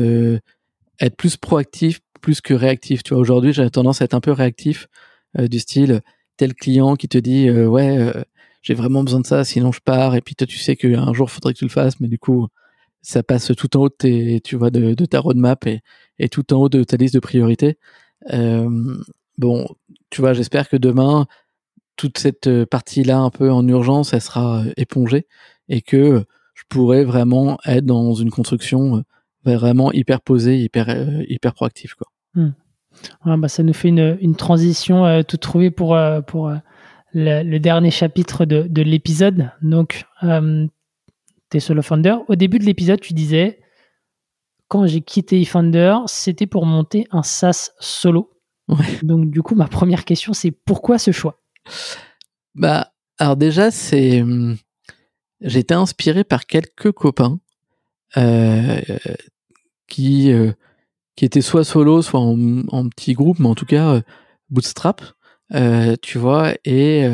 être 1.00 1.16
plus 1.16 1.38
proactif 1.38 2.00
plus 2.20 2.42
que 2.42 2.54
réactif. 2.54 3.04
Tu 3.04 3.14
vois, 3.14 3.22
aujourd'hui, 3.22 3.54
j'ai 3.54 3.70
tendance 3.70 4.02
à 4.02 4.06
être 4.06 4.14
un 4.14 4.22
peu 4.22 4.32
réactif, 4.32 4.88
euh, 5.38 5.48
du 5.48 5.60
style 5.60 6.02
tel 6.38 6.54
client 6.54 6.96
qui 6.96 7.08
te 7.08 7.18
dit 7.18 7.50
euh, 7.50 7.68
ouais, 7.68 7.98
euh, 7.98 8.24
j'ai 8.62 8.74
vraiment 8.74 9.04
besoin 9.04 9.22
de 9.22 9.26
ça, 9.26 9.44
sinon 9.44 9.72
je 9.72 9.82
pars. 9.82 10.16
Et 10.16 10.22
puis 10.22 10.36
toi, 10.36 10.48
tu 10.48 10.58
sais 10.58 10.76
qu'un 10.76 11.14
jour, 11.14 11.30
faudrait 11.32 11.54
que 11.54 11.60
tu 11.60 11.66
le 11.66 11.72
fasses, 11.72 12.00
mais 12.00 12.08
du 12.08 12.20
coup, 12.20 12.48
ça 13.02 13.24
passe 13.24 13.52
tout 13.58 13.78
en 13.78 13.82
haut 13.82 13.90
de 13.90 13.96
tes, 13.98 14.42
tu 14.42 14.56
vois, 14.56 14.70
de, 14.72 14.94
ta 15.06 15.20
roadmap 15.20 15.66
et, 15.68 15.82
et, 16.20 16.30
tout 16.30 16.54
en 16.54 16.58
haut 16.58 16.70
de 16.70 16.84
ta 16.84 16.98
liste 16.98 17.14
de 17.16 17.20
priorités. 17.20 17.78
bon, 19.38 19.68
tu 20.10 20.22
vois, 20.22 20.34
j'espère 20.34 20.68
que 20.70 20.78
demain, 20.78 21.28
toute 21.96 22.18
cette 22.18 22.66
partie-là, 22.66 23.20
un 23.20 23.30
peu 23.30 23.52
en 23.52 23.68
urgence, 23.68 24.14
elle 24.14 24.22
sera 24.22 24.64
épongée 24.78 25.28
et 25.70 25.82
que 25.82 26.26
je 26.54 26.64
pourrais 26.70 27.06
vraiment 27.06 27.58
être 27.66 27.86
dans 27.86 28.14
une 28.14 28.32
construction 28.32 29.04
vraiment 29.44 29.92
hyper 29.92 30.22
posé, 30.22 30.58
hyper, 30.58 30.90
euh, 30.90 31.24
hyper 31.28 31.54
proactif. 31.54 31.96
Quoi. 31.96 32.08
Hmm. 32.36 32.52
bah, 33.38 33.48
ça 33.48 33.64
nous 33.64 33.74
fait 33.74 33.90
une, 33.90 34.18
une 34.22 34.36
transition 34.36 35.06
euh, 35.06 35.24
toute 35.24 35.42
trouvée 35.42 35.72
pour, 35.72 35.96
euh, 35.96 36.22
pour 36.22 36.52
le, 37.14 37.58
dernier 37.58 37.92
chapitre 37.92 38.46
de, 38.46 38.64
de 38.64 38.82
l'épisode. 38.82 39.52
Donc, 39.62 40.06
t'es 41.50 41.60
solo 41.60 41.82
founder. 41.82 42.16
Au 42.28 42.36
début 42.36 42.60
de 42.60 42.66
l'épisode, 42.66 43.00
tu 43.00 43.14
disais 43.14 43.60
quand 44.68 44.86
j'ai 44.86 45.02
quitté 45.02 45.42
eFounder, 45.42 45.96
c'était 46.06 46.46
pour 46.46 46.66
monter 46.68 47.08
un 47.10 47.24
SaaS 47.24 47.72
solo. 47.80 48.30
Donc, 49.02 49.32
du 49.32 49.42
coup, 49.42 49.56
ma 49.56 49.68
première 49.68 50.06
question, 50.06 50.34
c'est 50.34 50.52
pourquoi 50.52 51.00
ce 51.00 51.12
choix? 51.12 51.42
Bah, 52.54 52.92
alors 53.18 53.36
déjà, 53.36 53.72
c'est. 53.72 54.24
J'ai 55.42 55.60
été 55.60 55.74
inspiré 55.74 56.24
par 56.26 56.46
quelques 56.46 56.92
copains 56.92 57.40
euh, 57.40 57.49
qui 59.88 60.32
euh, 60.32 60.52
qui 61.16 61.26
était 61.26 61.42
soit 61.42 61.66
solo, 61.66 62.02
soit 62.02 62.22
en, 62.22 62.88
petit 62.90 63.14
groupe, 63.14 63.40
mais 63.40 63.50
en 63.50 63.56
tout 63.56 63.66
cas 63.66 63.96
euh, 63.96 64.02
bootstrap, 64.50 65.02
tu 66.02 66.18
vois, 66.18 66.54
et 66.66 67.08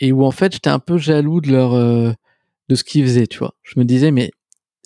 et 0.00 0.12
où 0.12 0.24
en 0.24 0.30
fait 0.30 0.52
j'étais 0.52 0.70
un 0.70 0.78
peu 0.78 0.96
jaloux 0.98 1.40
de 1.40 1.50
leur 1.52 1.72
de 2.68 2.74
ce 2.74 2.84
qu'ils 2.84 3.04
faisaient, 3.04 3.26
tu 3.26 3.38
vois. 3.38 3.54
Je 3.62 3.78
me 3.78 3.84
disais 3.84 4.10
mais 4.10 4.30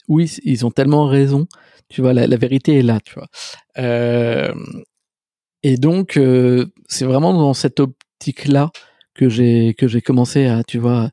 oui, 0.09 0.34
ils 0.44 0.66
ont 0.66 0.70
tellement 0.72 1.07
raison, 1.07 1.46
tu 1.88 2.01
vois, 2.03 2.12
la, 2.12 2.26
la 2.26 2.36
vérité 2.36 2.78
est 2.78 2.82
là, 2.82 2.98
tu 3.01 3.14
vois. 3.14 3.28
Euh, 3.78 4.53
et 5.62 5.76
donc 5.76 6.18
c'est 6.88 7.05
vraiment 7.05 7.32
dans 7.32 7.55
cette 7.55 7.80
optique 7.80 8.46
là 8.46 8.70
que 9.14 9.28
j'ai 9.28 9.74
que 9.74 9.88
j'ai 9.88 10.01
commencé 10.01 10.46
à, 10.46 10.64
tu 10.64 10.78
vois, 10.78 11.11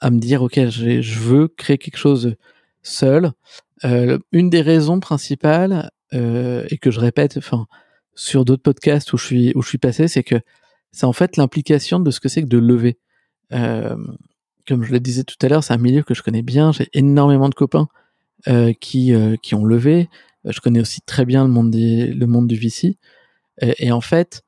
à 0.00 0.10
me 0.10 0.18
dire 0.18 0.42
ok, 0.42 0.68
je 0.68 1.18
veux 1.18 1.48
créer 1.48 1.78
quelque 1.78 1.98
chose 1.98 2.36
seul. 2.82 3.32
Euh, 3.84 4.18
une 4.32 4.50
des 4.50 4.60
raisons 4.60 5.00
principales 5.00 5.90
euh, 6.12 6.66
et 6.70 6.78
que 6.78 6.90
je 6.90 7.00
répète, 7.00 7.36
enfin 7.38 7.66
sur 8.14 8.44
d'autres 8.44 8.62
podcasts 8.62 9.12
où 9.12 9.16
je 9.16 9.24
suis 9.24 9.52
où 9.54 9.62
je 9.62 9.68
suis 9.68 9.78
passé, 9.78 10.08
c'est 10.08 10.22
que 10.22 10.36
c'est 10.92 11.06
en 11.06 11.12
fait 11.12 11.36
l'implication 11.36 12.00
de 12.00 12.10
ce 12.10 12.20
que 12.20 12.28
c'est 12.28 12.42
que 12.42 12.48
de 12.48 12.58
lever. 12.58 12.98
Euh, 13.52 13.96
comme 14.66 14.82
je 14.84 14.92
le 14.92 15.00
disais 15.00 15.24
tout 15.24 15.36
à 15.42 15.48
l'heure, 15.48 15.64
c'est 15.64 15.72
un 15.72 15.78
milieu 15.78 16.02
que 16.02 16.14
je 16.14 16.22
connais 16.22 16.42
bien. 16.42 16.72
J'ai 16.72 16.88
énormément 16.92 17.48
de 17.48 17.54
copains 17.54 17.88
euh, 18.48 18.72
qui 18.80 19.14
euh, 19.14 19.36
qui 19.42 19.54
ont 19.54 19.64
levé. 19.64 20.08
Je 20.44 20.60
connais 20.60 20.80
aussi 20.80 21.00
très 21.02 21.24
bien 21.24 21.44
le 21.44 21.50
monde 21.50 21.70
des, 21.70 22.06
le 22.08 22.26
monde 22.26 22.46
du 22.46 22.56
VC. 22.56 22.98
Et 23.62 23.92
en 23.92 24.00
fait, 24.00 24.42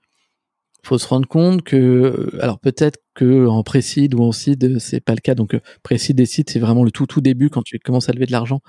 faut 0.85 0.99
se 0.99 1.07
rendre 1.07 1.28
compte 1.28 1.62
que, 1.62 1.76
euh, 1.76 2.39
alors 2.43 2.59
peut-être 2.59 2.99
que 3.14 3.47
en 3.47 3.62
précide 3.62 4.14
ou 4.14 4.22
en 4.22 4.33
seed, 4.33 4.78
c'est 4.78 5.01
pas 5.01 5.14
le 5.14 5.20
cas. 5.20 5.35
Donc 5.35 5.55
euh, 5.55 5.61
précide 5.83 6.18
et 6.20 6.26
seed, 6.26 6.51
c'est 6.51 6.59
vraiment 6.59 6.85
le 6.85 6.91
tout 6.91 7.07
tout 7.07 7.20
début 7.20 7.51
quand 7.51 7.62
tu 7.62 7.78
commences 7.78 8.09
à 8.09 8.12
lever 8.12 8.26
de 8.26 8.33
l'argent. 8.33 8.61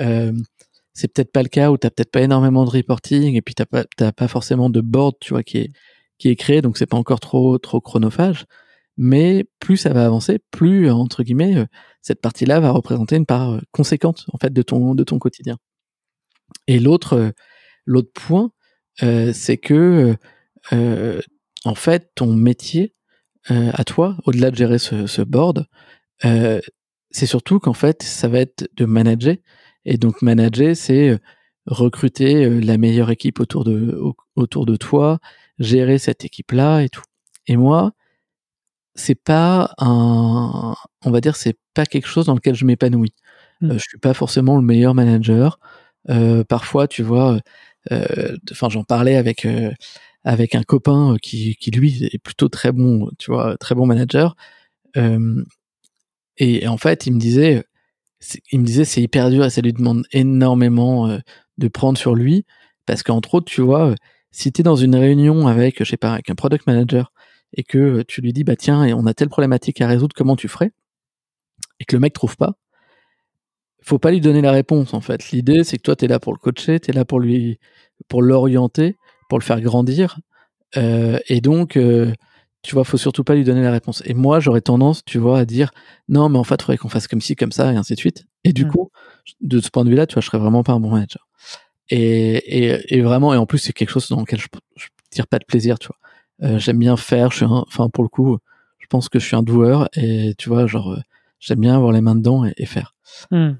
Euh, 0.00 0.32
c'est 0.92 1.12
peut-être 1.12 1.32
pas 1.32 1.42
le 1.42 1.48
cas 1.48 1.70
où 1.70 1.78
t'as 1.78 1.90
peut-être 1.90 2.10
pas 2.10 2.22
énormément 2.22 2.64
de 2.64 2.70
reporting 2.70 3.34
et 3.34 3.42
puis 3.42 3.54
t'as 3.54 3.66
pas 3.66 3.84
t'as 3.96 4.12
pas 4.12 4.28
forcément 4.28 4.70
de 4.70 4.80
board, 4.80 5.14
tu 5.20 5.30
vois, 5.34 5.42
qui 5.42 5.58
est 5.58 5.72
qui 6.18 6.28
est 6.28 6.36
créé, 6.36 6.62
donc 6.62 6.78
c'est 6.78 6.86
pas 6.86 6.96
encore 6.96 7.20
trop 7.20 7.58
trop 7.58 7.80
chronophage. 7.80 8.46
Mais 8.96 9.44
plus 9.60 9.76
ça 9.78 9.92
va 9.92 10.04
avancer, 10.06 10.38
plus 10.52 10.90
entre 10.90 11.22
guillemets 11.24 11.56
euh, 11.56 11.66
cette 12.02 12.20
partie-là 12.20 12.60
va 12.60 12.70
représenter 12.70 13.16
une 13.16 13.26
part 13.26 13.60
conséquente 13.72 14.26
en 14.32 14.38
fait 14.38 14.52
de 14.52 14.62
ton 14.62 14.94
de 14.94 15.04
ton 15.04 15.18
quotidien. 15.18 15.58
Et 16.68 16.78
l'autre 16.80 17.32
l'autre 17.86 18.12
point, 18.14 18.50
euh, 19.02 19.32
c'est 19.32 19.58
que 19.58 20.16
euh, 20.72 21.20
en 21.64 21.74
fait, 21.74 22.10
ton 22.14 22.32
métier 22.34 22.94
euh, 23.50 23.70
à 23.74 23.84
toi, 23.84 24.16
au-delà 24.24 24.50
de 24.50 24.56
gérer 24.56 24.78
ce, 24.78 25.06
ce 25.06 25.22
board, 25.22 25.66
euh, 26.24 26.60
c'est 27.10 27.26
surtout 27.26 27.60
qu'en 27.60 27.74
fait, 27.74 28.02
ça 28.02 28.28
va 28.28 28.40
être 28.40 28.68
de 28.76 28.84
manager. 28.84 29.36
Et 29.84 29.98
donc, 29.98 30.22
manager, 30.22 30.76
c'est 30.76 31.10
euh, 31.10 31.18
recruter 31.66 32.44
euh, 32.44 32.60
la 32.60 32.78
meilleure 32.78 33.10
équipe 33.10 33.40
autour 33.40 33.64
de, 33.64 34.00
autour 34.36 34.66
de 34.66 34.76
toi, 34.76 35.18
gérer 35.58 35.98
cette 35.98 36.24
équipe-là 36.24 36.80
et 36.82 36.88
tout. 36.88 37.04
Et 37.46 37.56
moi, 37.56 37.92
c'est 38.94 39.14
pas 39.14 39.74
un, 39.78 40.74
on 41.04 41.10
va 41.10 41.20
dire, 41.20 41.36
c'est 41.36 41.58
pas 41.74 41.86
quelque 41.86 42.08
chose 42.08 42.26
dans 42.26 42.34
lequel 42.34 42.54
je 42.54 42.64
m'épanouis. 42.64 43.14
Mmh. 43.60 43.70
Euh, 43.72 43.74
je 43.74 43.84
suis 43.88 43.98
pas 43.98 44.14
forcément 44.14 44.56
le 44.56 44.62
meilleur 44.62 44.94
manager. 44.94 45.58
Euh, 46.10 46.44
parfois, 46.44 46.88
tu 46.88 47.02
vois, 47.02 47.38
enfin, 48.50 48.68
j'en 48.70 48.84
parlais 48.84 49.16
avec 49.16 49.46
avec 50.24 50.54
un 50.54 50.62
copain 50.62 51.14
euh, 51.14 51.16
qui, 51.18 51.56
qui 51.56 51.70
lui 51.70 52.04
est 52.04 52.18
plutôt 52.18 52.48
très 52.48 52.72
bon, 52.72 53.10
tu 53.18 53.30
vois, 53.30 53.56
très 53.58 53.74
bon 53.74 53.86
manager. 53.86 54.36
Et, 56.36 56.66
en 56.66 56.76
fait, 56.76 57.06
il 57.06 57.14
me 57.14 57.20
disait, 57.20 57.64
il 58.50 58.60
me 58.60 58.64
disait 58.64 58.84
c'est 58.84 59.02
hyper 59.02 59.30
dur 59.30 59.44
et 59.44 59.50
ça 59.50 59.60
lui 59.60 59.72
demande 59.72 60.04
énormément 60.12 61.08
euh, 61.08 61.18
de 61.58 61.68
prendre 61.68 61.98
sur 61.98 62.14
lui 62.14 62.44
parce 62.86 63.02
qu'entre 63.02 63.34
autres, 63.34 63.46
tu 63.46 63.60
vois, 63.60 63.90
euh, 63.90 63.94
si 64.32 64.52
tu 64.52 64.60
es 64.62 64.64
dans 64.64 64.76
une 64.76 64.96
réunion 64.96 65.46
avec, 65.46 65.78
je 65.84 65.90
sais 65.90 65.96
pas, 65.96 66.14
avec 66.14 66.30
un 66.30 66.34
product 66.34 66.66
manager 66.66 67.12
et 67.54 67.62
que 67.62 68.02
tu 68.02 68.20
lui 68.20 68.32
dis 68.32 68.44
bah 68.44 68.56
tiens, 68.56 68.84
on 68.96 69.06
a 69.06 69.14
telle 69.14 69.28
problématique 69.28 69.80
à 69.80 69.86
résoudre, 69.86 70.14
comment 70.16 70.36
tu 70.36 70.48
ferais? 70.48 70.72
Et 71.80 71.84
que 71.84 71.96
le 71.96 72.00
mec 72.00 72.14
trouve 72.14 72.36
pas, 72.36 72.54
faut 73.82 73.98
pas 73.98 74.10
lui 74.10 74.20
donner 74.20 74.40
la 74.40 74.52
réponse 74.52 74.94
en 74.94 75.00
fait. 75.00 75.30
L'idée 75.30 75.62
c'est 75.64 75.76
que 75.76 75.82
toi 75.82 75.96
tu 75.96 76.06
es 76.06 76.08
là 76.08 76.18
pour 76.18 76.32
le 76.32 76.38
coacher, 76.38 76.80
tu 76.80 76.90
es 76.90 76.94
là 76.94 77.04
pour 77.04 77.20
lui 77.20 77.58
pour 78.08 78.22
l'orienter, 78.22 78.96
pour 79.28 79.38
le 79.38 79.44
faire 79.44 79.60
grandir 79.60 80.18
euh, 80.76 81.18
et 81.28 81.40
donc 81.40 81.76
euh, 81.76 82.12
tu 82.64 82.74
vois, 82.74 82.84
faut 82.84 82.96
surtout 82.96 83.24
pas 83.24 83.34
lui 83.34 83.44
donner 83.44 83.62
la 83.62 83.70
réponse. 83.70 84.02
Et 84.06 84.14
moi, 84.14 84.40
j'aurais 84.40 84.62
tendance, 84.62 85.04
tu 85.04 85.18
vois, 85.18 85.38
à 85.38 85.44
dire 85.44 85.70
non, 86.08 86.30
mais 86.30 86.38
en 86.38 86.44
fait, 86.44 86.54
il 86.54 86.62
faudrait 86.62 86.78
qu'on 86.78 86.88
fasse 86.88 87.06
comme 87.06 87.20
ci, 87.20 87.36
comme 87.36 87.52
ça, 87.52 87.70
et 87.70 87.76
ainsi 87.76 87.92
de 87.92 87.98
suite. 87.98 88.24
Et 88.42 88.54
du 88.54 88.64
mmh. 88.64 88.70
coup, 88.70 88.90
de 89.42 89.60
ce 89.60 89.68
point 89.68 89.84
de 89.84 89.90
vue-là, 89.90 90.06
tu 90.06 90.14
vois, 90.14 90.22
je 90.22 90.26
serais 90.26 90.38
vraiment 90.38 90.62
pas 90.62 90.72
un 90.72 90.80
bon 90.80 90.90
manager. 90.90 91.28
Et, 91.90 92.36
et, 92.36 92.96
et 92.96 93.02
vraiment, 93.02 93.34
et 93.34 93.36
en 93.36 93.44
plus, 93.44 93.58
c'est 93.58 93.74
quelque 93.74 93.90
chose 93.90 94.08
dans 94.08 94.20
lequel 94.20 94.40
je, 94.40 94.46
je 94.76 94.86
tire 95.10 95.26
pas 95.26 95.38
de 95.38 95.44
plaisir, 95.44 95.78
tu 95.78 95.88
vois. 95.88 95.98
Euh, 96.48 96.58
j'aime 96.58 96.78
bien 96.78 96.96
faire, 96.96 97.30
je 97.32 97.36
suis 97.36 97.44
enfin, 97.44 97.90
pour 97.90 98.02
le 98.02 98.08
coup, 98.08 98.38
je 98.78 98.86
pense 98.86 99.10
que 99.10 99.18
je 99.18 99.26
suis 99.26 99.36
un 99.36 99.42
doueur, 99.42 99.90
et 99.94 100.34
tu 100.38 100.48
vois, 100.48 100.66
genre, 100.66 100.98
j'aime 101.40 101.60
bien 101.60 101.76
avoir 101.76 101.92
les 101.92 102.00
mains 102.00 102.16
dedans 102.16 102.46
et, 102.46 102.64
faire. 102.64 102.94
Mmh. 103.30 103.52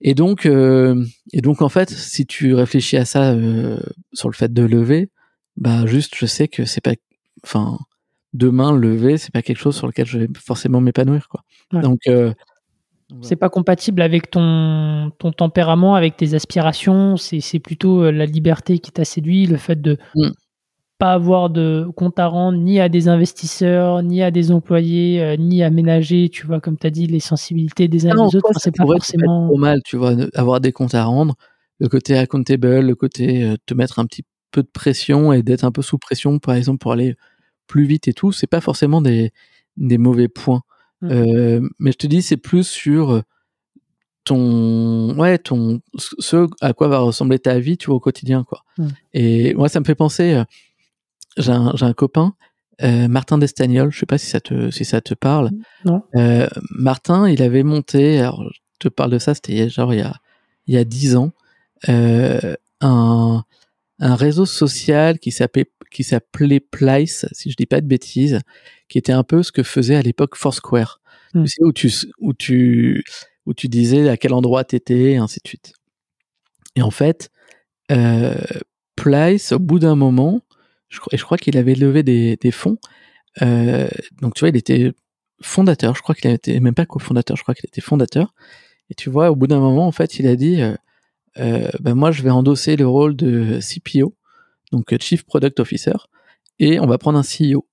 Et 0.00 0.14
donc, 0.14 0.46
euh, 0.46 1.04
et 1.32 1.40
donc, 1.40 1.62
en 1.62 1.68
fait, 1.68 1.90
si 1.90 2.26
tu 2.26 2.54
réfléchis 2.54 2.96
à 2.96 3.04
ça 3.04 3.32
euh, 3.32 3.78
sur 4.12 4.28
le 4.28 4.34
fait 4.34 4.52
de 4.52 4.62
lever, 4.62 5.10
bah, 5.56 5.84
juste, 5.86 6.14
je 6.16 6.26
sais 6.26 6.48
que 6.48 6.64
c'est 6.64 6.80
pas, 6.80 6.94
enfin, 7.44 7.78
demain 8.32 8.72
lever, 8.72 9.18
c'est 9.18 9.32
pas 9.32 9.42
quelque 9.42 9.58
chose 9.58 9.76
sur 9.76 9.86
lequel 9.86 10.06
je 10.06 10.20
vais 10.20 10.28
forcément 10.38 10.80
m'épanouir, 10.80 11.28
quoi. 11.28 11.42
Donc, 11.72 12.00
euh, 12.08 12.32
c'est 13.22 13.36
pas 13.36 13.48
compatible 13.48 14.02
avec 14.02 14.30
ton, 14.30 15.10
ton 15.18 15.32
tempérament, 15.32 15.96
avec 15.96 16.16
tes 16.16 16.34
aspirations. 16.34 17.16
C'est 17.16 17.58
plutôt 17.58 18.08
la 18.10 18.24
liberté 18.24 18.78
qui 18.78 18.92
t'a 18.92 19.04
séduit, 19.04 19.46
le 19.46 19.56
fait 19.56 19.80
de 19.80 19.98
mmh. 20.14 20.28
Pas 21.00 21.14
avoir 21.14 21.50
de 21.50 21.88
compte 21.96 22.18
à 22.18 22.26
rendre 22.26 22.58
ni 22.58 22.78
à 22.78 22.88
des 22.88 23.08
investisseurs, 23.08 24.02
ni 24.02 24.22
à 24.22 24.30
des 24.30 24.52
employés, 24.52 25.20
euh, 25.22 25.36
ni 25.36 25.62
à 25.62 25.70
ménager, 25.70 26.28
tu 26.28 26.46
vois, 26.46 26.60
comme 26.60 26.78
tu 26.78 26.86
as 26.86 26.90
dit, 26.90 27.06
les 27.06 27.20
sensibilités 27.20 27.88
des 27.88 28.06
uns 28.06 28.10
et 28.10 28.30
des 28.30 28.36
autres. 28.36 28.50
c'est 28.58 28.76
pas 28.76 28.84
forcément 28.84 29.48
trop 29.48 29.56
mal, 29.56 29.80
tu 29.84 29.96
vois, 29.96 30.14
avoir 30.34 30.60
des 30.60 30.72
comptes 30.72 30.94
à 30.94 31.04
rendre. 31.04 31.34
Le 31.80 31.88
côté 31.88 32.16
accountable, 32.16 32.80
le 32.80 32.94
côté 32.94 33.56
te 33.64 33.72
mettre 33.72 33.98
un 33.98 34.04
petit 34.04 34.24
peu 34.50 34.62
de 34.62 34.68
pression 34.68 35.32
et 35.32 35.42
d'être 35.42 35.64
un 35.64 35.72
peu 35.72 35.82
sous 35.82 35.98
pression, 35.98 36.38
par 36.38 36.54
exemple, 36.54 36.78
pour 36.78 36.92
aller 36.92 37.16
plus 37.66 37.84
vite 37.84 38.08
et 38.08 38.12
tout, 38.12 38.32
c'est 38.32 38.46
pas 38.46 38.60
forcément 38.60 39.00
des, 39.00 39.32
des 39.76 39.96
mauvais 39.96 40.28
points. 40.28 40.62
Mmh. 41.00 41.08
Euh, 41.10 41.68
mais 41.78 41.92
je 41.92 41.96
te 41.96 42.06
dis, 42.06 42.20
c'est 42.20 42.36
plus 42.36 42.66
sur 42.66 43.22
ton, 44.24 45.18
ouais, 45.18 45.38
ton, 45.38 45.80
ce 45.96 46.46
à 46.60 46.72
quoi 46.72 46.88
va 46.88 46.98
ressembler 46.98 47.38
ta 47.38 47.58
vie, 47.58 47.78
tu 47.78 47.86
vois, 47.86 47.96
au 47.96 48.00
quotidien, 48.00 48.44
quoi. 48.44 48.64
Mmh. 48.76 48.88
Et 49.14 49.54
moi, 49.54 49.68
ça 49.68 49.80
me 49.80 49.84
fait 49.84 49.94
penser, 49.94 50.34
euh, 50.34 50.44
j'ai 51.36 51.52
un, 51.52 51.74
un, 51.80 51.92
copain, 51.92 52.34
euh, 52.82 53.08
Martin 53.08 53.38
Destagnol, 53.38 53.92
je 53.92 53.98
sais 53.98 54.06
pas 54.06 54.18
si 54.18 54.26
ça 54.26 54.40
te, 54.40 54.70
si 54.70 54.84
ça 54.84 55.00
te 55.00 55.14
parle. 55.14 55.50
Non. 55.84 56.02
Euh, 56.16 56.48
Martin, 56.70 57.28
il 57.28 57.42
avait 57.42 57.62
monté, 57.62 58.20
alors 58.20 58.42
je 58.52 58.58
te 58.78 58.88
parle 58.88 59.10
de 59.10 59.18
ça, 59.18 59.34
c'était 59.34 59.68
genre 59.68 59.92
il 59.92 60.00
y 60.00 60.02
a, 60.02 60.14
il 60.66 60.74
y 60.74 60.78
a 60.78 60.84
dix 60.84 61.16
ans, 61.16 61.32
euh, 61.88 62.54
un, 62.80 63.44
un 63.98 64.14
réseau 64.14 64.46
social 64.46 65.18
qui 65.18 65.30
s'appelait 65.30 65.70
qui 65.90 66.04
s'appelait 66.04 66.60
Plice, 66.60 67.26
si 67.32 67.50
je 67.50 67.56
dis 67.56 67.66
pas 67.66 67.80
de 67.80 67.86
bêtises, 67.86 68.38
qui 68.88 68.96
était 68.96 69.12
un 69.12 69.24
peu 69.24 69.42
ce 69.42 69.50
que 69.50 69.64
faisait 69.64 69.96
à 69.96 70.02
l'époque 70.02 70.36
Foursquare. 70.36 71.00
Tu 71.32 71.38
hmm. 71.38 71.46
sais 71.46 71.64
où 71.64 71.72
tu 71.72 71.92
où 72.18 72.32
tu 72.32 73.04
où 73.44 73.54
tu 73.54 73.68
disais 73.68 74.08
à 74.08 74.16
quel 74.16 74.32
endroit 74.32 74.62
t'étais 74.64 75.12
et 75.12 75.16
ainsi 75.16 75.40
de 75.42 75.48
suite. 75.48 75.72
Et 76.76 76.82
en 76.82 76.92
fait, 76.92 77.30
Plice, 78.96 79.52
au 79.52 79.58
bout 79.58 79.80
d'un 79.80 79.96
moment, 79.96 80.42
je, 80.90 81.00
et 81.12 81.16
je 81.16 81.24
crois 81.24 81.38
qu'il 81.38 81.56
avait 81.56 81.74
levé 81.74 82.02
des, 82.02 82.36
des 82.36 82.50
fonds. 82.50 82.76
Euh, 83.42 83.88
donc 84.20 84.34
tu 84.34 84.40
vois, 84.40 84.50
il 84.50 84.56
était 84.56 84.92
fondateur. 85.40 85.94
Je 85.96 86.02
crois 86.02 86.14
qu'il 86.14 86.30
était 86.30 86.60
même 86.60 86.74
pas 86.74 86.84
cofondateur. 86.84 87.36
Je 87.36 87.42
crois 87.42 87.54
qu'il 87.54 87.66
était 87.66 87.80
fondateur. 87.80 88.34
Et 88.90 88.94
tu 88.94 89.08
vois, 89.08 89.30
au 89.30 89.36
bout 89.36 89.46
d'un 89.46 89.60
moment, 89.60 89.86
en 89.86 89.92
fait, 89.92 90.18
il 90.18 90.26
a 90.26 90.36
dit, 90.36 90.60
euh, 91.38 91.70
ben 91.80 91.94
moi, 91.94 92.10
je 92.10 92.22
vais 92.22 92.30
endosser 92.30 92.76
le 92.76 92.86
rôle 92.86 93.16
de 93.16 93.60
CPO 93.60 94.14
donc 94.72 94.92
euh, 94.92 94.96
Chief 95.00 95.24
Product 95.24 95.60
Officer, 95.60 95.94
et 96.58 96.80
on 96.80 96.86
va 96.86 96.98
prendre 96.98 97.18
un 97.18 97.22
CEO. 97.22 97.66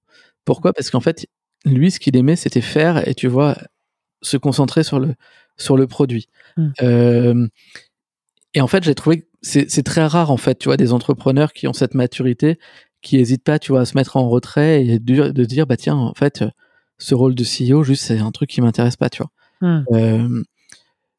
Pourquoi? 0.46 0.74
Parce 0.74 0.90
qu'en 0.90 1.02
fait, 1.02 1.28
lui, 1.66 1.92
ce 1.92 2.00
qu'il 2.00 2.16
aimait, 2.16 2.36
c'était 2.36 2.62
faire 2.62 3.08
et 3.08 3.14
tu 3.14 3.28
vois, 3.28 3.58
se 4.22 4.38
concentrer 4.38 4.84
sur 4.84 5.00
le, 5.00 5.16
sur 5.58 5.78
le 5.78 5.88
produit. 5.88 6.28
Euh, 6.82 7.48
et 8.54 8.62
en 8.62 8.68
fait, 8.68 8.84
j'ai 8.84 8.96
trouvé 8.96 9.22
que 9.22 9.26
c'est 9.42 9.84
très 9.84 10.06
rare, 10.06 10.32
en 10.32 10.38
fait, 10.38 10.58
tu 10.58 10.70
vois, 10.70 10.78
des 10.78 10.94
entrepreneurs 10.94 11.54
qui 11.54 11.68
ont 11.68 11.74
cette 11.74 11.94
maturité, 11.94 12.58
qui 13.08 13.18
hésitent 13.18 13.44
pas, 13.44 13.58
tu 13.58 13.72
vois, 13.72 13.82
à 13.82 13.86
se 13.86 13.96
mettre 13.96 14.18
en 14.18 14.28
retrait 14.30 14.86
et 14.86 15.00
de, 15.00 15.30
de 15.30 15.46
dire, 15.46 15.66
bah 15.66 15.78
tiens, 15.78 15.96
en 15.96 16.14
fait, 16.14 16.44
ce 16.98 17.16
rôle 17.16 17.36
de 17.36 17.44
CEO, 17.44 17.84
juste, 17.84 18.04
c'est 18.04 18.20
un 18.20 18.32
truc 18.32 18.50
qui 18.50 18.62
m'intéresse 18.62 18.98
pas, 18.98 19.10
tu 19.10 19.24
vois. 19.24 19.32
Hmm. 19.62 19.84
Euh, 19.94 20.44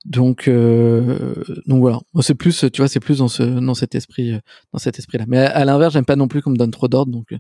donc, 0.05 0.49
euh, 0.49 1.35
donc 1.67 1.81
voilà. 1.81 2.01
C'est 2.21 2.35
plus, 2.35 2.67
tu 2.73 2.81
vois, 2.81 2.89
c'est 2.89 3.01
plus 3.01 3.19
dans 3.19 3.29
ce, 3.29 3.43
dans 3.43 3.75
cet 3.75 3.95
esprit, 3.95 4.35
euh, 4.35 4.39
dans 4.73 4.79
cet 4.79 4.99
esprit-là. 4.99 5.25
Mais 5.29 5.39
à, 5.39 5.65
l'inverse, 5.65 5.95
j'aime 5.95 6.05
pas 6.05 6.17
non 6.17 6.29
plus 6.29 6.43
qu'on 6.43 6.51
me 6.51 6.57
donne 6.57 6.71
trop 6.71 6.89
d'ordre. 6.89 7.11
Donc, 7.11 7.35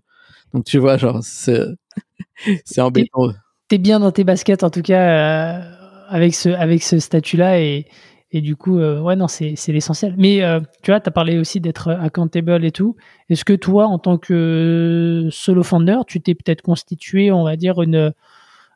donc 0.54 0.64
tu 0.64 0.78
vois, 0.78 0.96
genre, 0.96 1.20
c'est, 1.22 1.60
c'est 2.64 2.80
embêtant. 2.80 3.32
T'es 3.68 3.78
bien 3.78 4.00
dans 4.00 4.12
tes 4.12 4.24
baskets, 4.24 4.64
en 4.64 4.70
tout 4.70 4.82
cas, 4.82 5.60
avec 6.08 6.34
ce, 6.34 6.48
avec 6.48 6.82
ce 6.82 6.98
statut-là 6.98 7.60
et, 7.60 7.86
et 8.30 8.40
du 8.40 8.56
coup, 8.56 8.78
ouais, 8.78 9.16
non, 9.16 9.26
c'est, 9.28 9.56
l'essentiel. 9.68 10.14
Mais 10.18 10.42
tu 10.82 10.90
vois, 10.90 11.00
tu 11.00 11.08
as 11.08 11.12
parlé 11.12 11.38
aussi 11.38 11.60
d'être 11.60 11.88
accountable 11.90 12.64
et 12.64 12.72
tout. 12.72 12.96
Est-ce 13.30 13.44
que 13.44 13.54
toi, 13.54 13.86
en 13.86 13.98
tant 13.98 14.18
que 14.18 15.28
solo 15.30 15.62
founder, 15.62 15.98
tu 16.06 16.20
t'es 16.20 16.34
peut-être 16.34 16.62
constitué, 16.62 17.32
on 17.32 17.44
va 17.44 17.56
dire, 17.56 17.80
une, 17.80 18.12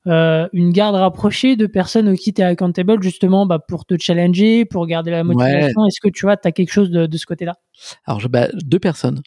euh, 0.06 0.48
une 0.52 0.72
garde 0.72 0.96
rapprochée 0.96 1.54
de 1.54 1.66
personnes 1.66 2.16
qui 2.16 2.34
tu 2.34 2.42
es 2.42 2.44
accountable 2.44 3.02
justement 3.02 3.46
bah, 3.46 3.58
pour 3.60 3.84
te 3.84 3.94
challenger, 3.98 4.64
pour 4.64 4.86
garder 4.86 5.10
la 5.10 5.22
motivation 5.22 5.86
Est-ce 5.86 6.00
que 6.00 6.08
tu 6.08 6.26
vois, 6.26 6.36
tu 6.36 6.48
as 6.48 6.52
quelque 6.52 6.72
chose 6.72 6.90
de, 6.90 7.06
de 7.06 7.16
ce 7.16 7.26
côté-là? 7.26 7.54
Alors, 8.04 8.20
je, 8.20 8.28
bah, 8.28 8.48
deux 8.64 8.78
personnes. 8.78 9.22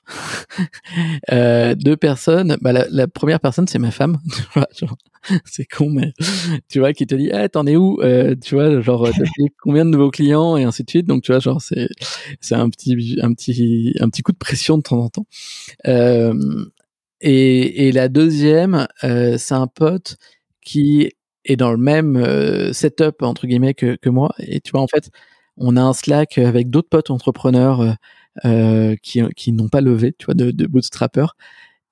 euh, 1.31 1.75
deux 1.75 1.95
personnes. 1.97 2.57
Bah, 2.61 2.73
la, 2.73 2.85
la 2.89 3.07
première 3.07 3.39
personne, 3.39 3.67
c'est 3.67 3.79
ma 3.79 3.91
femme. 3.91 4.17
c'est 5.45 5.65
con, 5.65 5.89
mais 5.89 6.13
tu 6.69 6.79
vois, 6.79 6.93
qui 6.93 7.07
te 7.07 7.15
dit, 7.15 7.29
eh, 7.33 7.49
t'en 7.49 7.65
es 7.67 7.75
où 7.75 8.01
euh, 8.01 8.35
Tu 8.43 8.55
vois, 8.55 8.81
genre, 8.81 9.09
combien 9.61 9.85
de 9.85 9.91
nouveaux 9.91 10.11
clients 10.11 10.57
et 10.57 10.63
ainsi 10.63 10.83
de 10.83 10.89
suite. 10.89 11.07
Donc, 11.07 11.23
tu 11.23 11.31
vois, 11.31 11.39
genre, 11.39 11.61
c'est 11.61 11.87
c'est 12.41 12.55
un 12.55 12.69
petit 12.69 13.17
un 13.21 13.33
petit 13.33 13.93
un 13.99 14.09
petit 14.09 14.21
coup 14.21 14.31
de 14.31 14.37
pression 14.37 14.77
de 14.77 14.83
temps 14.83 14.99
en 14.99 15.09
temps. 15.09 15.25
Euh, 15.87 16.33
et, 17.21 17.87
et 17.87 17.91
la 17.91 18.09
deuxième, 18.09 18.87
euh, 19.03 19.37
c'est 19.37 19.55
un 19.55 19.67
pote 19.67 20.17
qui 20.65 21.11
est 21.45 21.55
dans 21.55 21.71
le 21.71 21.77
même 21.77 22.17
euh, 22.17 22.73
setup 22.73 23.21
entre 23.21 23.47
guillemets 23.47 23.73
que, 23.75 23.95
que 23.95 24.09
moi. 24.09 24.33
Et 24.39 24.59
tu 24.61 24.71
vois, 24.71 24.81
en 24.81 24.87
fait, 24.87 25.09
on 25.57 25.77
a 25.77 25.81
un 25.81 25.93
Slack 25.93 26.37
avec 26.37 26.69
d'autres 26.69 26.89
potes 26.89 27.11
entrepreneurs 27.11 27.81
euh, 27.81 27.93
euh 28.45 28.95
qui, 29.01 29.21
qui 29.37 29.51
n'ont 29.53 29.69
pas 29.69 29.81
levé, 29.81 30.13
tu 30.17 30.25
vois, 30.25 30.35
de, 30.35 30.51
de 30.51 30.67
bootstrappers. 30.67 31.35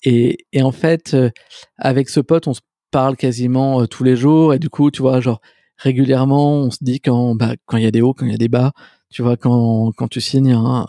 Et, 0.03 0.45
et 0.53 0.63
en 0.63 0.71
fait, 0.71 1.13
euh, 1.13 1.29
avec 1.77 2.09
ce 2.09 2.19
pote, 2.19 2.47
on 2.47 2.53
se 2.53 2.61
parle 2.91 3.15
quasiment 3.17 3.85
tous 3.87 4.03
les 4.03 4.15
jours. 4.17 4.53
Et 4.53 4.59
du 4.59 4.69
coup, 4.69 4.91
tu 4.91 5.01
vois, 5.01 5.21
genre 5.21 5.41
régulièrement, 5.77 6.55
on 6.57 6.71
se 6.71 6.79
dit 6.81 6.99
quand 7.01 7.35
bah, 7.35 7.53
quand 7.65 7.77
il 7.77 7.83
y 7.83 7.87
a 7.87 7.91
des 7.91 8.01
hauts, 8.01 8.13
quand 8.13 8.25
il 8.25 8.31
y 8.31 8.35
a 8.35 8.37
des 8.37 8.49
bas. 8.49 8.73
Tu 9.09 9.21
vois, 9.23 9.37
quand 9.37 9.91
quand 9.93 10.07
tu 10.09 10.21
signes 10.21 10.53
un 10.53 10.85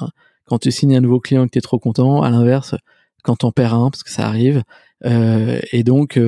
quand 0.47 0.59
tu 0.59 0.71
signes 0.73 0.97
un 0.97 1.01
nouveau 1.01 1.21
client 1.21 1.45
et 1.45 1.47
que 1.47 1.53
tu 1.53 1.59
es 1.59 1.63
trop 1.63 1.79
content. 1.79 2.23
À 2.23 2.31
l'inverse, 2.31 2.75
quand 3.23 3.37
t'en 3.37 3.53
perds 3.53 3.75
un, 3.75 3.91
parce 3.91 4.03
que 4.03 4.11
ça 4.11 4.27
arrive. 4.27 4.63
Euh, 5.05 5.61
et 5.73 5.85
donc, 5.85 6.19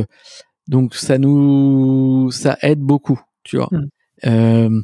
donc 0.69 0.95
ça 0.95 1.19
nous 1.19 2.31
ça 2.33 2.59
aide 2.62 2.81
beaucoup, 2.81 3.21
tu 3.45 3.57
vois. 3.57 3.69
Mmh. 3.71 3.87
Euh, 4.27 4.83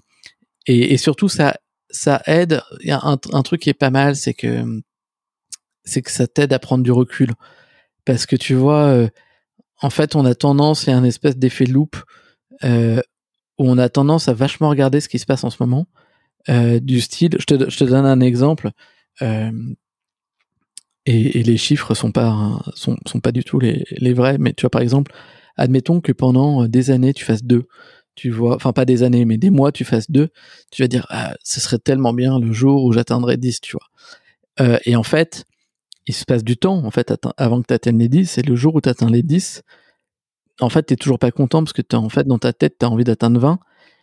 et, 0.66 0.92
et, 0.92 0.96
surtout 0.96 1.28
ça 1.28 1.56
ça 1.90 2.22
aide. 2.26 2.62
Il 2.80 2.88
y 2.88 2.92
a 2.92 3.00
un, 3.02 3.18
un, 3.32 3.42
truc 3.42 3.62
qui 3.62 3.70
est 3.70 3.74
pas 3.74 3.90
mal, 3.90 4.16
c'est 4.16 4.34
que 4.34 4.64
c'est 5.84 6.02
que 6.02 6.10
ça 6.10 6.26
t'aide 6.26 6.52
à 6.52 6.58
prendre 6.58 6.84
du 6.84 6.92
recul, 6.92 7.32
parce 8.04 8.26
que 8.26 8.36
tu 8.36 8.54
vois, 8.54 8.86
euh, 8.86 9.08
en 9.80 9.90
fait, 9.90 10.16
on 10.16 10.24
a 10.24 10.34
tendance, 10.34 10.84
il 10.84 10.90
y 10.90 10.92
a 10.92 10.96
un 10.96 11.04
espèce 11.04 11.36
d'effet 11.36 11.66
loop 11.66 11.96
euh, 12.64 13.00
où 13.58 13.68
on 13.68 13.78
a 13.78 13.88
tendance 13.88 14.28
à 14.28 14.32
vachement 14.32 14.68
regarder 14.68 15.00
ce 15.00 15.08
qui 15.08 15.18
se 15.18 15.26
passe 15.26 15.44
en 15.44 15.50
ce 15.50 15.56
moment, 15.60 15.86
euh, 16.48 16.80
du 16.80 17.00
style. 17.00 17.36
Je 17.38 17.44
te, 17.44 17.70
je 17.70 17.78
te 17.78 17.84
donne 17.84 18.06
un 18.06 18.20
exemple. 18.20 18.70
Et, 19.20 19.50
et, 21.04 21.42
les 21.42 21.56
chiffres 21.56 21.94
sont 21.94 22.12
pas 22.12 22.60
sont, 22.74 22.96
sont 23.06 23.20
pas 23.20 23.32
du 23.32 23.44
tout 23.44 23.58
les, 23.58 23.84
les 23.90 24.12
vrais, 24.12 24.38
mais 24.38 24.52
tu 24.52 24.62
vois 24.62 24.70
par 24.70 24.82
exemple 24.82 25.12
admettons 25.56 26.00
que 26.00 26.12
pendant 26.12 26.64
euh, 26.64 26.68
des 26.68 26.90
années 26.90 27.12
tu 27.12 27.24
fasses 27.24 27.44
deux, 27.44 27.66
tu 28.14 28.30
vois, 28.30 28.56
enfin 28.56 28.72
pas 28.72 28.84
des 28.84 29.02
années, 29.02 29.24
mais 29.24 29.38
des 29.38 29.50
mois 29.50 29.72
tu 29.72 29.84
fasses 29.84 30.10
deux, 30.10 30.28
tu 30.70 30.82
vas 30.82 30.88
dire 30.88 31.06
ah, 31.10 31.34
ce 31.42 31.60
serait 31.60 31.78
tellement 31.78 32.12
bien 32.12 32.38
le 32.38 32.52
jour 32.52 32.84
où 32.84 32.92
j'atteindrai 32.92 33.36
10, 33.36 33.60
tu 33.60 33.72
vois. 33.72 33.86
Euh, 34.60 34.78
et 34.84 34.96
en 34.96 35.02
fait, 35.02 35.44
il 36.06 36.14
se 36.14 36.24
passe 36.24 36.44
du 36.44 36.56
temps 36.56 36.84
en 36.84 36.90
fait 36.90 37.12
avant 37.36 37.62
que 37.62 37.68
tu 37.68 37.74
atteignes 37.74 37.98
les 37.98 38.08
10 38.08 38.38
et 38.38 38.42
le 38.42 38.54
jour 38.54 38.74
où 38.74 38.80
tu 38.80 38.88
atteins 38.88 39.10
les 39.10 39.22
10, 39.22 39.62
en 40.60 40.68
fait, 40.68 40.86
tu 40.86 40.96
toujours 40.96 41.18
pas 41.18 41.30
content 41.30 41.62
parce 41.64 41.72
que 41.72 41.82
en 41.94 42.08
fait 42.08 42.26
dans 42.26 42.38
ta 42.38 42.52
tête, 42.52 42.76
tu 42.78 42.86
as 42.86 42.90
envie 42.90 43.04
d'atteindre 43.04 43.40
20, 43.40 43.58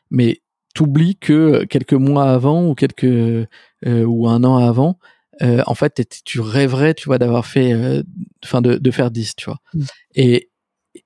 mais 0.09 0.41
t'oublies 0.73 1.17
que 1.17 1.65
quelques 1.65 1.93
mois 1.93 2.31
avant 2.31 2.67
ou 2.67 2.75
quelques 2.75 3.03
euh, 3.03 3.45
ou 3.85 4.27
un 4.27 4.43
an 4.43 4.57
avant, 4.57 4.97
euh, 5.41 5.61
en 5.67 5.75
fait, 5.75 6.21
tu 6.25 6.41
rêverais, 6.41 6.93
tu 6.93 7.05
vois, 7.05 7.17
d'avoir 7.17 7.45
fait, 7.45 8.03
enfin, 8.43 8.61
de, 8.61 8.75
de, 8.75 8.91
faire 8.91 9.09
10, 9.09 9.35
tu 9.37 9.45
vois. 9.45 9.59
Mmh. 9.73 9.83
Et, 10.15 10.48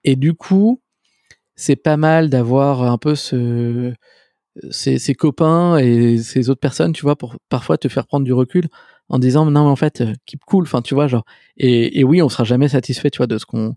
et 0.03 0.15
du 0.15 0.33
coup, 0.33 0.81
c'est 1.55 1.75
pas 1.75 1.97
mal 1.97 2.29
d'avoir 2.29 2.83
un 2.83 2.97
peu 2.97 3.15
ce, 3.15 3.93
ses, 4.71 4.99
ses, 4.99 5.15
copains 5.15 5.77
et 5.77 6.17
ses 6.17 6.49
autres 6.49 6.59
personnes, 6.59 6.93
tu 6.93 7.03
vois, 7.03 7.15
pour 7.15 7.35
parfois 7.49 7.77
te 7.77 7.87
faire 7.87 8.07
prendre 8.07 8.25
du 8.25 8.33
recul 8.33 8.67
en 9.09 9.19
disant 9.19 9.45
non 9.45 9.65
mais 9.65 9.69
en 9.69 9.75
fait 9.75 10.03
keep 10.25 10.41
cool, 10.45 10.63
enfin 10.63 10.81
tu 10.81 10.93
vois 10.95 11.07
genre 11.07 11.25
et, 11.57 11.99
et 11.99 12.03
oui 12.03 12.21
on 12.21 12.29
sera 12.29 12.43
jamais 12.45 12.69
satisfait, 12.69 13.09
tu 13.11 13.17
vois, 13.17 13.27
de 13.27 13.37
ce 13.37 13.45
qu'on 13.45 13.75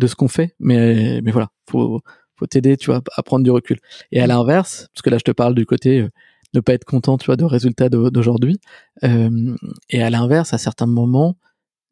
de 0.00 0.06
ce 0.06 0.14
qu'on 0.14 0.28
fait, 0.28 0.54
mais 0.60 1.20
mais 1.22 1.32
voilà 1.32 1.48
faut 1.70 2.00
faut 2.36 2.46
t'aider, 2.46 2.76
tu 2.76 2.86
vois, 2.86 3.02
à 3.16 3.22
prendre 3.22 3.44
du 3.44 3.50
recul. 3.50 3.78
Et 4.12 4.20
à 4.20 4.26
mmh. 4.26 4.28
l'inverse, 4.28 4.88
parce 4.94 5.02
que 5.02 5.10
là 5.10 5.18
je 5.18 5.24
te 5.24 5.32
parle 5.32 5.54
du 5.54 5.66
côté 5.66 6.00
euh, 6.02 6.08
ne 6.54 6.60
pas 6.60 6.74
être 6.74 6.84
content, 6.84 7.18
tu 7.18 7.26
vois, 7.26 7.36
de 7.36 7.44
résultats 7.44 7.88
d'aujourd'hui. 7.88 8.58
Euh, 9.04 9.56
et 9.90 10.02
à 10.02 10.10
l'inverse, 10.10 10.52
à 10.54 10.58
certains 10.58 10.86
moments, 10.86 11.36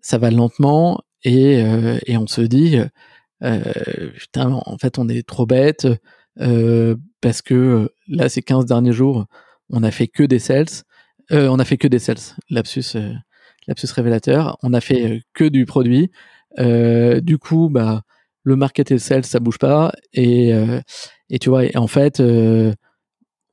ça 0.00 0.18
va 0.18 0.30
lentement 0.30 1.00
et, 1.24 1.62
euh, 1.62 1.98
et 2.06 2.16
on 2.16 2.26
se 2.26 2.40
dit, 2.40 2.78
euh, 2.78 2.86
putain, 3.40 4.52
en 4.52 4.78
fait, 4.78 4.98
on 4.98 5.08
est 5.08 5.26
trop 5.26 5.46
bête 5.46 5.86
euh, 6.40 6.96
parce 7.20 7.42
que 7.42 7.90
là, 8.08 8.28
ces 8.28 8.42
15 8.42 8.66
derniers 8.66 8.92
jours, 8.92 9.26
on 9.70 9.82
a 9.82 9.90
fait 9.90 10.08
que 10.08 10.22
des 10.22 10.38
sales. 10.38 10.66
on 11.30 11.58
a 11.58 11.64
fait 11.64 11.76
que 11.76 11.88
des 11.88 11.98
sales. 11.98 12.16
Lapsus, 12.50 12.96
lapsus 13.66 13.92
révélateur. 13.92 14.58
On 14.62 14.72
a 14.72 14.80
fait 14.80 15.22
que 15.34 15.44
du 15.44 15.66
produit. 15.66 16.10
du 16.58 17.38
coup, 17.38 17.68
bah, 17.70 18.02
le 18.42 18.56
market 18.56 18.90
et 18.90 18.94
le 18.94 19.00
sales, 19.00 19.24
ça 19.24 19.40
bouge 19.40 19.58
pas. 19.58 19.92
Et, 20.12 20.52
et 21.30 21.38
tu 21.38 21.48
vois, 21.48 21.64
et 21.64 21.76
en 21.76 21.88
fait, 21.88 22.20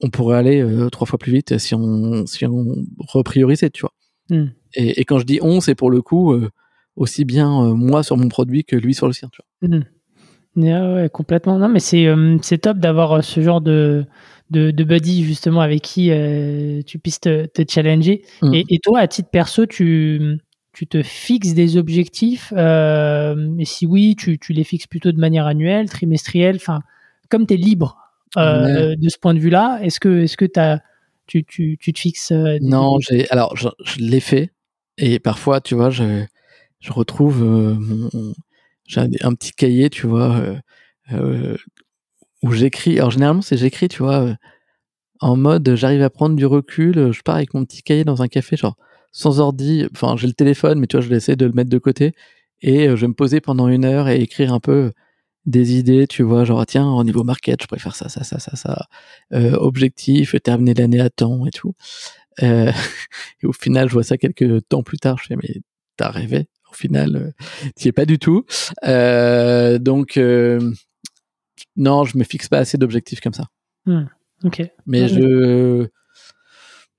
on 0.03 0.09
pourrait 0.09 0.38
aller 0.38 0.61
euh, 0.61 0.89
trois 0.89 1.07
fois 1.07 1.17
plus 1.17 1.31
vite 1.31 1.57
si 1.57 1.73
on 1.73 2.25
si 2.25 2.45
on 2.45 2.75
repriorisait, 2.99 3.69
tu 3.69 3.81
vois. 3.81 3.93
Hmm. 4.29 4.49
Et, 4.73 4.99
et, 4.99 5.05
quand 5.05 5.19
je 5.19 5.25
dis 5.25 5.39
on, 5.41 5.61
c'est 5.61 5.75
pour 5.75 5.89
le 5.89 6.01
coup 6.01 6.34
euh, 6.34 6.49
aussi 6.96 7.26
bien 7.26 7.50
euh, 7.64 7.74
moi 7.74 8.04
sur 8.04 8.18
mon 8.18 8.30
produit 8.30 8.64
que 8.64 8.76
lui 8.76 8.94
sur 8.94 9.08
le 9.08 9.14
sien, 9.14 9.30
tu 9.32 9.41
vois. 9.62 9.78
Hmm. 9.78 9.84
Ouais, 10.56 11.10
complètement. 11.12 11.58
Non, 11.58 11.68
mais 11.68 11.80
c'est 11.80 12.08
c'est 12.44 12.60
top 12.60 12.78
d'avoir 12.78 13.24
ce 13.24 13.41
genre 13.41 13.60
de, 13.60 14.06
de, 14.52 14.70
de 14.70 14.84
buddy 14.84 15.24
justement 15.24 15.62
avec 15.62 15.82
qui 15.82 16.12
tu 16.86 17.00
puisses 17.00 17.22
te, 17.22 17.48
te 17.48 17.64
challenger. 17.68 18.22
Hmm. 18.44 18.54
Et, 18.54 18.64
et, 18.70 18.78
toi, 18.78 19.00
à 19.00 19.08
titre 19.08 19.30
perso, 19.32 19.66
tu 19.66 20.38
tu 20.72 20.86
te 20.86 21.02
fixes 21.02 21.56
des 21.56 21.78
objectifs 21.78 22.54
et 22.54 23.66
si 23.66 23.88
oui, 23.88 24.16
tu, 24.16 24.38
tu 24.38 24.54
les 24.54 24.64
fixes 24.64 24.86
plutôt 24.86 25.12
de 25.12 25.20
manière 25.20 25.48
annuelle, 25.48 25.89
trimestrielle, 25.89 26.58
enfin 26.58 26.82
comme 27.34 27.48
tu 27.48 27.56
es 27.56 27.58
libre 27.58 27.98
euh, 28.38 28.96
de 28.96 29.10
ce 29.10 29.18
point 29.18 29.34
de 29.34 29.39
vue-là 29.39 29.80
Est-ce 29.82 30.00
que, 30.00 30.24
est-ce 30.24 30.38
que 30.38 30.46
as, 30.56 30.82
tu, 31.26 31.44
tu, 31.44 31.78
tu 31.80 31.94
te 31.94 32.00
fixes 32.00 32.32
euh, 32.32 32.60
Non, 32.62 32.98
alors 33.32 33.56
je, 33.56 33.70
l'ai 33.98 34.20
fait 34.20 34.52
et 35.00 35.18
parfois, 35.18 35.60
tu 35.60 35.74
vois, 35.74 35.89
je, 35.89 36.24
je 36.84 36.91
retrouve 36.91 37.43
euh, 37.43 37.75
mon, 37.79 38.09
j'ai 38.86 39.01
un, 39.01 39.34
petit 39.34 39.53
cahier, 39.53 39.89
tu 39.89 40.07
vois, 40.07 40.41
où 42.43 42.51
j'écris. 42.51 42.99
Alors 42.99 43.11
généralement, 43.11 43.41
c'est 43.41 43.57
j'écris, 43.57 43.88
tu 43.88 44.03
vois, 44.03 44.36
en 45.21 45.38
mode 45.38 45.75
j'arrive 45.75 46.01
à 46.01 46.09
prendre 46.09 46.36
du 46.36 46.45
recul. 46.45 47.11
Je 47.11 47.21
pars 47.21 47.36
avec 47.36 47.53
mon 47.53 47.65
petit 47.65 47.81
cahier 47.81 48.03
dans 48.03 48.21
un 48.21 48.27
café, 48.27 48.57
genre 48.57 48.75
sans 49.11 49.39
ordi. 49.39 49.88
Enfin, 49.93 50.17
j'ai 50.17 50.27
le 50.27 50.34
téléphone, 50.34 50.79
mais 50.79 50.88
tu 50.88 50.97
vois, 50.97 51.01
je 51.01 51.09
vais 51.09 51.15
essayer 51.15 51.38
de 51.38 51.45
le 51.45 51.53
mettre 51.53 51.69
de 51.69 51.77
côté 51.77 52.13
et 52.61 52.89
je 52.89 52.95
vais 52.95 53.07
me 53.07 53.13
poser 53.13 53.41
pendant 53.41 53.69
une 53.69 53.86
heure 53.86 54.09
et 54.09 54.21
écrire 54.21 54.53
un 54.53 54.59
peu 54.59 54.91
des 55.45 55.73
idées, 55.77 56.07
tu 56.07 56.23
vois, 56.23 56.45
genre 56.45 56.65
tiens, 56.65 56.88
au 56.89 57.03
niveau 57.03 57.23
market, 57.23 57.61
je 57.61 57.67
préfère 57.67 57.95
ça, 57.95 58.09
ça, 58.09 58.23
ça, 58.23 58.39
ça, 58.39 58.55
ça. 58.55 58.88
Euh, 59.34 59.53
objectif, 59.53 60.36
terminer 60.41 60.73
l'année 60.73 61.01
à 61.01 61.09
temps 61.09 61.45
et 61.45 61.51
tout. 61.51 61.75
Euh, 62.41 62.71
et 63.43 63.45
au 63.45 63.53
final, 63.53 63.89
je 63.89 63.93
vois 63.93 64.03
ça 64.03 64.17
quelques 64.17 64.67
temps 64.69 64.84
plus 64.84 64.97
tard, 64.97 65.17
je 65.21 65.27
fais 65.27 65.36
mais 65.36 65.61
t'as 65.97 66.09
rêvé. 66.09 66.47
Au 66.74 66.76
final, 66.76 67.15
euh, 67.15 67.32
t'y 67.76 67.88
es 67.88 67.91
pas 67.91 68.05
du 68.05 68.19
tout. 68.19 68.45
Euh, 68.86 69.78
donc 69.78 70.17
euh, 70.17 70.59
non, 71.76 72.03
je 72.03 72.17
me 72.17 72.24
fixe 72.24 72.49
pas 72.49 72.57
assez 72.57 72.78
d'objectifs 72.78 73.21
comme 73.21 73.34
ça. 73.34 73.45
Hmm, 73.86 74.05
ok. 74.43 74.63
Mais 74.86 75.07
je 75.07 75.88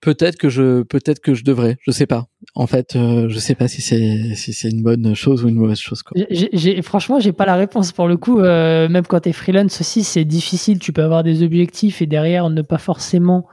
peut-être 0.05 0.37
que 0.37 0.51
je 0.51 0.83
peut-être 0.83 1.21
que 1.21 1.35
je 1.35 1.45
devrais 1.45 1.79
je 1.81 1.91
sais 1.91 2.07
pas 2.07 2.27
en 2.55 2.67
fait 2.67 2.95
euh, 2.95 3.29
je 3.31 3.39
sais 3.39 3.55
pas 3.55 3.69
si 3.69 3.81
c'est 3.81 4.35
si 4.35 4.53
c'est 4.53 4.69
une 4.69 4.83
bonne 4.83 5.15
chose 5.15 5.45
ou 5.45 5.49
une 5.49 5.55
mauvaise 5.55 5.79
chose 5.79 6.03
quoi. 6.03 6.21
J'ai, 6.31 6.83
franchement 6.83 7.21
j'ai 7.21 7.33
pas 7.33 7.47
la 7.47 7.57
réponse 7.57 7.91
pour 7.93 8.07
le 8.07 8.19
coup 8.19 8.39
euh, 8.41 8.87
même 8.91 9.07
quand 9.07 9.21
tu 9.21 9.31
es 9.31 9.33
freelance 9.33 9.81
aussi 9.81 10.05
c'est 10.05 10.27
difficile 10.27 10.79
tu 10.79 10.93
peux 10.93 11.03
avoir 11.03 11.23
des 11.23 11.43
objectifs 11.43 12.03
et 12.03 12.07
derrière 12.07 12.51
ne 12.51 12.61
pas 12.61 12.77
forcément 12.77 13.47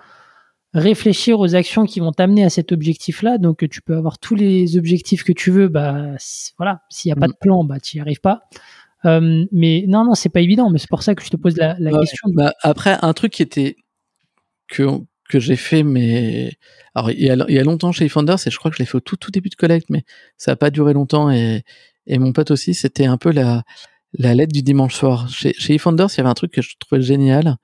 réfléchir 0.74 1.40
aux 1.40 1.56
actions 1.56 1.86
qui 1.86 2.00
vont 2.00 2.12
t'amener 2.12 2.44
à 2.44 2.50
cet 2.50 2.72
objectif 2.72 3.24
là 3.24 3.38
donc 3.38 3.68
tu 3.70 3.82
peux 3.82 3.96
avoir 3.96 4.20
tous 4.20 4.36
les 4.36 4.78
objectifs 4.78 5.24
que 5.24 5.34
tu 5.34 5.52
veux 5.52 5.68
bah 5.68 6.16
voilà 6.58 6.82
s'il 6.90 7.10
y 7.10 7.12
a 7.12 7.16
pas 7.16 7.28
de 7.28 7.34
mm. 7.34 7.42
plan 7.42 7.64
bah 7.64 7.80
tu 7.80 7.98
y 7.98 8.00
arrives 8.00 8.22
pas 8.22 8.44
euh, 9.06 9.46
mais 9.52 9.84
non 9.88 10.06
non 10.06 10.16
c'est 10.16 10.30
pas 10.30 10.40
évident 10.40 10.70
mais 10.70 10.80
c'est 10.80 10.90
pour 10.90 11.04
ça 11.04 11.14
que 11.14 11.24
je 11.24 11.30
te 11.30 11.36
pose 11.36 11.58
la, 11.58 11.76
la 11.80 11.92
question 12.00 12.30
bah, 12.34 12.54
après 12.62 12.98
un 13.02 13.14
truc 13.14 13.34
qui 13.34 13.42
était 13.42 13.76
que 14.70 15.02
que 15.32 15.40
j'ai 15.40 15.56
fait, 15.56 15.82
mais 15.82 16.52
alors 16.94 17.10
il 17.10 17.24
y, 17.24 17.32
a, 17.32 17.36
il 17.48 17.56
y 17.56 17.60
a 17.60 17.64
longtemps 17.64 17.92
chez 17.92 18.06
eFounders, 18.06 18.46
et 18.46 18.52
je 18.52 18.58
crois 18.58 18.70
que 18.70 18.78
je 18.78 18.84
l'ai 18.84 18.86
fait 18.86 18.98
au 18.98 19.00
tout, 19.00 19.16
tout 19.16 19.32
début 19.32 19.50
de 19.50 19.56
collecte, 19.56 19.90
mais 19.90 20.04
ça 20.38 20.52
n'a 20.52 20.56
pas 20.58 20.70
duré 20.70 20.94
longtemps. 20.94 21.32
Et, 21.32 21.64
et 22.06 22.20
mon 22.20 22.34
pote 22.34 22.52
aussi, 22.52 22.76
c'était 22.76 23.06
un 23.06 23.18
peu 23.18 23.32
la, 23.32 23.64
la 24.14 24.36
lettre 24.36 24.54
du 24.54 24.62
dimanche 24.62 24.94
soir. 24.94 25.30
Chez, 25.30 25.54
chez 25.54 25.76
il 25.76 25.80
y 25.80 26.20
avait 26.20 26.30
un 26.30 26.34
truc 26.34 26.52
que 26.52 26.62
je 26.62 26.76
trouvais 26.78 27.02
génial. 27.02 27.56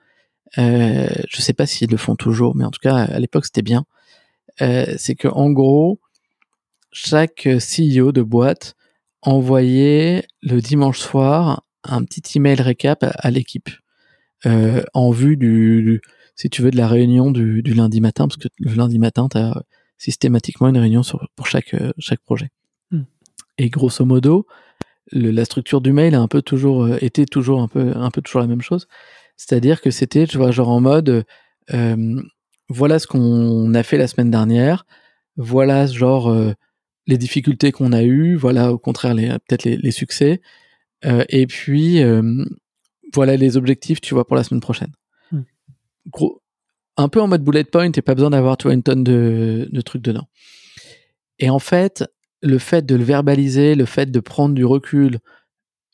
Euh, 0.58 1.08
je 1.30 1.41
sais 1.41 1.54
pas 1.54 1.66
s'ils 1.66 1.89
le 1.89 1.98
font 1.98 2.16
toujours, 2.16 2.56
mais 2.56 2.64
en 2.64 2.72
tout 2.72 2.80
cas 2.82 2.95
à 2.95 3.20
l'époque 3.20 3.45
c'était 3.45 3.62
bien. 3.62 3.86
Euh, 4.62 4.95
c'est 4.98 5.16
que 5.16 5.28
en 5.28 5.52
gros, 5.52 6.00
chaque 6.91 7.48
CEO 7.48 8.12
de 8.12 8.22
boîte 8.22 8.76
envoyait 9.22 10.26
le 10.41 10.62
dimanche 10.62 11.00
soir 11.00 11.64
un 11.84 12.04
petit 12.04 12.38
email 12.38 12.62
récap 12.62 13.04
à, 13.04 13.32
l'équipe 13.32 13.70
euh, 14.45 14.84
en 14.93 15.12
vue 15.12 15.38
du, 15.38 16.02
si 16.36 16.50
tu 16.50 16.62
veux, 16.62 16.72
de 16.72 16.78
la 16.78 16.88
réunion 16.88 17.32
du, 17.32 17.62
du 17.62 17.74
lundi 17.74 18.02
matin, 18.02 18.28
parce 18.28 18.38
que 18.38 18.48
le 18.60 18.74
lundi 18.74 19.00
matin, 19.00 19.28
tu 19.30 19.38
as 19.38 19.64
systématiquement 19.98 20.68
une 20.68 20.78
réunion 20.78 21.04
sur, 21.04 21.28
pour 21.36 21.48
chaque, 21.48 21.74
euh, 21.74 21.91
chaque 21.98 22.22
projet. 22.22 22.50
Hmm. 22.91 23.04
Et 23.58 23.70
grosso 23.70 24.06
modo, 24.06 24.48
le, 25.12 25.32
la 25.32 25.45
structure 25.45 25.82
du 25.82 25.93
mail 25.93 26.16
a 26.16 26.22
un 26.22 26.28
peu 26.28 26.41
toujours 26.41 26.89
été 27.02 27.26
toujours 27.26 27.62
un 27.62 27.68
peu, 27.68 27.93
un 27.95 28.12
peu 28.12 28.22
toujours 28.22 28.41
la 28.41 28.48
même 28.48 28.62
chose. 28.62 28.88
C'est-à-dire 29.38 29.82
que 29.82 29.92
c'était, 29.92 30.28
tu 30.28 30.38
vois, 30.38 30.52
genre 30.52 30.70
en 30.70 30.82
mode, 30.82 31.26
euh, 31.74 32.22
voilà 32.70 33.00
ce 33.00 33.08
qu'on 33.08 33.74
a 33.74 33.84
fait 33.84 33.98
la 33.98 34.08
semaine 34.08 34.32
dernière, 34.32 34.86
voilà 35.38 35.86
genre 35.86 36.30
euh, 36.30 36.54
les 37.06 37.18
difficultés 37.18 37.72
qu'on 37.72 37.94
a 37.94 38.04
eues, 38.04 38.36
voilà 38.36 38.74
au 38.74 38.78
contraire 38.78 39.14
les 39.14 39.30
peut-être 39.30 39.64
les, 39.64 39.78
les, 39.78 39.92
succès, 39.92 40.42
et 41.04 41.48
puis 41.48 42.02
voilà 43.14 43.38
les 43.38 43.56
objectifs, 43.56 44.02
tu 44.02 44.14
vois, 44.14 44.28
pour 44.28 44.36
la 44.36 44.44
semaine 44.44 44.60
prochaine 44.60 44.92
gros, 46.10 46.42
un 46.98 47.10
peu 47.10 47.22
en 47.22 47.28
mode 47.28 47.44
bullet 47.44 47.64
point 47.64 47.92
et 47.92 48.02
pas 48.02 48.16
besoin 48.16 48.32
d'avoir, 48.32 48.58
tu 48.58 48.72
une 48.72 48.84
tonne 48.84 49.04
de, 49.04 49.68
de 49.72 49.82
trucs 49.82 50.02
dedans. 50.02 50.28
Et 51.40 51.50
en 51.50 51.60
fait, 51.60 52.03
le 52.41 52.57
fait 52.57 52.86
de 52.86 52.95
le 52.95 53.03
verbaliser, 53.03 53.76
le 53.76 53.86
fait 53.86 54.10
de 54.10 54.20
prendre 54.20 54.56
du 54.56 54.66
recul, 54.66 55.20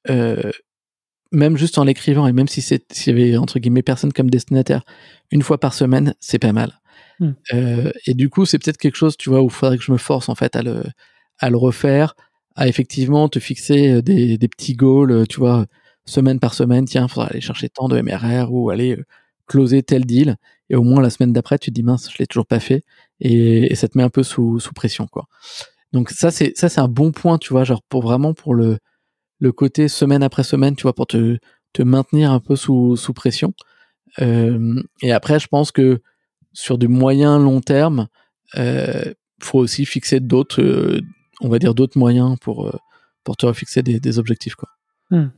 euh, 0.09 0.51
même 1.33 1.57
juste 1.57 1.77
en 1.77 1.83
l'écrivant, 1.83 2.27
et 2.27 2.33
même 2.33 2.47
si 2.47 2.61
s'il 2.61 2.79
y 3.07 3.09
avait 3.09 3.37
entre 3.37 3.59
guillemets 3.59 3.81
personne 3.81 4.13
comme 4.13 4.29
destinataire, 4.29 4.83
une 5.31 5.41
fois 5.41 5.59
par 5.59 5.73
semaine, 5.73 6.13
c'est 6.19 6.39
pas 6.39 6.53
mal. 6.53 6.79
Hmm. 7.19 7.31
Euh, 7.53 7.91
et 8.07 8.13
du 8.13 8.29
coup, 8.29 8.45
c'est 8.45 8.59
peut-être 8.59 8.77
quelque 8.77 8.95
chose, 8.95 9.17
tu 9.17 9.29
vois, 9.29 9.41
où 9.41 9.45
il 9.47 9.51
faudrait 9.51 9.77
que 9.77 9.83
je 9.83 9.91
me 9.91 9.97
force 9.97 10.29
en 10.29 10.35
fait 10.35 10.55
à 10.55 10.61
le, 10.61 10.83
à 11.39 11.49
le 11.49 11.57
refaire, 11.57 12.15
à 12.55 12.67
effectivement 12.67 13.27
te 13.29 13.39
fixer 13.39 13.89
euh, 13.89 14.01
des, 14.01 14.37
des 14.37 14.47
petits 14.47 14.75
goals, 14.75 15.27
tu 15.27 15.39
vois, 15.39 15.65
semaine 16.05 16.39
par 16.39 16.53
semaine, 16.53 16.85
tiens, 16.85 17.07
il 17.07 17.09
faudra 17.09 17.27
aller 17.27 17.41
chercher 17.41 17.69
tant 17.69 17.87
de 17.87 17.99
MRR 17.99 18.51
ou 18.51 18.69
aller 18.69 18.97
closer 19.47 19.83
tel 19.83 20.05
deal 20.05 20.37
et 20.69 20.75
au 20.75 20.83
moins 20.83 21.01
la 21.01 21.09
semaine 21.09 21.33
d'après 21.33 21.57
tu 21.57 21.71
te 21.71 21.75
dis 21.75 21.83
mince 21.83 22.09
je 22.11 22.17
l'ai 22.17 22.27
toujours 22.27 22.45
pas 22.45 22.59
fait 22.59 22.83
et, 23.19 23.73
ça 23.75 23.87
te 23.87 23.97
met 23.97 24.03
un 24.03 24.09
peu 24.09 24.23
sous, 24.23 24.59
sous 24.59 24.73
pression 24.73 25.07
quoi 25.07 25.27
donc 25.91 26.09
ça 26.09 26.31
c'est 26.31 26.57
ça 26.57 26.69
c'est 26.69 26.81
un 26.81 26.87
bon 26.87 27.11
point 27.11 27.37
tu 27.37 27.53
vois 27.53 27.63
genre 27.63 27.81
pour 27.83 28.01
vraiment 28.01 28.33
pour 28.33 28.55
le 28.55 28.77
le 29.39 29.51
côté 29.51 29.87
semaine 29.87 30.23
après 30.23 30.43
semaine 30.43 30.75
tu 30.75 30.83
vois 30.83 30.93
pour 30.93 31.07
te 31.07 31.37
te 31.73 31.81
maintenir 31.81 32.31
un 32.31 32.39
peu 32.39 32.55
sous 32.55 32.95
sous 32.95 33.13
pression 33.13 33.53
euh, 34.21 34.81
et 35.01 35.11
après 35.11 35.39
je 35.39 35.47
pense 35.47 35.71
que 35.71 36.01
sur 36.53 36.77
du 36.77 36.87
moyen 36.87 37.39
long 37.39 37.61
terme 37.61 38.07
euh, 38.57 39.13
faut 39.41 39.59
aussi 39.59 39.85
fixer 39.85 40.19
d'autres 40.19 40.61
euh, 40.61 41.01
on 41.41 41.49
va 41.49 41.59
dire 41.59 41.73
d'autres 41.73 41.97
moyens 41.97 42.37
pour 42.39 42.71
pour 43.23 43.37
te 43.37 43.51
fixer 43.53 43.81
des, 43.81 43.99
des 43.99 44.19
objectifs 44.19 44.55
quoi 44.55 44.69
hmm. 45.09 45.29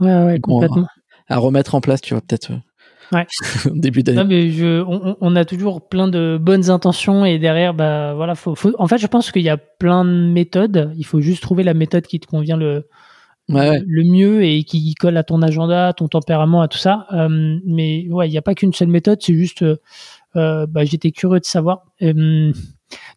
ouais 0.00 0.24
ouais 0.24 0.40
complètement 0.40 0.88
à, 1.28 1.36
à 1.36 1.38
remettre 1.38 1.74
en 1.74 1.80
place 1.80 2.00
tu 2.00 2.14
vois 2.14 2.20
peut-être 2.20 2.52
Ouais. 3.12 3.26
début 3.74 4.02
d'année. 4.02 4.24
mais 4.24 4.50
je, 4.50 4.82
on, 4.82 5.18
on, 5.20 5.36
a 5.36 5.44
toujours 5.44 5.86
plein 5.86 6.08
de 6.08 6.38
bonnes 6.40 6.70
intentions 6.70 7.26
et 7.26 7.38
derrière, 7.38 7.74
bah 7.74 8.14
voilà, 8.14 8.34
faut, 8.34 8.54
faut... 8.54 8.72
en 8.78 8.86
fait, 8.86 8.96
je 8.96 9.06
pense 9.06 9.30
qu'il 9.30 9.42
y 9.42 9.50
a 9.50 9.58
plein 9.58 10.06
de 10.06 10.10
méthodes. 10.10 10.94
Il 10.96 11.04
faut 11.04 11.20
juste 11.20 11.42
trouver 11.42 11.62
la 11.62 11.74
méthode 11.74 12.06
qui 12.06 12.20
te 12.20 12.26
convient 12.26 12.56
le, 12.56 12.86
le 13.52 14.04
mieux 14.04 14.44
et 14.44 14.64
qui 14.64 14.94
colle 14.94 15.16
à 15.16 15.22
ton 15.22 15.42
agenda, 15.42 15.88
à 15.88 15.92
ton 15.92 16.08
tempérament, 16.08 16.62
à 16.62 16.68
tout 16.68 16.78
ça. 16.78 17.06
Euh, 17.12 17.58
mais 17.64 18.06
ouais, 18.10 18.28
il 18.28 18.30
n'y 18.30 18.38
a 18.38 18.42
pas 18.42 18.54
qu'une 18.54 18.72
seule 18.72 18.88
méthode. 18.88 19.18
C'est 19.20 19.34
juste, 19.34 19.62
euh, 19.62 20.66
bah, 20.66 20.84
j'étais 20.84 21.10
curieux 21.10 21.40
de 21.40 21.44
savoir. 21.44 21.84
Euh, 22.02 22.52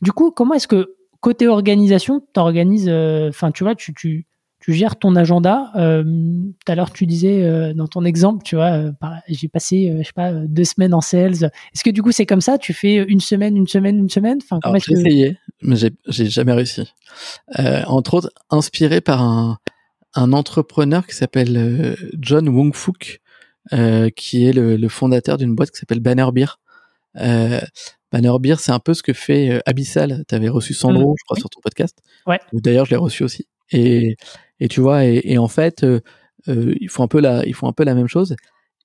du 0.02 0.12
coup, 0.12 0.32
comment 0.32 0.54
est-ce 0.54 0.68
que 0.68 0.96
côté 1.20 1.48
organisation, 1.48 2.22
t'organises, 2.34 2.90
enfin, 2.90 3.52
tu 3.52 3.64
vois, 3.64 3.76
tu, 3.76 3.94
tu 3.94 4.26
tu 4.66 4.74
gères 4.74 4.96
ton 4.96 5.16
agenda. 5.16 5.72
Euh, 5.76 6.04
tout 6.04 6.72
à 6.72 6.74
l'heure, 6.74 6.92
tu 6.92 7.06
disais 7.06 7.44
euh, 7.44 7.76
dans 7.76 7.88
ton 7.88 8.04
exemple, 8.04 8.44
tu 8.44 8.56
vois, 8.56 8.72
euh, 8.72 8.92
j'ai 9.28 9.48
passé, 9.48 9.94
je 10.00 10.04
sais 10.04 10.14
pas, 10.14 10.32
deux 10.32 10.64
semaines 10.64 10.96
en 10.96 11.02
sales. 11.02 11.52
Est-ce 11.74 11.84
que 11.84 11.92
du 11.92 12.02
coup, 12.02 12.12
c'est 12.12 12.26
comme 12.26 12.42
ça 12.42 12.58
Tu 12.58 12.74
fais 12.74 12.96
une 12.96 13.20
semaine, 13.20 13.56
une 13.56 13.68
semaine, 13.68 14.00
une 14.00 14.10
semaine? 14.10 14.40
Enfin, 14.50 14.60
j'ai 14.80 14.94
essayé, 14.94 15.38
mais 15.62 15.76
j'ai 15.76 16.26
jamais 16.26 16.54
réussi. 16.54 16.92
entre 17.86 18.16
autres, 18.16 18.32
inspiré 18.50 19.02
par 19.02 19.22
un, 19.22 19.60
un 20.16 20.34
entrepreneur 20.34 21.06
qui 21.06 21.16
s'appelle 21.16 21.96
John 22.20 22.50
Wong 22.50 22.74
Fook, 22.74 23.22
qui 24.16 24.46
est 24.46 24.54
le, 24.54 24.78
le 24.78 24.90
fondateur 24.90 25.38
d'une 25.38 25.56
boîte 25.56 25.72
qui 25.72 25.80
s'appelle 25.80 26.00
Banner 26.00 26.28
Beer. 26.34 26.60
Banner 27.16 28.40
Beer, 28.40 28.56
c'est 28.60 28.72
un 28.72 28.80
peu 28.80 28.94
ce 28.94 29.04
que 29.04 29.14
fait 29.14 29.62
Abyssal. 29.66 30.24
Tu 30.28 30.36
avais 30.36 30.50
reçu 30.50 30.74
Sandro, 30.74 31.12
mmh. 31.12 31.16
je 31.20 31.24
crois, 31.26 31.38
sur 31.38 31.50
ton 31.50 31.60
podcast. 31.62 31.98
Ouais. 32.26 32.40
D'ailleurs, 32.54 32.86
je 32.86 32.92
l'ai 32.92 32.98
reçu 32.98 33.24
aussi. 33.24 33.48
Et, 33.72 34.16
et 34.60 34.68
tu 34.68 34.82
vois, 34.82 35.06
et, 35.06 35.22
et 35.24 35.38
en 35.38 35.48
fait, 35.48 35.84
euh, 35.84 36.02
euh, 36.48 36.74
ils 36.80 36.90
font 36.90 37.04
un 37.04 37.08
peu 37.08 37.20
la, 37.20 37.46
ils 37.46 37.54
font 37.54 37.68
un 37.68 37.74
peu 37.74 37.84
la 37.84 37.96
même 37.96 38.08
chose. 38.08 38.36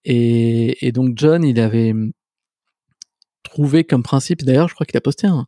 Et, 0.05 0.87
et 0.87 0.93
donc 0.93 1.13
John, 1.17 1.45
il 1.45 1.61
avait 1.61 1.93
hum, 1.93 2.13
trouvé 3.43 3.85
comme 3.85 4.03
principe. 4.03 4.45
D'ailleurs, 4.45 4.69
je 4.69 4.75
crois 4.75 4.87
qu'il 4.87 4.97
a 4.97 5.01
posté 5.01 5.27
un, 5.27 5.47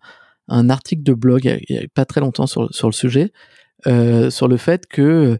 un, 0.48 0.70
article 0.70 1.02
de 1.02 1.14
blog 1.14 1.44
il 1.68 1.76
y 1.76 1.78
a 1.78 1.82
pas 1.94 2.04
très 2.04 2.20
longtemps 2.20 2.46
sur, 2.46 2.72
sur 2.74 2.88
le 2.88 2.92
sujet, 2.92 3.32
euh, 3.86 4.30
sur 4.30 4.48
le 4.48 4.56
fait 4.56 4.86
que, 4.86 5.38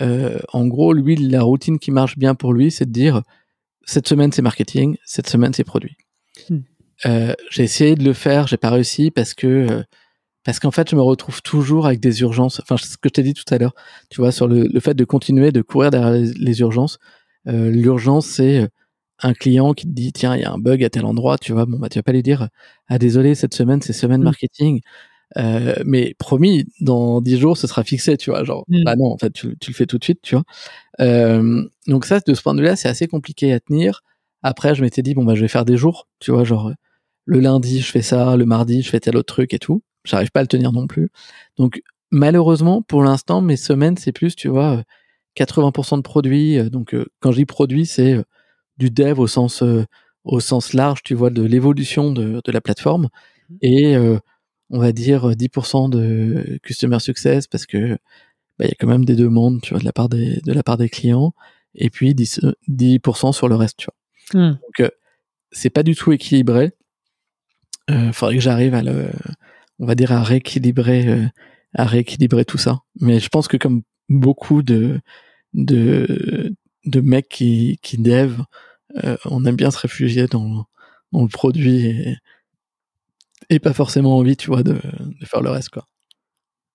euh, 0.00 0.38
en 0.52 0.66
gros, 0.66 0.92
lui, 0.92 1.16
la 1.16 1.42
routine 1.42 1.78
qui 1.78 1.90
marche 1.90 2.18
bien 2.18 2.34
pour 2.34 2.52
lui, 2.52 2.70
c'est 2.70 2.86
de 2.86 2.92
dire 2.92 3.22
cette 3.84 4.06
semaine 4.08 4.32
c'est 4.32 4.42
marketing, 4.42 4.96
cette 5.04 5.28
semaine 5.28 5.52
c'est 5.52 5.64
produit. 5.64 5.96
Hmm. 6.48 6.60
Euh, 7.06 7.34
j'ai 7.50 7.64
essayé 7.64 7.94
de 7.94 8.04
le 8.04 8.12
faire, 8.12 8.46
j'ai 8.46 8.56
pas 8.56 8.70
réussi 8.70 9.10
parce 9.10 9.34
que 9.34 9.46
euh, 9.46 9.82
parce 10.44 10.58
qu'en 10.58 10.70
fait, 10.70 10.90
je 10.90 10.96
me 10.96 11.02
retrouve 11.02 11.42
toujours 11.42 11.86
avec 11.86 12.00
des 12.00 12.22
urgences. 12.22 12.60
Enfin, 12.60 12.76
ce 12.76 12.96
que 12.96 13.08
je 13.08 13.10
t'ai 13.10 13.22
dit 13.22 13.34
tout 13.34 13.44
à 13.52 13.58
l'heure, 13.58 13.74
tu 14.10 14.20
vois, 14.20 14.32
sur 14.32 14.48
le, 14.48 14.64
le, 14.72 14.80
fait 14.80 14.94
de 14.94 15.04
continuer 15.04 15.52
de 15.52 15.60
courir 15.60 15.90
derrière 15.90 16.12
les, 16.12 16.60
urgences. 16.60 16.98
Euh, 17.46 17.70
L'urgence, 17.70 18.26
c'est 18.26 18.68
un 19.22 19.34
client 19.34 19.74
qui 19.74 19.86
te 19.86 19.92
dit 19.92 20.12
tiens, 20.12 20.34
il 20.36 20.42
y 20.42 20.44
a 20.44 20.52
un 20.52 20.58
bug 20.58 20.82
à 20.82 20.90
tel 20.90 21.04
endroit, 21.04 21.36
tu 21.38 21.52
vois. 21.52 21.66
Bon, 21.66 21.78
bah, 21.78 21.88
tu 21.90 21.98
vas 21.98 22.02
pas 22.02 22.12
lui 22.12 22.22
dire 22.22 22.48
ah 22.88 22.98
désolé, 22.98 23.34
cette 23.34 23.54
semaine 23.54 23.82
c'est 23.82 23.92
semaine 23.92 24.22
mmh. 24.22 24.24
marketing. 24.24 24.80
Euh, 25.38 25.74
mais 25.84 26.14
promis, 26.18 26.66
dans 26.80 27.20
dix 27.20 27.38
jours, 27.38 27.56
ce 27.56 27.66
sera 27.66 27.84
fixé, 27.84 28.16
tu 28.16 28.30
vois. 28.30 28.44
Genre, 28.44 28.64
mmh. 28.68 28.84
bah 28.84 28.96
non, 28.96 29.06
en 29.06 29.18
fait, 29.18 29.32
tu, 29.32 29.56
tu, 29.58 29.70
le 29.70 29.76
fais 29.76 29.86
tout 29.86 29.98
de 29.98 30.04
suite, 30.04 30.20
tu 30.22 30.34
vois. 30.34 30.44
Euh, 31.00 31.64
donc 31.86 32.04
ça, 32.04 32.20
de 32.20 32.34
ce 32.34 32.42
point 32.42 32.54
de 32.54 32.60
vue-là, 32.60 32.76
c'est 32.76 32.88
assez 32.88 33.06
compliqué 33.06 33.52
à 33.52 33.60
tenir. 33.60 34.02
Après, 34.42 34.74
je 34.74 34.82
m'étais 34.82 35.02
dit 35.02 35.14
bon 35.14 35.24
bah 35.24 35.34
je 35.34 35.42
vais 35.42 35.48
faire 35.48 35.64
des 35.64 35.76
jours, 35.76 36.08
tu 36.18 36.30
vois, 36.30 36.44
genre 36.44 36.72
le 37.26 37.40
lundi 37.40 37.80
je 37.80 37.90
fais 37.90 38.00
ça, 38.00 38.36
le 38.36 38.46
mardi 38.46 38.80
je 38.82 38.88
fais 38.88 38.98
tel 38.98 39.16
autre 39.16 39.34
truc 39.34 39.52
et 39.52 39.58
tout 39.58 39.82
j'arrive 40.04 40.30
pas 40.30 40.40
à 40.40 40.42
le 40.42 40.48
tenir 40.48 40.72
non 40.72 40.86
plus. 40.86 41.10
Donc 41.56 41.82
malheureusement, 42.10 42.82
pour 42.82 43.02
l'instant, 43.02 43.40
mes 43.40 43.56
semaines, 43.56 43.96
c'est 43.96 44.12
plus, 44.12 44.36
tu 44.36 44.48
vois, 44.48 44.82
80% 45.36 45.96
de 45.96 46.02
produits. 46.02 46.58
Euh, 46.58 46.70
donc 46.70 46.94
euh, 46.94 47.06
quand 47.20 47.32
je 47.32 47.38
dis 47.38 47.46
produit, 47.46 47.86
c'est 47.86 48.14
euh, 48.14 48.24
du 48.78 48.90
dev 48.90 49.18
au 49.18 49.26
sens 49.26 49.62
au 50.24 50.40
sens 50.40 50.74
large, 50.74 51.02
tu 51.02 51.14
vois, 51.14 51.30
de 51.30 51.42
l'évolution 51.42 52.12
de, 52.12 52.40
de, 52.44 52.52
la 52.52 52.60
plateforme 52.60 53.08
mmh. 53.48 53.56
et 53.62 53.96
on 54.70 54.78
va 54.78 54.92
dire 54.92 55.30
10% 55.30 55.90
de 55.90 56.58
customer 56.62 57.00
success 57.00 57.46
parce 57.46 57.66
que 57.66 57.98
bah, 58.58 58.66
il 58.66 58.68
y 58.68 58.72
a 58.72 58.76
quand 58.78 58.86
même 58.86 59.04
des 59.04 59.16
demandes, 59.16 59.60
tu 59.60 59.70
vois, 59.70 59.80
de 59.80 59.84
la 59.84 59.92
part 59.92 60.08
des 60.08 60.40
de 60.44 60.52
la 60.52 60.62
part 60.62 60.76
des 60.76 60.88
clients 60.88 61.34
et 61.74 61.90
puis 61.90 62.14
10, 62.14 62.40
10% 62.68 63.32
sur 63.32 63.48
le 63.48 63.54
reste, 63.54 63.78
tu 63.78 63.86
vois. 63.86 64.40
Mmh. 64.40 64.58
Donc 64.78 64.90
c'est 65.52 65.70
pas 65.70 65.82
du 65.82 65.94
tout 65.94 66.12
équilibré. 66.12 66.72
Il 67.88 68.12
faudrait 68.12 68.36
que 68.36 68.40
j'arrive 68.40 68.74
à 68.74 68.82
le 68.82 69.10
on 69.80 69.86
va 69.86 69.94
dire 69.94 70.12
à 70.12 70.22
rééquilibrer 70.22 71.08
euh, 71.08 71.26
à 71.74 71.84
rééquilibrer 71.84 72.44
tout 72.44 72.58
ça. 72.58 72.80
Mais 73.00 73.18
je 73.18 73.28
pense 73.28 73.48
que 73.48 73.56
comme 73.56 73.82
beaucoup 74.08 74.62
de 74.62 75.00
de 75.54 76.54
de 76.84 77.00
mecs 77.00 77.28
qui 77.28 77.78
qui 77.82 77.98
dev, 77.98 78.40
euh, 79.04 79.16
on 79.24 79.44
aime 79.44 79.56
bien 79.56 79.70
se 79.70 79.78
réfugier 79.78 80.26
dans 80.26 80.66
dans 81.12 81.22
le 81.22 81.28
produit 81.28 81.86
et, 81.86 82.16
et 83.50 83.58
pas 83.58 83.74
forcément 83.74 84.16
envie, 84.16 84.36
tu 84.36 84.46
vois, 84.48 84.62
de, 84.62 84.74
de 84.74 85.26
faire 85.26 85.42
le 85.42 85.50
reste 85.50 85.68
quoi. 85.70 85.86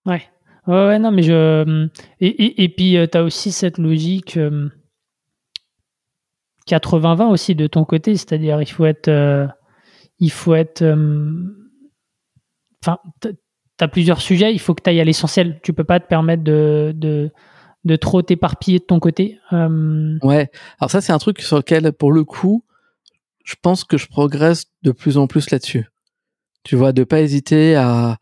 Ouais. 0.05 0.21
Ouais, 0.67 0.87
ouais 0.87 0.99
non 0.99 1.11
mais 1.11 1.23
je 1.23 1.87
et 2.19 2.27
et, 2.27 2.63
et 2.63 2.69
puis 2.69 2.97
euh, 2.97 3.07
tu 3.11 3.17
as 3.17 3.23
aussi 3.23 3.51
cette 3.51 3.77
logique 3.77 4.37
80-20 6.67 7.29
aussi 7.31 7.55
de 7.55 7.67
ton 7.67 7.85
côté, 7.85 8.15
c'est-à-dire 8.17 8.61
il 8.61 8.69
faut 8.69 8.85
être 8.85 9.09
il 10.19 10.31
faut 10.31 10.55
être 10.55 10.83
enfin, 12.85 12.99
tu 13.77 13.83
as 13.83 13.87
plusieurs 13.87 14.21
sujets, 14.21 14.53
il 14.53 14.59
faut 14.59 14.73
que 14.73 14.81
tu 14.83 14.89
ailles 14.89 15.01
à 15.01 15.03
l'essentiel. 15.03 15.59
Tu 15.63 15.73
peux 15.73 15.83
pas 15.83 15.99
te 15.99 16.07
permettre 16.07 16.43
de, 16.43 16.93
de, 16.95 17.31
de 17.83 17.95
trop 17.95 18.21
t'éparpiller 18.21 18.79
de 18.79 18.85
ton 18.85 18.99
côté. 18.99 19.39
Euh, 19.53 20.17
ouais, 20.23 20.49
alors 20.79 20.91
ça, 20.91 21.01
c'est 21.01 21.13
un 21.13 21.17
truc 21.17 21.41
sur 21.41 21.57
lequel, 21.57 21.91
pour 21.93 22.11
le 22.11 22.23
coup, 22.23 22.63
je 23.43 23.55
pense 23.61 23.83
que 23.83 23.97
je 23.97 24.07
progresse 24.07 24.65
de 24.83 24.91
plus 24.91 25.17
en 25.17 25.27
plus 25.27 25.49
là-dessus. 25.51 25.85
Tu 26.65 26.75
vois, 26.75 26.91
de 26.91 27.05
pas 27.05 27.21
hésiter 27.21 27.75
à, 27.75 28.17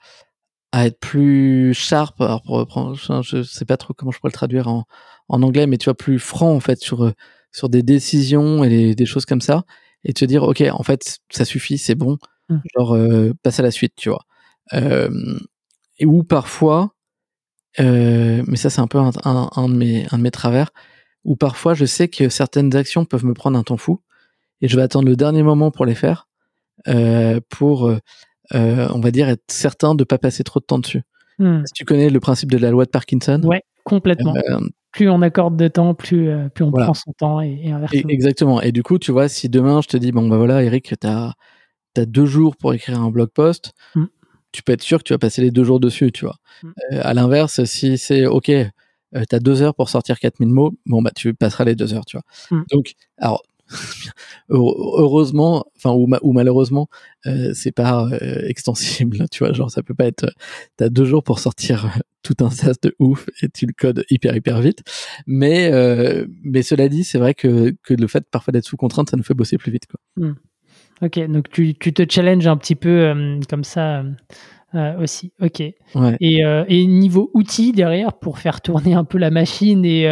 à 0.71 0.85
être 0.87 0.99
plus 0.99 1.73
sharp. 1.73 2.19
Alors 2.21 2.43
pour 2.43 2.55
reprendre, 2.57 2.95
je 3.23 3.41
sais 3.43 3.65
pas 3.65 3.77
trop 3.77 3.93
comment 3.95 4.11
je 4.11 4.19
pourrais 4.19 4.29
le 4.31 4.33
traduire 4.33 4.67
en, 4.67 4.85
en 5.29 5.41
anglais, 5.41 5.65
mais 5.67 5.77
tu 5.77 5.85
vois, 5.85 5.95
plus 5.95 6.19
franc 6.19 6.53
en 6.53 6.59
fait 6.59 6.79
sur 6.79 7.11
sur 7.51 7.69
des 7.69 7.83
décisions 7.83 8.63
et 8.63 8.95
des 8.95 9.05
choses 9.05 9.25
comme 9.25 9.41
ça, 9.41 9.63
et 10.03 10.13
te 10.13 10.25
dire, 10.25 10.43
ok, 10.43 10.63
en 10.71 10.83
fait, 10.83 11.19
ça 11.29 11.45
suffit, 11.45 11.77
c'est 11.77 11.95
bon. 11.95 12.17
Mmh. 12.49 12.57
Genre, 12.75 12.95
euh, 12.95 13.31
passe 13.43 13.59
à 13.59 13.63
la 13.63 13.71
suite, 13.71 13.93
tu 13.95 14.09
vois. 14.09 14.25
Euh, 14.73 15.37
et 15.99 16.05
où 16.07 16.23
parfois, 16.23 16.95
euh, 17.79 18.43
mais 18.47 18.57
ça 18.57 18.69
c'est 18.71 18.81
un 18.81 18.87
peu 18.87 18.97
un, 18.97 19.11
un, 19.23 19.69
de 19.69 19.75
mes, 19.75 20.07
un 20.11 20.17
de 20.17 20.23
mes 20.23 20.31
travers, 20.31 20.71
où 21.23 21.35
parfois 21.35 21.75
je 21.75 21.85
sais 21.85 22.07
que 22.07 22.29
certaines 22.29 22.75
actions 22.75 23.05
peuvent 23.05 23.25
me 23.25 23.33
prendre 23.35 23.57
un 23.57 23.63
temps 23.63 23.77
fou, 23.77 24.01
et 24.61 24.67
je 24.67 24.75
vais 24.75 24.81
attendre 24.81 25.07
le 25.07 25.15
dernier 25.15 25.43
moment 25.43 25.71
pour 25.71 25.85
les 25.85 25.95
faire, 25.95 26.27
euh, 26.87 27.39
pour, 27.49 27.91
euh, 28.53 28.87
on 28.93 28.99
va 28.99 29.11
dire, 29.11 29.29
être 29.29 29.43
certain 29.47 29.95
de 29.95 30.03
pas 30.03 30.17
passer 30.17 30.43
trop 30.43 30.59
de 30.59 30.65
temps 30.65 30.79
dessus. 30.79 31.01
Hmm. 31.39 31.65
Si 31.65 31.73
tu 31.73 31.85
connais 31.85 32.09
le 32.09 32.19
principe 32.19 32.51
de 32.51 32.57
la 32.57 32.71
loi 32.71 32.85
de 32.85 32.89
Parkinson. 32.89 33.41
Ouais, 33.43 33.63
complètement. 33.83 34.35
Euh, 34.35 34.59
plus 34.91 35.09
on 35.09 35.21
accorde 35.21 35.57
de 35.57 35.67
temps, 35.67 35.95
plus, 35.95 36.29
plus 36.53 36.63
on 36.63 36.71
prend 36.71 36.93
son 36.93 37.13
temps 37.13 37.41
et, 37.41 37.59
et 37.63 37.71
inversement. 37.71 38.09
exactement. 38.09 38.61
Et 38.61 38.71
du 38.71 38.83
coup, 38.83 38.99
tu 38.99 39.11
vois, 39.11 39.27
si 39.27 39.49
demain 39.49 39.81
je 39.81 39.87
te 39.87 39.97
dis, 39.97 40.11
bon 40.11 40.27
bah 40.27 40.37
voilà, 40.37 40.63
Eric, 40.63 40.93
t'as 40.99 41.33
as 41.97 42.05
deux 42.05 42.25
jours 42.25 42.55
pour 42.55 42.73
écrire 42.73 43.01
un 43.01 43.09
blog 43.09 43.29
post, 43.29 43.73
hmm 43.95 44.05
tu 44.53 44.63
peux 44.63 44.71
être 44.71 44.81
sûr 44.81 44.99
que 44.99 45.03
tu 45.03 45.13
vas 45.13 45.19
passer 45.19 45.41
les 45.41 45.51
deux 45.51 45.65
jours 45.65 45.81
dessus, 45.81 46.11
tu 46.13 46.23
vois. 46.23 46.37
Mm. 46.61 46.67
Euh, 46.93 47.01
à 47.03 47.13
l'inverse, 47.13 47.63
si 47.65 47.97
c'est 47.97 48.25
OK, 48.25 48.49
euh, 48.49 48.63
tu 49.11 49.35
as 49.35 49.39
deux 49.39 49.61
heures 49.61 49.75
pour 49.75 49.89
sortir 49.89 50.19
4000 50.19 50.47
mots, 50.49 50.73
bon, 50.85 51.01
bah, 51.01 51.11
tu 51.13 51.33
passeras 51.33 51.65
les 51.65 51.75
deux 51.75 51.93
heures, 51.93 52.05
tu 52.05 52.17
vois. 52.17 52.57
Mm. 52.57 52.63
Donc, 52.71 52.93
alors, 53.17 53.43
heureusement, 54.49 55.65
enfin, 55.77 55.91
ou, 55.91 56.07
ou 56.21 56.33
malheureusement, 56.33 56.87
euh, 57.25 57.51
c'est 57.53 57.71
pas 57.71 58.07
euh, 58.11 58.47
extensible, 58.47 59.25
tu 59.31 59.43
vois. 59.43 59.53
Genre, 59.53 59.71
ça 59.71 59.83
peut 59.83 59.93
pas 59.93 60.05
être, 60.05 60.33
t'as 60.77 60.89
deux 60.89 61.05
jours 61.05 61.23
pour 61.23 61.39
sortir 61.39 61.99
tout 62.21 62.35
un 62.39 62.49
sas 62.49 62.79
de 62.79 62.95
ouf 62.99 63.29
et 63.41 63.49
tu 63.49 63.65
le 63.65 63.73
codes 63.73 64.05
hyper, 64.09 64.35
hyper 64.35 64.61
vite. 64.61 64.83
Mais, 65.27 65.71
mais 66.43 66.63
cela 66.63 66.87
dit, 66.89 67.03
c'est 67.03 67.17
vrai 67.17 67.33
que, 67.33 67.75
que 67.83 67.93
le 67.93 68.07
fait 68.07 68.25
parfois 68.29 68.51
d'être 68.51 68.65
sous 68.65 68.77
contrainte, 68.77 69.09
ça 69.09 69.17
nous 69.17 69.23
fait 69.23 69.33
bosser 69.33 69.57
plus 69.57 69.71
vite, 69.71 69.87
quoi. 69.87 69.99
Mm. 70.15 70.35
Ok, 71.01 71.19
donc 71.27 71.49
tu, 71.49 71.73
tu, 71.75 71.93
te 71.93 72.03
challenges 72.09 72.47
un 72.47 72.55
petit 72.55 72.75
peu 72.75 72.89
euh, 72.89 73.39
comme 73.49 73.63
ça 73.63 73.99
euh, 73.99 74.11
euh, 74.75 75.03
aussi. 75.03 75.33
Ok. 75.41 75.59
Et, 75.59 75.75
et, 76.21 76.87
niveau 76.87 77.29
outils 77.33 77.73
derrière 77.73 78.13
pour 78.13 78.39
faire 78.39 78.61
tourner 78.61 78.93
un 78.93 79.03
peu 79.03 79.17
la 79.17 79.29
machine 79.29 79.83
et 79.85 80.03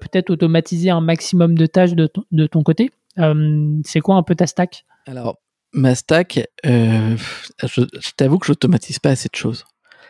peut-être 0.00 0.30
automatiser 0.30 0.90
un 0.90 1.00
maximum 1.00 1.56
de 1.56 1.66
tâches 1.66 1.94
de, 1.94 2.08
de 2.32 2.46
ton 2.46 2.62
côté, 2.62 2.90
c'est 3.16 4.00
quoi 4.00 4.16
un 4.16 4.22
peu 4.22 4.34
ta 4.34 4.46
stack? 4.46 4.84
Alors, 5.06 5.36
ma 5.72 5.94
stack, 5.94 6.48
je, 6.64 7.16
je 7.62 8.10
t'avoue 8.16 8.38
que 8.38 8.46
j'automatise 8.46 8.98
pas 8.98 9.10
assez 9.10 9.28
de 9.32 9.36
choses. 9.36 9.64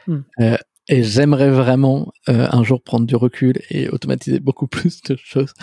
Hmm. 0.06 0.22
Et 0.90 1.04
j'aimerais 1.04 1.50
vraiment 1.50 2.12
euh, 2.28 2.48
un 2.50 2.64
jour 2.64 2.82
prendre 2.82 3.06
du 3.06 3.14
recul 3.14 3.60
et 3.70 3.88
automatiser 3.88 4.40
beaucoup 4.40 4.66
plus 4.66 5.00
de 5.02 5.16
choses. 5.16 5.54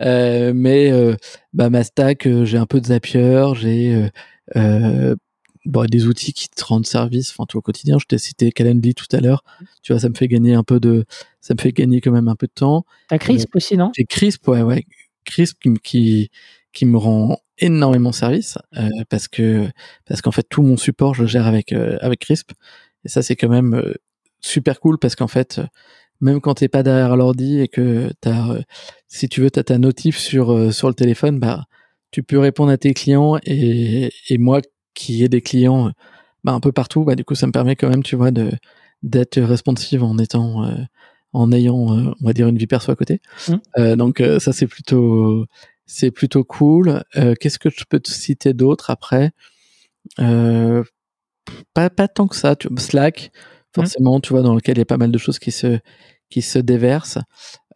Euh, 0.00 0.52
mais 0.54 0.92
euh, 0.92 1.16
bah, 1.52 1.70
ma 1.70 1.82
stack, 1.82 2.26
euh, 2.26 2.44
j'ai 2.44 2.56
un 2.56 2.66
peu 2.66 2.80
de 2.80 2.86
Zapier, 2.86 3.44
j'ai 3.54 4.10
bon, 5.64 5.84
des 5.86 6.06
outils 6.06 6.32
qui 6.32 6.48
te 6.48 6.64
rendent 6.64 6.86
service, 6.86 7.30
enfin 7.32 7.44
tout 7.48 7.58
au 7.58 7.62
quotidien. 7.62 7.98
Je 7.98 8.06
t'ai 8.06 8.18
cité 8.18 8.52
Calendly 8.52 8.94
tout 8.94 9.08
à 9.10 9.18
l'heure. 9.18 9.42
Tu 9.82 9.92
vois, 9.92 9.98
ça 9.98 10.08
me 10.08 10.14
fait 10.14 10.28
gagner 10.28 10.54
un 10.54 10.62
peu 10.62 10.78
de, 10.78 11.04
ça 11.40 11.54
me 11.54 11.60
fait 11.60 11.72
gagner 11.72 12.00
quand 12.00 12.12
même 12.12 12.28
un 12.28 12.36
peu 12.36 12.46
de 12.46 12.52
temps. 12.54 12.84
T'as 13.08 13.18
Crisp 13.18 13.56
aussi, 13.56 13.76
non? 13.76 13.90
J'ai 13.96 14.04
Crisp, 14.04 14.46
ouais, 14.46 14.62
ouais. 14.62 14.84
Crisp 15.24 15.58
qui, 15.60 15.72
qui, 15.82 16.30
qui 16.76 16.86
me 16.86 16.98
rend 16.98 17.38
énormément 17.58 18.12
service 18.12 18.58
parce 19.08 19.28
que 19.28 19.66
parce 20.06 20.20
qu'en 20.20 20.30
fait 20.30 20.46
tout 20.48 20.62
mon 20.62 20.76
support 20.76 21.14
je 21.14 21.22
le 21.22 21.28
gère 21.28 21.46
avec 21.46 21.72
avec 21.72 22.20
Crisp 22.20 22.52
et 23.04 23.08
ça 23.08 23.22
c'est 23.22 23.34
quand 23.34 23.48
même 23.48 23.82
super 24.46 24.80
cool 24.80 24.98
parce 24.98 25.16
qu'en 25.16 25.28
fait, 25.28 25.60
même 26.20 26.40
quand 26.40 26.54
t'es 26.54 26.68
pas 26.68 26.82
derrière 26.82 27.16
l'ordi 27.16 27.60
et 27.60 27.68
que 27.68 28.10
t'as, 28.20 28.50
euh, 28.50 28.62
si 29.08 29.28
tu 29.28 29.40
veux, 29.40 29.50
t'as 29.50 29.64
ta 29.64 29.78
notif 29.78 30.18
sur 30.18 30.52
euh, 30.52 30.70
sur 30.70 30.88
le 30.88 30.94
téléphone, 30.94 31.38
bah 31.38 31.64
tu 32.10 32.22
peux 32.22 32.38
répondre 32.38 32.70
à 32.70 32.78
tes 32.78 32.94
clients 32.94 33.38
et, 33.44 34.10
et 34.30 34.38
moi 34.38 34.60
qui 34.94 35.24
ai 35.24 35.28
des 35.28 35.42
clients 35.42 35.90
bah, 36.44 36.52
un 36.52 36.60
peu 36.60 36.72
partout, 36.72 37.04
bah 37.04 37.16
du 37.16 37.24
coup 37.24 37.34
ça 37.34 37.46
me 37.46 37.52
permet 37.52 37.76
quand 37.76 37.88
même, 37.88 38.02
tu 38.02 38.16
vois, 38.16 38.30
de 38.30 38.50
d'être 39.02 39.40
responsive 39.40 40.02
en 40.02 40.18
étant 40.18 40.64
euh, 40.64 40.74
en 41.32 41.52
ayant, 41.52 41.74
on 41.76 42.24
va 42.24 42.32
dire, 42.32 42.48
une 42.48 42.56
vie 42.56 42.66
perso 42.66 42.90
à 42.90 42.96
côté. 42.96 43.20
Mmh. 43.48 43.96
donc 43.96 44.22
ça 44.38 44.52
c'est 44.54 44.66
plutôt 44.66 45.44
c'est 45.86 46.10
plutôt 46.10 46.44
cool. 46.44 47.02
Qu'est-ce 47.40 47.58
que 47.58 47.70
je 47.70 47.84
peux 47.88 48.00
te 48.00 48.10
citer 48.10 48.52
d'autre 48.54 48.90
après? 48.90 49.30
Pas, 51.74 51.90
pas 51.90 52.08
tant 52.08 52.26
que 52.26 52.36
ça. 52.36 52.56
Tu, 52.56 52.68
Slack, 52.78 53.30
forcément, 53.74 54.20
tu 54.20 54.30
vois, 54.32 54.42
dans 54.42 54.54
lequel 54.54 54.76
il 54.76 54.80
y 54.80 54.82
a 54.82 54.86
pas 54.86 54.96
mal 54.96 55.12
de 55.12 55.18
choses 55.18 55.38
qui 55.38 55.52
se, 55.52 55.78
qui 56.28 56.42
se 56.42 56.58
déversent. 56.58 57.18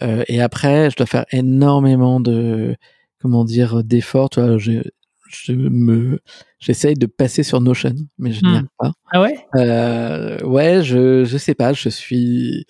Euh, 0.03 0.24
et 0.28 0.41
après, 0.41 0.91
je 0.91 0.97
dois 0.97 1.07
faire 1.07 1.24
énormément 1.31 2.20
de, 2.20 2.77
comment 3.20 3.45
dire, 3.45 3.85
d'efforts. 3.85 4.31
Tu 4.31 4.41
vois, 4.41 4.59
je, 4.59 4.82
je 5.28 5.53
me, 5.53 6.20
j'essaye 6.59 6.95
de 6.95 7.07
passer 7.07 7.43
sur 7.45 7.61
Notion, 7.61 7.95
mais 8.19 8.32
je 8.32 8.45
n'y 8.45 8.51
arrive 8.57 8.69
pas. 8.78 8.93
Ah 9.12 9.23
ouais? 9.23 9.39
Euh, 9.55 10.39
Ouais, 10.43 10.82
je, 10.82 11.24
je 11.24 11.39
sais 11.39 11.55
pas. 11.55 11.73
Je 11.73 11.89
suis, 11.89 12.65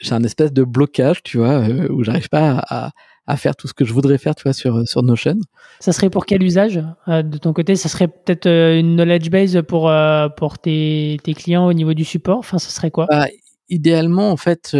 j'ai 0.00 0.14
un 0.14 0.24
espèce 0.24 0.52
de 0.52 0.64
blocage, 0.64 1.22
tu 1.22 1.38
vois, 1.38 1.68
euh, 1.68 1.88
où 1.90 2.02
j'arrive 2.02 2.28
pas 2.28 2.60
à, 2.60 2.86
à 2.86 2.90
faire 3.36 3.56
tout 3.56 3.66
ce 3.66 3.74
que 3.74 3.84
je 3.84 3.92
voudrais 3.92 4.18
faire, 4.18 4.34
tu 4.34 4.42
vois, 4.44 4.52
sur, 4.52 4.86
sur 4.86 5.02
Notion. 5.02 5.38
Ça 5.80 5.92
serait 5.92 6.10
pour 6.10 6.26
quel 6.26 6.42
usage 6.42 6.82
euh, 7.08 7.22
de 7.22 7.38
ton 7.38 7.52
côté? 7.52 7.74
Ça 7.76 7.88
serait 7.88 8.08
peut-être 8.08 8.46
euh, 8.46 8.78
une 8.78 8.96
knowledge 8.96 9.30
base 9.30 9.62
pour, 9.66 9.88
euh, 9.88 10.28
pour 10.28 10.58
tes, 10.58 11.18
tes, 11.22 11.34
clients 11.34 11.66
au 11.66 11.72
niveau 11.72 11.94
du 11.94 12.04
support? 12.04 12.38
Enfin, 12.38 12.58
ça 12.58 12.70
serait 12.70 12.90
quoi? 12.90 13.06
Bah, 13.08 13.26
Idéalement, 13.70 14.30
en 14.30 14.36
fait, 14.36 14.76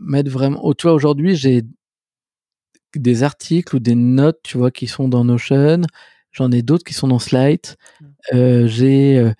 mettre 0.00 0.30
vraiment. 0.30 0.60
Oh, 0.62 0.72
tu 0.72 0.86
vois, 0.86 0.94
aujourd'hui, 0.94 1.36
j'ai 1.36 1.62
des 2.94 3.22
articles 3.22 3.76
ou 3.76 3.80
des 3.80 3.94
notes, 3.94 4.40
tu 4.42 4.56
vois, 4.56 4.70
qui 4.70 4.86
sont 4.86 5.08
dans 5.08 5.24
Notion. 5.24 5.82
J'en 6.32 6.50
ai 6.50 6.62
d'autres 6.62 6.84
qui 6.84 6.94
sont 6.94 7.08
dans 7.08 7.18
Slide. 7.18 7.66
Mmh. 8.32 8.66
j'ai, 8.66 9.30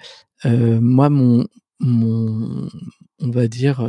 moi, 0.45 1.09
mon, 1.09 1.47
mon, 1.81 2.69
on 3.21 3.31
va 3.31 3.49
dire, 3.49 3.83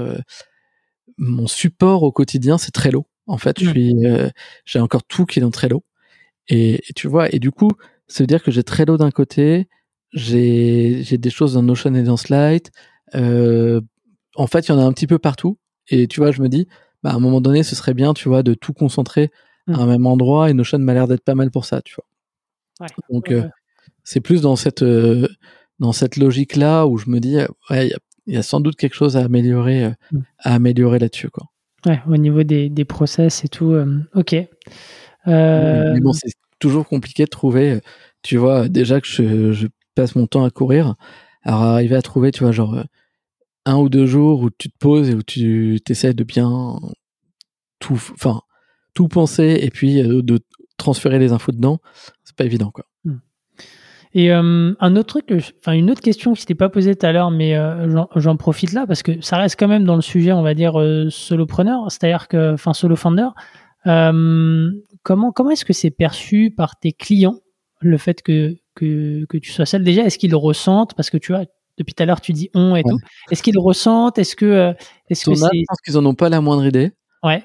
mon 1.18 1.48
support 1.48 2.04
au 2.04 2.14
quotidien, 2.14 2.58
c'est 2.58 2.72
Trello. 2.72 3.06
En 3.30 3.38
fait, 3.38 3.64
je 3.64 3.70
suis, 3.70 4.08
euh, 4.08 4.28
j'ai 4.66 4.80
encore 4.80 5.04
tout 5.04 5.26
qui 5.26 5.38
est 5.38 5.42
dans 5.44 5.52
Trello. 5.52 5.84
Et, 6.48 6.82
et, 6.90 6.94
tu 6.96 7.08
vois, 7.08 7.34
et 7.34 7.38
du 7.38 7.52
coup, 7.52 7.70
ça 8.08 8.24
veut 8.24 8.28
dire 8.28 8.42
que 8.42 8.50
j'ai 8.50 8.64
Trello 8.64 8.98
d'un 8.98 9.12
côté, 9.12 9.70
j'ai, 10.14 11.04
j'ai 11.04 11.20
des 11.20 11.30
choses 11.30 11.54
dans 11.54 11.62
Notion 11.62 11.94
et 11.94 12.02
dans 12.02 12.18
Slide. 12.18 12.70
Euh, 13.14 13.82
en 14.36 14.48
fait, 14.48 14.68
il 14.68 14.72
y 14.72 14.74
en 14.74 14.80
a 14.80 14.84
un 14.84 14.92
petit 14.92 15.06
peu 15.06 15.20
partout. 15.20 15.60
Et 15.90 16.08
tu 16.08 16.22
vois, 16.22 16.32
je 16.32 16.42
me 16.42 16.50
dis, 16.50 16.68
bah, 17.04 17.12
à 17.12 17.14
un 17.14 17.20
moment 17.20 17.40
donné, 17.40 17.62
ce 17.62 17.76
serait 17.76 17.94
bien, 17.94 18.16
tu 18.16 18.30
vois, 18.30 18.42
de 18.42 18.56
tout 18.56 18.74
concentrer 18.74 19.30
à 19.68 19.78
un 19.78 19.86
même 19.86 20.08
endroit. 20.08 20.50
Et 20.50 20.54
Notion 20.54 20.80
m'a 20.80 20.96
l'air 20.96 21.08
d'être 21.08 21.24
pas 21.24 21.36
mal 21.36 21.52
pour 21.52 21.66
ça, 21.66 21.84
tu 21.84 21.96
vois. 21.96 22.06
Ouais, 22.82 22.94
Donc, 23.12 23.32
euh, 23.32 23.48
c'est 24.04 24.22
plus 24.22 24.42
dans 24.42 24.56
cette, 24.56 24.84
dans 25.78 25.92
cette 25.92 26.18
logique-là 26.18 26.88
où 26.88 26.98
je 26.98 27.12
me 27.12 27.20
dis, 27.20 27.38
ouais, 27.70 27.86
il 27.86 27.90
y 27.92 27.94
a, 27.94 28.00
y 28.26 28.38
a, 28.38 28.44
sans 28.44 28.60
doute 28.60 28.76
quelque 28.76 28.96
chose 28.96 29.18
à 29.18 29.26
améliorer, 29.26 29.94
mmh. 30.12 30.20
à 30.40 30.56
améliorer 30.56 30.98
là-dessus, 30.98 31.30
quoi. 31.30 31.46
Ouais, 31.86 32.02
au 32.08 32.18
niveau 32.18 32.44
des, 32.44 32.70
des 32.70 32.86
process 32.86 33.44
et 33.46 33.48
tout. 33.48 33.72
Euh, 33.72 34.00
ok. 34.14 34.34
Euh... 35.28 35.94
Mais 35.94 36.00
bon, 36.02 36.14
c'est 36.14 36.32
toujours 36.60 36.88
compliqué 36.88 37.24
de 37.24 37.30
trouver. 37.30 37.72
euh, 37.72 37.80
Tu 38.22 38.38
vois, 38.38 38.68
déjà 38.68 39.00
que 39.00 39.08
je, 39.08 39.52
je 39.54 39.68
passe 39.96 40.16
mon 40.16 40.28
temps 40.28 40.44
à 40.44 40.50
courir, 40.50 40.96
alors 41.44 41.62
arriver 41.62 41.96
à 41.96 42.02
trouver, 42.02 42.32
tu 42.32 42.44
vois, 42.44 42.52
genre 42.52 42.84
un 43.66 43.78
ou 43.78 43.90
deux 43.90 44.06
jours 44.06 44.42
où 44.42 44.50
tu 44.50 44.70
te 44.70 44.78
poses 44.78 45.10
et 45.10 45.14
où 45.14 45.24
tu 45.24 45.80
essaies 45.90 46.14
de 46.14 46.24
bien 46.24 46.80
tout, 47.80 47.94
enfin, 48.14 48.42
tout 48.94 49.08
penser 49.08 49.60
et 49.62 49.70
puis 49.70 50.02
de 50.02 50.40
transférer 50.78 51.20
les 51.20 51.32
infos 51.32 51.52
dedans, 51.52 51.80
c'est 52.24 52.36
pas 52.36 52.46
évident, 52.46 52.72
quoi. 52.72 52.86
Et 54.14 54.32
euh, 54.32 54.74
un 54.80 54.96
autre 54.96 55.20
truc, 55.22 55.32
enfin 55.60 55.74
une 55.74 55.92
autre 55.92 56.02
question 56.02 56.34
qui 56.34 56.42
s'était 56.42 56.56
pas 56.56 56.70
posée 56.70 56.96
tout 56.96 57.06
à 57.06 57.12
l'heure, 57.12 57.30
mais 57.30 57.56
euh, 57.56 58.04
j'en 58.16 58.38
profite 58.38 58.74
là 58.74 58.88
parce 58.88 59.04
que 59.04 59.22
ça 59.22 59.38
reste 59.38 59.56
quand 59.60 59.68
même 59.68 59.84
dans 59.84 59.96
le 59.96 60.02
sujet, 60.02 60.32
on 60.32 60.42
va 60.42 60.56
dire 60.56 60.80
euh, 60.80 61.10
solopreneur, 61.12 61.92
c'est-à-dire 61.92 62.28
que, 62.28 62.54
enfin 62.54 62.74
solo 62.74 62.96
founder. 62.96 63.28
Euh, 63.86 64.72
comment 65.04 65.32
comment 65.32 65.52
est-ce 65.52 65.64
que 65.64 65.74
c'est 65.74 65.92
perçu 65.92 66.52
par 66.56 66.80
tes 66.80 66.92
clients 66.92 67.38
le 67.82 67.98
fait 68.00 68.24
que 68.24 68.56
que, 68.74 69.26
que 69.26 69.38
tu 69.38 69.52
sois 69.52 69.68
seul? 69.68 69.84
Déjà 69.84 70.04
Est-ce 70.04 70.18
qu'ils 70.18 70.32
le 70.32 70.38
ressentent? 70.38 70.96
Parce 70.96 71.12
que 71.12 71.18
tu 71.18 71.32
vois, 71.32 71.46
depuis 71.78 71.94
tout 71.94 72.02
à 72.02 72.08
l'heure 72.08 72.20
tu 72.22 72.34
dis 72.34 72.50
on 72.56 72.76
et 72.76 72.80
Ouais. 72.80 72.84
tout. 72.90 72.98
Est-ce 73.30 73.44
qu'ils 73.44 73.54
le 73.54 73.62
ressentent? 73.62 74.18
Est-ce 74.18 74.36
que 74.36 74.74
est-ce 75.10 75.26
que 75.30 75.36
je 75.36 75.40
pense 75.68 75.82
qu'ils 75.86 75.98
en 76.00 76.06
ont 76.08 76.16
pas 76.16 76.30
la 76.30 76.42
moindre 76.42 76.66
idée. 76.66 76.92
ouais 77.24 77.44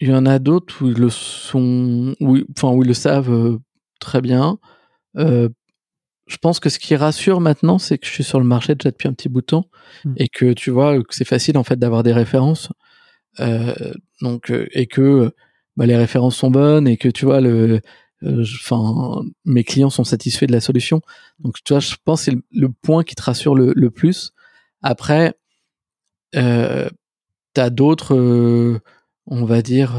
Il 0.00 0.08
y 0.08 0.14
en 0.14 0.24
a 0.24 0.38
d'autres 0.38 0.84
où 0.84 0.88
ils 0.88 0.98
le 0.98 1.10
sont, 1.10 2.14
où, 2.20 2.38
enfin 2.56 2.70
où 2.74 2.82
ils 2.82 2.88
le 2.88 2.94
savent 2.94 3.58
très 4.02 4.20
bien. 4.20 4.58
Euh, 5.16 5.48
je 6.26 6.36
pense 6.36 6.60
que 6.60 6.68
ce 6.70 6.78
qui 6.78 6.96
rassure 6.96 7.40
maintenant, 7.40 7.78
c'est 7.78 7.98
que 7.98 8.06
je 8.06 8.12
suis 8.12 8.24
sur 8.24 8.38
le 8.38 8.46
marché 8.46 8.74
déjà 8.74 8.90
depuis 8.90 9.08
un 9.08 9.12
petit 9.12 9.28
bout 9.28 9.40
de 9.40 9.46
temps 9.46 9.66
Mm. 10.04 10.14
et 10.16 10.28
que 10.28 10.52
tu 10.52 10.70
vois 10.70 11.02
que 11.02 11.14
c'est 11.14 11.24
facile 11.24 11.58
en 11.58 11.64
fait 11.64 11.76
d'avoir 11.78 12.02
des 12.02 12.12
références. 12.12 12.70
Euh, 13.40 13.74
donc 14.20 14.50
euh, 14.50 14.68
et 14.72 14.86
que 14.86 15.32
bah, 15.76 15.86
les 15.86 15.96
références 15.96 16.36
sont 16.36 16.50
bonnes 16.50 16.86
et 16.86 16.96
que 16.98 17.08
tu 17.08 17.24
vois 17.24 17.40
le, 17.40 17.80
euh, 18.24 18.42
enfin 18.42 19.22
mes 19.44 19.64
clients 19.64 19.90
sont 19.90 20.04
satisfaits 20.04 20.46
de 20.46 20.52
la 20.52 20.60
solution. 20.60 21.00
Donc 21.38 21.56
tu 21.64 21.72
vois, 21.72 21.80
je 21.80 21.94
pense 22.04 22.20
que 22.20 22.24
c'est 22.26 22.30
le, 22.32 22.42
le 22.50 22.68
point 22.68 23.04
qui 23.04 23.14
te 23.14 23.22
rassure 23.22 23.54
le, 23.54 23.72
le 23.74 23.90
plus. 23.90 24.32
Après, 24.82 25.34
euh, 26.36 26.88
t'as 27.54 27.70
d'autres, 27.70 28.80
on 29.26 29.44
va 29.44 29.62
dire, 29.62 29.94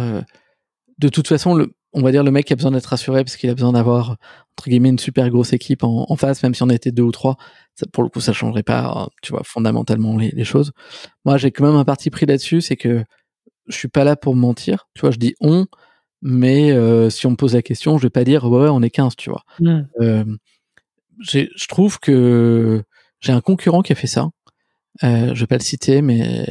de 0.97 1.09
toute 1.09 1.27
façon, 1.27 1.55
le, 1.55 1.73
on 1.93 2.01
va 2.01 2.11
dire 2.11 2.23
le 2.23 2.31
mec 2.31 2.45
qui 2.45 2.53
a 2.53 2.55
besoin 2.55 2.71
d'être 2.71 2.87
rassuré 2.87 3.23
parce 3.23 3.35
qu'il 3.37 3.49
a 3.49 3.53
besoin 3.53 3.73
d'avoir 3.73 4.17
entre 4.57 4.69
guillemets 4.69 4.89
une 4.89 4.99
super 4.99 5.29
grosse 5.29 5.53
équipe 5.53 5.83
en, 5.83 6.05
en 6.07 6.15
face, 6.15 6.43
même 6.43 6.53
si 6.53 6.63
on 6.63 6.69
était 6.69 6.91
deux 6.91 7.03
ou 7.03 7.11
trois, 7.11 7.37
ça, 7.75 7.85
pour 7.91 8.03
le 8.03 8.09
coup, 8.09 8.21
ça 8.21 8.33
changerait 8.33 8.63
pas, 8.63 9.03
euh, 9.03 9.09
tu 9.21 9.31
vois, 9.31 9.41
fondamentalement 9.43 10.17
les, 10.17 10.29
les 10.29 10.43
choses. 10.43 10.71
Moi, 11.25 11.37
j'ai 11.37 11.51
quand 11.51 11.65
même 11.65 11.75
un 11.75 11.85
parti 11.85 12.09
pris 12.09 12.25
là-dessus, 12.25 12.61
c'est 12.61 12.75
que 12.75 13.03
je 13.67 13.77
suis 13.77 13.87
pas 13.87 14.03
là 14.03 14.15
pour 14.15 14.35
mentir, 14.35 14.87
tu 14.93 15.01
vois, 15.01 15.11
je 15.11 15.17
dis 15.17 15.35
on, 15.39 15.65
mais 16.21 16.71
euh, 16.71 17.09
si 17.09 17.27
on 17.27 17.31
me 17.31 17.35
pose 17.35 17.53
la 17.53 17.61
question, 17.61 17.97
je 17.97 18.03
vais 18.03 18.09
pas 18.09 18.23
dire 18.23 18.45
ouais, 18.45 18.69
on 18.69 18.81
est 18.81 18.89
15, 18.89 19.15
tu 19.17 19.29
vois. 19.29 19.43
Hmm. 19.59 19.83
Euh, 19.99 20.23
je 21.19 21.67
trouve 21.67 21.99
que 21.99 22.81
j'ai 23.19 23.33
un 23.33 23.41
concurrent 23.41 23.81
qui 23.81 23.91
a 23.91 23.95
fait 23.95 24.07
ça. 24.07 24.29
Euh, 25.03 25.33
je 25.33 25.39
vais 25.41 25.47
pas 25.47 25.57
le 25.57 25.63
citer, 25.63 26.01
mais 26.01 26.45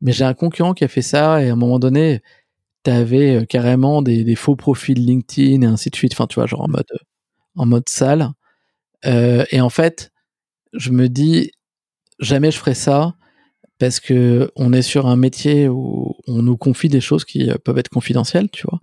mais 0.00 0.12
j'ai 0.12 0.24
un 0.24 0.34
concurrent 0.34 0.74
qui 0.74 0.84
a 0.84 0.88
fait 0.88 1.02
ça 1.02 1.42
et 1.42 1.48
à 1.48 1.52
un 1.52 1.56
moment 1.56 1.78
donné, 1.78 2.22
t'avais 2.84 3.36
euh, 3.42 3.44
carrément 3.46 4.02
des, 4.02 4.24
des 4.24 4.36
faux 4.36 4.56
profils 4.56 4.98
LinkedIn 5.04 5.62
et 5.62 5.66
ainsi 5.66 5.90
de 5.90 5.96
suite. 5.96 6.12
Enfin, 6.14 6.28
tu 6.28 6.36
vois, 6.36 6.46
genre 6.46 6.62
en 6.62 6.68
mode 6.68 6.86
en 7.56 7.66
mode 7.66 7.88
sale. 7.88 8.30
Euh, 9.06 9.44
et 9.50 9.60
en 9.60 9.70
fait, 9.70 10.12
je 10.74 10.90
me 10.90 11.08
dis 11.08 11.50
jamais 12.20 12.50
je 12.50 12.58
ferai 12.58 12.74
ça 12.74 13.14
parce 13.78 14.00
que 14.00 14.50
on 14.56 14.72
est 14.72 14.82
sur 14.82 15.06
un 15.06 15.16
métier 15.16 15.68
où 15.68 16.16
on 16.28 16.42
nous 16.42 16.56
confie 16.56 16.88
des 16.88 17.00
choses 17.00 17.24
qui 17.24 17.50
euh, 17.50 17.56
peuvent 17.64 17.78
être 17.78 17.88
confidentielles, 17.90 18.50
tu 18.50 18.66
vois. 18.68 18.80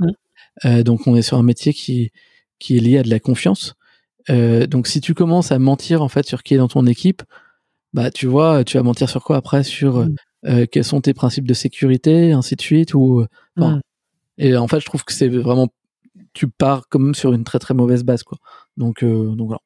Euh, 0.66 0.84
donc 0.84 1.08
on 1.08 1.16
est 1.16 1.22
sur 1.24 1.38
un 1.38 1.44
métier 1.44 1.74
qui 1.74 2.12
qui 2.60 2.78
est 2.78 2.82
lié 2.82 3.00
à 3.00 3.04
de 3.04 3.10
la 3.10 3.20
confiance. 3.20 3.76
Euh, 4.30 4.68
donc 4.68 4.88
si 4.88 5.02
tu 5.02 5.14
commences 5.16 5.52
à 5.52 5.60
mentir 5.60 6.02
en 6.04 6.10
fait 6.10 6.28
sur 6.28 6.44
qui 6.44 6.56
est 6.56 6.58
dans 6.58 6.68
ton 6.70 6.86
équipe, 6.88 7.24
bah 7.94 8.12
tu 8.12 8.28
vois, 8.28 8.64
tu 8.64 8.78
vas 8.78 8.84
mentir 8.84 9.10
sur 9.10 9.24
quoi 9.24 9.38
après? 9.38 9.64
Sur 9.64 10.08
euh, 10.46 10.66
quels 10.72 10.84
sont 10.86 11.02
tes 11.02 11.14
principes 11.14 11.48
de 11.48 11.54
sécurité, 11.54 12.32
ainsi 12.34 12.56
de 12.56 12.62
suite 12.62 12.94
ou 12.96 13.26
enfin. 13.58 13.82
Et 14.44 14.56
en 14.58 14.68
fait 14.68 14.80
je 14.82 14.86
trouve 14.86 15.04
que 15.06 15.14
c'est 15.14 15.30
vraiment 15.30 15.68
tu 16.34 16.48
pars 16.50 16.88
quand 16.90 17.00
même 17.00 17.16
sur 17.16 17.32
une 17.34 17.44
très 17.44 17.60
très 17.60 17.74
mauvaise 17.74 18.04
base 18.04 18.24
quoi. 18.24 18.38
Donc 18.78 19.04
euh, 19.04 19.36
donc 19.36 19.48
voilà. 19.48 19.62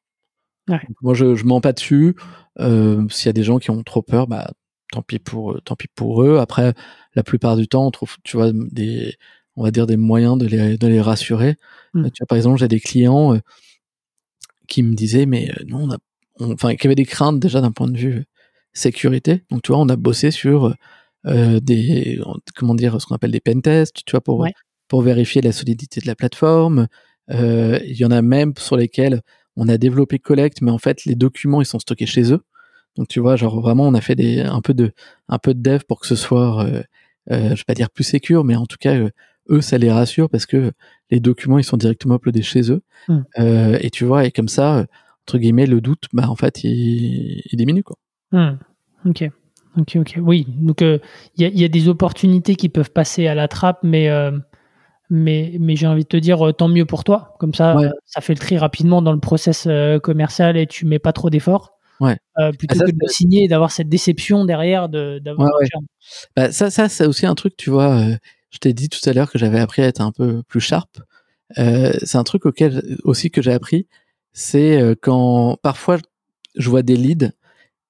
Ouais. 0.68 0.80
Moi 1.02 1.14
je 1.14 1.34
je 1.34 1.44
mens 1.44 1.60
pas 1.60 1.72
dessus. 1.72 2.14
Euh, 2.58 3.06
S'il 3.08 3.26
y 3.26 3.30
a 3.30 3.32
des 3.32 3.42
gens 3.44 3.58
qui 3.58 3.70
ont 3.70 3.82
trop 3.82 4.02
peur, 4.02 4.26
bah 4.26 4.50
tant 4.92 5.02
pis 5.02 5.18
pour 5.18 5.52
eux, 5.52 5.60
tant 5.64 5.76
pis 5.76 5.88
pour 5.94 6.22
eux. 6.22 6.38
Après 6.38 6.74
la 7.14 7.22
plupart 7.22 7.56
du 7.56 7.66
temps 7.68 7.86
on 7.86 7.90
trouve 7.90 8.16
tu 8.24 8.36
vois 8.36 8.50
des 8.52 9.16
on 9.56 9.62
va 9.64 9.70
dire 9.70 9.86
des 9.86 9.96
moyens 9.96 10.36
de 10.38 10.46
les 10.46 10.76
de 10.78 10.86
les 10.88 11.00
rassurer. 11.00 11.56
Mm. 11.94 12.06
Euh, 12.06 12.10
Tu 12.10 12.20
vois 12.22 12.26
par 12.28 12.36
exemple 12.36 12.58
j'ai 12.58 12.68
des 12.68 12.80
clients 12.80 13.34
euh, 13.34 13.38
qui 14.68 14.82
me 14.82 14.94
disaient 14.94 15.26
mais 15.26 15.50
euh, 15.50 15.64
nous 15.66 15.78
on 15.78 15.90
a 15.92 15.98
on- 16.40 16.52
enfin 16.52 16.74
qui 16.76 16.86
avaient 16.86 16.94
des 16.96 17.04
craintes 17.06 17.40
déjà 17.40 17.60
d'un 17.60 17.72
point 17.72 17.88
de 17.88 17.96
vue 17.98 18.24
sécurité. 18.72 19.44
Donc 19.50 19.62
tu 19.62 19.72
vois 19.72 19.80
on 19.80 19.88
a 19.88 19.96
bossé 19.96 20.30
sur 20.30 20.74
euh, 21.26 21.60
des 21.60 22.20
comment 22.54 22.74
dire 22.74 23.00
ce 23.00 23.06
qu'on 23.06 23.14
appelle 23.14 23.30
des 23.32 23.40
pen 23.40 23.62
tests, 23.62 24.02
tu 24.04 24.10
vois 24.12 24.20
pour 24.20 24.38
Ouais. 24.40 24.52
Pour 24.88 25.02
vérifier 25.02 25.42
la 25.42 25.52
solidité 25.52 26.00
de 26.00 26.06
la 26.06 26.14
plateforme. 26.14 26.86
Euh, 27.30 27.78
Il 27.84 27.96
y 27.96 28.04
en 28.04 28.10
a 28.10 28.22
même 28.22 28.52
sur 28.58 28.76
lesquels 28.76 29.22
on 29.56 29.68
a 29.68 29.78
développé 29.78 30.18
Collect, 30.18 30.60
mais 30.62 30.70
en 30.70 30.78
fait 30.78 31.04
les 31.04 31.14
documents 31.14 31.60
ils 31.60 31.66
sont 31.66 31.78
stockés 31.78 32.06
chez 32.06 32.32
eux. 32.32 32.42
Donc 32.96 33.08
tu 33.08 33.20
vois, 33.20 33.36
genre 33.36 33.60
vraiment 33.60 33.86
on 33.86 33.94
a 33.94 34.00
fait 34.00 34.14
des 34.14 34.40
un 34.40 34.60
peu 34.60 34.74
de 34.74 34.92
un 35.28 35.38
peu 35.38 35.54
de 35.54 35.60
dev 35.60 35.80
pour 35.88 36.00
que 36.00 36.06
ce 36.06 36.14
soit, 36.16 36.64
euh, 36.64 36.82
euh, 37.30 37.50
je 37.50 37.54
vais 37.56 37.64
pas 37.66 37.74
dire 37.74 37.90
plus 37.90 38.04
sécure, 38.04 38.44
mais 38.44 38.56
en 38.56 38.66
tout 38.66 38.78
cas 38.78 38.94
euh, 38.94 39.10
eux 39.50 39.60
ça 39.60 39.78
les 39.78 39.90
rassure 39.90 40.28
parce 40.30 40.46
que 40.46 40.72
les 41.10 41.20
documents 41.20 41.58
ils 41.58 41.64
sont 41.64 41.76
directement 41.76 42.16
uploadés 42.16 42.42
chez 42.42 42.70
eux. 42.70 42.82
Mm. 43.08 43.18
Euh, 43.38 43.78
et 43.80 43.90
tu 43.90 44.04
vois 44.04 44.24
et 44.24 44.30
comme 44.30 44.48
ça 44.48 44.86
entre 45.22 45.38
guillemets 45.38 45.66
le 45.66 45.80
doute 45.80 46.04
bah 46.12 46.28
en 46.28 46.36
fait 46.36 46.64
il, 46.64 47.42
il 47.50 47.56
diminue 47.56 47.82
quoi. 47.82 47.96
Hmm. 48.32 48.58
Ok, 49.04 49.28
ok, 49.78 49.96
ok. 49.96 50.18
Oui, 50.20 50.46
donc 50.48 50.80
il 50.80 51.00
y, 51.38 51.44
a, 51.44 51.48
y 51.48 51.64
a 51.64 51.68
des 51.68 51.88
opportunités 51.88 52.56
qui 52.56 52.68
peuvent 52.68 52.90
passer 52.90 53.26
à 53.26 53.34
la 53.34 53.46
trappe, 53.46 53.80
mais 53.82 54.08
mais 55.10 55.56
mais 55.60 55.76
j'ai 55.76 55.86
envie 55.86 56.02
de 56.02 56.08
te 56.08 56.16
dire 56.16 56.46
euh, 56.48 56.52
tant 56.52 56.68
mieux 56.68 56.84
pour 56.86 57.04
toi. 57.04 57.34
Comme 57.38 57.54
ça, 57.54 57.76
Ouais. 57.76 57.88
ça 58.04 58.20
fait 58.20 58.34
le 58.34 58.38
tri 58.38 58.58
rapidement 58.58 59.02
dans 59.02 59.12
le 59.12 59.20
process 59.20 59.66
euh, 59.66 59.98
commercial 59.98 60.56
et 60.56 60.66
tu 60.66 60.84
mets 60.86 60.98
pas 60.98 61.12
trop 61.12 61.30
d'efforts. 61.30 61.72
Ouais. 62.00 62.18
Euh, 62.38 62.52
plutôt 62.52 62.74
Ah, 62.76 62.78
ça, 62.80 62.84
que 62.86 62.90
de 62.90 63.08
signer 63.08 63.44
et 63.44 63.48
d'avoir 63.48 63.70
cette 63.70 63.88
déception 63.88 64.44
derrière 64.44 64.88
de 64.88 65.18
d'avoir 65.18 65.48
Ouais, 65.48 65.54
ouais. 65.62 65.86
Bah, 66.36 66.52
ça, 66.52 66.70
ça 66.70 66.88
c'est 66.88 67.06
aussi 67.06 67.24
un 67.26 67.34
truc, 67.34 67.56
tu 67.56 67.70
vois. 67.70 67.90
euh, 67.98 68.16
je 68.50 68.58
t'ai 68.58 68.72
dit 68.72 68.88
tout 68.88 69.00
à 69.08 69.12
l'heure 69.12 69.30
que 69.30 69.38
j'avais 69.38 69.58
appris 69.60 69.82
à 69.82 69.86
être 69.86 70.00
un 70.00 70.12
peu 70.12 70.42
plus 70.42 70.60
sharp. 70.60 70.98
Euh, 71.58 71.92
c'est 72.02 72.18
un 72.18 72.24
truc 72.24 72.44
auquel 72.46 72.82
aussi 73.04 73.30
que 73.30 73.40
j'ai 73.42 73.52
appris, 73.52 73.86
c'est 74.32 74.96
quand 75.02 75.56
parfois 75.62 75.98
je 76.56 76.68
vois 76.70 76.82
des 76.82 76.96
leads 76.96 77.30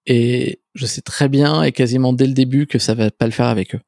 et 0.06 0.60
je 0.74 0.86
sais 0.86 1.00
très 1.02 1.28
bien 1.28 1.62
et 1.62 1.72
quasiment 1.72 2.12
dès 2.12 2.26
le 2.26 2.32
début 2.34 2.66
que 2.66 2.78
ça 2.78 2.94
va 2.94 3.10
pas 3.10 3.26
le 3.26 3.32
faire 3.32 3.46
avec 3.46 3.74
eux. 3.74 3.80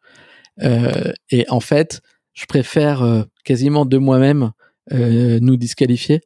Et 1.31 1.45
en 1.49 1.61
fait, 1.61 2.01
je 2.39 2.47
préfère 2.47 3.03
euh, 3.03 3.25
quasiment 3.45 3.85
de 3.85 3.99
moi-même 3.99 4.53
euh, 4.93 5.41
nous 5.43 5.57
disqualifier 5.57 6.21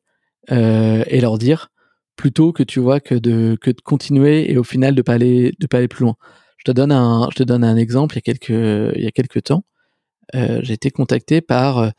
euh, 0.50 1.04
et 1.06 1.22
leur 1.22 1.38
dire 1.38 1.70
plutôt 2.16 2.52
que 2.52 2.62
tu 2.62 2.80
vois 2.80 3.00
que 3.00 3.14
de 3.14 3.56
que 3.58 3.70
de 3.70 3.80
continuer 3.80 4.52
et 4.52 4.58
au 4.58 4.64
final 4.64 4.94
de 4.94 5.00
pas 5.00 5.14
aller 5.14 5.52
de 5.58 5.66
pas 5.66 5.78
aller 5.78 5.88
plus 5.88 6.04
loin. 6.04 6.16
Je 6.58 6.64
te 6.64 6.70
donne 6.70 6.92
un 6.92 7.28
je 7.30 7.36
te 7.36 7.42
donne 7.42 7.64
un 7.64 7.76
exemple. 7.76 8.14
Il 8.14 8.18
y 8.18 8.18
a 8.18 8.22
quelques 8.22 8.94
il 8.96 9.02
y 9.02 9.06
a 9.06 9.10
quelques 9.10 9.44
temps, 9.44 9.64
euh, 10.34 10.60
j'ai 10.62 10.74
été 10.74 10.90
contacté 10.90 11.40
par 11.40 11.92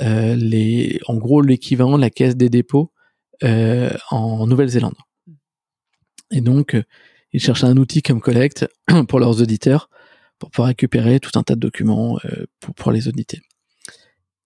euh, 0.00 0.34
les 0.36 1.00
en 1.08 1.16
gros 1.16 1.40
l'équivalent 1.42 1.96
de 1.96 2.02
la 2.02 2.10
caisse 2.10 2.36
des 2.36 2.50
dépôts 2.50 2.92
en 3.42 4.46
Nouvelle-Zélande. 4.46 4.96
Et 6.30 6.40
donc 6.42 6.76
ils 7.32 7.40
cherchaient 7.40 7.66
un 7.66 7.76
outil 7.76 8.02
comme 8.02 8.20
Collect 8.20 8.68
pour 9.08 9.18
leurs 9.18 9.42
auditeurs 9.42 9.90
pour 10.38 10.50
pouvoir 10.50 10.68
récupérer 10.68 11.20
tout 11.20 11.36
un 11.38 11.42
tas 11.42 11.54
de 11.54 11.60
documents 11.60 12.18
euh, 12.24 12.46
pour, 12.60 12.74
pour 12.74 12.92
les 12.92 13.08
auditer. 13.08 13.40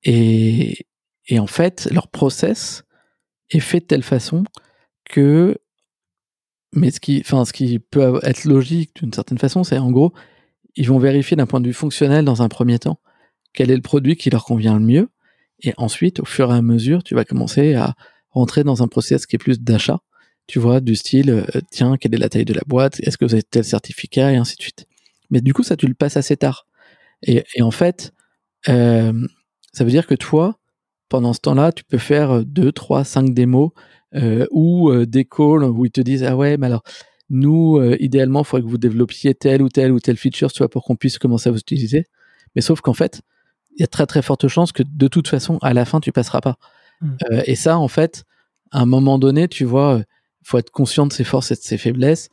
Et, 0.05 0.87
et 1.29 1.39
en 1.39 1.47
fait, 1.47 1.89
leur 1.91 2.09
process 2.09 2.85
est 3.51 3.61
fait 3.61 3.81
de 3.81 3.87
telle 3.87 4.03
façon 4.03 4.45
que, 5.05 5.57
mais 6.73 6.91
ce 6.91 7.01
qui, 7.01 7.21
enfin, 7.21 7.45
ce 7.45 7.53
qui 7.53 7.79
peut 7.79 8.21
être 8.23 8.45
logique 8.45 8.97
d'une 8.97 9.13
certaine 9.13 9.39
façon, 9.39 9.65
c'est 9.65 9.79
en 9.79 9.91
gros, 9.91 10.13
ils 10.77 10.89
vont 10.89 10.99
vérifier 10.99 11.37
d'un 11.37 11.47
point 11.47 11.61
de 11.61 11.67
vue 11.67 11.75
fonctionnel 11.75 12.25
dans 12.25 12.43
un 12.43 12.49
premier 12.49 12.79
temps 12.79 12.99
quel 13.53 13.71
est 13.71 13.77
le 13.77 13.83
produit 13.83 14.17
qui 14.17 14.31
leur 14.31 14.45
convient 14.45 14.75
le 14.75 14.85
mieux, 14.85 15.09
et 15.63 15.75
ensuite, 15.77 16.21
au 16.21 16.25
fur 16.25 16.51
et 16.53 16.57
à 16.57 16.63
mesure, 16.63 17.03
tu 17.05 17.15
vas 17.15 17.25
commencer 17.25 17.75
à 17.75 17.95
rentrer 18.31 18.65
dans 18.65 18.83
un 18.83 18.89
process 18.89 19.27
qui 19.27 19.37
est 19.37 19.39
plus 19.39 19.61
d'achat, 19.61 20.01
tu 20.47 20.59
vois, 20.59 20.81
du 20.81 20.97
style, 20.97 21.31
euh, 21.31 21.61
tiens, 21.71 21.97
quelle 21.97 22.15
est 22.15 22.19
la 22.19 22.29
taille 22.29 22.45
de 22.45 22.55
la 22.55 22.63
boîte, 22.67 23.01
est-ce 23.01 23.17
que 23.19 23.25
vous 23.25 23.35
avez 23.35 23.43
tel 23.43 23.65
certificat, 23.65 24.33
et 24.33 24.37
ainsi 24.37 24.57
de 24.57 24.63
suite. 24.63 24.87
Mais 25.31 25.41
du 25.41 25.55
coup, 25.55 25.63
ça, 25.63 25.77
tu 25.77 25.87
le 25.87 25.95
passes 25.95 26.17
assez 26.17 26.37
tard. 26.37 26.67
Et, 27.23 27.45
et 27.55 27.63
en 27.63 27.71
fait, 27.71 28.13
euh, 28.69 29.13
ça 29.73 29.85
veut 29.85 29.91
dire 29.91 30.07
que 30.07 30.15
toi, 30.15 30.59
pendant 31.09 31.33
ce 31.33 31.41
temps-là, 31.41 31.73
tu 31.73 31.85
peux 31.85 31.99
faire 31.99 32.45
2, 32.45 32.73
3, 32.73 33.05
5 33.05 33.35
démos 33.35 33.71
euh, 34.15 34.47
ou 34.51 34.91
euh, 34.91 35.07
des 35.07 35.25
calls 35.25 35.65
où 35.65 35.85
ils 35.85 35.91
te 35.91 36.01
disent 36.01 36.25
Ah 36.25 36.37
ouais, 36.37 36.57
mais 36.57 36.67
alors, 36.67 36.83
nous, 37.31 37.79
euh, 37.79 37.97
idéalement, 38.01 38.41
il 38.41 38.45
faudrait 38.45 38.63
que 38.63 38.71
vous 38.71 38.79
développiez 38.79 39.35
telle 39.35 39.63
ou 39.63 39.69
telle 39.69 39.93
ou 39.93 40.01
telle 40.01 40.17
feature, 40.17 40.53
tu 40.53 40.59
vois, 40.59 40.69
pour 40.69 40.85
qu'on 40.85 40.97
puisse 40.97 41.19
commencer 41.19 41.49
à 41.49 41.53
vous 41.53 41.59
utiliser. 41.59 42.07
Mais 42.55 42.61
sauf 42.61 42.81
qu'en 42.81 42.93
fait, 42.93 43.23
il 43.77 43.81
y 43.81 43.85
a 43.85 43.87
très 43.87 44.07
très 44.07 44.21
forte 44.21 44.49
chance 44.49 44.73
que 44.73 44.83
de 44.83 45.09
toute 45.09 45.29
façon, 45.29 45.59
à 45.63 45.73
la 45.73 45.85
fin, 45.85 46.01
tu 46.01 46.13
passeras 46.13 46.41
pas. 46.41 46.57
Mm. 47.01 47.11
Euh, 47.31 47.43
et 47.47 47.55
ça, 47.55 47.79
en 47.79 47.89
fait, 47.89 48.25
à 48.71 48.81
un 48.81 48.87
moment 48.87 49.19
donné, 49.19 49.49
tu 49.49 49.65
vois, 49.65 50.01
il 50.01 50.49
faut 50.49 50.59
être 50.59 50.71
conscient 50.71 51.07
de 51.07 51.13
ses 51.13 51.25
forces 51.25 51.51
et 51.51 51.55
de 51.55 51.61
ses 51.61 51.79
faiblesses. 51.79 52.29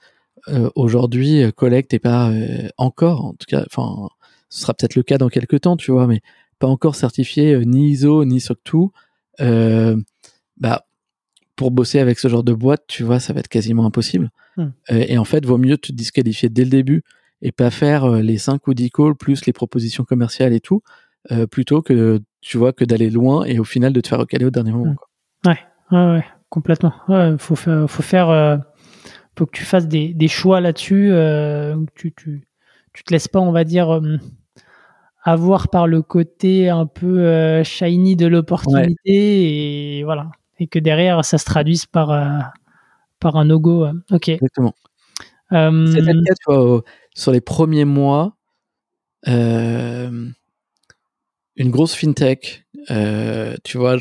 Aujourd'hui, 0.76 1.44
Collect 1.54 1.92
n'est 1.92 2.00
pas 2.00 2.32
encore, 2.78 3.26
en 3.26 3.34
tout 3.34 3.46
cas, 3.46 3.64
enfin, 3.68 4.08
ce 4.48 4.62
sera 4.62 4.74
peut-être 4.74 4.96
le 4.96 5.04
cas 5.04 5.18
dans 5.18 5.28
quelques 5.28 5.62
temps, 5.62 5.76
tu 5.76 5.92
vois, 5.92 6.08
mais 6.08 6.22
pas 6.60 6.68
encore 6.68 6.96
certifié 6.96 7.54
euh, 7.54 7.64
ni 7.64 7.90
ISO 7.92 8.26
ni 8.26 8.40
SOC 8.40 8.58
2. 8.72 8.80
Euh, 9.42 9.96
bah, 10.58 10.86
pour 11.56 11.72
bosser 11.72 12.00
avec 12.00 12.20
ce 12.20 12.28
genre 12.28 12.44
de 12.44 12.54
boîte, 12.54 12.84
tu 12.88 13.04
vois, 13.04 13.20
ça 13.20 13.34
va 13.34 13.40
être 13.40 13.48
quasiment 13.48 13.86
impossible. 13.86 14.32
Mm. 14.58 14.64
Euh, 14.92 15.06
et 15.08 15.18
en 15.18 15.26
fait, 15.26 15.46
vaut 15.46 15.58
mieux 15.58 15.78
te 15.78 15.92
disqualifier 15.92 16.50
dès 16.50 16.64
le 16.64 16.70
début 16.70 17.04
et 17.42 17.52
pas 17.52 17.70
faire 17.70 18.10
les 18.10 18.38
5 18.38 18.68
ou 18.68 18.74
10 18.74 18.92
calls 18.92 19.16
plus 19.16 19.46
les 19.46 19.54
propositions 19.54 20.04
commerciales 20.04 20.52
et 20.52 20.60
tout, 20.60 20.82
plutôt 21.50 21.82
que, 21.82 22.20
tu 22.42 22.58
vois, 22.58 22.74
que 22.74 22.84
d'aller 22.84 23.10
loin 23.10 23.46
et 23.46 23.60
au 23.60 23.64
final 23.64 23.94
de 23.94 24.02
te 24.02 24.10
faire 24.10 24.20
recaler 24.20 24.44
au 24.44 24.50
dernier 24.50 24.74
moment. 24.74 24.92
Mm. 24.92 24.96
quoi. 24.96 25.08
Ouais, 25.46 26.16
ouais, 26.16 26.26
complètement. 26.50 26.94
Ouais, 27.08 27.36
faut 27.38 27.56
faire, 27.56 27.90
faut 27.90 28.04
faire, 28.04 28.60
faut 29.40 29.46
que 29.46 29.58
tu 29.58 29.64
fasses 29.64 29.88
des, 29.88 30.14
des 30.14 30.28
choix 30.28 30.60
là-dessus. 30.60 31.12
Euh, 31.12 31.78
tu, 31.96 32.14
tu, 32.14 32.46
tu 32.92 33.04
te 33.06 33.14
laisses 33.14 33.30
pas, 33.30 33.40
on 33.40 33.54
va 33.54 33.64
dire, 33.64 33.90
euh, 33.90 34.18
avoir 35.24 35.70
par 35.70 35.88
le 35.88 36.02
côté 36.02 36.70
un 36.70 36.86
peu 36.86 37.20
euh, 37.20 37.64
shiny 37.64 38.16
de 38.16 38.26
l'opportunité 38.28 39.98
et 40.00 40.04
voilà, 40.04 40.32
et 40.60 40.68
que 40.68 40.80
derrière 40.80 41.24
ça 41.26 41.38
se 41.38 41.46
traduise 41.46 41.86
par 41.86 42.12
euh, 42.12 42.40
par 43.20 43.36
un 43.36 43.50
euh. 43.50 43.92
Ok. 44.12 44.30
Exactement. 44.30 44.74
Euh, 45.52 45.88
C'était 45.88 46.14
le 46.14 46.24
cas, 46.24 46.34
tu 46.36 46.44
vois, 46.52 46.64
au- 46.64 46.84
sur 47.16 47.32
les 47.32 47.42
premiers 47.42 47.86
mois, 47.86 48.38
une 49.26 50.34
grosse 51.58 51.94
fintech, 51.96 52.66
tu 53.64 53.78
vois, 53.78 53.98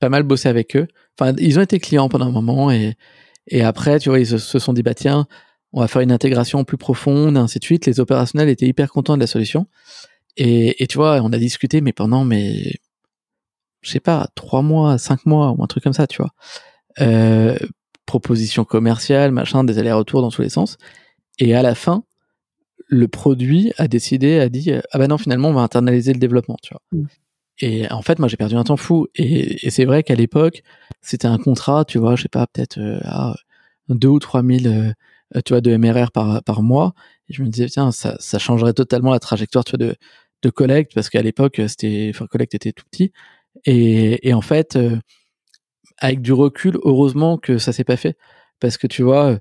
pas 0.00 0.08
mal 0.08 0.22
bossé 0.22 0.48
avec 0.48 0.76
eux. 0.76 0.86
Enfin, 1.18 1.34
ils 1.38 1.58
ont 1.58 1.62
été 1.62 1.78
clients 1.78 2.08
pendant 2.08 2.26
un 2.26 2.30
moment 2.32 2.70
et, 2.70 2.94
et 3.48 3.62
après, 3.62 3.98
tu 3.98 4.08
vois, 4.08 4.18
ils 4.20 4.26
se, 4.26 4.38
se 4.38 4.58
sont 4.58 4.72
dit, 4.72 4.82
bah 4.82 4.94
tiens, 4.94 5.26
on 5.72 5.80
va 5.80 5.88
faire 5.88 6.02
une 6.02 6.12
intégration 6.12 6.64
plus 6.64 6.78
profonde, 6.78 7.36
ainsi 7.36 7.58
de 7.58 7.64
suite. 7.64 7.86
Les 7.86 8.00
opérationnels 8.00 8.48
étaient 8.48 8.66
hyper 8.66 8.90
contents 8.90 9.14
de 9.16 9.20
la 9.20 9.26
solution. 9.26 9.66
Et, 10.36 10.82
et 10.82 10.86
tu 10.86 10.96
vois, 10.96 11.20
on 11.22 11.32
a 11.32 11.38
discuté, 11.38 11.80
mais 11.80 11.92
pendant, 11.92 12.24
mais, 12.24 12.74
je 13.82 13.90
sais 13.90 14.00
pas, 14.00 14.28
trois 14.34 14.62
mois, 14.62 14.98
cinq 14.98 15.26
mois, 15.26 15.52
ou 15.52 15.62
un 15.62 15.66
truc 15.66 15.84
comme 15.84 15.92
ça, 15.92 16.06
tu 16.06 16.22
vois. 16.22 16.30
Euh, 17.00 17.56
proposition 18.06 18.64
commerciale, 18.64 19.30
machin, 19.30 19.64
des 19.64 19.78
allers-retours 19.78 20.22
dans 20.22 20.30
tous 20.30 20.42
les 20.42 20.50
sens. 20.50 20.76
Et 21.38 21.54
à 21.54 21.62
la 21.62 21.74
fin, 21.74 22.04
le 22.88 23.08
produit 23.08 23.72
a 23.78 23.88
décidé, 23.88 24.38
a 24.38 24.48
dit, 24.48 24.72
ah 24.72 24.98
bah 24.98 25.06
non, 25.06 25.18
finalement, 25.18 25.48
on 25.48 25.54
va 25.54 25.62
internaliser 25.62 26.12
le 26.12 26.18
développement, 26.18 26.56
tu 26.62 26.74
vois. 26.74 26.82
Mm. 26.92 27.06
Et 27.60 27.90
en 27.92 28.02
fait, 28.02 28.18
moi, 28.18 28.28
j'ai 28.28 28.36
perdu 28.36 28.56
un 28.56 28.64
temps 28.64 28.76
fou. 28.76 29.06
Et, 29.14 29.66
et 29.66 29.70
c'est 29.70 29.84
vrai 29.84 30.02
qu'à 30.02 30.14
l'époque, 30.14 30.62
c'était 31.00 31.28
un 31.28 31.38
contrat, 31.38 31.84
tu 31.84 31.98
vois, 31.98 32.16
je 32.16 32.22
sais 32.22 32.28
pas, 32.28 32.46
peut-être 32.46 32.78
euh, 32.78 32.98
à 33.04 33.34
deux 33.88 34.08
ou 34.08 34.18
trois 34.18 34.42
mille, 34.42 34.94
euh, 35.34 35.40
tu 35.44 35.52
vois, 35.52 35.60
de 35.60 35.76
MRR 35.76 36.10
par, 36.10 36.42
par 36.42 36.62
mois. 36.62 36.94
Et 37.28 37.34
je 37.34 37.42
me 37.42 37.48
disais, 37.48 37.68
tiens, 37.68 37.92
ça, 37.92 38.16
ça 38.18 38.38
changerait 38.38 38.72
totalement 38.72 39.12
la 39.12 39.20
trajectoire, 39.20 39.64
tu 39.64 39.76
vois, 39.76 39.86
de, 39.86 39.96
de 40.42 40.50
Collect, 40.50 40.92
parce 40.94 41.08
qu'à 41.10 41.22
l'époque, 41.22 41.60
c'était, 41.68 42.10
enfin, 42.14 42.26
Collect 42.26 42.54
était 42.54 42.72
tout 42.72 42.84
petit. 42.90 43.12
Et, 43.64 44.28
et 44.28 44.34
en 44.34 44.40
fait, 44.40 44.76
euh, 44.76 44.98
avec 45.98 46.20
du 46.20 46.32
recul, 46.32 46.78
heureusement 46.84 47.38
que 47.38 47.58
ça 47.58 47.72
s'est 47.72 47.84
pas 47.84 47.96
fait, 47.96 48.16
parce 48.60 48.76
que 48.76 48.86
tu 48.86 49.02
vois, 49.02 49.38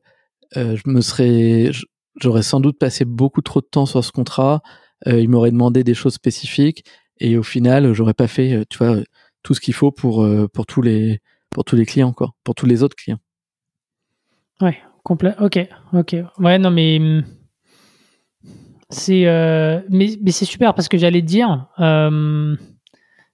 euh, 0.58 0.76
je 0.76 0.84
me 0.86 1.02
serais, 1.02 1.72
j'aurais 2.20 2.44
sans 2.44 2.60
doute 2.60 2.78
passé 2.78 3.06
beaucoup 3.06 3.42
trop 3.42 3.62
de 3.62 3.66
temps 3.66 3.86
sur 3.86 4.04
ce 4.04 4.12
contrat. 4.12 4.62
Euh, 5.08 5.20
il 5.20 5.30
m'aurait 5.30 5.52
demandé 5.52 5.84
des 5.84 5.94
choses 5.94 6.14
spécifiques, 6.14 6.86
et 7.20 7.38
au 7.38 7.44
final, 7.44 7.94
j'aurais 7.94 8.14
pas 8.14 8.28
fait, 8.28 8.54
euh, 8.54 8.64
tu 8.70 8.78
vois, 8.78 8.98
tout 9.44 9.54
ce 9.54 9.62
qu'il 9.62 9.74
faut 9.74 9.92
pour 9.92 10.24
euh, 10.24 10.48
pour 10.48 10.66
tous 10.66 10.82
les 10.82 11.20
pour 11.50 11.66
tous 11.66 11.76
les 11.76 11.86
clients, 11.86 12.14
quoi, 12.14 12.34
pour 12.44 12.56
tous 12.56 12.66
les 12.66 12.84
autres 12.84 12.96
clients. 12.96 13.20
Ouais, 14.62 14.78
complet. 15.04 15.34
Ok, 15.40 15.58
ok. 15.94 16.16
Ouais, 16.38 16.60
non, 16.60 16.70
mais 16.70 17.00
hum, 17.00 17.24
c'est, 18.92 19.26
euh, 19.26 19.82
mais, 19.90 20.18
mais 20.22 20.32
c'est 20.32 20.46
super 20.46 20.74
parce 20.76 20.88
que 20.88 20.98
j'allais 20.98 21.22
te 21.22 21.26
dire, 21.28 21.68
euh, 21.80 22.56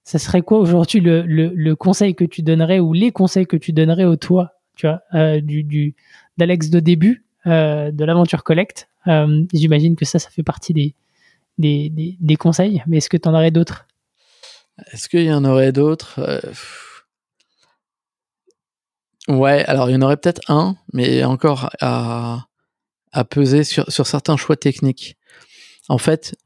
ça 0.04 0.18
serait 0.18 0.42
quoi 0.42 0.58
aujourd'hui 0.58 1.00
le, 1.00 1.22
le, 1.22 1.52
le 1.54 1.76
conseil 1.76 2.14
que 2.14 2.24
tu 2.24 2.42
donnerais 2.42 2.78
ou 2.80 2.92
les 2.94 3.12
conseils 3.12 3.46
que 3.46 3.56
tu 3.56 3.72
donnerais 3.72 4.04
au 4.04 4.16
toi, 4.16 4.52
tu 4.76 4.86
vois, 4.86 5.02
euh, 5.14 5.40
du, 5.40 5.64
du 5.64 5.94
d'Alex 6.38 6.70
de 6.70 6.80
début 6.80 7.24
de 7.44 8.04
l'aventure 8.04 8.44
Collect. 8.44 8.88
Euh, 9.06 9.44
J'imagine 9.52 9.96
que 9.96 10.04
ça, 10.04 10.18
ça 10.18 10.30
fait 10.30 10.42
partie 10.42 10.72
des 10.72 10.94
des, 11.56 11.90
des, 11.90 12.16
des 12.20 12.36
conseils. 12.36 12.82
Mais 12.86 12.98
est-ce 12.98 13.08
que 13.08 13.16
tu 13.16 13.28
en 13.28 13.34
aurais 13.34 13.50
d'autres? 13.50 13.86
Est-ce 14.92 15.08
qu'il 15.08 15.24
y 15.24 15.32
en 15.32 15.44
aurait 15.44 15.72
d'autres? 15.72 16.20
Ouais, 19.28 19.64
alors 19.66 19.90
il 19.90 19.94
y 19.94 19.96
en 19.96 20.02
aurait 20.02 20.16
peut-être 20.16 20.40
un, 20.48 20.76
mais 20.92 21.24
encore 21.24 21.68
à, 21.80 22.46
à 23.12 23.24
peser 23.24 23.64
sur, 23.64 23.90
sur 23.90 24.06
certains 24.06 24.36
choix 24.38 24.56
techniques. 24.56 25.17
En 25.88 25.98
fait, 25.98 26.36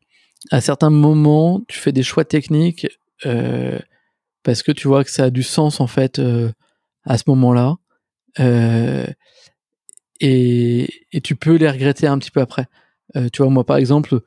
à 0.51 0.61
certains 0.61 0.91
moments, 0.91 1.61
tu 1.69 1.79
fais 1.79 1.93
des 1.93 2.03
choix 2.03 2.25
techniques 2.25 2.87
euh, 3.27 3.79
parce 4.43 4.63
que 4.63 4.73
tu 4.73 4.89
vois 4.89 5.05
que 5.05 5.11
ça 5.11 5.25
a 5.25 5.31
du 5.31 5.43
sens 5.43 5.81
en 5.81 5.87
fait 5.87 6.19
euh, 6.19 6.51
à 7.05 7.19
ce 7.19 7.25
moment-là, 7.29 7.77
euh, 8.41 9.07
et, 10.21 10.89
et 11.13 11.21
tu 11.21 11.37
peux 11.37 11.57
les 11.57 11.69
regretter 11.69 12.07
un 12.07 12.19
petit 12.19 12.31
peu 12.31 12.41
après. 12.41 12.67
Euh, 13.17 13.29
tu 13.33 13.43
vois, 13.43 13.51
moi 13.51 13.65
par 13.65 13.77
exemple, 13.77 14.21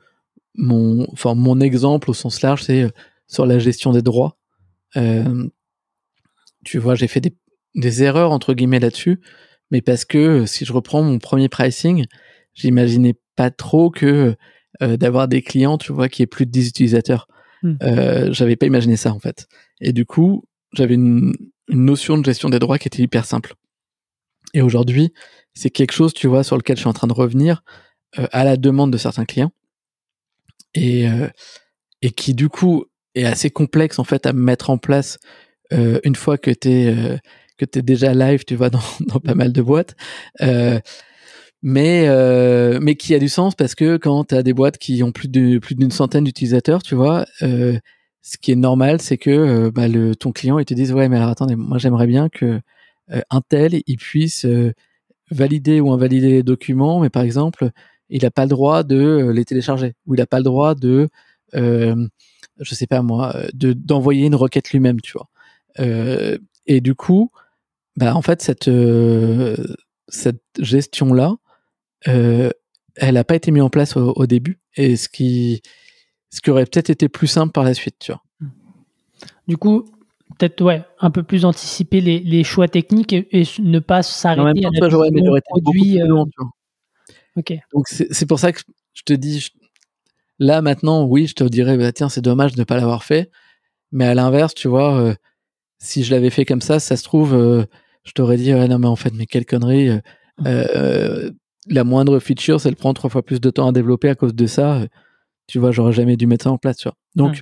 mon, 0.54 1.06
enfin 1.12 1.34
mon 1.34 1.60
exemple 1.60 2.10
au 2.10 2.14
sens 2.14 2.42
large, 2.42 2.62
c'est 2.62 2.82
euh, 2.82 2.90
sur 3.26 3.46
la 3.46 3.58
gestion 3.58 3.92
des 3.92 4.02
droits. 4.02 4.36
Euh, 4.96 5.48
tu 6.64 6.78
vois, 6.78 6.94
j'ai 6.94 7.08
fait 7.08 7.20
des, 7.20 7.34
des 7.74 8.02
erreurs 8.02 8.32
entre 8.32 8.54
guillemets 8.54 8.80
là-dessus, 8.80 9.20
mais 9.70 9.80
parce 9.80 10.04
que 10.04 10.46
si 10.46 10.64
je 10.64 10.72
reprends 10.72 11.02
mon 11.02 11.18
premier 11.18 11.48
pricing, 11.48 12.06
j'imaginais 12.54 13.14
pas 13.34 13.50
trop 13.50 13.90
que 13.90 14.36
euh, 14.82 14.96
d'avoir 14.96 15.28
des 15.28 15.42
clients, 15.42 15.78
tu 15.78 15.92
vois, 15.92 16.08
qui 16.08 16.22
aient 16.22 16.26
plus 16.26 16.46
de 16.46 16.50
10 16.50 16.68
utilisateurs. 16.68 17.28
Mm. 17.62 17.74
Euh, 17.82 18.32
j'avais 18.32 18.56
pas 18.56 18.66
imaginé 18.66 18.96
ça 18.96 19.12
en 19.12 19.18
fait. 19.18 19.48
Et 19.80 19.92
du 19.92 20.04
coup, 20.04 20.44
j'avais 20.72 20.94
une, 20.94 21.32
une 21.68 21.84
notion 21.84 22.18
de 22.18 22.24
gestion 22.24 22.48
des 22.48 22.58
droits 22.58 22.78
qui 22.78 22.88
était 22.88 23.02
hyper 23.02 23.24
simple. 23.24 23.54
Et 24.54 24.62
aujourd'hui, 24.62 25.12
c'est 25.54 25.70
quelque 25.70 25.92
chose, 25.92 26.14
tu 26.14 26.26
vois, 26.26 26.44
sur 26.44 26.56
lequel 26.56 26.76
je 26.76 26.80
suis 26.82 26.88
en 26.88 26.92
train 26.92 27.06
de 27.06 27.12
revenir 27.12 27.62
euh, 28.18 28.26
à 28.32 28.44
la 28.44 28.56
demande 28.56 28.92
de 28.92 28.98
certains 28.98 29.24
clients 29.24 29.52
et 30.74 31.08
euh, 31.08 31.28
et 32.02 32.10
qui 32.10 32.34
du 32.34 32.48
coup 32.48 32.84
est 33.14 33.24
assez 33.24 33.50
complexe 33.50 33.98
en 33.98 34.04
fait 34.04 34.26
à 34.26 34.32
mettre 34.32 34.70
en 34.70 34.78
place 34.78 35.18
euh, 35.72 35.98
une 36.04 36.14
fois 36.14 36.38
que 36.38 36.50
t'es 36.50 36.94
euh, 36.94 37.16
que 37.56 37.64
t'es 37.64 37.82
déjà 37.82 38.14
live, 38.14 38.44
tu 38.44 38.54
vois, 38.54 38.70
dans, 38.70 38.82
dans 39.00 39.20
pas 39.20 39.34
mal 39.34 39.52
de 39.52 39.62
boîtes. 39.62 39.96
Euh, 40.42 40.78
mais 41.68 42.06
euh, 42.08 42.78
mais 42.80 42.94
qui 42.94 43.12
a 43.12 43.18
du 43.18 43.28
sens 43.28 43.56
parce 43.56 43.74
que 43.74 43.96
quand 43.96 44.26
tu 44.26 44.36
as 44.36 44.44
des 44.44 44.54
boîtes 44.54 44.78
qui 44.78 45.02
ont 45.02 45.10
plus 45.10 45.26
de 45.26 45.58
plus 45.58 45.74
d'une 45.74 45.90
centaine 45.90 46.22
d'utilisateurs, 46.22 46.80
tu 46.80 46.94
vois, 46.94 47.26
euh, 47.42 47.76
ce 48.22 48.38
qui 48.38 48.52
est 48.52 48.56
normal, 48.56 49.00
c'est 49.00 49.18
que 49.18 49.30
euh, 49.30 49.70
bah, 49.72 49.88
le 49.88 50.14
ton 50.14 50.30
client 50.30 50.60
il 50.60 50.64
te 50.64 50.74
dise 50.74 50.92
ouais 50.92 51.08
mais 51.08 51.16
alors 51.16 51.30
attendez, 51.30 51.56
moi 51.56 51.78
j'aimerais 51.78 52.06
bien 52.06 52.28
que 52.28 52.60
euh, 53.10 53.20
un 53.30 53.40
tel 53.40 53.80
il 53.84 53.96
puisse 53.96 54.44
euh, 54.44 54.74
valider 55.32 55.80
ou 55.80 55.90
invalider 55.92 56.28
les 56.30 56.42
documents, 56.44 57.00
mais 57.00 57.10
par 57.10 57.24
exemple 57.24 57.70
il 58.10 58.22
n'a 58.22 58.30
pas 58.30 58.44
le 58.44 58.50
droit 58.50 58.84
de 58.84 59.30
les 59.34 59.44
télécharger 59.44 59.94
ou 60.06 60.14
il 60.14 60.18
n'a 60.18 60.26
pas 60.26 60.38
le 60.38 60.44
droit 60.44 60.76
de 60.76 61.08
je 61.52 62.74
sais 62.74 62.86
pas 62.86 63.02
moi 63.02 63.34
de 63.54 63.72
d'envoyer 63.72 64.26
une 64.26 64.36
requête 64.36 64.70
lui-même, 64.70 65.00
tu 65.00 65.14
vois. 65.14 65.28
Et 66.66 66.80
du 66.80 66.94
coup, 66.94 67.32
bah 67.96 68.14
en 68.14 68.22
fait 68.22 68.40
cette 68.42 68.70
cette 70.08 70.42
gestion 70.60 71.12
là 71.12 71.36
elle 72.04 73.14
n'a 73.14 73.24
pas 73.24 73.36
été 73.36 73.50
mise 73.50 73.62
en 73.62 73.70
place 73.70 73.96
au, 73.96 74.12
au, 74.16 74.26
début 74.26 74.60
et 74.76 74.96
ce 74.96 75.08
qui 75.08 75.62
ce 76.30 76.40
qui 76.40 76.50
aurait 76.50 76.64
peut-être 76.64 76.90
été 76.90 77.08
plus 77.08 77.26
simple 77.26 77.52
par 77.52 77.64
la 77.64 77.74
suite 77.74 77.96
tu 77.98 78.12
vois. 78.12 78.22
Du 79.48 79.56
coup 79.56 79.84
peut-être 80.38 80.62
ouais 80.62 80.84
un 81.00 81.10
peu 81.10 81.22
plus 81.22 81.44
anticiper 81.44 82.00
les, 82.00 82.20
les 82.20 82.44
choix 82.44 82.68
techniques 82.68 83.12
et, 83.12 83.28
et 83.32 83.44
ne 83.60 83.78
pas 83.78 84.02
s'arrêter 84.02 84.66
à 84.66 84.70
la 84.72 84.88
j'aurais 84.88 85.10
produit 85.42 86.00
euh... 86.00 86.06
long, 86.06 86.26
tu 86.26 86.32
vois. 86.38 86.50
ok. 87.36 87.54
Donc 87.72 87.88
c'est 87.88 88.26
pour 88.26 88.38
ça 88.38 88.52
que 88.52 88.60
je 88.94 89.02
te 89.02 89.12
dis 89.12 89.40
je, 89.40 89.50
là 90.38 90.62
maintenant 90.62 91.04
oui 91.04 91.26
je 91.26 91.34
te 91.34 91.44
dirais 91.44 91.76
bah, 91.76 91.92
tiens 91.92 92.08
c'est 92.08 92.22
dommage 92.22 92.52
de 92.54 92.60
ne 92.60 92.64
pas 92.64 92.76
l'avoir 92.76 93.04
fait. 93.04 93.30
Mais 93.92 94.06
à 94.06 94.14
l'inverse 94.14 94.54
tu 94.54 94.68
vois 94.68 94.98
euh, 94.98 95.14
si 95.78 96.02
je 96.02 96.12
l'avais 96.12 96.30
fait 96.30 96.44
comme 96.44 96.62
ça 96.62 96.80
ça 96.80 96.96
se 96.96 97.04
trouve 97.04 97.34
euh, 97.34 97.64
je 98.04 98.12
t'aurais 98.12 98.36
dit 98.36 98.52
non 98.52 98.78
mais 98.78 98.88
en 98.88 98.96
fait 98.96 99.12
mais 99.14 99.26
quelle 99.26 99.46
connerie 99.46 99.88
euh, 99.88 100.00
euh, 100.44 101.30
la 101.68 101.84
moindre 101.84 102.18
feature, 102.18 102.58
elle 102.64 102.76
prend 102.76 102.94
trois 102.94 103.10
fois 103.10 103.22
plus 103.22 103.40
de 103.40 103.50
temps 103.50 103.68
à 103.68 103.72
développer 103.72 104.08
à 104.08 104.14
cause 104.14 104.34
de 104.34 104.46
ça. 104.46 104.86
Tu 105.46 105.58
vois, 105.58 105.72
j'aurais 105.72 105.92
jamais 105.92 106.16
dû 106.16 106.26
mettre 106.26 106.44
ça 106.44 106.50
en 106.50 106.58
place. 106.58 106.78
Tu 106.78 106.88
vois. 106.88 106.96
Donc, 107.14 107.34
ouais. 107.34 107.40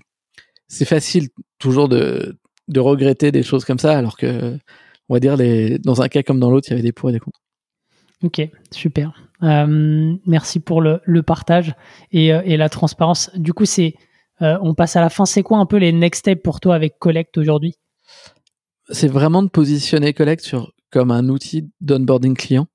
c'est 0.69 0.85
facile 0.85 1.29
toujours 1.59 1.89
de, 1.89 2.39
de 2.69 2.81
regretter 2.81 3.33
des 3.33 3.43
choses 3.43 3.65
comme 3.65 3.79
ça, 3.79 3.97
alors 3.97 4.17
que, 4.17 4.59
on 5.09 5.15
va 5.15 5.21
dire, 5.21 5.37
les, 5.37 5.79
dans 5.79 6.03
un 6.03 6.09
cas 6.09 6.23
comme 6.23 6.41
dans 6.41 6.51
l'autre, 6.51 6.69
il 6.69 6.73
y 6.73 6.75
avait 6.75 6.83
des 6.83 6.93
pour 6.93 7.11
et 7.11 7.13
des 7.13 7.21
contre. 7.21 7.41
Ok, 8.23 8.41
super. 8.71 9.13
Euh, 9.43 10.17
merci 10.27 10.61
pour 10.61 10.81
le, 10.81 11.01
le 11.05 11.23
partage 11.23 11.75
et, 12.13 12.33
euh, 12.33 12.41
et, 12.45 12.57
la 12.57 12.69
transparence. 12.69 13.31
Du 13.35 13.53
coup, 13.53 13.67
c'est, 13.67 13.95
euh, 14.41 14.57
on 14.63 14.75
passe 14.75 14.97
à 14.97 15.01
la 15.01 15.11
fin. 15.11 15.27
C'est 15.27 15.43
quoi 15.43 15.59
un 15.59 15.67
peu 15.67 15.77
les 15.77 15.93
next 15.93 16.21
steps 16.21 16.43
pour 16.43 16.61
toi 16.61 16.75
avec 16.75 16.99
Collect 16.99 17.37
aujourd'hui? 17.37 17.75
C'est 18.89 19.09
vraiment 19.09 19.43
de 19.43 19.49
positionner 19.49 20.15
Collect 20.15 20.43
sur, 20.43 20.73
comme 20.91 21.11
un 21.11 21.29
outil 21.29 21.71
d'onboarding 21.81 22.35
client. 22.35 22.67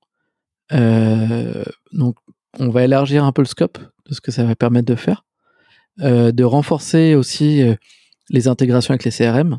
Euh, 0.72 1.64
donc, 1.92 2.16
on 2.58 2.70
va 2.70 2.84
élargir 2.84 3.24
un 3.24 3.32
peu 3.32 3.42
le 3.42 3.46
scope 3.46 3.78
de 4.06 4.14
ce 4.14 4.20
que 4.20 4.30
ça 4.30 4.44
va 4.44 4.54
permettre 4.54 4.86
de 4.86 4.94
faire, 4.94 5.24
euh, 6.00 6.32
de 6.32 6.44
renforcer 6.44 7.14
aussi 7.14 7.62
euh, 7.62 7.74
les 8.28 8.48
intégrations 8.48 8.92
avec 8.92 9.04
les 9.04 9.10
CRM. 9.10 9.58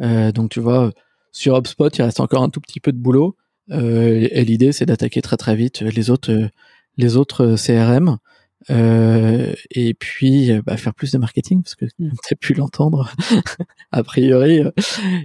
Donc, 0.00 0.50
tu 0.50 0.60
vois, 0.60 0.92
sur 1.32 1.56
HubSpot, 1.56 1.88
il 1.88 2.02
reste 2.02 2.20
encore 2.20 2.44
un 2.44 2.50
tout 2.50 2.60
petit 2.60 2.78
peu 2.78 2.92
de 2.92 2.98
boulot. 2.98 3.36
Et 3.70 4.44
l'idée, 4.44 4.70
c'est 4.70 4.86
d'attaquer 4.86 5.20
très 5.22 5.36
très 5.36 5.56
vite 5.56 5.80
les 5.80 6.08
autres, 6.08 6.50
les 6.96 7.16
autres 7.16 7.56
CRM. 7.56 8.18
Euh, 8.70 9.54
et 9.70 9.94
puis 9.94 10.50
bah, 10.64 10.76
faire 10.76 10.94
plus 10.94 11.12
de 11.12 11.18
marketing 11.18 11.62
parce 11.62 11.74
que 11.74 11.86
tu 11.86 12.10
as 12.32 12.36
pu 12.36 12.54
l'entendre. 12.54 13.10
A 13.92 14.02
priori 14.02 14.62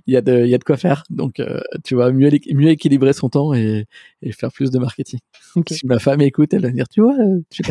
il 0.08 0.14
y 0.14 0.18
a 0.18 0.22
de 0.22 0.44
il 0.46 0.50
y 0.50 0.56
a 0.56 0.58
de 0.58 0.64
quoi 0.64 0.78
faire. 0.78 1.04
Donc 1.10 1.40
euh, 1.40 1.60
tu 1.84 1.96
vois 1.96 2.12
mieux 2.12 2.30
mieux 2.54 2.70
équilibrer 2.70 3.14
son 3.14 3.30
temps 3.30 3.54
et, 3.54 3.86
et 4.22 4.32
faire 4.32 4.52
plus 4.52 4.72
de 4.72 4.80
marketing. 4.80 5.20
Okay. 5.56 5.76
si 5.76 5.86
ma 5.86 6.00
femme 6.00 6.22
écoute 6.22 6.54
elle 6.54 6.62
va 6.62 6.70
dire 6.70 6.88
tu 6.88 7.02
vois 7.02 7.16
tu 7.50 7.64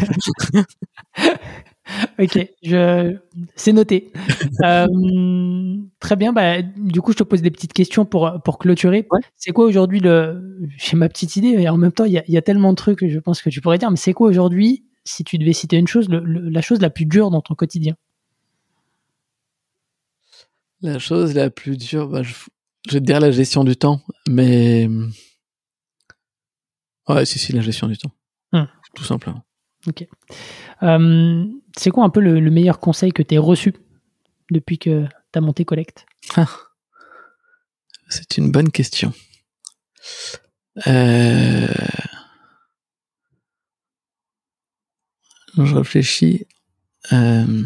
ok 2.18 2.48
je 2.62 3.16
c'est 3.56 3.72
noté. 3.72 4.12
Euh, 4.64 4.86
très 5.98 6.14
bien. 6.14 6.32
Bah 6.32 6.62
du 6.62 7.00
coup 7.00 7.12
je 7.12 7.16
te 7.16 7.22
pose 7.22 7.42
des 7.42 7.50
petites 7.50 7.72
questions 7.72 8.04
pour 8.04 8.30
pour 8.44 8.58
clôturer. 8.58 9.06
Ouais. 9.10 9.20
c'est 9.34 9.50
quoi 9.50 9.64
aujourd'hui 9.64 9.98
le 9.98 10.68
j'ai 10.76 10.96
ma 10.96 11.08
petite 11.08 11.34
idée 11.36 11.48
et 11.48 11.68
en 11.68 11.78
même 11.78 11.90
temps 11.90 12.04
il 12.04 12.12
y 12.12 12.18
a, 12.18 12.22
y 12.28 12.36
a 12.36 12.42
tellement 12.42 12.70
de 12.70 12.76
trucs 12.76 13.00
que 13.00 13.08
je 13.08 13.18
pense 13.18 13.42
que 13.42 13.50
tu 13.50 13.60
pourrais 13.60 13.78
dire 13.78 13.90
mais 13.90 13.96
c'est 13.96 14.12
quoi 14.12 14.28
aujourd'hui 14.28 14.84
si 15.04 15.24
tu 15.24 15.38
devais 15.38 15.52
citer 15.52 15.76
une 15.76 15.88
chose, 15.88 16.08
le, 16.08 16.20
le, 16.20 16.48
la 16.48 16.62
chose 16.62 16.80
la 16.80 16.90
plus 16.90 17.06
dure 17.06 17.30
dans 17.30 17.40
ton 17.40 17.54
quotidien 17.54 17.96
La 20.80 20.98
chose 20.98 21.34
la 21.34 21.50
plus 21.50 21.76
dure, 21.76 22.08
bah, 22.08 22.22
je, 22.22 22.34
je, 22.88 22.92
vais 22.94 23.00
te 23.00 23.04
dire 23.04 23.20
la 23.20 23.30
gestion 23.30 23.64
du 23.64 23.76
temps, 23.76 24.00
mais 24.28 24.88
ouais, 27.08 27.24
si, 27.24 27.38
si, 27.38 27.52
la 27.52 27.60
gestion 27.60 27.88
du 27.88 27.98
temps, 27.98 28.12
hum. 28.52 28.68
tout 28.94 29.04
simplement. 29.04 29.44
Ok. 29.86 30.06
Euh, 30.82 31.44
c'est 31.76 31.90
quoi 31.90 32.04
un 32.04 32.10
peu 32.10 32.20
le, 32.20 32.40
le 32.40 32.50
meilleur 32.50 32.78
conseil 32.78 33.12
que 33.12 33.22
tu 33.22 33.36
as 33.36 33.40
reçu 33.40 33.74
depuis 34.50 34.78
que 34.78 35.06
tu 35.32 35.38
as 35.38 35.40
monté 35.40 35.64
Collect 35.64 36.06
ah, 36.36 36.46
C'est 38.08 38.38
une 38.38 38.52
bonne 38.52 38.70
question. 38.70 39.12
Euh... 40.86 41.66
je 45.56 45.74
réfléchis. 45.74 46.46
Euh... 47.12 47.64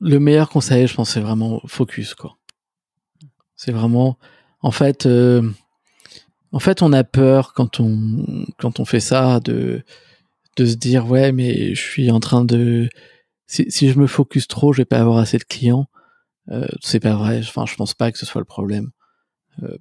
Le 0.00 0.18
meilleur 0.18 0.48
conseil, 0.48 0.86
je 0.86 0.94
pense, 0.94 1.10
c'est 1.10 1.20
vraiment 1.20 1.60
focus, 1.66 2.14
quoi. 2.14 2.36
C'est 3.56 3.72
vraiment, 3.72 4.18
en 4.60 4.72
fait, 4.72 5.06
euh... 5.06 5.48
en 6.50 6.58
fait, 6.58 6.82
on 6.82 6.92
a 6.92 7.04
peur 7.04 7.54
quand 7.54 7.80
on 7.80 8.46
quand 8.58 8.80
on 8.80 8.84
fait 8.84 9.00
ça 9.00 9.40
de 9.40 9.84
de 10.56 10.66
se 10.66 10.74
dire 10.74 11.08
ouais, 11.08 11.32
mais 11.32 11.74
je 11.74 11.80
suis 11.80 12.10
en 12.10 12.20
train 12.20 12.44
de 12.44 12.88
si, 13.46 13.70
si 13.70 13.90
je 13.90 13.98
me 13.98 14.06
focus 14.06 14.48
trop, 14.48 14.72
je 14.72 14.78
vais 14.78 14.86
pas 14.86 14.98
avoir 14.98 15.18
assez 15.18 15.38
de 15.38 15.44
clients. 15.44 15.86
Euh, 16.50 16.66
c'est 16.80 17.00
pas 17.00 17.14
vrai. 17.14 17.38
Enfin, 17.40 17.66
je 17.66 17.74
pense 17.76 17.94
pas 17.94 18.10
que 18.10 18.18
ce 18.18 18.26
soit 18.26 18.40
le 18.40 18.46
problème. 18.46 18.90
Euh, 19.62 19.76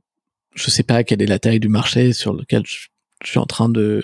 je 0.53 0.69
sais 0.69 0.83
pas 0.83 1.03
quelle 1.03 1.21
est 1.21 1.27
la 1.27 1.39
taille 1.39 1.59
du 1.59 1.69
marché 1.69 2.13
sur 2.13 2.33
lequel 2.33 2.63
je, 2.65 2.87
je 3.23 3.29
suis 3.29 3.39
en 3.39 3.45
train 3.45 3.69
de, 3.69 4.01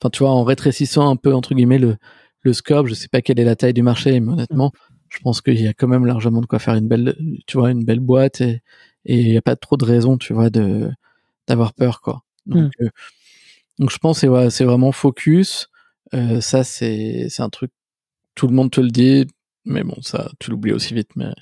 enfin 0.00 0.10
tu 0.10 0.20
vois, 0.20 0.30
en 0.30 0.44
rétrécissant 0.44 1.08
un 1.10 1.16
peu 1.16 1.34
entre 1.34 1.54
guillemets 1.54 1.78
le, 1.78 1.96
le 2.42 2.52
scope, 2.52 2.86
je 2.86 2.94
sais 2.94 3.08
pas 3.08 3.22
quelle 3.22 3.40
est 3.40 3.44
la 3.44 3.56
taille 3.56 3.74
du 3.74 3.82
marché, 3.82 4.18
mais 4.20 4.32
honnêtement, 4.32 4.72
je 5.08 5.18
pense 5.20 5.40
qu'il 5.40 5.60
y 5.60 5.68
a 5.68 5.74
quand 5.74 5.88
même 5.88 6.06
largement 6.06 6.40
de 6.40 6.46
quoi 6.46 6.58
faire 6.58 6.74
une 6.74 6.88
belle, 6.88 7.16
tu 7.46 7.58
vois, 7.58 7.70
une 7.70 7.84
belle 7.84 8.00
boîte 8.00 8.40
et 8.40 8.62
et 9.04 9.18
il 9.18 9.32
y 9.32 9.36
a 9.36 9.42
pas 9.42 9.56
trop 9.56 9.76
de 9.76 9.84
raison, 9.84 10.16
tu 10.16 10.32
vois, 10.32 10.50
de 10.50 10.90
d'avoir 11.48 11.74
peur 11.74 12.00
quoi. 12.00 12.22
Donc, 12.46 12.72
mm. 12.78 12.84
euh, 12.84 12.88
donc 13.78 13.90
je 13.90 13.98
pense 13.98 14.20
c'est 14.20 14.28
ouais, 14.28 14.50
c'est 14.50 14.64
vraiment 14.64 14.92
focus. 14.92 15.68
Euh, 16.14 16.40
ça 16.40 16.64
c'est 16.64 17.26
c'est 17.28 17.42
un 17.42 17.50
truc, 17.50 17.72
tout 18.34 18.46
le 18.46 18.54
monde 18.54 18.70
te 18.70 18.80
le 18.80 18.90
dit, 18.90 19.26
mais 19.64 19.82
bon 19.82 20.00
ça 20.02 20.30
tu 20.38 20.50
l'oublies 20.50 20.72
aussi 20.72 20.94
vite, 20.94 21.10
mais. 21.16 21.32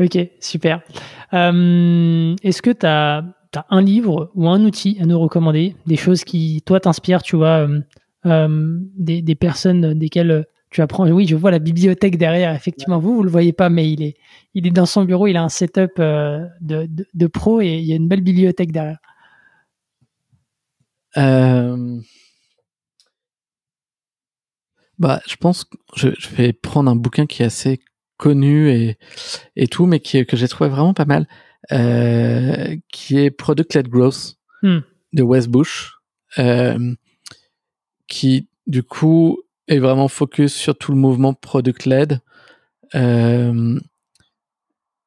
Ok, 0.00 0.18
super. 0.40 0.80
Euh, 1.34 2.34
Est-ce 2.42 2.62
que 2.62 2.70
tu 2.70 2.86
as 2.86 3.22
as 3.56 3.66
un 3.70 3.80
livre 3.80 4.30
ou 4.34 4.48
un 4.48 4.64
outil 4.64 4.98
à 5.00 5.06
nous 5.06 5.18
recommander, 5.18 5.76
des 5.86 5.96
choses 5.96 6.24
qui, 6.24 6.62
toi, 6.66 6.80
t'inspirent, 6.80 7.22
tu 7.22 7.36
vois, 7.36 7.66
euh, 7.66 7.80
euh, 8.26 8.78
des, 8.96 9.34
personnes 9.34 9.94
desquelles 9.94 10.46
tu 10.70 10.82
apprends. 10.82 11.08
Oui, 11.10 11.26
je 11.26 11.36
vois 11.36 11.50
la 11.50 11.58
bibliothèque 11.58 12.18
derrière, 12.18 12.54
effectivement. 12.54 12.96
Ouais. 12.96 13.02
Vous, 13.02 13.16
vous 13.16 13.22
le 13.22 13.30
voyez 13.30 13.52
pas, 13.52 13.70
mais 13.70 13.90
il 13.90 14.02
est, 14.02 14.16
il 14.54 14.66
est 14.66 14.70
dans 14.70 14.86
son 14.86 15.04
bureau, 15.04 15.26
il 15.26 15.36
a 15.36 15.42
un 15.42 15.48
setup 15.48 15.92
euh, 15.98 16.46
de, 16.60 16.88
de, 17.14 17.26
pro 17.26 17.60
et 17.60 17.78
il 17.78 17.84
y 17.84 17.92
a 17.92 17.96
une 17.96 18.08
belle 18.08 18.22
bibliothèque 18.22 18.72
derrière. 18.72 18.98
Bah, 24.98 25.20
je 25.28 25.36
pense 25.36 25.64
que 25.64 25.76
je, 25.94 26.08
je, 26.18 26.28
vais 26.30 26.52
prendre 26.52 26.90
un 26.90 26.96
bouquin 26.96 27.26
qui 27.26 27.42
est 27.42 27.46
assez 27.46 27.80
connu 28.16 28.68
et, 28.70 28.98
et 29.56 29.68
tout, 29.68 29.86
mais 29.86 30.00
qui, 30.00 30.26
que 30.26 30.36
j'ai 30.36 30.48
trouvé 30.48 30.68
vraiment 30.68 30.92
pas 30.92 31.04
mal. 31.04 31.26
Euh, 31.70 32.76
qui 32.90 33.18
est 33.18 33.30
Product 33.30 33.74
Led 33.74 33.88
Growth 33.88 34.36
hmm. 34.62 34.78
de 35.12 35.22
Wes 35.22 35.48
Bush, 35.48 35.92
euh, 36.38 36.94
qui 38.06 38.48
du 38.66 38.82
coup 38.82 39.42
est 39.66 39.78
vraiment 39.78 40.08
focus 40.08 40.54
sur 40.54 40.78
tout 40.78 40.92
le 40.92 40.98
mouvement 40.98 41.34
Product 41.34 41.84
Led. 41.84 42.20
Euh, 42.94 43.78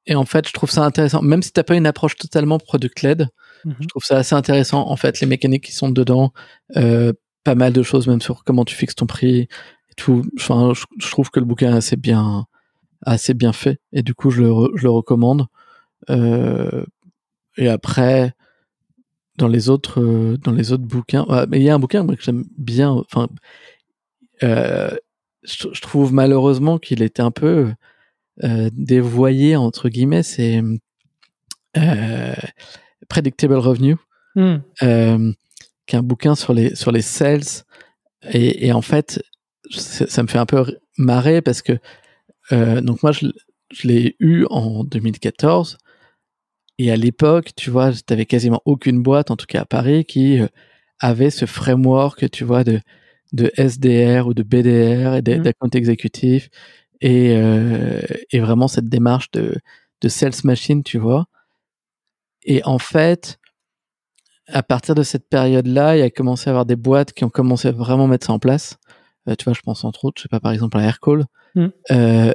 et 0.06 0.14
en 0.14 0.26
fait, 0.26 0.48
je 0.48 0.54
trouve 0.54 0.70
ça 0.70 0.86
intéressant, 0.86 1.24
même 1.24 1.42
si 1.42 1.52
t'as 1.52 1.64
pas 1.64 1.76
une 1.76 1.88
approche 1.88 2.16
totalement 2.16 2.60
Product 2.60 3.02
Led, 3.02 3.30
mm 3.66 3.72
-hmm. 3.72 3.76
je 3.80 3.88
trouve 3.88 4.04
ça 4.04 4.18
assez 4.18 4.36
intéressant. 4.36 4.88
En 4.88 4.98
fait, 4.98 5.20
les 5.20 5.28
mécaniques 5.28 5.64
qui 5.64 5.74
sont 5.74 5.90
dedans, 5.90 6.32
euh, 6.78 7.12
pas 7.44 7.56
mal 7.56 7.74
de 7.74 7.82
choses, 7.82 8.08
même 8.08 8.22
sur 8.22 8.44
comment 8.44 8.66
tu 8.66 8.76
fixes 8.76 8.96
ton 8.96 9.08
prix 9.08 9.40
et 9.40 9.96
tout. 9.98 10.24
Enfin, 10.40 10.74
je, 10.76 10.84
je 11.00 11.10
trouve 11.10 11.32
que 11.32 11.40
le 11.40 11.48
bouquin 11.48 11.72
est 11.74 11.78
assez 11.78 11.98
bien, 11.98 12.46
assez 13.04 13.34
bien 13.34 13.54
fait, 13.54 13.80
et 13.94 14.04
du 14.04 14.14
coup, 14.14 14.30
je 14.30 14.42
le, 14.44 14.50
je 14.78 14.84
le 14.84 14.92
recommande. 14.92 15.48
Et 16.10 17.68
après, 17.68 18.34
dans 19.38 19.48
les 19.48 19.70
autres, 19.70 20.38
dans 20.44 20.52
les 20.52 20.72
autres 20.72 20.84
bouquins, 20.84 21.26
mais 21.50 21.60
il 21.60 21.64
y 21.64 21.70
a 21.70 21.76
un 21.76 21.80
bouquin 21.80 22.04
moi, 22.04 22.16
que 22.16 22.24
j'aime 22.24 22.46
bien. 22.58 22.90
Enfin, 22.92 23.28
je, 24.42 25.82
trouve 25.82 26.14
malheureusement 26.14 26.78
qu'il 26.78 27.02
était 27.02 27.22
un 27.22 27.32
peu 27.32 27.72
dévoyé 28.74 29.56
entre 29.56 29.90
guillemets. 29.90 30.24
C'est 30.24 30.62
Predictable 33.10 33.56
Revenue, 33.56 33.98
hmm. 34.36 34.58
qui 35.86 35.96
est 35.96 36.00
un 36.00 36.04
bouquin 36.04 36.36
sur 36.36 36.54
les 36.54 36.76
sur 36.76 36.92
les 36.92 37.02
sales. 37.02 37.66
Et, 38.32 38.68
et 38.68 38.72
en 38.72 38.82
fait, 38.82 39.22
ça 39.72 40.22
me 40.22 40.28
fait 40.28 40.38
un 40.38 40.46
peu 40.46 40.78
marrer 40.98 41.42
parce 41.42 41.62
que 41.62 41.74
donc 42.52 43.02
moi 43.04 43.12
je, 43.12 43.28
je 43.72 43.88
l'ai 43.88 44.16
eu 44.20 44.46
en 44.50 44.84
2014 44.84 45.78
et 46.86 46.92
à 46.92 46.96
l'époque, 46.96 47.52
tu 47.56 47.70
vois, 47.70 47.92
tu 47.92 48.14
avais 48.14 48.26
quasiment 48.26 48.62
aucune 48.66 49.02
boîte, 49.02 49.32
en 49.32 49.36
tout 49.36 49.46
cas 49.46 49.62
à 49.62 49.66
Paris, 49.66 50.06
qui 50.06 50.40
euh, 50.40 50.48
avait 51.00 51.30
ce 51.30 51.46
framework, 51.46 52.30
tu 52.32 52.44
vois, 52.44 52.64
de, 52.64 52.80
de 53.34 53.52
SDR 53.58 54.28
ou 54.28 54.34
de 54.34 54.44
BDR 54.44 55.16
et 55.16 55.22
mmh. 55.22 55.44
d'account 55.44 55.70
exécutif 55.70 56.50
et, 57.02 57.36
euh, 57.36 58.02
et 58.32 58.40
vraiment 58.40 58.68
cette 58.68 58.88
démarche 58.88 59.32
de, 59.32 59.56
de 60.02 60.08
sales 60.10 60.34
machine, 60.44 60.84
tu 60.84 60.98
vois. 60.98 61.26
Et 62.44 62.64
en 62.66 62.80
fait, 62.80 63.40
à 64.48 64.64
partir 64.64 64.96
de 64.96 65.04
cette 65.04 65.28
période-là, 65.30 65.96
il 65.96 66.00
y 66.00 66.04
a 66.04 66.10
commencé 66.10 66.50
à 66.50 66.52
avoir 66.52 66.66
des 66.66 66.76
boîtes 66.76 67.14
qui 67.14 67.24
ont 67.24 67.30
commencé 67.30 67.68
à 67.68 67.72
vraiment 67.72 68.08
mettre 68.08 68.28
ça 68.28 68.34
en 68.34 68.40
place. 68.40 68.78
Euh, 69.28 69.36
tu 69.36 69.46
vois, 69.46 69.54
je 69.54 69.62
pense 69.62 69.84
entre 69.84 70.06
autres, 70.06 70.20
je 70.20 70.24
sais 70.24 70.30
pas, 70.30 70.40
par 70.40 70.52
exemple 70.52 70.78
à 70.78 70.84
Aircall. 70.84 71.26
Mmh. 71.56 71.68
Euh, 71.92 72.32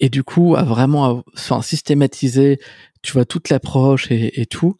et 0.00 0.08
du 0.08 0.24
coup, 0.24 0.56
à 0.56 0.62
vraiment, 0.62 1.22
enfin, 1.34 1.62
systématiser 1.62 2.58
tu 3.02 3.12
vois 3.12 3.24
toute 3.24 3.50
l'approche 3.50 4.10
et, 4.10 4.40
et, 4.40 4.46
tout. 4.46 4.76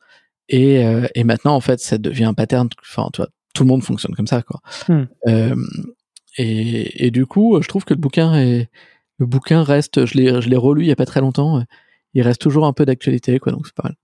Et, 0.48 0.84
euh, 0.84 1.06
et, 1.14 1.24
maintenant, 1.24 1.54
en 1.54 1.60
fait, 1.60 1.78
ça 1.78 1.98
devient 1.98 2.24
un 2.24 2.34
pattern. 2.34 2.68
Enfin, 2.82 3.08
tu 3.12 3.18
vois, 3.18 3.28
tout 3.54 3.62
le 3.62 3.68
monde 3.68 3.84
fonctionne 3.84 4.14
comme 4.14 4.26
ça, 4.26 4.42
quoi. 4.42 4.60
Hmm. 4.88 5.04
Euh, 5.28 5.54
et, 6.38 7.06
et, 7.06 7.10
du 7.10 7.26
coup, 7.26 7.60
je 7.62 7.68
trouve 7.68 7.84
que 7.84 7.94
le 7.94 8.00
bouquin 8.00 8.34
est, 8.34 8.70
le 9.18 9.26
bouquin 9.26 9.62
reste. 9.62 10.06
Je 10.06 10.14
l'ai, 10.14 10.40
je 10.40 10.48
l'ai 10.48 10.56
relu 10.56 10.82
il 10.82 10.88
y 10.88 10.92
a 10.92 10.96
pas 10.96 11.06
très 11.06 11.20
longtemps. 11.20 11.62
Il 12.14 12.22
reste 12.22 12.40
toujours 12.40 12.66
un 12.66 12.72
peu 12.72 12.84
d'actualité, 12.86 13.38
quoi. 13.38 13.52
Donc 13.52 13.66
c'est 13.66 13.74
pas 13.74 13.84
mal. 13.84 13.96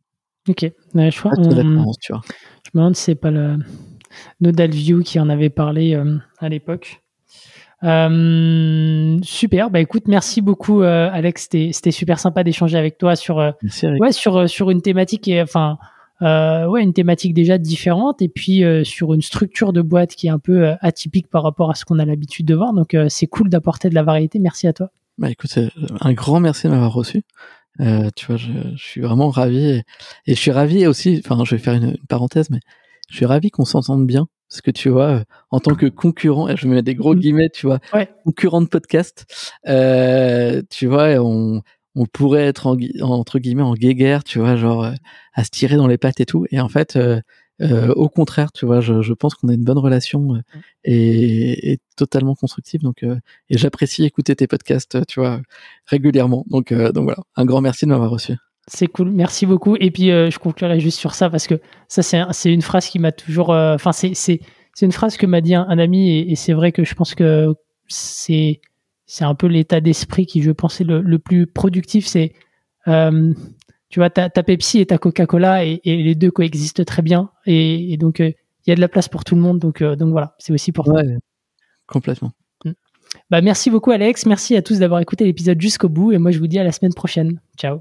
Ok. 0.48 0.70
je 0.94 1.18
crois. 1.18 1.32
On... 1.36 1.92
tu 2.00 2.12
vois. 2.12 2.22
Je 2.64 2.70
me 2.74 2.80
demande 2.80 2.96
si 2.96 3.04
c'est 3.04 3.14
pas 3.14 3.30
le 3.30 3.58
Nodal 4.40 4.70
View 4.70 5.02
qui 5.02 5.18
en 5.18 5.28
avait 5.28 5.50
parlé 5.50 5.94
euh, 5.94 6.18
à 6.38 6.48
l'époque. 6.48 7.02
Euh, 7.82 9.18
super. 9.22 9.70
Bah 9.70 9.80
écoute, 9.80 10.04
merci 10.06 10.42
beaucoup, 10.42 10.82
euh, 10.82 11.08
Alex. 11.12 11.48
C'était 11.50 11.90
super 11.90 12.18
sympa 12.18 12.44
d'échanger 12.44 12.76
avec 12.76 12.98
toi 12.98 13.16
sur 13.16 13.38
euh, 13.38 13.52
ouais 14.00 14.12
sur 14.12 14.36
euh, 14.36 14.46
sur 14.46 14.70
une 14.70 14.82
thématique 14.82 15.28
et 15.28 15.40
enfin 15.40 15.78
ouais 16.20 16.82
une 16.82 16.92
thématique 16.92 17.32
déjà 17.32 17.56
différente 17.56 18.20
et 18.20 18.28
puis 18.28 18.62
sur 18.84 19.14
une 19.14 19.22
structure 19.22 19.72
de 19.72 19.80
boîte 19.80 20.14
qui 20.14 20.26
est 20.26 20.30
un 20.30 20.38
peu 20.38 20.74
atypique 20.80 21.28
par 21.30 21.42
rapport 21.42 21.70
à 21.70 21.74
ce 21.74 21.86
qu'on 21.86 21.98
a 21.98 22.04
l'habitude 22.04 22.46
de 22.46 22.54
voir. 22.54 22.74
Donc 22.74 22.94
c'est 23.08 23.26
cool 23.26 23.48
d'apporter 23.48 23.88
de 23.88 23.94
la 23.94 24.02
variété. 24.02 24.38
Merci 24.38 24.66
à 24.66 24.74
toi. 24.74 24.90
Bah 25.16 25.30
écoute, 25.30 25.58
un 26.00 26.12
grand 26.12 26.40
merci 26.40 26.66
de 26.66 26.72
m'avoir 26.72 26.92
reçu. 26.92 27.22
tu 27.78 28.26
vois, 28.26 28.36
je, 28.36 28.52
je, 28.76 28.84
suis 28.84 29.00
vraiment 29.00 29.30
ravi 29.30 29.64
et, 29.64 29.82
et, 30.26 30.34
je 30.34 30.40
suis 30.40 30.50
ravi 30.50 30.86
aussi. 30.86 31.22
Enfin, 31.24 31.42
je 31.44 31.54
vais 31.54 31.60
faire 31.60 31.72
une, 31.74 31.90
une 31.90 32.06
parenthèse, 32.06 32.50
mais 32.50 32.60
je 33.08 33.16
suis 33.16 33.26
ravi 33.26 33.50
qu'on 33.50 33.64
s'entende 33.64 34.06
bien 34.06 34.28
parce 34.50 34.62
que 34.62 34.70
tu 34.72 34.88
vois, 34.88 35.10
euh, 35.10 35.24
en 35.50 35.60
tant 35.60 35.76
que 35.76 35.86
concurrent, 35.86 36.54
je 36.56 36.66
me 36.66 36.74
mets 36.74 36.82
des 36.82 36.96
gros 36.96 37.14
mmh. 37.14 37.20
guillemets, 37.20 37.50
tu 37.50 37.66
vois, 37.66 37.78
concurrent 38.24 38.60
de 38.60 38.66
podcast, 38.66 39.24
euh, 39.68 40.60
tu 40.68 40.86
vois, 40.86 41.10
on, 41.20 41.62
on 41.94 42.06
pourrait 42.06 42.46
être 42.46 42.66
en, 42.66 42.76
entre 43.00 43.38
guillemets 43.38 43.62
en 43.62 43.74
guéguerre, 43.74 44.24
tu 44.24 44.40
vois, 44.40 44.56
genre 44.56 44.84
euh, 44.84 44.92
à 45.34 45.44
se 45.44 45.50
tirer 45.50 45.76
dans 45.76 45.86
les 45.86 45.98
pattes 45.98 46.20
et 46.20 46.26
tout. 46.26 46.46
Et 46.50 46.60
en 46.60 46.68
fait, 46.68 46.96
euh, 46.96 47.20
au 47.94 48.08
contraire, 48.08 48.50
tu 48.50 48.66
vois, 48.66 48.80
je, 48.80 49.02
je 49.02 49.12
pense 49.12 49.34
qu'on 49.34 49.48
a 49.48 49.54
une 49.54 49.64
bonne 49.64 49.78
relation 49.78 50.20
mmh. 50.20 50.42
et, 50.84 51.72
et, 51.72 51.78
totalement 51.96 52.34
constructive. 52.34 52.82
Donc, 52.82 53.04
et 53.04 53.58
j'apprécie 53.58 54.04
écouter 54.04 54.34
tes 54.34 54.48
podcasts, 54.48 55.06
tu 55.06 55.20
vois, 55.20 55.40
régulièrement. 55.86 56.44
Donc, 56.48 56.72
donc 56.72 57.04
voilà, 57.04 57.22
un 57.36 57.44
grand 57.44 57.60
merci 57.60 57.84
de 57.84 57.90
m'avoir 57.90 58.10
reçu. 58.10 58.34
C'est 58.66 58.86
cool, 58.86 59.10
merci 59.10 59.46
beaucoup. 59.46 59.76
Et 59.80 59.90
puis 59.90 60.10
euh, 60.10 60.30
je 60.30 60.38
conclurai 60.38 60.80
juste 60.80 60.98
sur 60.98 61.14
ça 61.14 61.30
parce 61.30 61.46
que 61.46 61.60
ça 61.88 62.02
c'est 62.32 62.52
une 62.52 62.62
phrase 62.62 62.88
qui 62.88 62.98
m'a 62.98 63.12
toujours, 63.12 63.52
euh, 63.52 63.74
enfin 63.74 63.92
c'est 63.92 64.14
c'est 64.14 64.40
une 64.82 64.92
phrase 64.92 65.16
que 65.16 65.26
m'a 65.26 65.40
dit 65.40 65.54
un, 65.54 65.78
ami 65.78 66.18
et, 66.18 66.36
c'est 66.36 66.52
vrai 66.52 66.72
que 66.72 66.84
je 66.84 66.94
pense 66.94 67.14
que 67.14 67.52
c'est 67.88 68.60
c'est 69.06 69.24
un 69.24 69.34
peu 69.34 69.48
l'état 69.48 69.80
d'esprit 69.80 70.24
qui 70.26 70.42
je 70.42 70.52
pensais 70.52 70.84
le, 70.84 71.00
le 71.00 71.18
plus 71.18 71.46
productif. 71.46 72.06
C'est 72.06 72.32
euh, 72.86 73.34
tu 73.88 73.98
vois 73.98 74.08
ta, 74.08 74.30
ta 74.30 74.42
Pepsi 74.42 74.78
et 74.78 74.86
ta 74.86 74.98
Coca-Cola 74.98 75.64
et, 75.64 75.80
et, 75.84 75.96
les 75.96 76.14
deux 76.14 76.30
coexistent 76.30 76.84
très 76.84 77.02
bien 77.02 77.30
et, 77.46 77.96
donc 77.96 78.20
il 78.20 78.34
y 78.68 78.70
a 78.70 78.76
de 78.76 78.80
la 78.80 78.88
place 78.88 79.08
pour 79.08 79.24
tout 79.24 79.34
le 79.34 79.40
monde. 79.40 79.58
Donc 79.58 79.82
donc 79.82 80.10
voilà, 80.10 80.36
c'est 80.38 80.52
aussi 80.52 80.70
pour 80.70 80.86
ouais, 80.88 81.18
complètement. 81.86 82.30
Mm. 82.64 82.70
Bah 83.30 83.40
merci 83.40 83.70
beaucoup 83.70 83.90
Alex, 83.90 84.26
merci 84.26 84.54
à 84.54 84.62
tous 84.62 84.78
d'avoir 84.78 85.00
écouté 85.00 85.24
l'épisode 85.24 85.60
jusqu'au 85.60 85.88
bout 85.88 86.12
et 86.12 86.18
moi 86.18 86.30
je 86.30 86.38
vous 86.38 86.46
dis 86.46 86.60
à 86.60 86.64
la 86.64 86.72
semaine 86.72 86.94
prochaine. 86.94 87.40
Ciao. 87.56 87.80